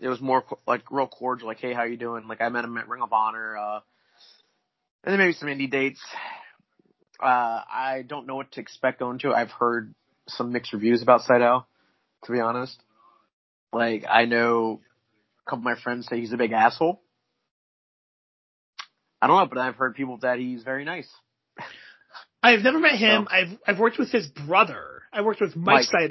it 0.00 0.08
was 0.08 0.20
more 0.20 0.44
like 0.66 0.90
real 0.90 1.06
cordial, 1.06 1.46
like, 1.46 1.60
hey, 1.60 1.72
how 1.72 1.84
you 1.84 1.96
doing? 1.96 2.26
Like 2.26 2.40
I 2.40 2.48
met 2.48 2.64
him 2.64 2.76
at 2.76 2.88
Ring 2.88 3.02
of 3.02 3.12
Honor, 3.12 3.56
uh, 3.56 3.80
and 5.04 5.12
then 5.12 5.18
maybe 5.18 5.32
some 5.32 5.48
indie 5.48 5.70
dates. 5.70 6.00
Uh, 7.22 7.62
I 7.72 8.04
don't 8.06 8.26
know 8.26 8.34
what 8.34 8.50
to 8.52 8.60
expect 8.60 8.98
going 8.98 9.20
to. 9.20 9.32
I've 9.32 9.50
heard 9.50 9.94
some 10.26 10.50
mixed 10.50 10.72
reviews 10.72 11.02
about 11.02 11.20
Sydal, 11.20 11.66
to 12.24 12.32
be 12.32 12.40
honest. 12.40 12.80
Like 13.72 14.04
I 14.08 14.24
know 14.26 14.80
a 15.46 15.50
couple 15.50 15.60
of 15.60 15.64
my 15.64 15.80
friends 15.82 16.06
say 16.06 16.20
he's 16.20 16.32
a 16.32 16.36
big 16.36 16.52
asshole. 16.52 17.00
I 19.20 19.28
don't 19.28 19.36
know, 19.36 19.46
but 19.46 19.58
I've 19.58 19.76
heard 19.76 19.94
people 19.94 20.18
that 20.18 20.38
he's 20.38 20.62
very 20.62 20.84
nice. 20.84 21.08
I've 22.42 22.60
never 22.60 22.80
met 22.80 22.98
him. 22.98 23.28
So. 23.28 23.36
I've 23.36 23.58
I've 23.66 23.78
worked 23.78 23.98
with 23.98 24.10
his 24.10 24.26
brother 24.26 24.92
I 25.12 25.20
worked 25.20 25.40
with 25.40 25.54
Mike, 25.54 25.86
Mike. 25.92 26.10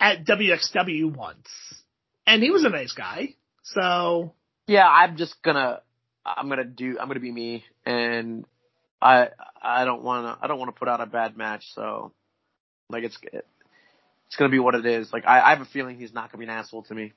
At 0.00 0.24
WXW 0.24 1.14
once, 1.14 1.48
and 2.26 2.42
he 2.42 2.50
was 2.50 2.64
a 2.64 2.70
nice 2.70 2.92
guy. 2.92 3.34
So 3.62 4.32
yeah, 4.66 4.88
I'm 4.88 5.16
just 5.16 5.42
gonna 5.42 5.80
I'm 6.24 6.48
gonna 6.48 6.64
do 6.64 6.96
I'm 6.98 7.08
gonna 7.08 7.20
be 7.20 7.32
me, 7.32 7.64
and 7.84 8.46
I 9.02 9.28
I 9.60 9.84
don't 9.84 10.02
wanna 10.02 10.38
I 10.40 10.46
don't 10.46 10.58
want 10.58 10.74
to 10.74 10.78
put 10.78 10.88
out 10.88 11.00
a 11.00 11.06
bad 11.06 11.36
match. 11.36 11.64
So 11.74 12.12
like 12.88 13.04
it's 13.04 13.18
it's 14.26 14.36
gonna 14.36 14.50
be 14.50 14.58
what 14.58 14.74
it 14.74 14.86
is. 14.86 15.12
Like 15.12 15.26
I, 15.26 15.40
I 15.40 15.50
have 15.50 15.60
a 15.60 15.66
feeling 15.66 15.98
he's 15.98 16.12
not 16.12 16.30
gonna 16.30 16.40
be 16.40 16.44
an 16.44 16.50
asshole 16.50 16.84
to 16.84 16.94
me. 16.94 17.12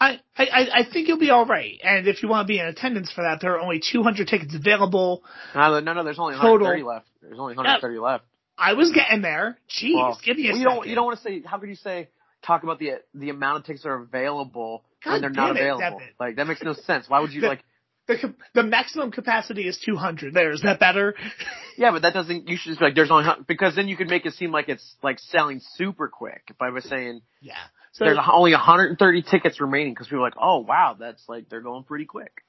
I, 0.00 0.18
I, 0.34 0.44
I 0.46 0.84
think 0.90 1.08
you'll 1.08 1.18
be 1.18 1.28
all 1.28 1.44
right. 1.44 1.78
And 1.84 2.08
if 2.08 2.22
you 2.22 2.28
want 2.30 2.46
to 2.46 2.50
be 2.50 2.58
in 2.58 2.64
attendance 2.64 3.12
for 3.12 3.22
that, 3.22 3.40
there 3.42 3.56
are 3.56 3.60
only 3.60 3.82
200 3.92 4.28
tickets 4.28 4.54
available. 4.54 5.22
No, 5.54 5.78
no, 5.80 5.92
no. 5.92 6.04
There's 6.04 6.18
only 6.18 6.36
130 6.36 6.80
total. 6.80 6.88
left. 6.88 7.06
There's 7.20 7.38
only 7.38 7.54
130 7.54 7.94
yeah. 7.94 8.00
left. 8.00 8.24
I 8.56 8.72
was 8.72 8.92
getting 8.92 9.20
there. 9.20 9.58
Jeez, 9.68 9.94
well, 9.94 10.18
give 10.24 10.38
me 10.38 10.48
a 10.48 10.52
well, 10.52 10.56
you 10.56 10.62
second. 10.62 10.76
Don't, 10.76 10.88
you 10.88 10.94
don't 10.94 11.04
want 11.04 11.18
to 11.18 11.22
say. 11.22 11.42
How 11.44 11.58
could 11.58 11.68
you 11.68 11.74
say 11.76 12.08
talk 12.42 12.62
about 12.62 12.78
the 12.78 12.92
the 13.14 13.28
amount 13.28 13.58
of 13.58 13.64
tickets 13.64 13.82
that 13.82 13.90
are 13.90 14.00
available 14.00 14.84
God 15.04 15.12
when 15.12 15.20
they're 15.20 15.30
not 15.30 15.56
it, 15.56 15.60
available? 15.60 16.00
Like 16.18 16.36
that 16.36 16.46
makes 16.46 16.62
no 16.62 16.72
sense. 16.72 17.04
Why 17.08 17.20
would 17.20 17.32
you 17.32 17.42
like? 17.42 17.60
The 18.08 18.34
the 18.54 18.62
maximum 18.62 19.12
capacity 19.12 19.68
is 19.68 19.78
200. 19.84 20.34
There 20.34 20.52
is 20.52 20.62
that 20.62 20.80
better? 20.80 21.14
yeah, 21.78 21.92
but 21.92 22.02
that 22.02 22.12
doesn't. 22.12 22.48
You 22.48 22.56
should 22.56 22.70
just 22.70 22.80
be 22.80 22.86
like 22.86 22.94
there's 22.94 23.10
only 23.10 23.28
because 23.46 23.76
then 23.76 23.88
you 23.88 23.96
could 23.96 24.08
make 24.08 24.26
it 24.26 24.34
seem 24.34 24.50
like 24.50 24.68
it's 24.68 24.96
like 25.02 25.18
selling 25.18 25.60
super 25.76 26.08
quick. 26.08 26.42
If 26.48 26.60
I 26.60 26.70
was 26.70 26.84
saying 26.84 27.22
yeah, 27.40 27.54
so 27.92 28.04
there's 28.04 28.18
only 28.32 28.52
130 28.52 29.22
tickets 29.22 29.60
remaining 29.60 29.92
because 29.92 30.06
people 30.06 30.20
are 30.20 30.22
like, 30.22 30.34
oh 30.40 30.58
wow, 30.58 30.96
that's 30.98 31.22
like 31.28 31.48
they're 31.48 31.60
going 31.60 31.84
pretty 31.84 32.04
quick. 32.04 32.42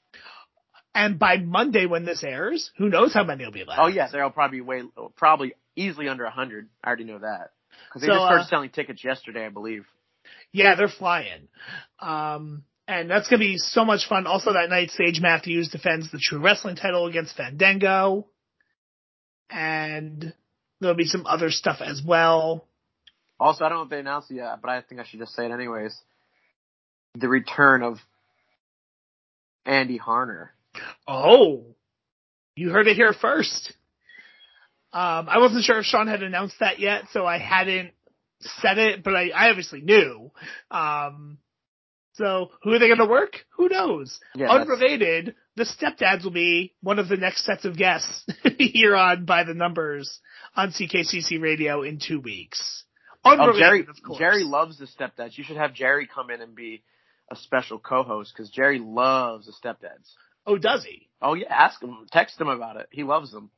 And 0.93 1.17
by 1.17 1.37
Monday 1.37 1.85
when 1.85 2.05
this 2.05 2.23
airs, 2.23 2.69
who 2.77 2.89
knows 2.89 3.13
how 3.13 3.23
many 3.23 3.45
will 3.45 3.51
be 3.51 3.63
left? 3.63 3.79
Oh 3.81 3.87
yeah, 3.87 4.09
there'll 4.11 4.29
probably 4.29 4.57
be 4.57 4.61
way, 4.61 4.83
probably 5.15 5.53
easily 5.75 6.07
under 6.07 6.25
a 6.25 6.31
hundred. 6.31 6.69
I 6.83 6.87
already 6.87 7.05
know 7.05 7.19
that 7.19 7.51
because 7.87 8.01
they 8.01 8.07
so, 8.07 8.13
just 8.13 8.25
started 8.25 8.43
uh, 8.43 8.47
selling 8.47 8.69
tickets 8.69 9.03
yesterday, 9.03 9.45
I 9.45 9.49
believe. 9.49 9.85
Yeah, 10.51 10.75
they're 10.75 10.89
flying. 10.89 11.47
Um, 11.99 12.63
and 12.87 13.09
that's 13.09 13.27
gonna 13.29 13.39
be 13.39 13.57
so 13.57 13.85
much 13.85 14.07
fun. 14.07 14.27
Also 14.27 14.53
that 14.53 14.69
night, 14.69 14.91
Sage 14.91 15.21
Matthews 15.21 15.69
defends 15.69 16.11
the 16.11 16.19
True 16.19 16.39
Wrestling 16.39 16.75
title 16.75 17.05
against 17.07 17.35
Fandango, 17.35 18.27
and 19.49 20.33
there'll 20.79 20.95
be 20.95 21.05
some 21.05 21.25
other 21.25 21.51
stuff 21.51 21.81
as 21.81 22.01
well. 22.05 22.67
Also, 23.39 23.65
I 23.65 23.69
don't 23.69 23.79
know 23.79 23.83
if 23.83 23.89
they 23.89 23.99
announced 23.99 24.29
it 24.29 24.35
yet, 24.35 24.61
but 24.61 24.69
I 24.69 24.81
think 24.81 25.01
I 25.01 25.03
should 25.05 25.19
just 25.19 25.33
say 25.33 25.45
it 25.45 25.51
anyways. 25.51 25.97
The 27.15 27.27
return 27.27 27.81
of 27.83 27.97
Andy 29.65 29.99
Harner. 29.99 30.49
Oh, 31.07 31.65
You 32.55 32.69
heard 32.69 32.87
it 32.87 32.95
here 32.95 33.13
first. 33.13 33.73
Um, 34.93 35.27
I 35.29 35.37
wasn't 35.39 35.63
sure 35.63 35.79
if 35.79 35.85
Sean 35.85 36.07
had 36.07 36.21
announced 36.21 36.55
that 36.59 36.79
yet, 36.79 37.05
so 37.11 37.25
I 37.25 37.37
hadn't 37.37 37.91
said 38.41 38.77
it, 38.77 39.03
but 39.03 39.15
I, 39.15 39.29
I 39.29 39.49
obviously 39.49 39.81
knew. 39.81 40.31
Um, 40.69 41.37
so 42.21 42.51
who 42.63 42.71
are 42.73 42.79
they 42.79 42.87
going 42.87 42.99
to 42.99 43.05
work? 43.05 43.45
Who 43.57 43.67
knows? 43.69 44.19
Yeah, 44.35 44.47
that's- 44.47 44.67
Unrelated, 44.67 45.35
the 45.55 45.63
stepdads 45.65 46.23
will 46.23 46.31
be 46.31 46.73
one 46.81 46.99
of 46.99 47.07
the 47.09 47.17
next 47.17 47.45
sets 47.45 47.65
of 47.65 47.75
guests 47.77 48.25
here 48.57 48.95
on 48.95 49.25
By 49.25 49.43
the 49.43 49.53
Numbers 49.53 50.19
on 50.55 50.69
CKCC 50.71 51.41
Radio 51.41 51.81
in 51.81 51.99
two 52.05 52.19
weeks. 52.19 52.83
Oh, 53.23 53.31
Unrelated, 53.31 53.59
Jerry, 53.59 53.79
of 53.89 54.03
course. 54.03 54.19
Jerry 54.19 54.43
loves 54.43 54.77
the 54.79 54.85
stepdads. 54.87 55.37
You 55.37 55.43
should 55.43 55.57
have 55.57 55.73
Jerry 55.73 56.07
come 56.07 56.29
in 56.29 56.41
and 56.41 56.55
be 56.55 56.83
a 57.29 57.35
special 57.35 57.79
co-host 57.79 58.33
because 58.35 58.49
Jerry 58.49 58.79
loves 58.79 59.45
the 59.45 59.53
stepdads. 59.53 60.09
Oh, 60.45 60.57
does 60.57 60.83
he? 60.83 61.07
Oh 61.21 61.33
yeah, 61.35 61.47
ask 61.49 61.81
him, 61.81 61.95
text 62.11 62.41
him 62.41 62.47
about 62.47 62.77
it. 62.77 62.87
He 62.91 63.03
loves 63.03 63.31
them. 63.31 63.51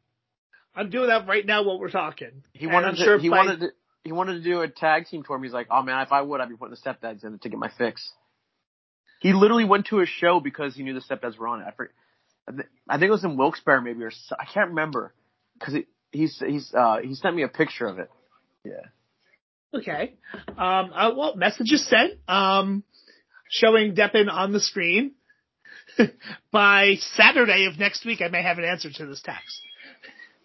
I'm 0.75 0.89
doing 0.89 1.07
that 1.07 1.27
right 1.27 1.45
now 1.45 1.63
while 1.63 1.79
we're 1.79 1.89
talking. 1.91 2.43
He 2.53 2.67
wanted 2.67 2.87
I'm 2.89 2.95
to, 2.95 3.03
sure 3.03 3.19
he 3.19 3.29
by- 3.29 3.37
wanted 3.37 3.59
to, 3.61 3.67
he 4.03 4.11
wanted 4.11 4.33
to 4.33 4.41
do 4.43 4.59
a 4.61 4.67
tag 4.67 5.05
team 5.05 5.23
tour. 5.23 5.41
He's 5.41 5.53
like, 5.53 5.67
oh 5.71 5.81
man, 5.81 6.01
if 6.01 6.11
I 6.11 6.21
would, 6.21 6.41
I'd 6.41 6.49
be 6.49 6.55
putting 6.57 6.75
the 6.75 6.81
stepdads 6.89 7.23
in 7.23 7.35
it 7.35 7.41
to 7.43 7.49
get 7.49 7.57
my 7.57 7.71
fix. 7.77 8.11
He 9.23 9.31
literally 9.33 9.63
went 9.65 9.85
to 9.87 10.01
a 10.01 10.05
show 10.05 10.39
because 10.41 10.75
he 10.75 10.83
knew 10.83 10.93
the 10.93 10.99
stepdads 10.99 11.37
were 11.37 11.47
on 11.47 11.61
it. 11.61 11.65
I, 11.67 11.71
forget, 11.71 11.93
I, 12.47 12.51
thi- 12.51 12.67
I 12.89 12.93
think 12.97 13.07
it 13.07 13.11
was 13.11 13.23
in 13.23 13.37
Wilkes-Barre 13.37 13.81
maybe 13.81 14.03
or 14.03 14.11
I 14.37 14.45
can't 14.53 14.69
remember 14.69 15.13
because 15.57 15.73
he, 15.75 15.85
he's 16.11 16.37
he's 16.45 16.73
uh 16.73 16.97
he 17.01 17.15
sent 17.15 17.33
me 17.35 17.43
a 17.43 17.47
picture 17.47 17.87
of 17.87 17.99
it. 17.99 18.11
Yeah. 18.65 18.83
Okay. 19.73 20.13
Um, 20.49 20.91
uh, 20.93 21.11
well, 21.17 21.35
messages 21.35 21.87
sent, 21.87 22.19
um, 22.27 22.83
showing 23.49 23.95
Deppen 23.95 24.29
on 24.29 24.51
the 24.51 24.59
screen. 24.59 25.13
By 26.51 26.95
Saturday 27.15 27.65
of 27.71 27.79
next 27.79 28.05
week, 28.05 28.21
I 28.21 28.27
may 28.27 28.43
have 28.43 28.57
an 28.57 28.65
answer 28.65 28.89
to 28.91 29.05
this 29.05 29.21
text. 29.23 29.61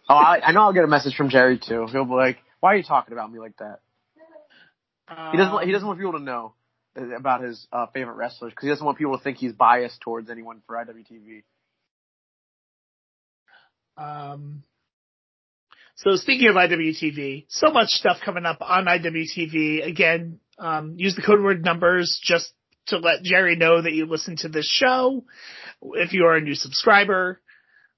Oh, 0.09 0.15
I, 0.15 0.41
I 0.43 0.53
know 0.53 0.63
I'll 0.63 0.73
get 0.73 0.85
a 0.85 0.89
message 0.89 1.15
from 1.17 1.29
Jerry 1.31 1.59
too. 1.59 1.87
He'll 1.91 2.05
be 2.05 2.13
like, 2.15 2.39
"Why 2.61 2.73
are 2.73 2.77
you 2.77 2.83
talking 2.85 3.13
about 3.13 3.31
me 3.33 3.39
like 3.41 3.57
that?" 3.59 3.81
He 5.33 5.37
doesn't. 5.37 5.53
want- 5.53 5.67
He 5.67 5.73
doesn't 5.73 5.87
want 5.87 5.99
people 5.99 6.13
to 6.15 6.25
know 6.25 6.55
about 7.16 7.43
his 7.43 7.66
uh, 7.73 7.87
favorite 7.93 8.15
wrestlers 8.15 8.53
because 8.53 8.65
he 8.65 8.69
doesn't 8.69 8.85
want 8.85 8.99
people 8.99 9.16
to 9.16 9.23
think 9.23 9.39
he's 9.39 9.53
biased 9.53 10.01
towards 10.01 10.31
anyone 10.31 10.62
for 10.66 10.77
IWTV. 10.77 11.43
Um, 13.97 14.62
so 15.97 16.15
speaking 16.16 16.49
of 16.49 16.55
IWTV, 16.55 17.47
so 17.49 17.70
much 17.70 17.89
stuff 17.89 18.19
coming 18.25 18.47
up 18.47 18.59
on 18.61 18.87
IWTV. 18.87 19.87
Again, 19.87 20.39
um, 20.59 20.95
use 20.97 21.16
the 21.16 21.23
code 21.23 21.43
word 21.43 21.65
numbers 21.65 22.20
just 22.23 22.53
to 22.87 22.99
let 22.99 23.23
Jerry 23.23 23.57
know 23.57 23.83
that 23.83 23.93
you 23.93 24.07
listen 24.07 24.37
to 24.39 24.49
this 24.49 24.69
show. 24.69 25.25
If 25.83 26.12
you 26.12 26.27
are 26.27 26.37
a 26.37 26.41
new 26.41 26.55
subscriber, 26.55 27.41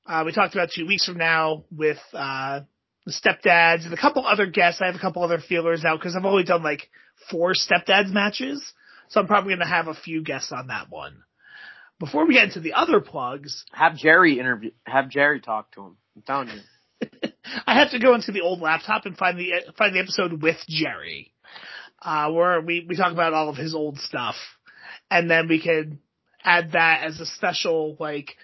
uh, 0.06 0.22
we 0.24 0.32
talked 0.32 0.54
about 0.54 0.70
two 0.74 0.86
weeks 0.86 1.06
from 1.06 1.18
now 1.18 1.64
with, 1.70 1.98
uh, 2.12 2.60
the 3.06 3.12
stepdads 3.12 3.84
and 3.84 3.94
a 3.94 3.96
couple 3.96 4.26
other 4.26 4.46
guests. 4.46 4.80
I 4.80 4.86
have 4.86 4.94
a 4.94 5.00
couple 5.00 5.22
other 5.22 5.38
feelers 5.38 5.84
out 5.84 5.98
because 5.98 6.16
I've 6.16 6.24
only 6.24 6.44
done 6.44 6.62
like 6.62 6.88
four 7.30 7.54
stepdads 7.54 8.10
matches. 8.10 8.62
So 9.10 9.20
I'm 9.20 9.26
probably 9.26 9.50
going 9.50 9.66
to 9.66 9.72
have 9.72 9.88
a 9.88 9.94
few 9.94 10.22
guests 10.22 10.52
on 10.52 10.68
that 10.68 10.88
one. 10.88 11.22
Before 11.98 12.26
we 12.26 12.34
get 12.34 12.44
into 12.44 12.60
the 12.60 12.72
other 12.72 13.00
plugs, 13.00 13.64
Have 13.72 13.96
Jerry 13.96 14.38
interview. 14.38 14.70
Have 14.86 15.10
Jerry 15.10 15.40
talk 15.40 15.72
to 15.72 15.82
him. 15.82 15.96
I'm 16.16 16.22
telling 16.22 16.48
you. 16.48 17.30
I 17.66 17.78
have 17.78 17.90
to 17.90 17.98
go 17.98 18.14
into 18.14 18.32
the 18.32 18.40
old 18.40 18.60
laptop 18.60 19.04
and 19.04 19.16
find 19.16 19.38
the 19.38 19.52
find 19.76 19.94
the 19.94 20.00
episode 20.00 20.42
with 20.42 20.56
Jerry, 20.68 21.32
uh, 22.00 22.30
where 22.30 22.60
we 22.60 22.86
we 22.88 22.96
talk 22.96 23.12
about 23.12 23.34
all 23.34 23.48
of 23.48 23.56
his 23.56 23.74
old 23.74 23.98
stuff, 23.98 24.36
and 25.10 25.30
then 25.30 25.48
we 25.48 25.60
can 25.60 26.00
add 26.42 26.72
that 26.72 27.02
as 27.04 27.20
a 27.20 27.26
special 27.26 27.96
like 27.98 28.36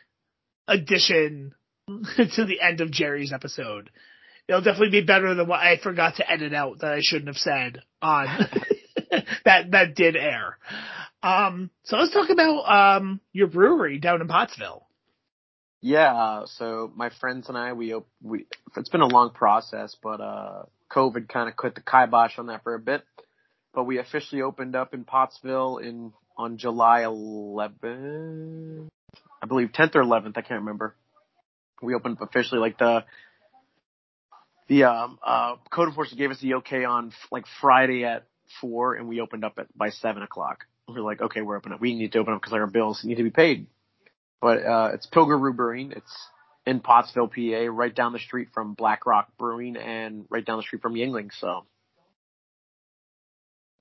addition 0.69 1.55
to 1.89 2.45
the 2.45 2.61
end 2.61 2.81
of 2.81 2.91
Jerry's 2.91 3.33
episode. 3.33 3.91
It'll 4.49 4.63
definitely 4.63 5.01
be 5.01 5.07
better 5.07 5.35
than 5.35 5.49
what 5.49 5.61
I 5.61 5.79
forgot 5.79 6.17
to 6.17 6.31
edit 6.31 6.55
out 6.55 6.81
that 6.81 6.93
I 6.93 7.01
shouldn't 7.01 7.29
have 7.29 7.37
said 7.37 7.81
on 8.01 8.27
that 9.45 9.71
that 9.71 9.95
did 9.95 10.17
air. 10.17 10.59
Um, 11.23 11.71
so 11.85 11.97
let's 11.97 12.13
talk 12.13 12.31
about 12.31 12.63
um 12.99 13.21
your 13.33 13.49
brewery 13.49 13.99
down 13.99 14.21
in 14.21 14.29
Pottsville. 14.29 14.87
Yeah. 15.81 16.45
So 16.47 16.91
my 16.95 17.11
friends 17.21 17.49
and 17.49 17.57
I, 17.57 17.73
we 17.73 17.95
we 18.23 18.47
it's 18.77 18.89
been 18.89 19.03
a 19.03 19.07
long 19.07 19.31
process, 19.31 19.97
but 20.03 20.21
uh, 20.21 20.63
COVID 20.91 21.29
kind 21.29 21.49
of 21.49 21.57
put 21.57 21.75
the 21.75 21.81
kibosh 21.81 22.39
on 22.39 22.47
that 22.47 22.63
for 22.63 22.75
a 22.75 22.79
bit. 22.79 23.03
But 23.75 23.85
we 23.85 23.99
officially 23.99 24.43
opened 24.43 24.75
up 24.75 24.95
in 24.95 25.05
Pottsville 25.05 25.79
in 25.79 26.13
on 26.37 26.59
July 26.59 27.03
11th, 27.03 28.89
I 29.43 29.47
believe 29.47 29.69
10th 29.73 29.95
or 29.95 30.03
11th. 30.03 30.37
I 30.37 30.43
can't 30.43 30.61
remember. 30.61 30.95
We 31.81 31.95
opened 31.95 32.21
up 32.21 32.29
officially 32.29 32.61
like 32.61 32.79
the 32.79 33.05
the 34.69 34.85
um 34.85 35.19
uh 35.25 35.57
code 35.71 35.89
enforcement 35.89 36.19
gave 36.19 36.31
us 36.31 36.41
the 36.41 36.55
okay 36.55 36.85
on 36.85 37.13
like 37.31 37.45
Friday 37.61 38.05
at 38.05 38.27
four, 38.61 38.95
and 38.95 39.09
we 39.09 39.21
opened 39.21 39.45
up 39.45 39.59
at 39.59 39.67
by 39.77 39.91
seven 39.91 40.23
o'clock. 40.23 40.65
We 40.89 40.97
are 40.97 41.03
like, 41.03 41.21
okay, 41.21 41.43
we're 41.43 41.57
open 41.57 41.73
up. 41.73 41.81
We 41.81 41.95
need 41.95 42.13
to 42.13 42.19
open 42.19 42.35
up 42.35 42.41
because 42.41 42.53
our 42.53 42.67
bills 42.67 43.03
need 43.05 43.17
to 43.17 43.25
be 43.25 43.31
paid. 43.31 43.67
But 44.41 44.65
uh 44.65 44.91
it's 44.95 45.07
Pilgrim 45.07 45.57
Brewing. 45.57 45.93
It's 45.93 46.29
in 46.67 46.81
Pottsville, 46.81 47.29
PA, 47.29 47.67
right 47.71 47.95
down 47.95 48.13
the 48.13 48.19
street 48.19 48.49
from 48.53 48.75
Black 48.75 49.07
Rock 49.07 49.29
Brewing 49.39 49.77
and 49.77 50.27
right 50.29 50.45
down 50.45 50.57
the 50.57 50.63
street 50.65 50.83
from 50.83 50.95
Yuengling. 50.95 51.31
So 51.39 51.65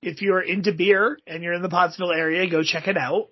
if 0.02 0.22
you're 0.22 0.40
into 0.40 0.72
beer 0.72 1.18
and 1.26 1.42
you're 1.42 1.52
in 1.52 1.62
the 1.62 1.68
Pottsville 1.68 2.12
area, 2.12 2.48
go 2.48 2.62
check 2.62 2.86
it 2.86 2.96
out. 2.96 3.28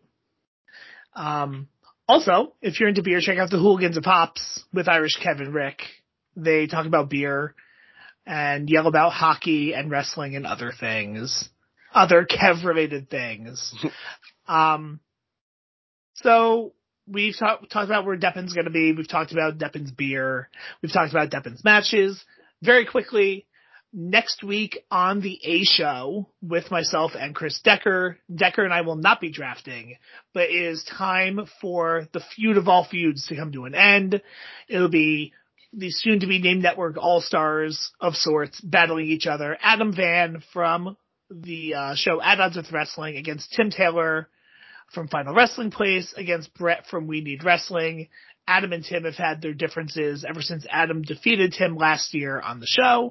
Um, 1.15 1.69
also, 2.09 2.55
if 2.61 2.81
you're 2.81 2.89
into 2.89 3.03
beer, 3.03 3.21
check 3.21 3.39
out 3.39 3.51
the 3.51 3.59
Hooligans 3.59 3.97
of 3.97 4.03
Pops 4.03 4.65
with 4.73 4.89
Irish 4.89 5.17
Kevin 5.23 5.53
Rick. 5.53 5.83
They 6.37 6.67
talk 6.67 6.87
about 6.87 7.09
beer 7.09 7.55
and 8.27 8.69
yell 8.69 8.87
about 8.87 9.13
hockey 9.13 9.75
and 9.75 9.91
wrestling 9.91 10.37
and 10.37 10.47
other 10.47 10.73
things, 10.79 11.49
other 11.93 12.27
Kev 12.31 12.65
related 12.65 13.11
things. 13.11 13.75
um, 14.49 15.01
so 16.15 16.73
we've 17.07 17.37
talk, 17.39 17.69
talked 17.69 17.87
about 17.87 18.07
where 18.07 18.17
Deppen's 18.17 18.53
going 18.53 18.67
to 18.67 18.71
be. 18.71 18.93
We've 18.93 19.09
talked 19.09 19.33
about 19.33 19.59
Deppen's 19.59 19.91
beer. 19.91 20.49
We've 20.83 20.93
talked 20.93 21.13
about 21.13 21.31
Deppen's 21.31 21.65
matches. 21.65 22.23
Very 22.63 22.87
quickly, 22.87 23.47
next 23.95 24.43
week 24.43 24.79
on 24.91 25.21
the 25.21 25.39
A 25.45 25.63
show 25.65 26.29
with 26.43 26.71
myself 26.71 27.13
and 27.19 27.35
Chris 27.35 27.61
Decker. 27.63 28.19
Decker 28.35 28.65
and 28.65 28.75
I 28.75 28.81
will 28.81 28.97
not 28.97 29.21
be 29.21 29.31
drafting, 29.31 29.97
but 30.33 30.45
it 30.45 30.55
is 30.55 30.85
time 30.85 31.47
for 31.61 32.09
the 32.13 32.21
feud 32.35 32.57
of 32.57 32.69
all 32.69 32.85
feuds 32.85 33.27
to 33.29 33.37
come 33.37 33.53
to 33.53 33.67
an 33.67 33.75
end. 33.75 34.21
It'll 34.69 34.89
be 34.89 35.33
the 35.77 35.91
soon 35.91 36.21
to 36.21 36.27
be 36.27 36.39
named 36.39 36.63
network 36.63 36.97
all 36.97 37.21
stars 37.21 37.91
of 38.01 38.15
sorts 38.15 38.61
battling 38.61 39.07
each 39.07 39.27
other. 39.27 39.57
Adam 39.61 39.95
Van 39.95 40.43
from 40.53 40.97
the 41.31 41.75
uh, 41.75 41.95
show 41.95 42.21
At 42.23 42.41
Odds 42.41 42.57
with 42.57 42.73
Wrestling 42.73 43.17
against 43.17 43.53
Tim 43.53 43.71
Taylor 43.71 44.29
from 44.93 45.09
Final 45.09 45.35
Wrestling 45.35 45.71
Place 45.71 46.13
against 46.17 46.55
Brett 46.55 46.87
from 46.87 47.07
We 47.07 47.21
Need 47.21 47.45
Wrestling. 47.45 48.09
Adam 48.47 48.73
and 48.73 48.85
Tim 48.85 49.05
have 49.05 49.17
had 49.17 49.41
their 49.41 49.55
differences 49.55 50.25
ever 50.29 50.43
since 50.43 50.67
Adam 50.71 51.03
defeated 51.03 51.53
Tim 51.53 51.77
last 51.77 52.13
year 52.13 52.39
on 52.41 52.61
the 52.61 52.67
show. 52.67 53.11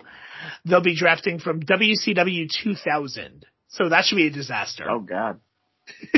They'll 0.64 0.82
be 0.82 0.96
drafting 0.96 1.40
from 1.40 1.62
WCW 1.64 2.50
2000. 2.64 3.46
So 3.70 3.90
that 3.90 4.06
should 4.06 4.18
be 4.18 4.28
a 4.28 4.32
disaster. 4.32 4.86
oh 4.88 5.00
god, 5.00 5.40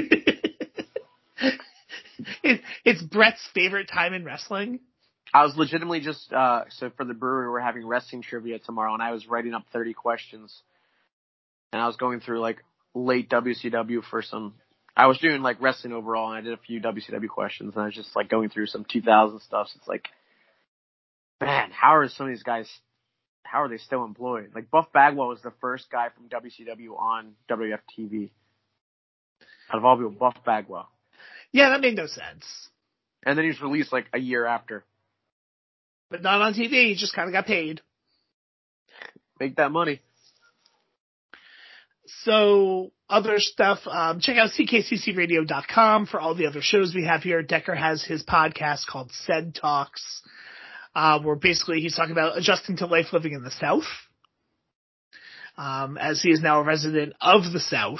it, 2.43 2.61
it's 2.83 3.01
Brett's 3.01 3.47
favorite 3.53 3.89
time 3.91 4.13
in 4.13 4.25
wrestling. 4.25 4.81
I 5.33 5.43
was 5.43 5.55
legitimately 5.57 5.99
just 6.01 6.31
uh 6.31 6.63
so 6.69 6.91
for 6.95 7.03
the 7.05 7.13
brewery 7.13 7.49
we're 7.49 7.59
having 7.59 7.85
wrestling 7.85 8.21
trivia 8.21 8.59
tomorrow, 8.59 8.93
and 8.93 9.03
I 9.03 9.11
was 9.11 9.27
writing 9.27 9.53
up 9.53 9.65
thirty 9.73 9.93
questions, 9.93 10.61
and 11.73 11.81
I 11.81 11.87
was 11.87 11.97
going 11.97 12.19
through 12.21 12.39
like 12.39 12.63
late 12.93 13.29
WCW 13.29 14.03
for 14.09 14.21
some. 14.21 14.55
I 14.95 15.07
was 15.07 15.17
doing 15.17 15.41
like 15.41 15.61
wrestling 15.61 15.91
overall, 15.93 16.29
and 16.29 16.37
I 16.37 16.41
did 16.41 16.53
a 16.53 16.61
few 16.61 16.79
WCW 16.79 17.27
questions, 17.27 17.73
and 17.75 17.81
I 17.83 17.87
was 17.87 17.95
just 17.95 18.15
like 18.15 18.29
going 18.29 18.49
through 18.49 18.67
some 18.67 18.85
2000 18.85 19.41
stuff. 19.41 19.67
So 19.67 19.77
it's 19.79 19.87
like, 19.89 20.07
man, 21.41 21.71
how 21.71 21.95
are 21.97 22.07
some 22.07 22.27
of 22.27 22.31
these 22.31 22.43
guys? 22.43 22.69
How 23.43 23.61
are 23.63 23.67
they 23.69 23.77
still 23.77 24.05
employed? 24.05 24.51
Like 24.55 24.71
Buff 24.71 24.87
Bagwell 24.93 25.27
was 25.27 25.41
the 25.41 25.51
first 25.61 25.91
guy 25.91 26.07
from 26.15 26.29
WCW 26.29 26.97
on 26.97 27.33
WF 27.49 27.79
TV. 27.97 28.29
Out 29.69 29.77
of 29.79 29.85
all 29.85 29.97
people, 29.97 30.11
Buff 30.11 30.37
Bagwell, 30.45 30.87
Yeah, 31.51 31.69
that 31.69 31.81
made 31.81 31.95
no 31.95 32.05
sense. 32.07 32.45
and 33.25 33.37
then 33.37 33.43
he 33.45 33.49
was 33.49 33.61
released 33.61 33.91
like 33.91 34.05
a 34.13 34.19
year 34.19 34.45
after. 34.45 34.85
But 36.15 36.23
not 36.23 36.41
on 36.41 36.53
TV, 36.53 36.87
he 36.87 36.95
just 36.95 37.13
kind 37.13 37.27
of 37.27 37.33
got 37.33 37.45
paid. 37.45 37.81
Make 39.37 39.57
that 39.57 39.69
money. 39.69 39.99
So 42.23 42.93
other 43.09 43.39
stuff, 43.39 43.79
um, 43.85 44.21
check 44.21 44.37
out 44.37 44.51
ckccradio.com 44.51 46.05
for 46.05 46.21
all 46.21 46.33
the 46.33 46.47
other 46.47 46.61
shows 46.61 46.95
we 46.95 47.03
have 47.03 47.21
here. 47.21 47.41
Decker 47.41 47.75
has 47.75 48.01
his 48.01 48.23
podcast 48.23 48.87
called 48.87 49.11
Said 49.11 49.55
Talks, 49.55 50.21
uh, 50.95 51.19
where 51.19 51.35
basically 51.35 51.81
he's 51.81 51.97
talking 51.97 52.13
about 52.13 52.37
adjusting 52.37 52.77
to 52.77 52.85
life 52.85 53.11
living 53.11 53.33
in 53.33 53.43
the 53.43 53.51
South. 53.51 53.83
Um, 55.57 55.97
as 55.97 56.21
he 56.21 56.29
is 56.29 56.41
now 56.41 56.61
a 56.61 56.63
resident 56.63 57.13
of 57.19 57.51
the 57.51 57.59
South. 57.59 57.99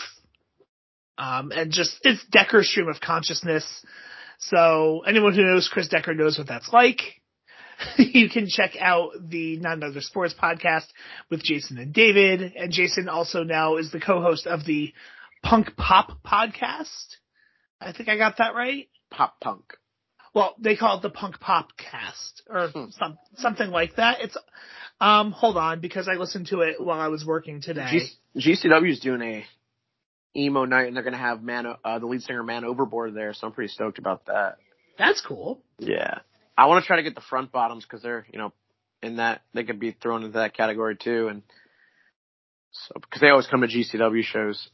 Um, 1.18 1.52
and 1.52 1.70
just, 1.70 2.00
it's 2.04 2.24
Decker's 2.32 2.70
stream 2.70 2.88
of 2.88 3.02
consciousness. 3.02 3.86
So 4.40 5.02
anyone 5.06 5.34
who 5.34 5.44
knows 5.44 5.68
Chris 5.68 5.90
Decker 5.90 6.14
knows 6.14 6.38
what 6.38 6.48
that's 6.48 6.72
like. 6.72 7.02
you 7.97 8.30
can 8.30 8.47
check 8.47 8.76
out 8.80 9.11
the 9.30 9.57
Not 9.57 9.77
Another 9.77 10.02
Sports 10.02 10.34
podcast 10.41 10.85
with 11.30 11.43
Jason 11.43 11.77
and 11.77 11.93
David. 11.93 12.53
And 12.56 12.72
Jason 12.72 13.10
also 13.10 13.43
now 13.43 13.77
is 13.77 13.91
the 13.91 13.99
co-host 13.99 14.47
of 14.47 14.65
the 14.65 14.93
Punk 15.43 15.76
Pop 15.77 16.11
podcast. 16.26 17.15
I 17.81 17.91
think 17.91 18.10
I 18.10 18.18
got 18.18 18.38
that 18.38 18.56
right. 18.56 18.88
Pop 19.11 19.39
punk. 19.39 19.73
Well, 20.34 20.56
they 20.60 20.76
call 20.76 20.97
it 20.97 21.02
the 21.02 21.10
Punk 21.10 21.39
Pop 21.39 21.69
cast 21.77 22.41
or 22.49 22.68
Hmm. 22.69 22.89
some, 22.91 23.18
something 23.38 23.69
like 23.69 23.95
that. 23.95 24.22
It's, 24.22 24.38
um, 24.99 25.31
hold 25.31 25.56
on 25.57 25.80
because 25.81 26.07
I 26.07 26.14
listened 26.15 26.47
to 26.47 26.61
it 26.61 26.81
while 26.84 26.99
I 26.99 27.07
was 27.10 27.26
working 27.26 27.61
today. 27.61 28.10
G- 28.35 28.52
GCW 28.53 28.91
is 28.91 28.99
doing 28.99 29.22
a 29.22 29.45
emo 30.38 30.65
night, 30.65 30.88
and 30.88 30.95
they're 30.95 31.03
gonna 31.03 31.18
have 31.18 31.41
man, 31.41 31.65
uh, 31.84 31.99
the 31.99 32.06
lead 32.06 32.22
singer 32.22 32.43
Man 32.43 32.65
Overboard 32.65 33.14
there, 33.14 33.34
so 33.34 33.47
I'm 33.47 33.53
pretty 33.53 33.72
stoked 33.72 33.97
about 33.99 34.26
that. 34.26 34.57
That's 34.97 35.22
cool. 35.22 35.61
Yeah, 35.80 36.19
I 36.57 36.68
want 36.68 36.84
to 36.84 36.88
try 36.88 36.98
to 36.98 37.03
get 37.03 37.15
the 37.15 37.22
front 37.22 37.52
bottoms 37.52 37.84
because 37.84 38.02
they're 38.02 38.26
you 38.32 38.40
know 38.40 38.53
in 39.02 39.18
that 39.18 39.41
they 39.53 39.64
could 39.64 39.80
be 39.80 39.91
thrown 39.91 40.23
into 40.23 40.40
that 40.40 40.56
category 40.56 40.95
too, 40.95 41.27
and 41.27 41.44
so 42.72 42.94
because 42.95 43.22
they 43.22 43.30
always 43.30 43.48
come 43.48 43.61
to 43.61 43.68
GCW 43.68 44.23
shows. 44.23 44.69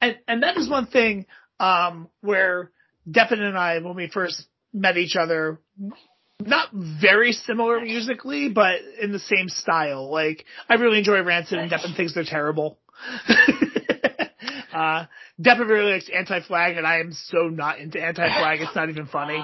And, 0.00 0.18
and 0.28 0.42
that 0.42 0.56
is 0.56 0.68
one 0.68 0.86
thing, 0.86 1.26
um, 1.58 2.08
where 2.20 2.70
Deppen 3.08 3.40
and 3.40 3.56
I, 3.56 3.78
when 3.78 3.94
we 3.94 4.08
first 4.08 4.46
met 4.72 4.96
each 4.96 5.16
other, 5.16 5.60
not 6.40 6.68
very 6.72 7.32
similar 7.32 7.80
musically, 7.80 8.48
but 8.48 8.80
in 9.00 9.12
the 9.12 9.18
same 9.18 9.48
style. 9.48 10.10
Like, 10.10 10.44
I 10.68 10.74
really 10.74 10.98
enjoy 10.98 11.22
Rancid 11.22 11.58
and 11.58 11.70
Deppen 11.70 11.96
thinks 11.96 12.14
they're 12.14 12.24
terrible. 12.24 12.78
uh, 14.74 15.06
Deppen 15.40 15.68
really 15.68 15.92
likes 15.92 16.10
Anti-Flag 16.14 16.76
and 16.76 16.86
I 16.86 17.00
am 17.00 17.12
so 17.12 17.48
not 17.48 17.78
into 17.78 18.00
Anti-Flag, 18.02 18.60
it's 18.60 18.74
not 18.74 18.88
even 18.88 19.06
funny. 19.06 19.42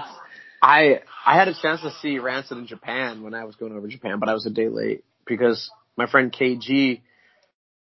I 0.62 1.00
I 1.24 1.36
had 1.36 1.48
a 1.48 1.54
chance 1.54 1.80
to 1.82 1.90
see 2.02 2.18
Rancid 2.18 2.58
in 2.58 2.66
Japan 2.66 3.22
when 3.22 3.34
I 3.34 3.44
was 3.44 3.56
going 3.56 3.72
over 3.72 3.88
Japan, 3.88 4.18
but 4.18 4.28
I 4.28 4.34
was 4.34 4.46
a 4.46 4.50
day 4.50 4.68
late 4.68 5.04
because 5.26 5.70
my 5.96 6.06
friend 6.06 6.32
KG, 6.32 7.00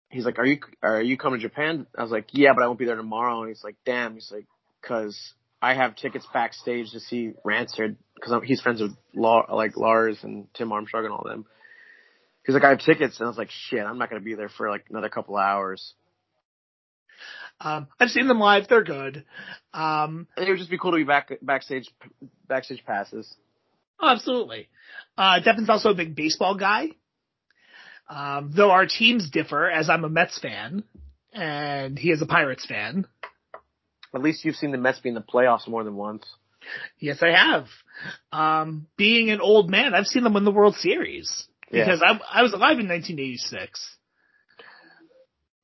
he's 0.10 0.26
like, 0.26 0.39
"Are 0.39 0.45
you 0.45 0.60
are 0.81 1.02
you 1.02 1.18
coming 1.18 1.39
to 1.39 1.47
Japan?" 1.47 1.88
I 1.97 2.02
was 2.02 2.11
like, 2.11 2.27
"Yeah, 2.31 2.53
but 2.53 2.64
I 2.64 2.68
won't 2.68 2.80
be 2.80 2.85
there 2.85 2.95
tomorrow." 2.95 3.41
And 3.41 3.49
he's 3.49 3.64
like, 3.64 3.76
"Damn," 3.85 4.14
he's 4.14 4.31
like, 4.31 4.45
"Cause 4.81 5.34
I 5.61 5.76
have 5.76 5.95
tickets 5.95 6.27
backstage 6.34 6.91
to 6.91 6.99
see 6.99 7.34
Rancid 7.43 7.97
because 8.15 8.43
he's 8.43 8.61
friends 8.61 8.81
with 8.81 8.95
La- 9.14 9.53
like 9.53 9.77
Lars 9.77 10.18
and 10.23 10.47
Tim 10.53 10.72
Armstrong 10.72 11.06
and 11.06 11.14
all 11.14 11.23
them." 11.23 11.45
He's 12.45 12.53
like, 12.53 12.64
"I 12.64 12.69
have 12.69 12.80
tickets," 12.80 13.19
and 13.19 13.26
I 13.26 13.30
was 13.30 13.38
like, 13.38 13.52
"Shit, 13.52 13.85
I'm 13.85 13.97
not 13.97 14.10
gonna 14.10 14.22
be 14.22 14.35
there 14.35 14.49
for 14.49 14.69
like 14.69 14.85
another 14.89 15.10
couple 15.10 15.38
hours." 15.38 15.93
Um, 17.61 17.88
I've 17.99 18.10
seen 18.10 18.27
them 18.27 18.40
live, 18.40 18.68
they're 18.68 18.84
good. 18.84 19.23
Um, 19.73 20.27
it 20.38 20.48
would 20.49 20.57
just 20.57 20.69
be 20.69 20.77
cool 20.77 20.91
to 20.91 20.98
be 20.98 21.03
back 21.03 21.32
backstage 21.41 21.90
backstage 22.48 22.84
passes. 22.86 23.34
Oh, 23.99 24.10
absolutely. 24.10 24.68
Uh, 25.18 25.40
Deppen's 25.40 25.69
also 25.69 25.90
a 25.91 25.95
big 25.95 26.15
baseball 26.15 26.56
guy. 26.56 26.90
Um, 28.10 28.52
though 28.56 28.72
our 28.72 28.86
teams 28.86 29.30
differ, 29.32 29.69
as 29.69 29.90
I'm 29.90 30.03
a 30.03 30.10
Mets 30.10 30.38
fan, 30.40 30.84
and 31.34 31.98
he 31.98 32.11
is 32.11 32.22
a 32.22 32.26
Pirates 32.26 32.65
fan. 32.65 33.07
At 34.14 34.22
least 34.22 34.45
you've 34.45 34.56
seen 34.56 34.72
the 34.72 34.77
Mets 34.77 34.99
be 34.99 35.10
in 35.10 35.15
the 35.15 35.22
playoffs 35.22 35.68
more 35.68 35.84
than 35.84 35.95
once. 35.95 36.23
Yes, 36.99 37.22
I 37.22 37.30
have. 37.36 37.65
Um, 38.32 38.88
being 38.98 39.30
an 39.32 39.40
old 39.41 39.69
man, 39.69 39.94
I've 39.94 40.06
seen 40.07 40.23
them 40.23 40.34
win 40.34 40.45
the 40.45 40.52
World 40.52 40.76
Series 40.76 41.48
Yeah. 41.72 41.86
because 41.86 42.02
I, 42.02 42.19
I 42.40 42.41
was 42.44 42.53
alive 42.53 42.80
in 42.80 42.88
1986. 42.88 43.98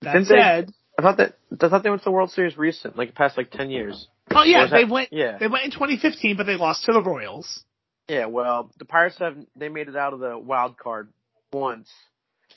That 0.01 0.13
Didn't 0.13 0.27
they- 0.29 0.35
said, 0.35 0.73
I 0.97 1.01
thought 1.01 1.17
that 1.17 1.35
I 1.59 1.67
thought 1.69 1.83
they 1.83 1.89
went 1.89 2.01
to 2.01 2.05
the 2.05 2.11
World 2.11 2.31
Series 2.31 2.57
recent, 2.57 2.97
like 2.97 3.09
the 3.09 3.13
past 3.15 3.37
like 3.37 3.51
ten 3.51 3.69
years. 3.69 4.07
oh 4.33 4.43
yeah, 4.43 4.65
is 4.65 4.69
that- 4.71 4.77
they 4.77 4.85
went. 4.85 5.09
Yeah, 5.11 5.37
They 5.37 5.47
went 5.47 5.65
in 5.65 5.71
2015, 5.71 6.37
but 6.37 6.45
they 6.45 6.55
lost 6.55 6.85
to 6.85 6.93
the 6.93 7.01
Royals. 7.01 7.63
yeah. 8.07 8.25
Well, 8.27 8.71
the 8.79 8.85
Pirates 8.85 9.17
have 9.19 9.35
they 9.55 9.69
made 9.69 9.87
it 9.89 9.95
out 9.95 10.13
of 10.13 10.19
the 10.19 10.37
wild 10.37 10.77
card 10.77 11.09
once, 11.51 11.89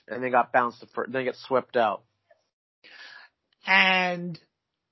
and 0.06 0.22
they 0.22 0.30
got 0.30 0.52
bounced. 0.52 0.80
The 0.80 0.86
first, 0.86 1.10
then 1.12 1.20
they 1.22 1.24
get 1.24 1.36
swept 1.36 1.76
out. 1.76 2.02
And 3.66 4.38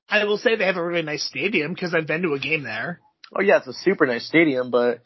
I 0.08 0.24
will 0.24 0.38
say 0.38 0.56
they 0.56 0.64
have 0.66 0.76
a 0.76 0.84
really 0.84 1.02
nice 1.02 1.24
stadium 1.24 1.72
because 1.74 1.94
I've 1.94 2.06
been 2.06 2.22
to 2.22 2.32
a 2.34 2.38
game 2.38 2.62
there. 2.62 3.00
Oh 3.34 3.40
yeah, 3.42 3.58
it's 3.58 3.66
a 3.66 3.72
super 3.72 4.06
nice 4.06 4.26
stadium, 4.26 4.70
but 4.70 5.00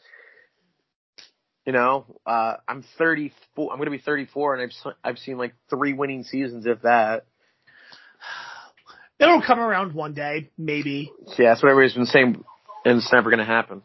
you 1.64 1.72
know, 1.72 2.06
uh, 2.24 2.54
I'm 2.68 2.84
34. 2.96 3.72
I'm 3.72 3.78
going 3.78 3.86
to 3.86 3.90
be 3.90 3.98
34, 3.98 4.54
and 4.56 4.62
I've 4.62 4.94
I've 5.04 5.18
seen 5.18 5.36
like 5.36 5.54
three 5.68 5.92
winning 5.92 6.22
seasons, 6.24 6.64
if 6.66 6.82
that. 6.82 7.26
It'll 9.18 9.42
come 9.42 9.58
around 9.58 9.94
one 9.94 10.14
day, 10.14 10.50
maybe. 10.58 11.10
Yeah, 11.38 11.50
that's 11.50 11.62
what 11.62 11.70
everybody's 11.70 11.94
been 11.94 12.06
saying, 12.06 12.44
and 12.84 12.98
it's 12.98 13.12
never 13.12 13.30
going 13.30 13.38
to 13.38 13.46
happen. 13.46 13.82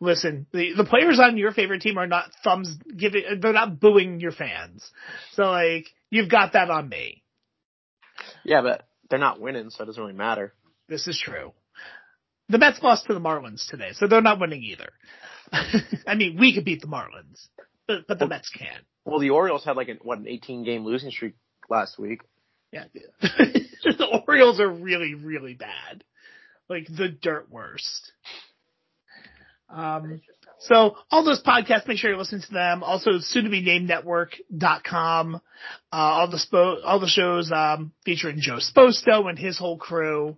Listen, 0.00 0.46
the 0.52 0.74
the 0.76 0.84
players 0.84 1.18
on 1.18 1.38
your 1.38 1.52
favorite 1.52 1.80
team 1.80 1.96
are 1.96 2.06
not 2.06 2.30
thumbs 2.42 2.76
giving. 2.94 3.22
They're 3.40 3.52
not 3.52 3.80
booing 3.80 4.20
your 4.20 4.32
fans. 4.32 4.90
So 5.32 5.44
like, 5.44 5.86
you've 6.10 6.28
got 6.28 6.52
that 6.52 6.68
on 6.68 6.88
me. 6.88 7.22
Yeah, 8.44 8.60
but 8.60 8.86
they're 9.08 9.18
not 9.18 9.40
winning, 9.40 9.70
so 9.70 9.82
it 9.82 9.86
doesn't 9.86 10.02
really 10.02 10.14
matter. 10.14 10.52
This 10.88 11.06
is 11.06 11.18
true. 11.18 11.52
The 12.50 12.58
Mets 12.58 12.82
lost 12.82 13.06
to 13.06 13.14
the 13.14 13.20
Marlins 13.20 13.66
today, 13.66 13.92
so 13.92 14.06
they're 14.06 14.20
not 14.20 14.38
winning 14.38 14.62
either. 14.62 14.90
I 16.06 16.14
mean, 16.14 16.36
we 16.38 16.54
could 16.54 16.64
beat 16.64 16.82
the 16.82 16.86
Marlins, 16.86 17.46
but 17.86 18.06
but 18.06 18.18
the 18.18 18.26
Mets 18.26 18.50
can't. 18.50 18.84
Well, 19.06 19.20
the 19.20 19.30
Orioles 19.30 19.64
had 19.64 19.76
like 19.76 19.88
an, 19.88 19.98
what 20.02 20.18
an 20.18 20.28
18 20.28 20.64
game 20.64 20.84
losing 20.84 21.10
streak 21.10 21.34
last 21.70 21.98
week. 21.98 22.20
Yeah, 22.74 22.84
the 23.20 24.22
Orioles 24.26 24.58
are 24.58 24.68
really 24.68 25.14
really 25.14 25.54
bad, 25.54 26.02
like 26.68 26.88
the 26.88 27.08
dirt 27.08 27.48
worst. 27.48 28.12
Um, 29.68 30.20
so 30.58 30.96
all 31.08 31.24
those 31.24 31.42
podcasts, 31.42 31.86
make 31.86 31.98
sure 31.98 32.10
you 32.10 32.16
listen 32.16 32.40
to 32.40 32.52
them. 32.52 32.82
Also, 32.82 33.12
soon 33.20 33.44
to 33.44 33.50
be 33.50 33.60
named 33.60 33.86
network.com. 33.86 35.36
Uh, 35.36 35.40
all 35.90 36.28
the 36.28 36.36
spo- 36.36 36.80
all 36.84 36.98
the 36.98 37.06
shows, 37.06 37.52
um, 37.52 37.92
featuring 38.04 38.38
Joe 38.40 38.58
Sposto 38.58 39.28
and 39.28 39.38
his 39.38 39.56
whole 39.56 39.78
crew. 39.78 40.36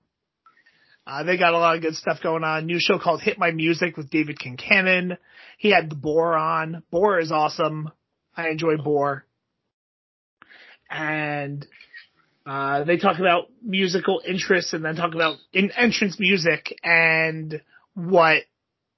Uh, 1.07 1.23
they 1.23 1.39
got 1.39 1.55
a 1.55 1.59
lot 1.59 1.77
of 1.77 1.83
good 1.83 1.95
stuff 1.95 2.19
going 2.23 2.45
on. 2.45 2.67
New 2.67 2.81
show 2.81 2.99
called 2.99 3.23
Hit 3.23 3.39
My 3.39 3.51
Music 3.51 3.97
with 3.97 4.11
David 4.11 4.39
Kincannon. 4.39 5.17
He 5.57 5.71
had 5.71 5.89
the 5.89 5.95
Boar 5.97 6.37
on. 6.37 6.83
Boar 6.91 7.19
is 7.19 7.33
awesome. 7.33 7.91
I 8.37 8.49
enjoy 8.49 8.77
Boar. 8.77 9.25
And, 10.91 11.67
uh, 12.47 12.85
they 12.85 12.97
talk 12.97 13.19
about 13.19 13.49
musical 13.61 14.23
interests 14.27 14.73
and 14.73 14.85
then 14.85 14.95
talk 14.95 15.15
about 15.15 15.37
in 15.53 15.73
entrance 15.73 16.19
music 16.21 16.79
and 16.85 17.61
what 17.95 18.43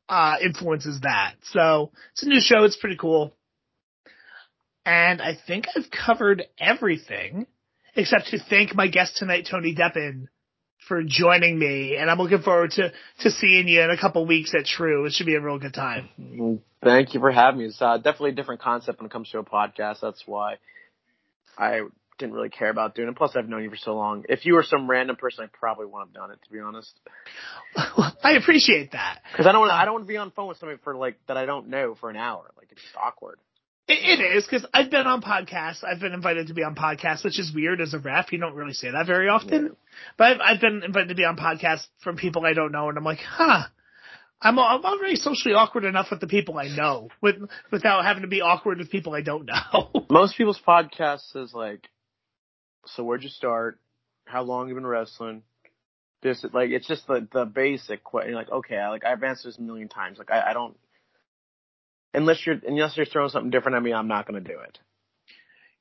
uh, 0.08 0.36
influences 0.42 1.00
that. 1.00 1.34
So 1.52 1.90
it's 2.12 2.22
a 2.22 2.28
new 2.28 2.40
show. 2.40 2.64
It's 2.64 2.76
pretty 2.76 2.96
cool. 2.96 3.32
And 4.84 5.22
I 5.22 5.36
think 5.46 5.66
I've 5.74 5.90
covered 5.90 6.44
everything 6.58 7.46
except 7.96 8.28
to 8.28 8.38
thank 8.38 8.74
my 8.74 8.86
guest 8.86 9.16
tonight, 9.16 9.48
Tony 9.50 9.74
Deppen, 9.74 10.28
for 10.86 11.02
joining 11.02 11.58
me. 11.58 11.96
And 11.96 12.10
I'm 12.10 12.18
looking 12.18 12.42
forward 12.42 12.72
to, 12.72 12.92
to 13.20 13.30
seeing 13.30 13.66
you 13.66 13.82
in 13.82 13.90
a 13.90 13.98
couple 13.98 14.26
weeks 14.26 14.54
at 14.54 14.66
True. 14.66 15.06
It 15.06 15.12
should 15.12 15.26
be 15.26 15.34
a 15.34 15.40
real 15.40 15.58
good 15.58 15.74
time. 15.74 16.60
Thank 16.82 17.14
you 17.14 17.20
for 17.20 17.30
having 17.30 17.60
me. 17.60 17.66
It's 17.66 17.80
uh, 17.80 17.96
definitely 17.96 18.30
a 18.30 18.34
different 18.34 18.60
concept 18.60 18.98
when 18.98 19.06
it 19.06 19.12
comes 19.12 19.30
to 19.30 19.38
a 19.38 19.44
podcast. 19.44 20.00
That's 20.00 20.22
why 20.26 20.56
I 21.56 21.80
didn't 22.18 22.34
really 22.34 22.48
care 22.48 22.70
about 22.70 22.94
doing 22.94 23.08
it. 23.08 23.16
Plus, 23.16 23.32
I've 23.36 23.48
known 23.48 23.62
you 23.62 23.70
for 23.70 23.76
so 23.76 23.94
long. 23.94 24.24
If 24.28 24.44
you 24.44 24.54
were 24.54 24.62
some 24.62 24.88
random 24.90 25.16
person, 25.16 25.44
I 25.44 25.48
probably 25.52 25.86
wouldn't 25.86 26.10
have 26.10 26.14
done 26.14 26.30
it, 26.30 26.38
to 26.44 26.52
be 26.52 26.60
honest. 26.60 26.92
I 27.76 28.32
appreciate 28.32 28.92
that. 28.92 29.20
Because 29.30 29.46
I 29.46 29.52
don't 29.52 29.60
want 29.60 29.72
I 29.72 29.84
don't 29.84 29.94
want 29.94 30.04
to 30.04 30.08
be 30.08 30.16
on 30.16 30.30
phone 30.32 30.48
with 30.48 30.58
somebody 30.58 30.80
for 30.82 30.96
like 30.96 31.18
that 31.28 31.36
I 31.36 31.46
don't 31.46 31.68
know 31.68 31.94
for 31.98 32.10
an 32.10 32.16
hour. 32.16 32.50
Like 32.56 32.68
it's 32.72 32.82
just 32.82 32.96
awkward. 32.96 33.38
It, 33.88 34.20
it 34.20 34.36
is 34.36 34.44
because 34.44 34.66
I've 34.74 34.90
been 34.90 35.06
on 35.06 35.22
podcasts. 35.22 35.82
I've 35.82 36.00
been 36.00 36.12
invited 36.12 36.48
to 36.48 36.54
be 36.54 36.62
on 36.62 36.74
podcasts, 36.74 37.24
which 37.24 37.38
is 37.38 37.52
weird 37.54 37.80
as 37.80 37.94
a 37.94 37.98
ref. 37.98 38.32
You 38.32 38.38
don't 38.38 38.54
really 38.54 38.74
say 38.74 38.90
that 38.90 39.06
very 39.06 39.28
often. 39.28 39.76
But 40.18 40.24
I've, 40.24 40.40
I've 40.40 40.60
been 40.60 40.82
invited 40.84 41.08
to 41.08 41.14
be 41.14 41.24
on 41.24 41.38
podcasts 41.38 41.86
from 42.04 42.16
people 42.16 42.44
I 42.44 42.52
don't 42.52 42.70
know, 42.70 42.90
and 42.90 42.98
I'm 42.98 43.04
like, 43.04 43.20
huh. 43.20 43.64
I'm 44.40 44.56
I'm 44.58 44.84
already 44.84 45.16
socially 45.16 45.54
awkward 45.54 45.84
enough 45.84 46.08
with 46.10 46.20
the 46.20 46.28
people 46.28 46.58
I 46.58 46.68
know, 46.68 47.08
with 47.20 47.36
without 47.72 48.04
having 48.04 48.22
to 48.22 48.28
be 48.28 48.40
awkward 48.40 48.78
with 48.78 48.90
people 48.90 49.14
I 49.14 49.22
don't 49.22 49.46
know. 49.72 50.06
Most 50.10 50.36
people's 50.36 50.60
podcasts 50.64 51.34
is 51.34 51.52
like, 51.52 51.88
so 52.94 53.04
where'd 53.04 53.22
you 53.22 53.28
start? 53.28 53.78
How 54.24 54.42
long 54.42 54.68
you 54.68 54.74
been 54.74 54.86
wrestling? 54.86 55.42
This 56.22 56.44
like 56.52 56.70
it's 56.70 56.88
just 56.88 57.06
the 57.06 57.26
the 57.32 57.44
basic 57.44 58.02
question. 58.02 58.34
Like 58.34 58.50
okay, 58.50 58.76
I, 58.76 58.88
like 58.88 59.04
I've 59.04 59.22
answered 59.22 59.48
this 59.48 59.58
a 59.58 59.62
million 59.62 59.88
times. 59.88 60.18
Like 60.18 60.30
I, 60.30 60.50
I 60.50 60.52
don't 60.52 60.76
unless 62.14 62.44
you're 62.46 62.60
unless 62.66 62.96
you're 62.96 63.06
throwing 63.06 63.30
something 63.30 63.50
different 63.50 63.76
at 63.76 63.82
me, 63.82 63.92
I'm 63.92 64.08
not 64.08 64.26
gonna 64.26 64.40
do 64.40 64.58
it. 64.60 64.78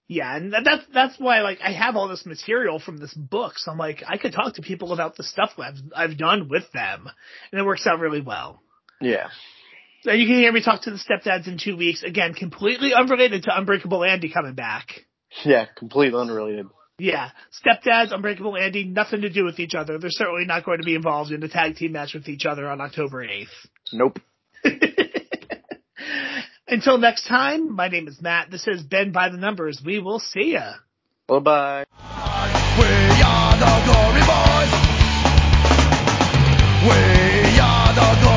yeah, 0.08 0.36
and 0.36 0.54
that's 0.54 0.84
that's 0.94 1.20
why 1.20 1.42
like 1.42 1.60
I 1.64 1.72
have 1.72 1.96
all 1.96 2.08
this 2.08 2.26
material 2.26 2.80
from 2.80 2.98
this 2.98 3.14
book, 3.14 3.54
so 3.58 3.72
I'm 3.72 3.78
like 3.78 4.04
I 4.08 4.18
could 4.18 4.34
talk 4.34 4.56
to 4.56 4.62
people 4.62 4.94
about 4.94 5.16
the 5.18 5.24
stuff 5.24 5.52
I've 5.58 5.80
I've 5.96 6.18
done 6.18 6.50
with 6.50 6.72
them, 6.72 7.10
and 7.52 7.60
it 7.60 7.66
works 7.66 7.88
out 7.88 8.00
really 8.00 8.22
well. 8.22 8.62
Yeah. 9.02 9.30
So 10.04 10.12
you 10.12 10.28
can 10.28 10.36
hear 10.36 10.52
me 10.52 10.64
talk 10.64 10.84
to 10.84 10.92
the 10.92 10.98
stepdads 10.98 11.48
in 11.48 11.58
two 11.58 11.76
weeks. 11.76 12.04
Again, 12.04 12.34
completely 12.34 12.94
unrelated 12.94 13.44
to 13.44 13.58
Unbreakable 13.58 14.04
Andy 14.04 14.32
coming 14.32 14.54
back. 14.54 14.88
Yeah, 15.44 15.66
completely 15.76 16.20
unrelated. 16.20 16.68
Yeah, 17.00 17.30
stepdads, 17.54 18.12
Unbreakable 18.12 18.58
Andy, 18.58 18.84
nothing 18.84 19.22
to 19.22 19.30
do 19.30 19.46
with 19.46 19.60
each 19.60 19.76
other. 19.76 20.00
They're 20.00 20.10
certainly 20.10 20.46
not 20.46 20.66
going 20.66 20.80
to 20.80 20.84
be 20.84 20.96
involved 20.96 21.32
in 21.32 21.44
a 21.44 21.48
tag 21.48 21.76
team 21.76 21.92
match 21.92 22.16
with 22.16 22.28
each 22.28 22.48
other 22.48 22.68
on 22.68 22.82
October 22.82 23.24
8th. 23.24 23.46
Nope. 23.94 24.18
Until 26.68 26.98
next 26.98 27.28
time, 27.28 27.76
my 27.76 27.88
name 27.88 28.08
is 28.08 28.20
Matt. 28.20 28.50
This 28.50 28.68
is 28.68 28.82
Ben 28.82 29.12
by 29.12 29.30
the 29.30 29.38
Numbers. 29.38 29.80
We 29.86 30.00
will 30.00 30.18
see 30.20 30.54
ya. 30.54 30.74
Bye 31.28 31.40
bye. 31.40 31.86
We 32.80 32.88
are 33.24 33.58
the 33.58 33.82
glory 33.86 34.24
boys. 34.26 34.72
We 36.82 37.60
are 37.60 37.94
the 37.94 38.18
glory 38.22 38.37